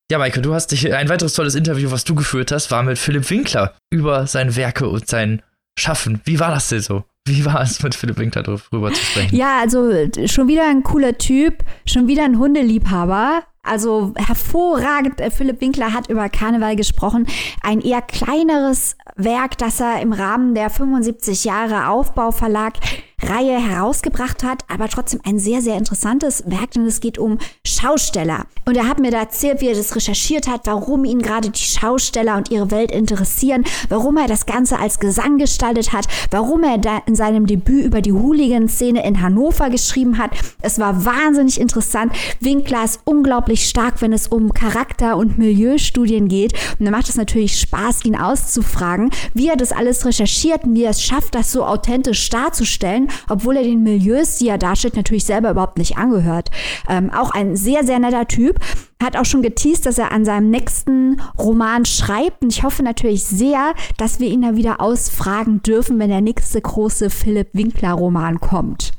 Ja, 0.09 0.19
Maike, 0.19 0.41
du 0.41 0.53
hast 0.53 0.71
dich 0.71 0.93
ein 0.93 1.09
weiteres 1.09 1.33
tolles 1.33 1.55
Interview, 1.55 1.91
was 1.91 2.05
du 2.05 2.15
geführt 2.15 2.51
hast, 2.51 2.71
war 2.71 2.81
mit 2.81 2.97
Philipp 2.97 3.29
Winkler 3.29 3.73
über 3.89 4.25
seine 4.25 4.55
Werke 4.55 4.87
und 4.87 5.07
sein 5.07 5.41
Schaffen. 5.77 6.21
Wie 6.23 6.39
war 6.39 6.49
das 6.49 6.69
denn 6.69 6.79
so? 6.79 7.03
Wie 7.27 7.43
war 7.43 7.61
es, 7.61 7.83
mit 7.83 7.93
Philipp 7.93 8.17
Winkler 8.17 8.41
darüber 8.41 8.93
zu 8.93 9.03
sprechen? 9.03 9.35
Ja, 9.35 9.59
also 9.59 9.91
schon 10.27 10.47
wieder 10.47 10.65
ein 10.69 10.81
cooler 10.81 11.17
Typ, 11.17 11.63
schon 11.85 12.07
wieder 12.07 12.23
ein 12.23 12.39
Hundeliebhaber. 12.39 13.43
Also 13.63 14.13
hervorragend, 14.15 15.21
Philipp 15.33 15.59
Winkler 15.59 15.93
hat 15.93 16.09
über 16.09 16.29
Karneval 16.29 16.77
gesprochen. 16.77 17.27
Ein 17.61 17.81
eher 17.81 18.01
kleineres 18.01 18.95
Werk, 19.17 19.57
das 19.57 19.81
er 19.81 20.01
im 20.01 20.13
Rahmen 20.13 20.55
der 20.55 20.69
75 20.69 21.43
Jahre 21.43 21.89
Aufbauverlag 21.89 22.75
Reihe 23.23 23.59
herausgebracht 23.59 24.43
hat, 24.43 24.63
aber 24.67 24.87
trotzdem 24.89 25.19
ein 25.25 25.39
sehr, 25.39 25.63
sehr 25.63 25.75
interessantes 25.75 26.43
Werk, 26.45 26.71
denn 26.71 26.85
es 26.85 26.99
geht 26.99 27.17
um 27.17 27.39
Schausteller. 27.65 28.45
Und 28.65 28.77
er 28.77 28.87
hat 28.87 28.99
mir 28.99 29.09
da 29.09 29.19
erzählt, 29.19 29.59
wie 29.59 29.69
er 29.69 29.75
das 29.75 29.95
recherchiert 29.95 30.47
hat, 30.47 30.67
warum 30.67 31.03
ihn 31.03 31.23
gerade 31.23 31.49
die 31.49 31.59
Schausteller 31.59 32.37
und 32.37 32.51
ihre 32.51 32.69
Welt 32.69 32.91
interessieren, 32.91 33.65
warum 33.89 34.17
er 34.17 34.27
das 34.27 34.45
Ganze 34.45 34.77
als 34.77 34.99
Gesang 34.99 35.39
gestaltet 35.39 35.93
hat, 35.93 36.05
warum 36.29 36.63
er 36.63 36.77
da 36.77 37.01
in 37.07 37.15
seinem 37.15 37.47
Debüt 37.47 37.85
über 37.85 38.01
die 38.01 38.13
Hooligan-Szene 38.13 39.03
in 39.03 39.19
Hannover 39.19 39.71
geschrieben 39.71 40.19
hat. 40.19 40.31
Es 40.61 40.77
war 40.77 41.03
wahnsinnig 41.03 41.59
interessant. 41.59 42.13
Winkler 42.39 42.83
ist 42.83 43.01
unglaublich 43.03 43.67
stark, 43.67 43.99
wenn 44.01 44.13
es 44.13 44.27
um 44.27 44.53
Charakter- 44.53 45.17
und 45.17 45.39
Milieustudien 45.39 46.27
geht. 46.27 46.53
Und 46.77 46.85
da 46.85 46.91
macht 46.91 47.09
es 47.09 47.15
natürlich 47.15 47.59
Spaß, 47.59 48.05
ihn 48.05 48.15
auszufragen, 48.15 49.09
wie 49.33 49.47
er 49.47 49.57
das 49.57 49.71
alles 49.71 50.05
recherchiert 50.05 50.65
und 50.65 50.75
wie 50.75 50.83
er 50.83 50.91
es 50.91 51.01
schafft, 51.01 51.33
das 51.33 51.51
so 51.51 51.65
authentisch 51.65 52.29
darzustellen 52.29 53.06
obwohl 53.29 53.57
er 53.57 53.63
den 53.63 53.83
Milieus, 53.83 54.37
die 54.37 54.47
er 54.47 54.57
darstellt, 54.57 54.95
natürlich 54.95 55.25
selber 55.25 55.51
überhaupt 55.51 55.77
nicht 55.77 55.97
angehört. 55.97 56.49
Ähm, 56.87 57.11
auch 57.11 57.31
ein 57.31 57.55
sehr, 57.55 57.83
sehr 57.83 57.99
netter 57.99 58.27
Typ. 58.27 58.59
Hat 59.01 59.15
auch 59.15 59.25
schon 59.25 59.41
geteased, 59.41 59.85
dass 59.85 59.97
er 59.97 60.11
an 60.11 60.25
seinem 60.25 60.49
nächsten 60.49 61.21
Roman 61.37 61.85
schreibt. 61.85 62.41
Und 62.41 62.51
ich 62.51 62.63
hoffe 62.63 62.83
natürlich 62.83 63.23
sehr, 63.23 63.73
dass 63.97 64.19
wir 64.19 64.27
ihn 64.27 64.41
da 64.41 64.55
wieder 64.55 64.81
ausfragen 64.81 65.61
dürfen, 65.61 65.99
wenn 65.99 66.09
der 66.09 66.21
nächste 66.21 66.61
große 66.61 67.09
Philipp 67.09 67.49
Winkler-Roman 67.53 68.39
kommt. 68.39 68.91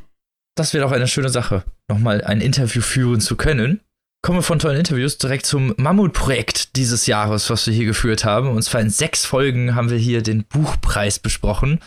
Das 0.54 0.74
wäre 0.74 0.84
doch 0.84 0.92
eine 0.92 1.06
schöne 1.06 1.28
Sache, 1.28 1.64
nochmal 1.88 2.22
ein 2.22 2.40
Interview 2.40 2.82
führen 2.82 3.20
zu 3.20 3.36
können. 3.36 3.80
Kommen 4.20 4.38
wir 4.38 4.42
von 4.42 4.58
tollen 4.58 4.78
Interviews 4.78 5.16
direkt 5.18 5.46
zum 5.46 5.74
Mammutprojekt 5.76 6.74
dieses 6.74 7.06
Jahres, 7.06 7.50
was 7.50 7.66
wir 7.68 7.74
hier 7.74 7.86
geführt 7.86 8.24
haben. 8.24 8.48
Und 8.48 8.62
zwar 8.62 8.80
in 8.80 8.90
sechs 8.90 9.24
Folgen 9.24 9.76
haben 9.76 9.90
wir 9.90 9.98
hier 9.98 10.22
den 10.22 10.44
Buchpreis 10.44 11.20
besprochen. 11.20 11.78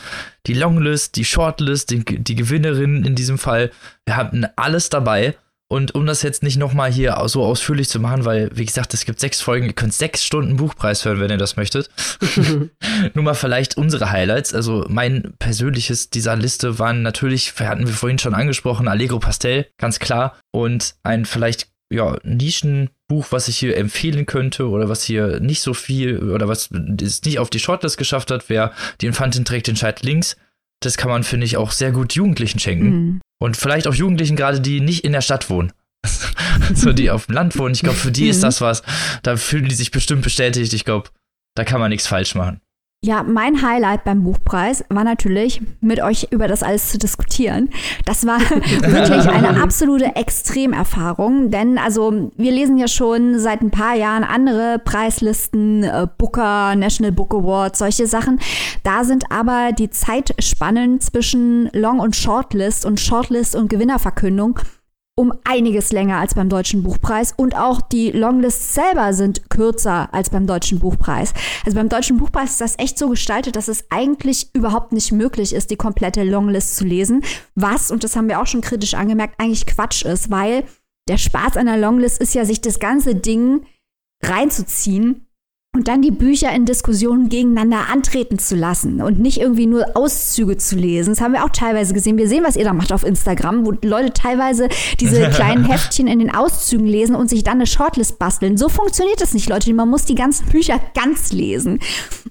Die 0.47 0.53
Longlist, 0.53 1.17
die 1.17 1.25
Shortlist, 1.25 1.89
die, 1.89 2.05
die 2.05 2.35
Gewinnerin 2.35 3.03
in 3.03 3.15
diesem 3.15 3.37
Fall. 3.37 3.69
Wir 4.05 4.15
hatten 4.15 4.45
alles 4.55 4.89
dabei. 4.89 5.35
Und 5.71 5.95
um 5.95 6.05
das 6.05 6.21
jetzt 6.21 6.43
nicht 6.43 6.57
nochmal 6.57 6.91
hier 6.91 7.17
so 7.27 7.45
ausführlich 7.45 7.87
zu 7.87 8.01
machen, 8.01 8.25
weil, 8.25 8.49
wie 8.53 8.65
gesagt, 8.65 8.93
es 8.93 9.05
gibt 9.05 9.21
sechs 9.21 9.39
Folgen, 9.39 9.67
ihr 9.67 9.73
könnt 9.73 9.93
sechs 9.93 10.21
Stunden 10.21 10.57
Buchpreis 10.57 11.05
hören, 11.05 11.21
wenn 11.21 11.31
ihr 11.31 11.37
das 11.37 11.55
möchtet. 11.55 11.89
Nur 13.13 13.23
mal 13.23 13.35
vielleicht 13.35 13.77
unsere 13.77 14.11
Highlights. 14.11 14.53
Also 14.53 14.85
mein 14.89 15.33
persönliches 15.39 16.09
dieser 16.09 16.35
Liste 16.35 16.77
waren 16.77 17.03
natürlich, 17.03 17.53
hatten 17.57 17.87
wir 17.87 17.93
vorhin 17.93 18.19
schon 18.19 18.33
angesprochen, 18.33 18.89
Allegro 18.89 19.19
Pastel, 19.19 19.65
ganz 19.77 19.99
klar. 19.99 20.35
Und 20.51 20.95
ein 21.03 21.23
vielleicht 21.23 21.70
ja, 21.91 22.17
Nischenbuch, 22.23 23.27
was 23.31 23.47
ich 23.47 23.57
hier 23.57 23.77
empfehlen 23.77 24.25
könnte 24.25 24.69
oder 24.69 24.87
was 24.89 25.03
hier 25.03 25.39
nicht 25.39 25.61
so 25.61 25.73
viel 25.73 26.31
oder 26.31 26.47
was 26.47 26.69
es 27.01 27.21
nicht 27.23 27.39
auf 27.39 27.49
die 27.49 27.59
Shortlist 27.59 27.97
geschafft 27.97 28.31
hat, 28.31 28.49
wäre 28.49 28.71
Die 29.01 29.07
Infantin 29.07 29.45
trägt 29.45 29.67
den 29.67 29.75
Scheit 29.75 30.01
links. 30.01 30.37
Das 30.79 30.97
kann 30.97 31.11
man, 31.11 31.23
finde 31.23 31.45
ich, 31.45 31.57
auch 31.57 31.71
sehr 31.71 31.91
gut 31.91 32.13
Jugendlichen 32.13 32.59
schenken. 32.59 32.89
Mhm. 32.89 33.21
Und 33.39 33.57
vielleicht 33.57 33.87
auch 33.87 33.93
Jugendlichen 33.93 34.35
gerade, 34.35 34.61
die 34.61 34.81
nicht 34.81 35.03
in 35.03 35.11
der 35.11 35.21
Stadt 35.21 35.49
wohnen. 35.49 35.73
so, 36.73 36.93
die 36.93 37.11
auf 37.11 37.27
dem 37.27 37.35
Land 37.35 37.57
wohnen. 37.57 37.75
Ich 37.75 37.81
glaube, 37.81 37.97
für 37.97 38.11
die 38.11 38.29
ist 38.29 38.37
mhm. 38.37 38.43
das 38.43 38.61
was. 38.61 38.81
Da 39.21 39.35
fühlen 39.35 39.67
die 39.67 39.75
sich 39.75 39.91
bestimmt 39.91 40.23
bestätigt. 40.23 40.73
Ich 40.73 40.85
glaube, 40.85 41.09
da 41.55 41.65
kann 41.65 41.79
man 41.79 41.89
nichts 41.89 42.07
falsch 42.07 42.35
machen. 42.35 42.61
Ja, 43.03 43.23
mein 43.23 43.63
Highlight 43.63 44.03
beim 44.03 44.23
Buchpreis 44.23 44.85
war 44.89 45.03
natürlich, 45.03 45.59
mit 45.79 46.03
euch 46.03 46.27
über 46.29 46.47
das 46.47 46.61
alles 46.61 46.91
zu 46.91 46.99
diskutieren. 46.99 47.71
Das 48.05 48.27
war 48.27 48.39
wirklich 48.41 49.27
eine 49.27 49.59
absolute 49.59 50.15
Extremerfahrung, 50.15 51.49
denn 51.49 51.79
also 51.79 52.31
wir 52.37 52.51
lesen 52.51 52.77
ja 52.77 52.87
schon 52.87 53.39
seit 53.39 53.61
ein 53.61 53.71
paar 53.71 53.95
Jahren 53.95 54.23
andere 54.23 54.77
Preislisten, 54.77 55.83
äh, 55.83 56.05
Booker, 56.15 56.75
National 56.75 57.11
Book 57.11 57.33
Award, 57.33 57.75
solche 57.75 58.05
Sachen. 58.05 58.39
Da 58.83 59.03
sind 59.03 59.31
aber 59.31 59.71
die 59.71 59.89
Zeitspannen 59.89 61.01
zwischen 61.01 61.71
Long- 61.73 62.01
und 62.01 62.15
Shortlist 62.15 62.85
und 62.85 62.99
Shortlist 62.99 63.55
und 63.55 63.67
Gewinnerverkündung 63.67 64.59
um 65.21 65.31
einiges 65.43 65.91
länger 65.91 66.17
als 66.17 66.33
beim 66.33 66.49
Deutschen 66.49 66.81
Buchpreis 66.81 67.31
und 67.37 67.55
auch 67.55 67.79
die 67.79 68.09
Longlists 68.09 68.73
selber 68.73 69.13
sind 69.13 69.51
kürzer 69.51 70.11
als 70.11 70.31
beim 70.31 70.47
Deutschen 70.47 70.79
Buchpreis. 70.79 71.35
Also 71.63 71.77
beim 71.77 71.89
Deutschen 71.89 72.17
Buchpreis 72.17 72.53
ist 72.53 72.61
das 72.61 72.79
echt 72.79 72.97
so 72.97 73.07
gestaltet, 73.07 73.55
dass 73.55 73.67
es 73.67 73.85
eigentlich 73.91 74.49
überhaupt 74.55 74.93
nicht 74.93 75.11
möglich 75.11 75.53
ist, 75.53 75.69
die 75.69 75.75
komplette 75.75 76.23
Longlist 76.23 76.75
zu 76.75 76.85
lesen, 76.85 77.23
was, 77.53 77.91
und 77.91 78.03
das 78.03 78.15
haben 78.15 78.29
wir 78.29 78.41
auch 78.41 78.47
schon 78.47 78.61
kritisch 78.61 78.95
angemerkt, 78.95 79.35
eigentlich 79.37 79.67
Quatsch 79.67 80.03
ist, 80.03 80.31
weil 80.31 80.63
der 81.07 81.19
Spaß 81.19 81.55
einer 81.55 81.77
Longlist 81.77 82.19
ist 82.19 82.33
ja, 82.33 82.43
sich 82.43 82.59
das 82.59 82.79
ganze 82.79 83.13
Ding 83.13 83.67
reinzuziehen 84.23 85.27
und 85.81 85.87
dann 85.87 86.03
die 86.03 86.11
Bücher 86.11 86.51
in 86.53 86.65
Diskussionen 86.65 87.27
gegeneinander 87.27 87.89
antreten 87.91 88.37
zu 88.37 88.55
lassen 88.55 89.01
und 89.01 89.19
nicht 89.19 89.39
irgendwie 89.39 89.65
nur 89.65 89.97
Auszüge 89.97 90.55
zu 90.55 90.75
lesen. 90.75 91.15
Das 91.15 91.21
haben 91.21 91.33
wir 91.33 91.43
auch 91.43 91.49
teilweise 91.49 91.95
gesehen. 91.95 92.19
Wir 92.19 92.27
sehen, 92.27 92.43
was 92.45 92.55
ihr 92.55 92.65
da 92.65 92.73
macht 92.73 92.93
auf 92.93 93.03
Instagram, 93.03 93.65
wo 93.65 93.71
Leute 93.81 94.13
teilweise 94.13 94.69
diese 94.99 95.27
kleinen 95.31 95.65
Heftchen 95.65 96.05
in 96.05 96.19
den 96.19 96.31
Auszügen 96.31 96.85
lesen 96.85 97.15
und 97.15 97.31
sich 97.31 97.43
dann 97.43 97.55
eine 97.55 97.65
Shortlist 97.65 98.19
basteln. 98.19 98.57
So 98.57 98.69
funktioniert 98.69 99.21
das 99.21 99.33
nicht, 99.33 99.49
Leute. 99.49 99.73
Man 99.73 99.89
muss 99.89 100.05
die 100.05 100.13
ganzen 100.13 100.45
Bücher 100.49 100.79
ganz 100.93 101.31
lesen. 101.31 101.79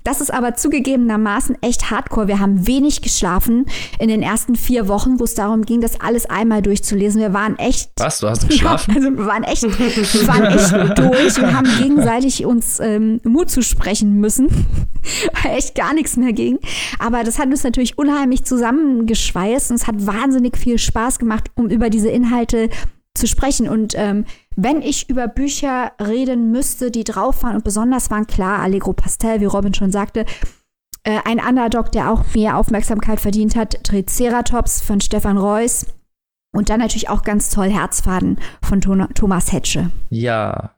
Das 0.04 0.20
ist 0.20 0.32
aber 0.32 0.54
zugegebenermaßen 0.54 1.60
echt 1.60 1.90
hardcore. 1.90 2.28
Wir 2.28 2.38
haben 2.38 2.68
wenig 2.68 3.02
geschlafen 3.02 3.66
in 3.98 4.06
den 4.06 4.22
ersten 4.22 4.54
vier 4.54 4.86
Wochen, 4.86 5.18
wo 5.18 5.24
es 5.24 5.34
darum 5.34 5.62
ging, 5.62 5.80
das 5.80 6.00
alles 6.00 6.26
einmal 6.26 6.62
durchzulesen. 6.62 7.20
Wir 7.20 7.32
waren 7.32 7.58
echt. 7.58 7.90
Was? 7.96 8.20
Du 8.20 8.28
hast 8.28 8.48
geschlafen? 8.48 8.92
Ja, 8.92 8.96
also 8.98 9.18
wir 9.18 9.26
waren 9.26 9.42
echt, 9.42 9.62
wir 9.64 10.28
waren 10.28 10.44
echt 10.44 10.98
durch 10.98 11.42
und 11.42 11.52
haben 11.52 11.68
gegenseitig 11.82 12.46
uns 12.46 12.78
ähm, 12.78 13.20
Mut 13.40 13.50
zusprechen 13.50 14.20
müssen, 14.20 14.48
weil 15.42 15.56
echt 15.56 15.74
gar 15.74 15.94
nichts 15.94 16.16
mehr 16.16 16.32
ging. 16.32 16.58
Aber 16.98 17.24
das 17.24 17.38
hat 17.38 17.46
uns 17.46 17.64
natürlich 17.64 17.96
unheimlich 17.96 18.44
zusammengeschweißt 18.44 19.70
und 19.70 19.76
es 19.76 19.86
hat 19.86 20.06
wahnsinnig 20.06 20.58
viel 20.58 20.78
Spaß 20.78 21.18
gemacht, 21.18 21.50
um 21.54 21.68
über 21.68 21.88
diese 21.88 22.10
Inhalte 22.10 22.68
zu 23.14 23.26
sprechen. 23.26 23.68
Und 23.68 23.94
ähm, 23.96 24.26
wenn 24.56 24.82
ich 24.82 25.08
über 25.08 25.26
Bücher 25.26 25.92
reden 26.00 26.52
müsste, 26.52 26.90
die 26.90 27.04
drauf 27.04 27.42
waren 27.42 27.56
und 27.56 27.64
besonders 27.64 28.10
waren, 28.10 28.26
klar, 28.26 28.60
Allegro 28.60 28.92
Pastel, 28.92 29.40
wie 29.40 29.46
Robin 29.46 29.72
schon 29.72 29.90
sagte, 29.90 30.26
äh, 31.04 31.18
ein 31.24 31.40
Underdog, 31.40 31.92
der 31.92 32.12
auch 32.12 32.34
mehr 32.34 32.58
Aufmerksamkeit 32.58 33.20
verdient 33.20 33.56
hat, 33.56 33.82
Triceratops 33.84 34.82
von 34.82 35.00
Stefan 35.00 35.38
Reuss. 35.38 35.86
Und 36.52 36.68
dann 36.68 36.80
natürlich 36.80 37.08
auch 37.08 37.22
ganz 37.22 37.48
toll 37.48 37.70
Herzfaden 37.70 38.38
von 38.60 38.80
Thomas 38.80 39.52
Hetsche. 39.52 39.92
Ja, 40.10 40.74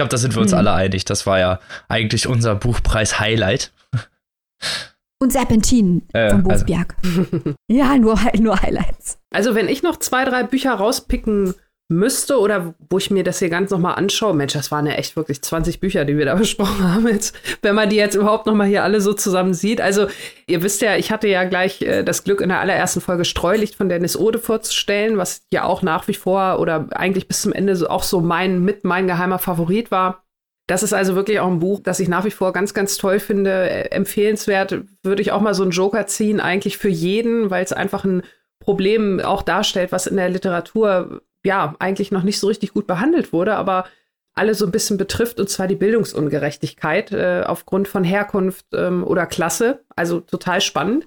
glaube, 0.00 0.10
da 0.10 0.16
sind 0.16 0.34
wir 0.34 0.40
uns 0.40 0.52
hm. 0.52 0.58
alle 0.58 0.72
einig. 0.72 1.04
Das 1.04 1.26
war 1.26 1.38
ja 1.38 1.60
eigentlich 1.88 2.26
unser 2.26 2.54
Buchpreis-Highlight. 2.54 3.72
Und 5.22 5.30
Serpentin 5.32 6.08
äh, 6.14 6.30
von 6.30 6.42
Buchberg. 6.42 6.96
Also. 7.04 7.54
ja, 7.68 7.96
nur, 7.98 8.18
nur 8.38 8.62
Highlights. 8.62 9.18
Also, 9.30 9.54
wenn 9.54 9.68
ich 9.68 9.82
noch 9.82 9.98
zwei, 9.98 10.24
drei 10.24 10.44
Bücher 10.44 10.72
rauspicken 10.72 11.54
müsste 11.90 12.38
oder 12.38 12.74
wo 12.88 12.98
ich 12.98 13.10
mir 13.10 13.24
das 13.24 13.40
hier 13.40 13.48
ganz 13.48 13.70
nochmal 13.70 13.96
anschaue, 13.96 14.32
Mensch, 14.32 14.52
das 14.52 14.70
waren 14.70 14.86
ja 14.86 14.92
echt 14.92 15.16
wirklich 15.16 15.42
20 15.42 15.80
Bücher, 15.80 16.04
die 16.04 16.16
wir 16.16 16.24
da 16.24 16.34
besprochen 16.36 16.94
haben, 16.94 17.08
jetzt, 17.08 17.36
wenn 17.62 17.74
man 17.74 17.90
die 17.90 17.96
jetzt 17.96 18.14
überhaupt 18.14 18.46
nochmal 18.46 18.68
hier 18.68 18.84
alle 18.84 19.00
so 19.00 19.12
zusammen 19.12 19.54
sieht. 19.54 19.80
Also 19.80 20.06
ihr 20.46 20.62
wisst 20.62 20.82
ja, 20.82 20.96
ich 20.96 21.10
hatte 21.10 21.26
ja 21.26 21.44
gleich 21.44 21.82
äh, 21.82 22.04
das 22.04 22.22
Glück, 22.22 22.40
in 22.40 22.48
der 22.48 22.60
allerersten 22.60 23.00
Folge 23.00 23.24
Streulicht 23.24 23.74
von 23.74 23.88
Dennis 23.88 24.16
Ode 24.16 24.38
vorzustellen, 24.38 25.18
was 25.18 25.42
ja 25.52 25.64
auch 25.64 25.82
nach 25.82 26.06
wie 26.06 26.14
vor 26.14 26.60
oder 26.60 26.86
eigentlich 26.92 27.26
bis 27.26 27.42
zum 27.42 27.52
Ende 27.52 27.74
so, 27.74 27.88
auch 27.88 28.04
so 28.04 28.20
mein, 28.20 28.64
mit 28.64 28.84
mein 28.84 29.08
geheimer 29.08 29.40
Favorit 29.40 29.90
war. 29.90 30.22
Das 30.68 30.84
ist 30.84 30.92
also 30.92 31.16
wirklich 31.16 31.40
auch 31.40 31.48
ein 31.48 31.58
Buch, 31.58 31.80
das 31.82 31.98
ich 31.98 32.08
nach 32.08 32.24
wie 32.24 32.30
vor 32.30 32.52
ganz, 32.52 32.72
ganz 32.72 32.96
toll 32.98 33.18
finde, 33.18 33.68
äh, 33.68 33.90
empfehlenswert. 33.90 34.84
Würde 35.02 35.22
ich 35.22 35.32
auch 35.32 35.40
mal 35.40 35.54
so 35.54 35.64
einen 35.64 35.72
Joker 35.72 36.06
ziehen, 36.06 36.38
eigentlich 36.38 36.78
für 36.78 36.88
jeden, 36.88 37.50
weil 37.50 37.64
es 37.64 37.72
einfach 37.72 38.04
ein 38.04 38.22
Problem 38.60 39.18
auch 39.18 39.42
darstellt, 39.42 39.90
was 39.90 40.06
in 40.06 40.16
der 40.16 40.28
Literatur 40.28 41.22
ja 41.44 41.74
eigentlich 41.78 42.10
noch 42.10 42.22
nicht 42.22 42.38
so 42.38 42.46
richtig 42.48 42.72
gut 42.72 42.86
behandelt 42.86 43.32
wurde, 43.32 43.56
aber 43.56 43.86
alle 44.34 44.54
so 44.54 44.64
ein 44.64 44.70
bisschen 44.70 44.96
betrifft, 44.96 45.40
und 45.40 45.50
zwar 45.50 45.66
die 45.66 45.74
Bildungsungerechtigkeit 45.74 47.12
äh, 47.12 47.42
aufgrund 47.46 47.88
von 47.88 48.04
Herkunft 48.04 48.66
ähm, 48.72 49.04
oder 49.04 49.26
Klasse. 49.26 49.84
Also 49.96 50.20
total 50.20 50.60
spannend. 50.60 51.06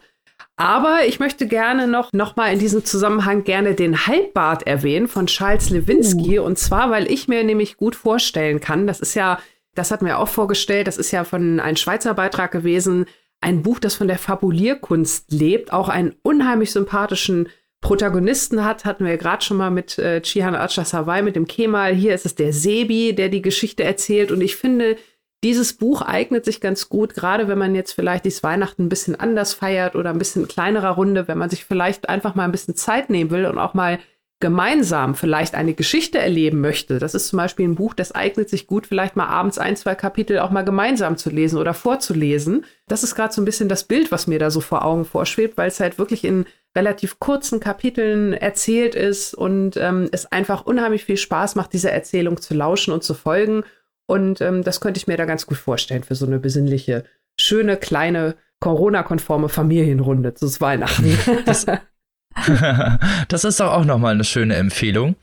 Aber 0.55 1.05
ich 1.07 1.19
möchte 1.19 1.47
gerne 1.47 1.87
noch, 1.87 2.13
noch 2.13 2.35
mal 2.35 2.53
in 2.53 2.59
diesem 2.59 2.85
Zusammenhang 2.85 3.43
gerne 3.43 3.73
den 3.73 4.05
Halbbart 4.05 4.67
erwähnen 4.67 5.07
von 5.07 5.25
Charles 5.27 5.69
Lewinsky. 5.69 6.39
Uh. 6.39 6.43
Und 6.43 6.59
zwar, 6.59 6.91
weil 6.91 7.11
ich 7.11 7.27
mir 7.27 7.43
nämlich 7.43 7.77
gut 7.77 7.95
vorstellen 7.95 8.59
kann, 8.59 8.85
das 8.85 8.99
ist 8.99 9.15
ja, 9.15 9.39
das 9.73 9.89
hatten 9.89 10.05
wir 10.05 10.19
auch 10.19 10.27
vorgestellt, 10.27 10.87
das 10.87 10.97
ist 10.97 11.11
ja 11.11 11.23
von 11.23 11.59
einem 11.59 11.77
Schweizer 11.77 12.13
Beitrag 12.13 12.51
gewesen, 12.51 13.05
ein 13.41 13.63
Buch, 13.63 13.79
das 13.79 13.95
von 13.95 14.07
der 14.07 14.17
Fabulierkunst 14.17 15.31
lebt, 15.31 15.73
auch 15.73 15.89
einen 15.89 16.15
unheimlich 16.21 16.71
sympathischen 16.71 17.49
Protagonisten 17.83 18.63
hat, 18.63 18.85
hatten 18.85 19.05
wir 19.05 19.17
gerade 19.17 19.43
schon 19.43 19.57
mal 19.57 19.69
mit 19.69 19.99
äh, 19.99 20.21
Chihan 20.21 20.55
Achasawai, 20.55 21.21
mit 21.21 21.35
dem 21.35 21.45
Kemal. 21.45 21.93
Hier 21.93 22.15
ist 22.15 22.25
es 22.25 22.33
der 22.33 22.53
Sebi, 22.53 23.13
der 23.13 23.27
die 23.27 23.41
Geschichte 23.41 23.83
erzählt. 23.83 24.31
Und 24.31 24.41
ich 24.41 24.55
finde, 24.55 24.95
dieses 25.43 25.73
Buch 25.73 26.01
eignet 26.01 26.45
sich 26.45 26.61
ganz 26.61 26.87
gut, 26.87 27.13
gerade 27.13 27.49
wenn 27.49 27.57
man 27.57 27.75
jetzt 27.75 27.91
vielleicht 27.91 28.23
dieses 28.23 28.41
Weihnachten 28.41 28.85
ein 28.85 28.89
bisschen 28.89 29.19
anders 29.19 29.53
feiert 29.53 29.97
oder 29.97 30.11
ein 30.11 30.17
bisschen 30.17 30.47
kleinerer 30.47 30.91
Runde, 30.91 31.27
wenn 31.27 31.37
man 31.37 31.49
sich 31.49 31.65
vielleicht 31.65 32.07
einfach 32.07 32.35
mal 32.35 32.45
ein 32.45 32.53
bisschen 32.53 32.77
Zeit 32.77 33.09
nehmen 33.09 33.31
will 33.31 33.45
und 33.45 33.57
auch 33.57 33.73
mal 33.73 33.99
gemeinsam 34.43 35.15
vielleicht 35.15 35.55
eine 35.55 35.73
Geschichte 35.73 36.19
erleben 36.19 36.59
möchte. 36.59 36.99
Das 36.99 37.15
ist 37.15 37.29
zum 37.29 37.37
Beispiel 37.37 37.65
ein 37.65 37.75
Buch, 37.75 37.93
das 37.93 38.11
eignet 38.11 38.49
sich 38.49 38.67
gut, 38.67 38.85
vielleicht 38.85 39.15
mal 39.15 39.27
abends 39.27 39.57
ein, 39.57 39.77
zwei 39.77 39.95
Kapitel 39.95 40.39
auch 40.39 40.49
mal 40.49 40.65
gemeinsam 40.65 41.15
zu 41.15 41.29
lesen 41.29 41.57
oder 41.57 41.73
vorzulesen. 41.73 42.65
Das 42.89 43.03
ist 43.03 43.15
gerade 43.15 43.33
so 43.33 43.41
ein 43.41 43.45
bisschen 43.45 43.69
das 43.69 43.85
Bild, 43.85 44.11
was 44.11 44.27
mir 44.27 44.39
da 44.39 44.51
so 44.51 44.59
vor 44.59 44.83
Augen 44.83 45.05
vorschwebt, 45.05 45.55
weil 45.55 45.69
es 45.69 45.79
halt 45.79 45.97
wirklich 45.97 46.25
in 46.25 46.43
relativ 46.75 47.19
kurzen 47.19 47.61
Kapiteln 47.61 48.33
erzählt 48.33 48.95
ist 48.95 49.33
und 49.33 49.77
ähm, 49.77 50.09
es 50.11 50.29
einfach 50.29 50.65
unheimlich 50.65 51.05
viel 51.05 51.15
Spaß 51.15 51.55
macht, 51.55 51.71
dieser 51.71 51.93
Erzählung 51.93 52.41
zu 52.41 52.53
lauschen 52.53 52.93
und 52.93 53.01
zu 53.01 53.13
folgen. 53.13 53.63
Und 54.07 54.41
ähm, 54.41 54.61
das 54.61 54.81
könnte 54.81 54.97
ich 54.97 55.07
mir 55.07 55.15
da 55.15 55.23
ganz 55.23 55.45
gut 55.45 55.57
vorstellen 55.57 56.03
für 56.03 56.15
so 56.15 56.25
eine 56.25 56.39
besinnliche, 56.39 57.05
schöne, 57.39 57.77
kleine, 57.77 58.35
Corona-konforme 58.59 59.47
Familienrunde 59.47 60.33
zu 60.33 60.47
Weihnachten. 60.59 61.17
Das, 61.45 61.65
das 63.27 63.43
ist 63.43 63.59
doch 63.59 63.71
auch 63.71 63.85
nochmal 63.85 64.13
eine 64.13 64.23
schöne 64.23 64.55
Empfehlung. 64.55 65.15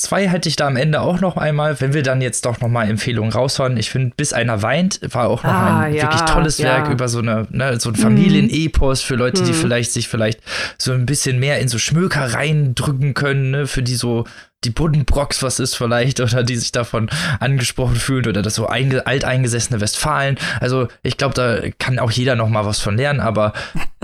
Zwei 0.00 0.26
hätte 0.28 0.48
ich 0.48 0.56
da 0.56 0.66
am 0.66 0.76
Ende 0.76 1.02
auch 1.02 1.20
noch 1.20 1.36
einmal, 1.36 1.78
wenn 1.82 1.92
wir 1.92 2.02
dann 2.02 2.22
jetzt 2.22 2.46
doch 2.46 2.58
noch 2.60 2.68
mal 2.68 2.88
Empfehlungen 2.88 3.32
raushauen. 3.32 3.76
Ich 3.76 3.90
finde, 3.90 4.14
bis 4.16 4.32
einer 4.32 4.62
weint 4.62 5.00
war 5.12 5.28
auch 5.28 5.42
noch 5.42 5.52
ah, 5.52 5.80
ein 5.80 5.94
ja, 5.94 6.04
wirklich 6.04 6.22
tolles 6.22 6.56
ja. 6.56 6.68
Werk 6.68 6.88
über 6.88 7.06
so 7.08 7.18
eine 7.18 7.46
ne, 7.50 7.78
so 7.78 7.90
ein 7.90 7.96
Familienepos 7.96 9.02
für 9.02 9.14
Leute, 9.16 9.42
die 9.42 9.50
mhm. 9.52 9.56
vielleicht 9.56 9.92
sich 9.92 10.08
vielleicht 10.08 10.40
so 10.78 10.92
ein 10.92 11.04
bisschen 11.04 11.38
mehr 11.38 11.58
in 11.58 11.68
so 11.68 11.76
Schmöker 11.76 12.32
reindrücken 12.32 13.12
können, 13.12 13.50
ne, 13.50 13.66
für 13.66 13.82
die 13.82 13.94
so 13.94 14.24
die 14.64 14.70
Buddenbrocks 14.70 15.42
was 15.42 15.58
ist 15.58 15.74
vielleicht 15.74 16.20
oder 16.20 16.42
die 16.42 16.56
sich 16.56 16.72
davon 16.72 17.10
angesprochen 17.38 17.96
fühlen 17.96 18.26
oder 18.26 18.42
das 18.42 18.54
so 18.54 18.66
einge 18.66 19.06
alteingesessene 19.06 19.80
Westfalen. 19.80 20.38
Also 20.60 20.88
ich 21.02 21.16
glaube, 21.16 21.34
da 21.34 21.70
kann 21.78 21.98
auch 21.98 22.10
jeder 22.10 22.36
noch 22.36 22.48
mal 22.48 22.66
was 22.66 22.80
von 22.80 22.96
lernen, 22.96 23.20
aber 23.20 23.52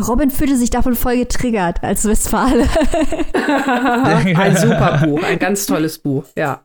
Robin 0.01 0.31
fühlte 0.31 0.57
sich 0.57 0.71
davon 0.71 0.95
voll 0.95 1.17
getriggert 1.19 1.83
als 1.83 2.05
Westfale. 2.05 2.69
ein 4.37 4.57
super 4.57 4.99
Buch, 5.05 5.23
ein 5.23 5.39
ganz 5.39 5.67
tolles 5.67 5.99
Buch, 5.99 6.25
ja. 6.37 6.63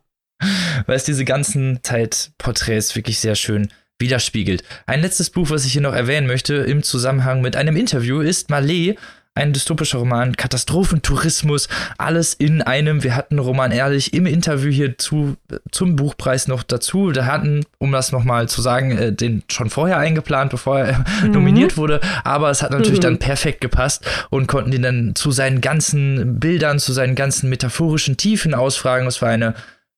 Weil 0.88 0.96
es 0.96 1.04
diese 1.04 1.24
ganzen 1.24 1.80
Zeitporträts 1.84 2.96
wirklich 2.96 3.20
sehr 3.20 3.36
schön 3.36 3.70
widerspiegelt. 4.00 4.64
Ein 4.88 5.02
letztes 5.02 5.30
Buch, 5.30 5.50
was 5.52 5.66
ich 5.66 5.74
hier 5.74 5.82
noch 5.82 5.94
erwähnen 5.94 6.28
möchte 6.28 6.56
im 6.56 6.82
Zusammenhang 6.82 7.42
mit 7.42 7.56
einem 7.56 7.78
Interview 7.78 8.20
ist 8.20 8.50
Malé 8.50 8.98
ein 9.34 9.54
dystopischer 9.54 10.00
Roman, 10.00 10.36
Katastrophentourismus, 10.36 11.70
alles 11.98 12.34
in 12.34 12.62
einem. 12.62 13.02
Wir 13.02 13.16
hatten 13.16 13.40
Roman 13.40 13.72
Ehrlich 13.72 14.14
im 14.14 14.26
Interview 14.26 14.70
hier 14.70 14.98
zu, 14.98 15.38
zum 15.72 15.96
Buchpreis 15.96 16.50
noch 16.50 16.64
dazu. 16.64 17.12
Da 17.12 17.26
hatten, 17.26 17.64
um 17.78 17.94
das 17.94 18.12
nochmal 18.12 18.50
zu 18.50 18.62
sagen, 18.62 18.98
äh, 18.98 19.14
den 19.14 19.44
schon 19.50 19.70
vorher 19.70 19.98
eingeplant, 19.98 20.52
bevor 20.52 20.80
er 20.80 21.06
mhm. 21.24 21.32
nominiert 21.32 21.78
wurde. 21.78 22.02
Aber 22.26 22.50
es 22.50 22.62
hat 22.62 22.72
natürlich 22.72 23.00
mhm. 23.00 23.04
dann 23.04 23.20
perfekt 23.20 23.62
gepasst 23.62 24.06
und 24.30 24.48
konnten 24.48 24.74
ihn 24.74 24.82
dann 24.82 25.16
zu 25.16 25.32
seinen 25.32 25.62
ganzen 25.62 26.40
Bildern, 26.40 26.80
zu 26.80 26.92
seinen 26.92 27.16
ganzen 27.16 27.50
metaphorischen 27.50 28.18
Tiefen 28.18 28.54
ausfragen. 28.54 29.08
Es 29.08 29.22
war 29.22 29.30
eine, 29.30 29.56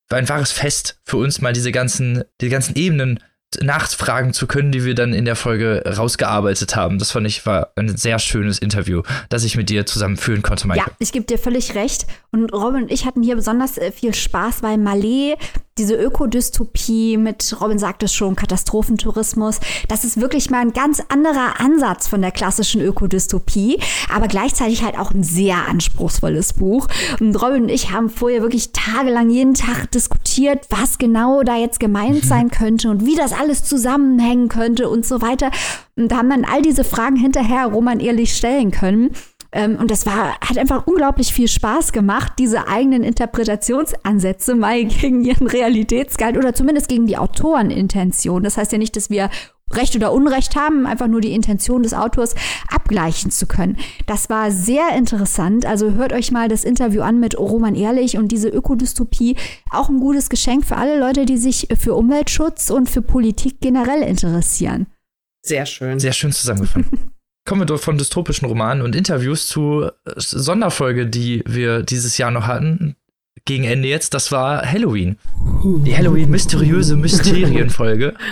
war 0.08 0.18
ein 0.18 0.28
wahres 0.28 0.52
Fest 0.52 1.00
für 1.02 1.16
uns, 1.16 1.40
mal 1.40 1.52
diese 1.52 1.72
ganzen, 1.72 2.22
die 2.40 2.50
ganzen 2.50 2.76
Ebenen 2.76 3.18
nachfragen 3.62 4.32
zu 4.32 4.46
können, 4.46 4.72
die 4.72 4.84
wir 4.84 4.94
dann 4.94 5.12
in 5.12 5.24
der 5.24 5.36
Folge 5.36 5.82
rausgearbeitet 5.86 6.76
haben. 6.76 6.98
Das 6.98 7.10
fand 7.10 7.26
ich 7.26 7.44
war 7.46 7.72
ein 7.76 7.96
sehr 7.96 8.18
schönes 8.18 8.58
Interview, 8.58 9.02
das 9.28 9.44
ich 9.44 9.56
mit 9.56 9.70
dir 9.70 9.86
zusammen 9.86 10.16
führen 10.16 10.42
konnte, 10.42 10.66
Maike. 10.66 10.84
Ja, 10.86 10.92
ich 10.98 11.12
gebe 11.12 11.24
dir 11.24 11.38
völlig 11.38 11.74
recht. 11.74 12.06
Und 12.30 12.52
Robin 12.52 12.84
und 12.84 12.92
ich 12.92 13.06
hatten 13.06 13.22
hier 13.22 13.36
besonders 13.36 13.78
äh, 13.78 13.92
viel 13.92 14.14
Spaß, 14.14 14.62
weil 14.62 14.76
Malé 14.76 15.36
diese 15.76 15.96
Ökodystopie 15.96 17.16
mit, 17.16 17.56
Robin 17.60 17.80
sagt 17.80 18.04
es 18.04 18.14
schon, 18.14 18.36
Katastrophentourismus. 18.36 19.58
Das 19.88 20.04
ist 20.04 20.20
wirklich 20.20 20.48
mal 20.48 20.60
ein 20.60 20.72
ganz 20.72 21.02
anderer 21.08 21.60
Ansatz 21.60 22.06
von 22.06 22.22
der 22.22 22.30
klassischen 22.30 22.80
Ökodystopie, 22.80 23.80
aber 24.12 24.28
gleichzeitig 24.28 24.84
halt 24.84 24.96
auch 24.96 25.10
ein 25.10 25.24
sehr 25.24 25.66
anspruchsvolles 25.68 26.52
Buch. 26.52 26.86
Und 27.18 27.34
Robin 27.42 27.64
und 27.64 27.68
ich 27.70 27.90
haben 27.90 28.08
vorher 28.08 28.42
wirklich 28.42 28.70
tagelang 28.70 29.30
jeden 29.30 29.54
Tag 29.54 29.90
diskutiert, 29.90 30.64
was 30.70 30.98
genau 30.98 31.42
da 31.42 31.56
jetzt 31.56 31.80
gemeint 31.80 32.24
sein 32.24 32.50
könnte 32.50 32.88
und 32.88 33.04
wie 33.04 33.16
das 33.16 33.32
alles 33.32 33.64
zusammenhängen 33.64 34.48
könnte 34.48 34.88
und 34.88 35.04
so 35.04 35.22
weiter. 35.22 35.50
Und 35.96 36.12
haben 36.14 36.30
dann 36.30 36.44
all 36.44 36.62
diese 36.62 36.84
Fragen 36.84 37.16
hinterher 37.16 37.66
Roman 37.66 37.98
ehrlich 37.98 38.36
stellen 38.36 38.70
können. 38.70 39.10
Ähm, 39.54 39.76
und 39.76 39.90
das 39.90 40.04
war, 40.04 40.38
hat 40.40 40.58
einfach 40.58 40.86
unglaublich 40.86 41.32
viel 41.32 41.48
Spaß 41.48 41.92
gemacht, 41.92 42.32
diese 42.38 42.66
eigenen 42.66 43.04
Interpretationsansätze 43.04 44.54
mal 44.56 44.84
gegen 44.84 45.24
ihren 45.24 45.46
Realitätsgehalt 45.46 46.36
oder 46.36 46.54
zumindest 46.54 46.88
gegen 46.88 47.06
die 47.06 47.16
Autorenintention. 47.16 48.42
Das 48.42 48.56
heißt 48.56 48.72
ja 48.72 48.78
nicht, 48.78 48.96
dass 48.96 49.10
wir 49.10 49.30
Recht 49.70 49.96
oder 49.96 50.12
Unrecht 50.12 50.56
haben, 50.56 50.86
einfach 50.86 51.06
nur 51.06 51.20
die 51.20 51.32
Intention 51.32 51.82
des 51.82 51.94
Autors 51.94 52.34
abgleichen 52.68 53.30
zu 53.30 53.46
können. 53.46 53.78
Das 54.06 54.28
war 54.28 54.50
sehr 54.50 54.90
interessant. 54.96 55.66
Also 55.66 55.92
hört 55.92 56.12
euch 56.12 56.32
mal 56.32 56.48
das 56.48 56.64
Interview 56.64 57.02
an 57.02 57.18
mit 57.18 57.38
Roman 57.38 57.74
Ehrlich 57.74 58.18
und 58.18 58.28
diese 58.28 58.48
Ökodystopie. 58.48 59.36
Auch 59.70 59.88
ein 59.88 60.00
gutes 60.00 60.28
Geschenk 60.28 60.66
für 60.66 60.76
alle 60.76 60.98
Leute, 60.98 61.24
die 61.24 61.38
sich 61.38 61.68
für 61.78 61.94
Umweltschutz 61.94 62.70
und 62.70 62.90
für 62.90 63.02
Politik 63.02 63.60
generell 63.60 64.02
interessieren. 64.02 64.86
Sehr 65.42 65.64
schön. 65.64 65.98
Sehr 65.98 66.12
schön 66.12 66.32
zusammengefasst. 66.32 66.88
Kommen 67.46 67.60
wir 67.60 67.66
doch 67.66 67.80
von 67.80 67.98
dystopischen 67.98 68.48
Romanen 68.48 68.82
und 68.82 68.96
Interviews 68.96 69.48
zu 69.48 69.82
äh, 69.82 69.90
Sonderfolge, 70.16 71.06
die 71.06 71.42
wir 71.46 71.82
dieses 71.82 72.16
Jahr 72.16 72.30
noch 72.30 72.46
hatten. 72.46 72.96
Gegen 73.44 73.64
Ende 73.64 73.88
jetzt, 73.88 74.14
das 74.14 74.32
war 74.32 74.62
Halloween. 74.64 75.18
Die 75.62 75.94
Halloween 75.96 76.30
mysteriöse 76.30 76.96
Mysterienfolge. 76.96 78.14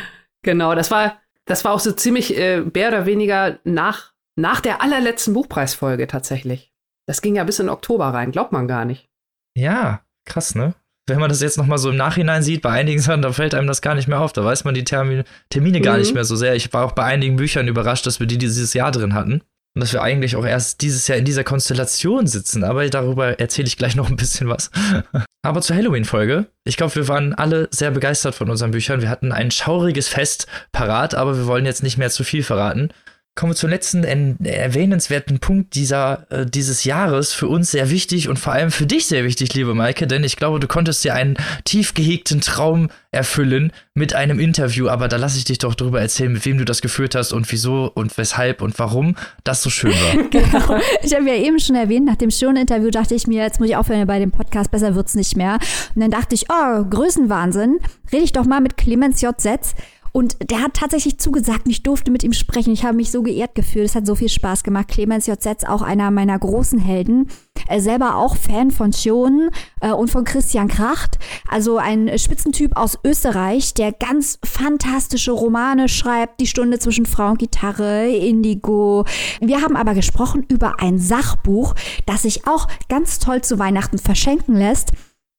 Genau, 0.44 0.74
das 0.74 0.90
war, 0.90 1.20
das 1.44 1.64
war 1.64 1.72
auch 1.72 1.78
so 1.78 1.92
ziemlich 1.92 2.36
äh, 2.36 2.62
mehr 2.62 2.88
oder 2.88 3.06
weniger 3.06 3.60
nach, 3.62 4.12
nach 4.34 4.60
der 4.60 4.82
allerletzten 4.82 5.34
Buchpreisfolge 5.34 6.08
tatsächlich. 6.08 6.72
Das 7.06 7.22
ging 7.22 7.36
ja 7.36 7.44
bis 7.44 7.60
in 7.60 7.68
Oktober 7.68 8.06
rein, 8.06 8.32
glaubt 8.32 8.50
man 8.50 8.66
gar 8.66 8.84
nicht. 8.84 9.08
Ja, 9.54 10.00
krass, 10.24 10.56
ne? 10.56 10.74
Wenn 11.08 11.18
man 11.18 11.28
das 11.28 11.40
jetzt 11.40 11.58
noch 11.58 11.66
mal 11.66 11.78
so 11.78 11.90
im 11.90 11.96
Nachhinein 11.96 12.42
sieht, 12.42 12.62
bei 12.62 12.70
einigen 12.70 13.00
Sachen, 13.00 13.22
da 13.22 13.32
fällt 13.32 13.54
einem 13.54 13.66
das 13.66 13.82
gar 13.82 13.94
nicht 13.94 14.08
mehr 14.08 14.20
auf. 14.20 14.32
Da 14.32 14.44
weiß 14.44 14.64
man 14.64 14.74
die 14.74 14.84
Termine, 14.84 15.24
Termine 15.50 15.80
gar 15.80 15.98
nicht 15.98 16.10
mhm. 16.10 16.14
mehr 16.14 16.24
so 16.24 16.36
sehr. 16.36 16.54
Ich 16.54 16.72
war 16.72 16.84
auch 16.84 16.92
bei 16.92 17.04
einigen 17.04 17.36
Büchern 17.36 17.68
überrascht, 17.68 18.06
dass 18.06 18.20
wir 18.20 18.26
die 18.26 18.38
dieses 18.38 18.72
Jahr 18.74 18.92
drin 18.92 19.14
hatten. 19.14 19.42
Und 19.74 19.80
dass 19.80 19.94
wir 19.94 20.02
eigentlich 20.02 20.36
auch 20.36 20.44
erst 20.44 20.82
dieses 20.82 21.08
Jahr 21.08 21.16
in 21.18 21.24
dieser 21.24 21.44
Konstellation 21.44 22.26
sitzen. 22.26 22.62
Aber 22.62 22.86
darüber 22.88 23.40
erzähle 23.40 23.68
ich 23.68 23.78
gleich 23.78 23.96
noch 23.96 24.10
ein 24.10 24.16
bisschen 24.16 24.48
was. 24.48 24.70
Aber 25.44 25.60
zur 25.60 25.74
Halloween-Folge. 25.74 26.46
Ich 26.64 26.76
glaube, 26.76 26.94
wir 26.94 27.08
waren 27.08 27.34
alle 27.34 27.68
sehr 27.72 27.90
begeistert 27.90 28.34
von 28.34 28.50
unseren 28.50 28.70
Büchern. 28.70 29.00
Wir 29.00 29.08
hatten 29.08 29.32
ein 29.32 29.50
schauriges 29.50 30.08
Fest 30.08 30.46
parat, 30.70 31.16
aber 31.16 31.36
wir 31.36 31.46
wollen 31.46 31.66
jetzt 31.66 31.82
nicht 31.82 31.98
mehr 31.98 32.10
zu 32.10 32.22
viel 32.22 32.44
verraten 32.44 32.90
kommen 33.34 33.52
wir 33.52 33.56
zum 33.56 33.70
letzten 33.70 34.04
erwähnenswerten 34.44 35.38
Punkt 35.38 35.74
dieser, 35.74 36.26
äh, 36.30 36.44
dieses 36.44 36.84
Jahres. 36.84 37.32
Für 37.32 37.48
uns 37.48 37.70
sehr 37.70 37.88
wichtig 37.88 38.28
und 38.28 38.38
vor 38.38 38.52
allem 38.52 38.70
für 38.70 38.86
dich 38.86 39.06
sehr 39.06 39.24
wichtig, 39.24 39.54
liebe 39.54 39.74
Maike, 39.74 40.06
denn 40.06 40.22
ich 40.22 40.36
glaube, 40.36 40.60
du 40.60 40.68
konntest 40.68 41.02
dir 41.02 41.14
einen 41.14 41.38
tief 41.64 41.94
gehegten 41.94 42.42
Traum 42.42 42.90
erfüllen 43.10 43.72
mit 43.94 44.14
einem 44.14 44.38
Interview, 44.38 44.88
aber 44.88 45.08
da 45.08 45.16
lasse 45.16 45.38
ich 45.38 45.44
dich 45.44 45.58
doch 45.58 45.74
darüber 45.74 46.00
erzählen, 46.00 46.32
mit 46.32 46.44
wem 46.44 46.58
du 46.58 46.66
das 46.66 46.82
geführt 46.82 47.14
hast 47.14 47.32
und 47.32 47.50
wieso 47.50 47.90
und 47.94 48.16
weshalb 48.18 48.60
und 48.60 48.78
warum 48.78 49.16
das 49.44 49.62
so 49.62 49.70
schön 49.70 49.92
war. 49.92 50.24
genau. 50.30 50.80
Ich 51.02 51.14
habe 51.14 51.26
ja 51.26 51.34
eben 51.34 51.58
schon 51.58 51.76
erwähnt, 51.76 52.04
nach 52.04 52.16
dem 52.16 52.30
schönen 52.30 52.56
Interview 52.56 52.90
dachte 52.90 53.14
ich 53.14 53.26
mir, 53.26 53.42
jetzt 53.42 53.60
muss 53.60 53.70
ich 53.70 53.76
aufhören 53.76 54.06
bei 54.06 54.18
dem 54.18 54.30
Podcast, 54.30 54.70
besser 54.70 54.94
wird's 54.94 55.14
nicht 55.14 55.36
mehr. 55.38 55.58
Und 55.94 56.02
dann 56.02 56.10
dachte 56.10 56.34
ich, 56.34 56.46
oh, 56.50 56.84
Größenwahnsinn, 56.84 57.78
rede 58.12 58.24
ich 58.24 58.32
doch 58.32 58.44
mal 58.44 58.60
mit 58.60 58.76
Clemens 58.76 59.22
J. 59.22 59.38
Setz. 59.40 59.74
Und 60.12 60.36
der 60.50 60.62
hat 60.62 60.74
tatsächlich 60.74 61.18
zugesagt 61.18 61.62
ich 61.72 61.82
durfte 61.82 62.10
mit 62.10 62.22
ihm 62.22 62.34
sprechen. 62.34 62.72
Ich 62.72 62.84
habe 62.84 62.96
mich 62.96 63.10
so 63.10 63.22
geehrt 63.22 63.54
gefühlt. 63.54 63.86
Es 63.86 63.94
hat 63.94 64.06
so 64.06 64.14
viel 64.14 64.28
Spaß 64.28 64.62
gemacht. 64.62 64.88
Clemens 64.88 65.26
J. 65.26 65.40
Setz, 65.40 65.64
auch 65.64 65.80
einer 65.80 66.10
meiner 66.10 66.38
großen 66.38 66.78
Helden. 66.78 67.28
Er 67.66 67.80
selber 67.80 68.16
auch 68.16 68.36
Fan 68.36 68.70
von 68.70 68.92
Schonen 68.92 69.50
äh, 69.80 69.92
und 69.92 70.10
von 70.10 70.24
Christian 70.24 70.68
Kracht. 70.68 71.18
Also 71.48 71.78
ein 71.78 72.18
Spitzentyp 72.18 72.76
aus 72.76 72.98
Österreich, 73.04 73.72
der 73.72 73.92
ganz 73.92 74.38
fantastische 74.44 75.32
Romane 75.32 75.88
schreibt. 75.88 76.40
Die 76.40 76.46
Stunde 76.46 76.78
zwischen 76.78 77.06
Frau 77.06 77.30
und 77.30 77.38
Gitarre, 77.38 78.08
Indigo. 78.08 79.06
Wir 79.40 79.62
haben 79.62 79.76
aber 79.76 79.94
gesprochen 79.94 80.44
über 80.48 80.80
ein 80.80 80.98
Sachbuch, 80.98 81.74
das 82.04 82.22
sich 82.22 82.46
auch 82.46 82.68
ganz 82.88 83.18
toll 83.18 83.42
zu 83.42 83.58
Weihnachten 83.58 83.98
verschenken 83.98 84.56
lässt. 84.56 84.92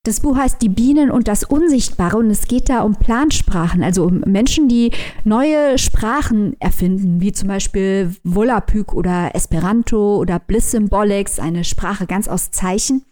Das 0.06 0.20
Buch 0.20 0.36
heißt 0.36 0.62
Die 0.62 0.68
Bienen 0.68 1.10
und 1.10 1.30
das 1.30 1.46
Unsichtbare 1.46 2.18
und 2.18 2.30
es 2.30 2.50
geht 2.50 2.68
da 2.68 2.82
um 2.82 2.98
Plansprachen, 2.98 3.84
also 3.84 4.04
um 4.04 4.20
Menschen, 4.26 4.68
die 4.68 4.92
neue 5.24 5.78
Sprachen 5.78 6.58
erfinden, 6.60 7.22
wie 7.22 7.32
zum 7.32 7.48
Beispiel 7.48 8.14
Volapük 8.26 8.94
oder 8.94 9.34
Esperanto 9.34 10.18
oder 10.18 10.40
Bliss 10.40 10.72
Symbolics, 10.72 11.40
eine 11.40 11.64
Sprache 11.64 12.06
ganz 12.06 12.28
aus 12.28 12.52
Zeichen. 12.52 13.06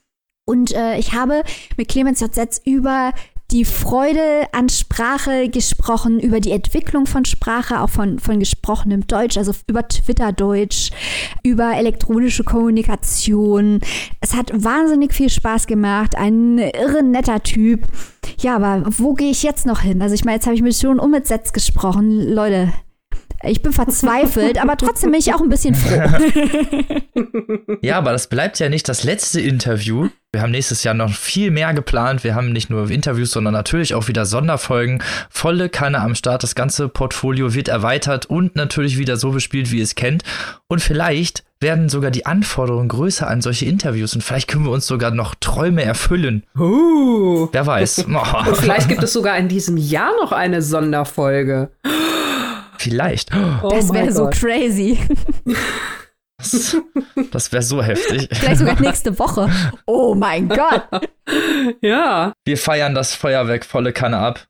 Und 0.46 0.74
äh, 0.74 0.98
ich 0.98 1.14
habe 1.14 1.44
mit 1.78 1.88
Clemens 1.88 2.20
J. 2.20 2.36
Setz 2.36 2.62
über 2.66 3.14
die 3.52 3.66
Freude 3.66 4.48
an 4.54 4.70
Sprache 4.70 5.50
gesprochen, 5.50 6.20
über 6.20 6.40
die 6.40 6.52
Entwicklung 6.52 7.06
von 7.06 7.26
Sprache, 7.26 7.82
auch 7.82 7.90
von, 7.90 8.20
von 8.20 8.40
gesprochenem 8.40 9.06
Deutsch, 9.08 9.38
also 9.38 9.54
über 9.68 9.88
Twitter-Deutsch, 9.88 10.92
über 11.44 11.76
elektronische 11.76 12.44
Kommunikation. 12.44 13.82
Es 14.22 14.36
hat 14.36 14.52
wahnsinnig 14.54 15.14
viel 15.14 15.30
Spaß 15.30 15.68
gemacht, 15.68 16.16
ein 16.16 16.58
irre 16.58 17.04
netter 17.04 17.44
Typ. 17.44 17.88
Ja, 18.40 18.56
aber 18.56 18.84
wo 18.98 19.14
gehe 19.14 19.32
ich 19.32 19.44
jetzt 19.44 19.66
noch 19.66 19.82
hin? 19.82 20.02
Also 20.02 20.16
ich 20.16 20.24
meine, 20.24 20.36
jetzt 20.36 20.46
habe 20.46 20.56
ich 20.56 20.62
mich 20.62 20.78
schon 20.78 20.98
mit 21.12 21.28
Setz 21.28 21.52
gesprochen. 21.54 22.34
Leute, 22.34 22.72
ich 23.44 23.62
bin 23.62 23.74
verzweifelt, 23.74 24.62
aber 24.62 24.78
trotzdem 24.78 25.12
bin 25.12 25.20
ich 25.20 25.34
auch 25.34 25.42
ein 25.42 25.50
bisschen 25.50 25.76
froh. 25.76 26.02
ja, 27.82 27.98
aber 27.98 28.12
das 28.12 28.28
bleibt 28.28 28.60
ja 28.60 28.70
nicht 28.70 28.88
das 28.88 29.04
letzte 29.04 29.42
Interview. 29.42 30.10
Wir 30.32 30.42
haben 30.42 30.52
nächstes 30.52 30.84
Jahr 30.84 30.94
noch 30.94 31.12
viel 31.12 31.52
mehr 31.52 31.74
geplant. 31.74 32.24
Wir 32.24 32.36
haben 32.36 32.54
nicht 32.54 32.70
nur 32.70 32.90
Interviews, 32.90 33.32
sondern 33.32 33.54
natürlich 33.54 33.94
auch 33.96 34.08
wieder 34.08 34.26
Sonderfolgen. 34.26 35.04
Volle 35.30 35.68
Kanne 35.70 36.00
am 36.00 36.16
Start. 36.16 36.44
Das 36.44 36.56
ganze 36.56 36.88
Portfolio 36.88 37.54
wird 37.54 37.68
erweitert 37.68 38.28
und 38.28 38.56
natürlich 38.56 38.98
wieder 38.98 39.18
so 39.18 39.32
bespielt, 39.32 39.72
wie 39.72 39.80
ihr 39.80 39.84
es 39.84 39.96
kennt. 39.96 40.24
Und 40.68 40.82
vielleicht 40.82 41.44
werden 41.60 41.90
sogar 41.90 42.12
die 42.12 42.26
Anforderungen 42.26 42.90
größer 42.90 43.28
an 43.28 43.42
solche 43.42 43.66
Interviews 43.66 44.16
und 44.16 44.24
vielleicht 44.24 44.48
können 44.48 44.66
wir 44.66 44.72
uns 44.72 44.88
sogar 44.88 45.12
noch 45.12 45.36
Träume 45.36 45.84
erfüllen. 45.84 46.44
Uh. 46.58 47.48
Wer 47.52 47.66
weiß. 47.66 48.06
Oh. 48.14 48.50
Und 48.50 48.58
vielleicht 48.58 48.88
gibt 48.88 49.04
es 49.04 49.14
sogar 49.14 49.38
in 49.38 49.48
diesem 49.48 49.78
Jahr 49.78 50.12
noch 50.22 50.32
eine 50.32 50.62
Sonderfolge. 50.62 51.72
Vielleicht. 52.82 53.30
Oh 53.36 53.70
das 53.70 53.94
wäre 53.94 54.12
so 54.12 54.28
crazy. 54.30 54.98
Das, 56.38 56.76
das 57.32 57.52
wäre 57.52 57.62
so 57.62 57.84
heftig. 57.84 58.28
Vielleicht 58.32 58.58
sogar 58.58 58.80
nächste 58.82 59.20
Woche. 59.20 59.50
Oh 59.86 60.16
mein 60.16 60.50
Gott. 60.50 60.88
Ja. 61.82 62.34
Wir 62.46 62.58
feiern 62.58 62.94
das 62.94 63.16
Feuerwerk 63.16 63.64
volle 63.64 63.94
Kanne 63.94 64.18
ab 64.18 64.48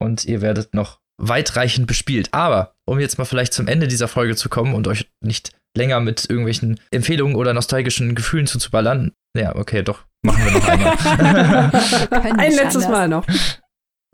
und 0.00 0.24
ihr 0.24 0.40
werdet 0.40 0.72
noch 0.72 1.00
weitreichend 1.20 1.86
bespielt. 1.86 2.28
Aber 2.32 2.74
um 2.86 3.00
jetzt 3.00 3.18
mal 3.18 3.26
vielleicht 3.26 3.52
zum 3.52 3.68
Ende 3.68 3.86
dieser 3.86 4.08
Folge 4.08 4.34
zu 4.34 4.48
kommen 4.48 4.74
und 4.74 4.88
euch 4.88 5.10
nicht 5.20 5.50
länger 5.76 6.00
mit 6.00 6.30
irgendwelchen 6.30 6.80
Empfehlungen 6.90 7.36
oder 7.36 7.52
nostalgischen 7.52 8.14
Gefühlen 8.14 8.46
zuzuballern. 8.46 9.12
Ja, 9.36 9.54
okay, 9.56 9.82
doch, 9.82 10.04
machen 10.22 10.44
wir 10.44 10.52
noch 10.52 10.68
einmal. 10.68 11.70
Ein 12.38 12.52
letztes 12.52 12.84
anders. 12.84 12.90
Mal 12.90 13.08
noch. 13.08 13.26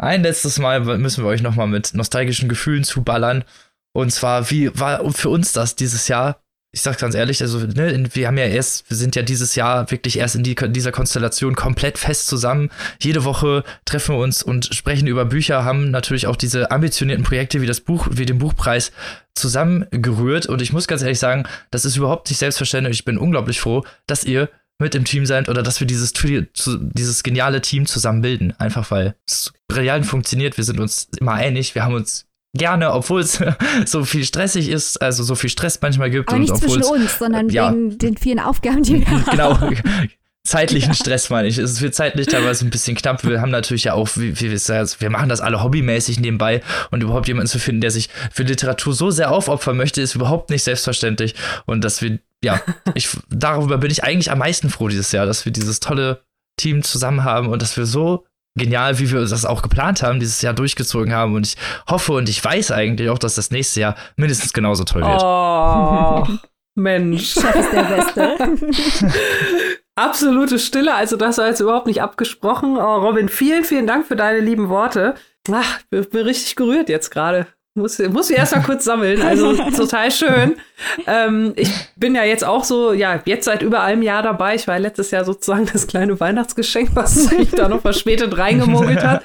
Ein 0.01 0.23
letztes 0.23 0.61
Mal 0.61 0.81
müssen 0.99 1.25
wir 1.25 1.29
euch 1.29 1.43
nochmal 1.43 1.67
mit 1.67 1.93
nostalgischen 1.93 2.49
Gefühlen 2.49 2.85
zuballern. 2.85 3.45
Und 3.93 4.13
zwar, 4.13 4.49
wie 4.51 4.71
war 4.79 5.13
für 5.13 5.29
uns 5.29 5.53
das 5.53 5.75
dieses 5.75 6.07
Jahr? 6.07 6.41
Ich 6.71 6.83
sag's 6.83 7.01
ganz 7.01 7.15
ehrlich, 7.15 7.41
also, 7.41 7.59
ne, 7.59 8.09
wir 8.13 8.27
haben 8.29 8.39
ja 8.39 8.45
erst, 8.45 8.89
wir 8.91 8.97
sind 8.97 9.17
ja 9.17 9.23
dieses 9.23 9.57
Jahr 9.57 9.91
wirklich 9.91 10.19
erst 10.19 10.37
in 10.37 10.45
die, 10.45 10.55
dieser 10.55 10.93
Konstellation 10.93 11.57
komplett 11.57 11.99
fest 11.99 12.29
zusammen. 12.29 12.71
Jede 13.01 13.25
Woche 13.25 13.65
treffen 13.87 14.15
wir 14.15 14.23
uns 14.23 14.43
und 14.43 14.67
sprechen 14.67 15.09
über 15.09 15.25
Bücher, 15.25 15.65
haben 15.65 15.91
natürlich 15.91 16.27
auch 16.27 16.37
diese 16.37 16.71
ambitionierten 16.71 17.25
Projekte 17.25 17.61
wie 17.61 17.67
das 17.67 17.81
Buch, 17.81 18.07
wie 18.13 18.27
den 18.27 18.39
Buchpreis 18.39 18.93
zusammengerührt. 19.35 20.47
Und 20.47 20.63
ich 20.63 20.73
muss 20.73 20.87
ganz 20.87 21.03
ehrlich 21.03 21.19
sagen, 21.19 21.45
das 21.71 21.85
ist 21.85 21.97
überhaupt 21.97 22.29
nicht 22.29 22.39
selbstverständlich. 22.39 22.99
Ich 22.99 23.05
bin 23.05 23.19
unglaublich 23.19 23.61
froh, 23.61 23.85
dass 24.07 24.23
ihr 24.23 24.49
mit 24.79 24.95
im 24.95 25.05
Team 25.05 25.27
seid 25.27 25.49
oder 25.49 25.63
dass 25.63 25.81
wir 25.81 25.87
dieses, 25.87 26.13
dieses 26.13 27.23
geniale 27.23 27.61
Team 27.61 27.87
zusammen 27.87 28.23
bilden. 28.23 28.55
Einfach 28.59 28.91
weil 28.91 29.17
es 29.27 29.53
brillant 29.69 30.07
funktioniert. 30.07 30.57
Wir 30.57 30.65
sind 30.65 30.81
uns 30.81 31.09
immer 31.19 31.35
einig. 31.35 31.75
Wir 31.75 31.85
haben 31.85 31.95
uns 31.95 32.27
gerne, 32.57 32.93
obwohl 32.93 33.21
es 33.21 33.43
so 33.87 34.05
viel 34.05 34.25
stressig 34.25 34.69
ist, 34.69 35.03
also 35.03 35.23
so 35.23 35.35
viel 35.35 35.51
Stress 35.51 35.81
manchmal 35.83 36.11
gibt. 36.11 36.29
Aber 36.29 36.39
nicht 36.39 36.57
zwischen 36.57 36.85
uns, 36.85 37.19
sondern 37.19 37.49
ja, 37.49 37.73
wegen 37.73 37.99
den 37.99 38.17
vielen 38.17 38.41
Aufgaben, 38.41 38.83
die 38.83 39.01
wir 39.01 39.25
genau, 39.31 39.61
haben. 39.61 39.75
Genau. 39.75 39.83
Zeitlichen 40.47 40.95
Stress 40.95 41.29
meine 41.29 41.49
ich. 41.49 41.59
Es 41.59 41.83
wird 41.83 41.95
zeitlich 41.95 42.27
teilweise 42.27 42.65
ein 42.65 42.71
bisschen 42.71 42.97
knapp. 42.97 43.23
Wir 43.25 43.41
haben 43.41 43.51
natürlich 43.51 43.85
ja 43.85 43.93
auch, 43.93 44.09
wie, 44.17 44.41
wie 44.41 44.51
wir 44.51 45.11
machen 45.11 45.29
das 45.29 45.41
alle 45.41 45.63
hobbymäßig 45.63 46.21
nebenbei 46.21 46.63
und 46.91 47.03
überhaupt 47.03 47.29
jemanden 47.29 47.49
zu 47.49 47.59
finden, 47.59 47.83
der 47.83 47.91
sich 47.91 48.09
für 48.33 48.45
Literatur 48.45 48.95
so 48.95 49.11
sehr 49.11 49.31
aufopfern 49.31 49.77
möchte, 49.77 50.01
ist 50.01 50.15
überhaupt 50.15 50.49
nicht 50.49 50.63
selbstverständlich. 50.65 51.35
Und 51.67 51.85
dass 51.85 52.01
wir 52.01 52.19
ja, 52.43 52.61
ich, 52.95 53.11
darüber 53.29 53.79
bin 53.79 53.91
ich 53.91 54.05
eigentlich 54.05 54.31
am 54.31 54.39
meisten 54.39 54.71
froh 54.71 54.89
dieses 54.89 55.13
Jahr, 55.13 55.27
dass 55.27 55.45
wir 55.45 55.53
dieses 55.53 55.81
tolle 55.81 56.23
Team 56.57 56.83
zusammen 56.83 57.25
haben 57.25 57.49
und 57.49 57.63
dass 57.63 57.77
wir 57.77 57.87
so 57.87 58.25
genial, 58.57 58.99
wie 58.99 59.11
wir 59.11 59.21
das 59.21 59.45
auch 59.45 59.63
geplant 59.63 60.03
haben, 60.03 60.21
dieses 60.21 60.43
Jahr 60.43 60.55
durchgezogen 60.55 61.13
haben. 61.13 61.35
Und 61.35 61.47
ich 61.47 61.57
hoffe 61.89 62.13
und 62.13 62.29
ich 62.29 62.45
weiß 62.45 62.73
eigentlich 62.73 63.11
auch, 63.11 63.19
dass 63.19 63.35
das 63.35 63.51
nächste 63.51 63.81
Jahr 63.81 63.97
mindestens 64.17 64.53
genauso 64.53 64.85
toll 64.85 65.03
wird. 65.03 65.23
Oh, 65.23 66.27
Mensch. 66.75 67.33
Chef 67.35 67.55
ist 67.55 67.73
der 67.73 67.83
Beste. 67.85 68.37
Absolute 69.99 70.59
Stille, 70.61 70.95
also 70.95 71.17
das 71.17 71.39
war 71.39 71.49
jetzt 71.49 71.61
überhaupt 71.61 71.89
nicht 71.89 72.03
abgesprochen. 72.03 72.77
Oh, 72.77 72.97
Robin, 72.99 73.29
vielen, 73.29 73.65
vielen 73.65 73.87
Dank 73.87 74.07
für 74.07 74.15
deine 74.15 74.39
lieben 74.39 74.69
Worte. 74.69 75.15
Ach, 75.51 75.81
bin, 75.91 76.05
bin 76.09 76.25
richtig 76.25 76.55
gerührt 76.55 76.89
jetzt 76.89 77.11
gerade. 77.11 77.49
Muss, 77.75 77.99
muss 77.99 78.29
mich 78.29 78.39
erst 78.39 78.55
mal 78.55 78.63
kurz 78.63 78.85
sammeln. 78.85 79.23
Also 79.23 79.55
total 79.77 80.11
schön. 80.11 80.57
Ähm, 81.07 81.53
ich 81.57 81.71
bin 81.97 82.15
ja 82.15 82.25
jetzt 82.25 82.45
auch 82.45 82.65
so, 82.65 82.93
ja, 82.93 83.21
jetzt 83.25 83.45
seit 83.45 83.63
über 83.63 83.83
einem 83.83 84.03
Jahr 84.03 84.23
dabei. 84.23 84.55
Ich 84.55 84.69
war 84.69 84.79
letztes 84.79 85.11
Jahr 85.11 85.25
sozusagen 85.25 85.69
das 85.73 85.87
kleine 85.87 86.19
Weihnachtsgeschenk, 86.21 86.91
was 86.95 87.15
sich 87.15 87.51
da 87.51 87.69
noch 87.69 87.81
verspätet 87.81 88.37
reingemogelt 88.39 89.05
hat. 89.05 89.23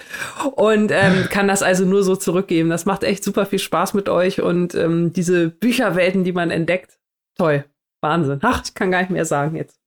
Und 0.56 0.92
ähm, 0.92 1.28
kann 1.30 1.48
das 1.48 1.62
also 1.62 1.86
nur 1.86 2.04
so 2.04 2.16
zurückgeben. 2.16 2.70
Das 2.70 2.86
macht 2.86 3.04
echt 3.04 3.24
super 3.24 3.46
viel 3.46 3.60
Spaß 3.60 3.94
mit 3.94 4.10
euch 4.10 4.42
und 4.42 4.76
ähm, 4.76 5.14
diese 5.14 5.50
Bücherwelten, 5.50 6.24
die 6.24 6.34
man 6.34 6.52
entdeckt. 6.52 7.00
Toll. 7.38 7.66
Wahnsinn. 8.04 8.39
Ach, 8.43 8.62
ich 8.64 8.74
kann 8.76 8.91
gar 8.91 8.99
nicht 8.99 9.10
mehr 9.10 9.26
sagen 9.26 9.56
jetzt. 9.56 9.80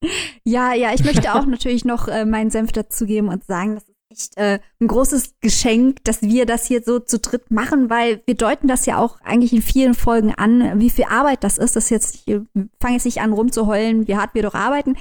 Ja, 0.45 0.75
ja, 0.75 0.93
ich 0.93 1.05
möchte 1.05 1.35
auch 1.35 1.47
natürlich 1.47 1.85
noch 1.85 2.09
äh, 2.09 2.25
meinen 2.25 2.51
Senf 2.51 2.73
dazugeben 2.73 3.29
und 3.29 3.45
sagen, 3.45 3.75
das 3.75 3.85
ist 3.85 3.97
echt 4.11 4.37
äh, 4.39 4.59
ein 4.81 4.89
großes 4.89 5.35
Geschenk, 5.41 6.03
dass 6.05 6.23
wir 6.23 6.47
das 6.47 6.67
hier 6.67 6.83
so 6.83 6.99
zu 6.99 7.19
dritt 7.19 7.51
machen, 7.51 7.91
weil 7.91 8.23
wir 8.27 8.35
deuten 8.35 8.67
das 8.67 8.87
ja 8.87 8.99
auch 8.99 9.21
eigentlich 9.21 9.53
in 9.53 9.63
vielen 9.63 9.95
Folgen 9.95 10.35
an, 10.35 10.81
wie 10.81 10.91
viel 10.91 11.05
Arbeit 11.05 11.45
das 11.45 11.59
ist. 11.59 11.77
Das 11.77 11.91
jetzt, 11.91 12.27
ich 12.27 12.41
fange 12.81 12.95
jetzt 12.95 13.05
nicht 13.05 13.21
an 13.21 13.33
rumzuheulen, 13.33 14.09
wie 14.09 14.17
hart 14.17 14.35
wir 14.35 14.43
doch 14.43 14.55
arbeiten, 14.55 14.97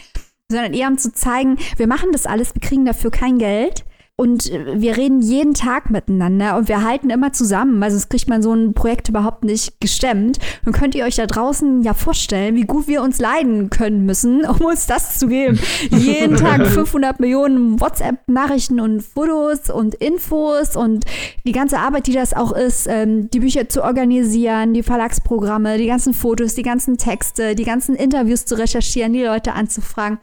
sondern 0.52 0.74
eher 0.74 0.88
um 0.88 0.98
zu 0.98 1.12
zeigen, 1.12 1.58
wir 1.78 1.88
machen 1.88 2.12
das 2.12 2.26
alles, 2.26 2.54
wir 2.54 2.62
kriegen 2.62 2.86
dafür 2.86 3.12
kein 3.12 3.40
Geld. 3.40 3.86
Und 4.18 4.50
äh, 4.50 4.80
wir 4.80 4.96
reden 4.96 5.22
jeden 5.22 5.54
Tag 5.54 5.90
miteinander 5.90 6.56
und 6.56 6.70
wir 6.70 6.84
halten 6.84 7.10
immer 7.10 7.34
zusammen, 7.34 7.82
weil 7.82 7.92
sonst 7.92 8.10
kriegt 8.10 8.30
man 8.30 8.42
so 8.42 8.54
ein 8.54 8.74
Projekt 8.74 9.10
überhaupt 9.10 9.44
nicht 9.44 9.82
gestemmt. 9.82 10.40
Und 10.66 10.72
könnt 10.72 10.96
ihr 10.96 11.04
euch 11.04 11.18
da 11.18 11.26
draußen 11.26 11.82
ja 11.82 11.94
vorstellen, 11.94 12.56
wie 12.56 12.62
gut 12.62 12.88
wir 12.88 13.02
uns 13.02 13.20
leiden 13.20 13.70
können 13.70 14.06
müssen, 14.06 14.46
um 14.46 14.62
uns 14.62 14.88
das 14.88 15.20
zu 15.20 15.28
geben. 15.28 15.60
jeden 15.90 16.38
Tag 16.38 16.66
500 16.68 17.20
Millionen 17.20 17.82
WhatsApp-Nachrichten 17.82 18.80
und 18.80 19.02
Fotos 19.02 19.70
und 19.70 19.96
Infos 19.96 20.78
und 20.78 21.04
die 21.46 21.52
ganze 21.52 21.80
Arbeit, 21.80 22.08
die 22.08 22.14
das 22.14 22.34
auch 22.34 22.54
ist, 22.54 22.88
ähm, 22.90 23.30
die 23.32 23.42
Bücher 23.42 23.68
zu 23.68 23.84
organisieren, 23.84 24.74
die 24.74 24.84
Verlagsprogramme, 24.84 25.78
die 25.78 25.88
ganzen 25.88 26.14
Fotos, 26.14 26.56
die 26.56 26.64
ganzen 26.64 26.98
Texte, 26.98 27.54
die 27.56 27.66
ganzen 27.66 27.96
Interviews 27.96 28.46
zu 28.46 28.58
recherchieren, 28.58 29.12
die 29.12 29.24
Leute 29.24 29.54
anzufragen 29.54 30.20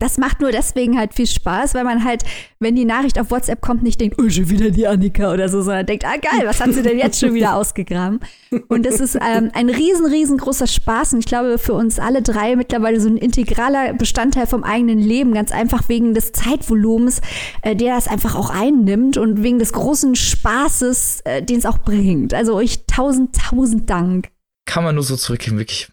das 0.00 0.16
macht 0.16 0.40
nur 0.40 0.50
deswegen 0.50 0.98
halt 0.98 1.14
viel 1.14 1.26
Spaß, 1.26 1.74
weil 1.74 1.84
man 1.84 2.04
halt, 2.04 2.24
wenn 2.58 2.74
die 2.74 2.86
Nachricht 2.86 3.20
auf 3.20 3.30
WhatsApp 3.30 3.60
kommt, 3.60 3.82
nicht 3.82 4.00
denkt, 4.00 4.16
oh, 4.20 4.28
schon 4.30 4.48
wieder 4.48 4.70
die 4.70 4.86
Annika 4.86 5.32
oder 5.32 5.48
so, 5.48 5.62
sondern 5.62 5.86
denkt, 5.86 6.04
ah 6.06 6.16
geil, 6.16 6.46
was 6.46 6.58
hat 6.58 6.72
sie 6.72 6.82
denn 6.82 6.98
jetzt 6.98 7.20
schon 7.20 7.34
wieder 7.34 7.54
ausgegraben? 7.54 8.20
Und 8.68 8.86
das 8.86 8.98
ist 8.98 9.14
ähm, 9.14 9.50
ein 9.52 9.68
riesen, 9.68 10.06
riesengroßer 10.06 10.66
Spaß 10.66 11.12
und 11.12 11.20
ich 11.20 11.26
glaube 11.26 11.58
für 11.58 11.74
uns 11.74 11.98
alle 11.98 12.22
drei 12.22 12.56
mittlerweile 12.56 12.98
so 12.98 13.08
ein 13.08 13.18
integraler 13.18 13.92
Bestandteil 13.92 14.46
vom 14.46 14.64
eigenen 14.64 14.98
Leben, 14.98 15.34
ganz 15.34 15.52
einfach 15.52 15.88
wegen 15.88 16.14
des 16.14 16.32
Zeitvolumens, 16.32 17.20
äh, 17.62 17.76
der 17.76 17.94
das 17.94 18.08
einfach 18.08 18.34
auch 18.34 18.50
einnimmt 18.50 19.18
und 19.18 19.42
wegen 19.42 19.58
des 19.58 19.74
großen 19.74 20.16
Spaßes, 20.16 21.20
äh, 21.24 21.42
den 21.42 21.58
es 21.58 21.66
auch 21.66 21.78
bringt. 21.78 22.32
Also 22.32 22.54
euch 22.54 22.86
tausend, 22.86 23.36
tausend 23.36 23.90
Dank. 23.90 24.30
Kann 24.64 24.82
man 24.82 24.94
nur 24.94 25.04
so 25.04 25.16
zurückgeben, 25.16 25.58
wirklich 25.58 25.90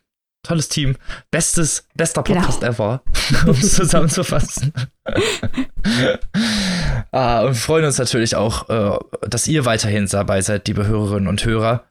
tolles 0.47 0.69
Team, 0.69 0.95
bestes, 1.31 1.87
bester 1.95 2.23
genau. 2.23 2.39
Podcast 2.41 2.61
genau. 2.61 2.71
ever, 2.71 3.01
um 3.45 3.51
es 3.51 3.75
zusammenzufassen. 3.75 4.73
ah, 7.11 7.41
und 7.41 7.49
wir 7.49 7.55
freuen 7.55 7.85
uns 7.85 7.97
natürlich 7.97 8.35
auch, 8.35 8.69
äh, 8.69 8.97
dass 9.27 9.47
ihr 9.47 9.65
weiterhin 9.65 10.07
dabei 10.07 10.41
seid, 10.41 10.67
liebe 10.67 10.87
Hörerinnen 10.87 11.27
und 11.27 11.43
Hörer. 11.43 11.85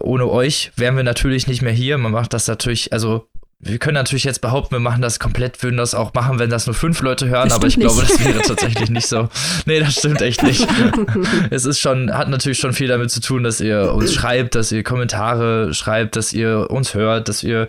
Ohne 0.00 0.28
euch 0.30 0.72
wären 0.76 0.96
wir 0.96 1.02
natürlich 1.02 1.46
nicht 1.46 1.60
mehr 1.60 1.72
hier. 1.72 1.98
Man 1.98 2.12
macht 2.12 2.32
das 2.32 2.48
natürlich, 2.48 2.94
also 2.94 3.28
wir 3.58 3.78
können 3.78 3.94
natürlich 3.94 4.24
jetzt 4.24 4.40
behaupten, 4.40 4.74
wir 4.74 4.80
machen 4.80 5.02
das 5.02 5.18
komplett, 5.18 5.62
würden 5.62 5.76
das 5.76 5.94
auch 5.94 6.12
machen, 6.14 6.38
wenn 6.38 6.50
das 6.50 6.66
nur 6.66 6.74
fünf 6.74 7.00
Leute 7.00 7.28
hören, 7.28 7.50
aber 7.52 7.66
ich 7.66 7.78
glaube, 7.78 8.02
das 8.02 8.22
wäre 8.24 8.42
tatsächlich 8.42 8.90
nicht 8.90 9.06
so. 9.06 9.28
Nee, 9.66 9.80
das 9.80 9.94
stimmt 9.94 10.20
echt 10.20 10.42
nicht. 10.42 10.66
es 11.50 11.64
ist 11.64 11.78
schon, 11.78 12.12
hat 12.12 12.28
natürlich 12.28 12.58
schon 12.58 12.72
viel 12.72 12.88
damit 12.88 13.10
zu 13.10 13.20
tun, 13.20 13.42
dass 13.42 13.60
ihr 13.60 13.92
uns 13.92 14.12
schreibt, 14.12 14.54
dass 14.54 14.72
ihr 14.72 14.82
Kommentare 14.82 15.72
schreibt, 15.72 16.16
dass 16.16 16.32
ihr 16.32 16.70
uns 16.70 16.94
hört, 16.94 17.28
dass 17.28 17.42
ihr 17.42 17.68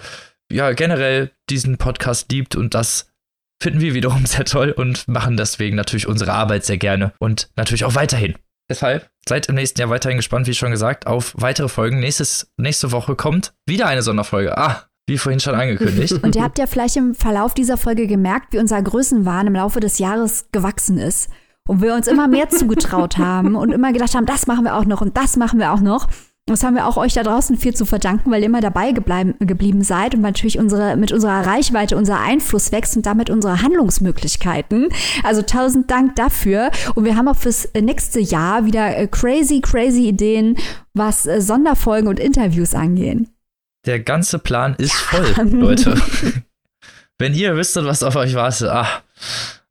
ja 0.51 0.71
generell 0.73 1.31
diesen 1.49 1.77
Podcast 1.77 2.31
liebt 2.31 2.55
und 2.55 2.73
das 2.73 3.07
finden 3.61 3.79
wir 3.79 3.93
wiederum 3.93 4.25
sehr 4.25 4.45
toll 4.45 4.71
und 4.71 5.07
machen 5.07 5.37
deswegen 5.37 5.75
natürlich 5.75 6.07
unsere 6.07 6.33
Arbeit 6.33 6.65
sehr 6.65 6.77
gerne 6.77 7.13
und 7.19 7.49
natürlich 7.55 7.85
auch 7.85 7.95
weiterhin. 7.95 8.35
Deshalb 8.69 9.09
seid 9.27 9.47
im 9.47 9.55
nächsten 9.55 9.79
Jahr 9.79 9.89
weiterhin 9.89 10.17
gespannt, 10.17 10.47
wie 10.47 10.53
schon 10.53 10.71
gesagt, 10.71 11.05
auf 11.05 11.33
weitere 11.37 11.69
Folgen. 11.69 11.99
Nächstes, 11.99 12.51
nächste 12.57 12.91
Woche 12.91 13.15
kommt 13.15 13.53
wieder 13.67 13.87
eine 13.87 14.01
Sonderfolge. 14.01 14.57
Ah, 14.57 14.87
wie 15.07 15.17
vorhin 15.17 15.39
schon 15.39 15.55
angekündigt. 15.55 16.13
Und 16.23 16.35
ihr 16.35 16.43
habt 16.43 16.57
ja 16.57 16.67
vielleicht 16.67 16.97
im 16.97 17.15
Verlauf 17.15 17.53
dieser 17.53 17.77
Folge 17.77 18.07
gemerkt, 18.07 18.53
wie 18.53 18.59
unser 18.59 18.81
Größenwahn 18.81 19.47
im 19.47 19.55
Laufe 19.55 19.79
des 19.79 19.99
Jahres 19.99 20.47
gewachsen 20.51 20.97
ist. 20.97 21.29
Und 21.67 21.81
wir 21.81 21.95
uns 21.95 22.07
immer 22.07 22.27
mehr 22.27 22.49
zugetraut 22.49 23.17
haben 23.19 23.55
und 23.55 23.71
immer 23.71 23.91
gedacht 23.91 24.15
haben, 24.15 24.25
das 24.25 24.47
machen 24.47 24.65
wir 24.65 24.75
auch 24.75 24.85
noch 24.85 25.01
und 25.01 25.17
das 25.17 25.37
machen 25.37 25.59
wir 25.59 25.73
auch 25.73 25.81
noch. 25.81 26.07
Das 26.47 26.63
haben 26.63 26.75
wir 26.75 26.85
auch 26.85 26.95
euch 26.95 27.13
da 27.13 27.23
draußen 27.23 27.57
viel 27.57 27.73
zu 27.73 27.85
verdanken, 27.85 28.29
weil 28.29 28.41
ihr 28.41 28.45
immer 28.45 28.61
dabei 28.61 28.91
gebleiben, 28.91 29.33
geblieben 29.39 29.81
seid 29.81 30.13
und 30.13 30.21
natürlich 30.21 30.59
unsere, 30.59 30.95
mit 30.95 31.11
unserer 31.11 31.43
Reichweite 31.43 31.97
unser 31.97 32.19
Einfluss 32.19 32.71
wächst 32.71 32.95
und 32.95 33.07
damit 33.07 33.31
unsere 33.31 33.63
Handlungsmöglichkeiten. 33.63 34.89
Also 35.23 35.41
tausend 35.41 35.89
Dank 35.89 36.15
dafür. 36.15 36.69
Und 36.93 37.03
wir 37.03 37.15
haben 37.15 37.27
auch 37.27 37.35
fürs 37.35 37.69
nächste 37.73 38.19
Jahr 38.19 38.67
wieder 38.67 38.95
äh, 38.95 39.07
crazy, 39.07 39.59
crazy 39.59 40.07
Ideen, 40.07 40.55
was 40.93 41.25
äh, 41.25 41.41
Sonderfolgen 41.41 42.07
und 42.07 42.19
Interviews 42.19 42.75
angehen. 42.75 43.34
Der 43.85 43.99
ganze 43.99 44.39
Plan 44.39 44.75
ist 44.75 44.93
voll, 44.93 45.25
Leute. 45.51 45.95
Wenn 47.17 47.33
ihr 47.33 47.55
wüsstet, 47.55 47.85
was 47.85 48.03
auf 48.03 48.15
euch 48.15 48.33
wartet, 48.35 48.67
ah. 48.69 49.03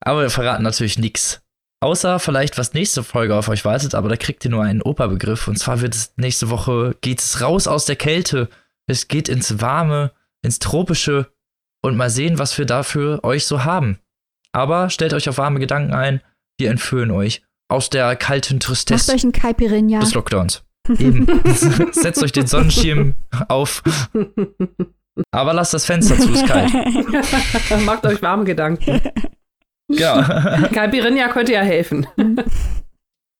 Aber 0.00 0.22
wir 0.22 0.30
verraten 0.30 0.62
natürlich 0.62 0.98
nichts. 0.98 1.40
Außer 1.80 2.18
vielleicht, 2.18 2.56
was 2.56 2.72
nächste 2.72 3.02
Folge 3.02 3.36
auf 3.36 3.48
euch 3.48 3.64
wartet, 3.64 3.94
aber 3.94 4.08
da 4.08 4.16
kriegt 4.16 4.44
ihr 4.44 4.50
nur 4.50 4.62
einen 4.62 4.80
Operbegriff. 4.80 5.48
Und 5.48 5.58
zwar 5.58 5.80
wird 5.82 5.94
es 5.94 6.14
nächste 6.16 6.48
Woche, 6.48 6.96
geht 7.02 7.20
es 7.20 7.42
raus 7.42 7.66
aus 7.66 7.84
der 7.84 7.96
Kälte. 7.96 8.48
Es 8.86 9.08
geht 9.08 9.28
ins 9.28 9.60
Warme, 9.60 10.12
ins 10.42 10.58
Tropische 10.58 11.30
und 11.82 11.96
mal 11.96 12.08
sehen, 12.08 12.38
was 12.38 12.56
wir 12.56 12.64
dafür 12.64 13.22
euch 13.22 13.44
so 13.46 13.64
haben. 13.64 13.98
Aber 14.52 14.88
stellt 14.88 15.12
euch 15.12 15.28
auf 15.28 15.36
warme 15.36 15.60
Gedanken 15.60 15.92
ein, 15.92 16.22
wir 16.58 16.70
entführen 16.70 17.10
euch 17.10 17.42
aus 17.68 17.90
der 17.90 18.14
kalten 18.16 18.60
Tristesse 18.60 19.10
Macht 19.12 19.18
euch 19.18 19.24
ein 19.24 19.32
Caipirinha. 19.32 20.00
des 20.00 20.14
Lockdowns. 20.14 20.62
Eben. 20.89 21.26
Setzt 21.93 22.22
euch 22.22 22.32
den 22.32 22.47
Sonnenschirm 22.47 23.14
auf. 23.49 23.82
Aber 25.30 25.53
lasst 25.55 25.74
das 25.74 25.87
Fenster 25.87 26.18
zu, 26.18 26.32
ist 26.32 26.47
kalt. 26.47 26.72
Macht 27.85 28.05
euch 28.07 28.20
warme 28.22 28.45
Gedanken. 28.45 29.01
Ja. 29.89 30.68
Caipirinha 30.72 31.28
könnte 31.28 31.53
ja 31.53 31.61
helfen. 31.61 32.07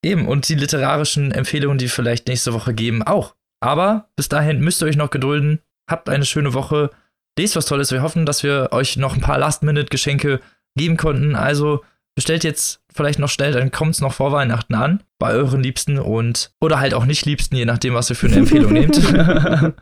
Eben, 0.05 0.29
und 0.29 0.49
die 0.49 0.55
literarischen 0.55 1.33
Empfehlungen, 1.33 1.79
die 1.79 1.89
vielleicht 1.89 2.29
nächste 2.29 2.53
Woche 2.53 2.75
geben, 2.75 3.03
auch. 3.03 3.35
Aber 3.61 4.09
bis 4.17 4.29
dahin 4.29 4.61
müsst 4.61 4.83
ihr 4.83 4.87
euch 4.87 4.97
noch 4.97 5.11
gedulden. 5.11 5.61
Habt 5.91 6.09
eine 6.09 6.25
schöne 6.25 6.55
Woche. 6.55 6.91
Lest 7.39 7.57
was 7.57 7.67
Tolles. 7.67 7.91
Wir 7.91 8.03
hoffen, 8.03 8.27
dass 8.27 8.43
wir 8.43 8.69
euch 8.73 8.97
noch 8.97 9.15
ein 9.15 9.21
paar 9.21 9.39
Last-Minute-Geschenke 9.39 10.41
geben 10.77 10.97
konnten. 10.97 11.35
Also 11.35 11.83
bestellt 12.15 12.45
jetzt 12.45 12.81
vielleicht 12.93 13.19
noch 13.19 13.29
schnell, 13.29 13.53
dann 13.53 13.71
kommt 13.71 13.95
es 13.95 14.01
noch 14.01 14.13
vor 14.13 14.33
Weihnachten 14.33 14.75
an 14.75 15.03
bei 15.19 15.33
euren 15.33 15.63
Liebsten 15.63 15.99
und 15.99 16.53
oder 16.61 16.79
halt 16.79 16.95
auch 16.95 17.05
nicht 17.05 17.27
Liebsten, 17.27 17.57
je 17.57 17.65
nachdem, 17.65 17.95
was 17.95 18.11
ihr 18.11 18.17
für 18.17 18.27
eine 18.27 18.37
Empfehlung 18.37 18.73
nehmt. 18.73 18.97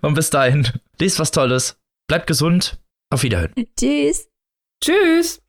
und 0.00 0.14
bis 0.14 0.30
dahin, 0.30 0.68
lest 0.98 1.18
was 1.18 1.30
Tolles, 1.30 1.78
bleibt 2.08 2.26
gesund, 2.26 2.78
auf 3.10 3.22
Wiederhören. 3.22 3.52
Tschüss. 3.78 4.28
Tschüss. 4.82 5.40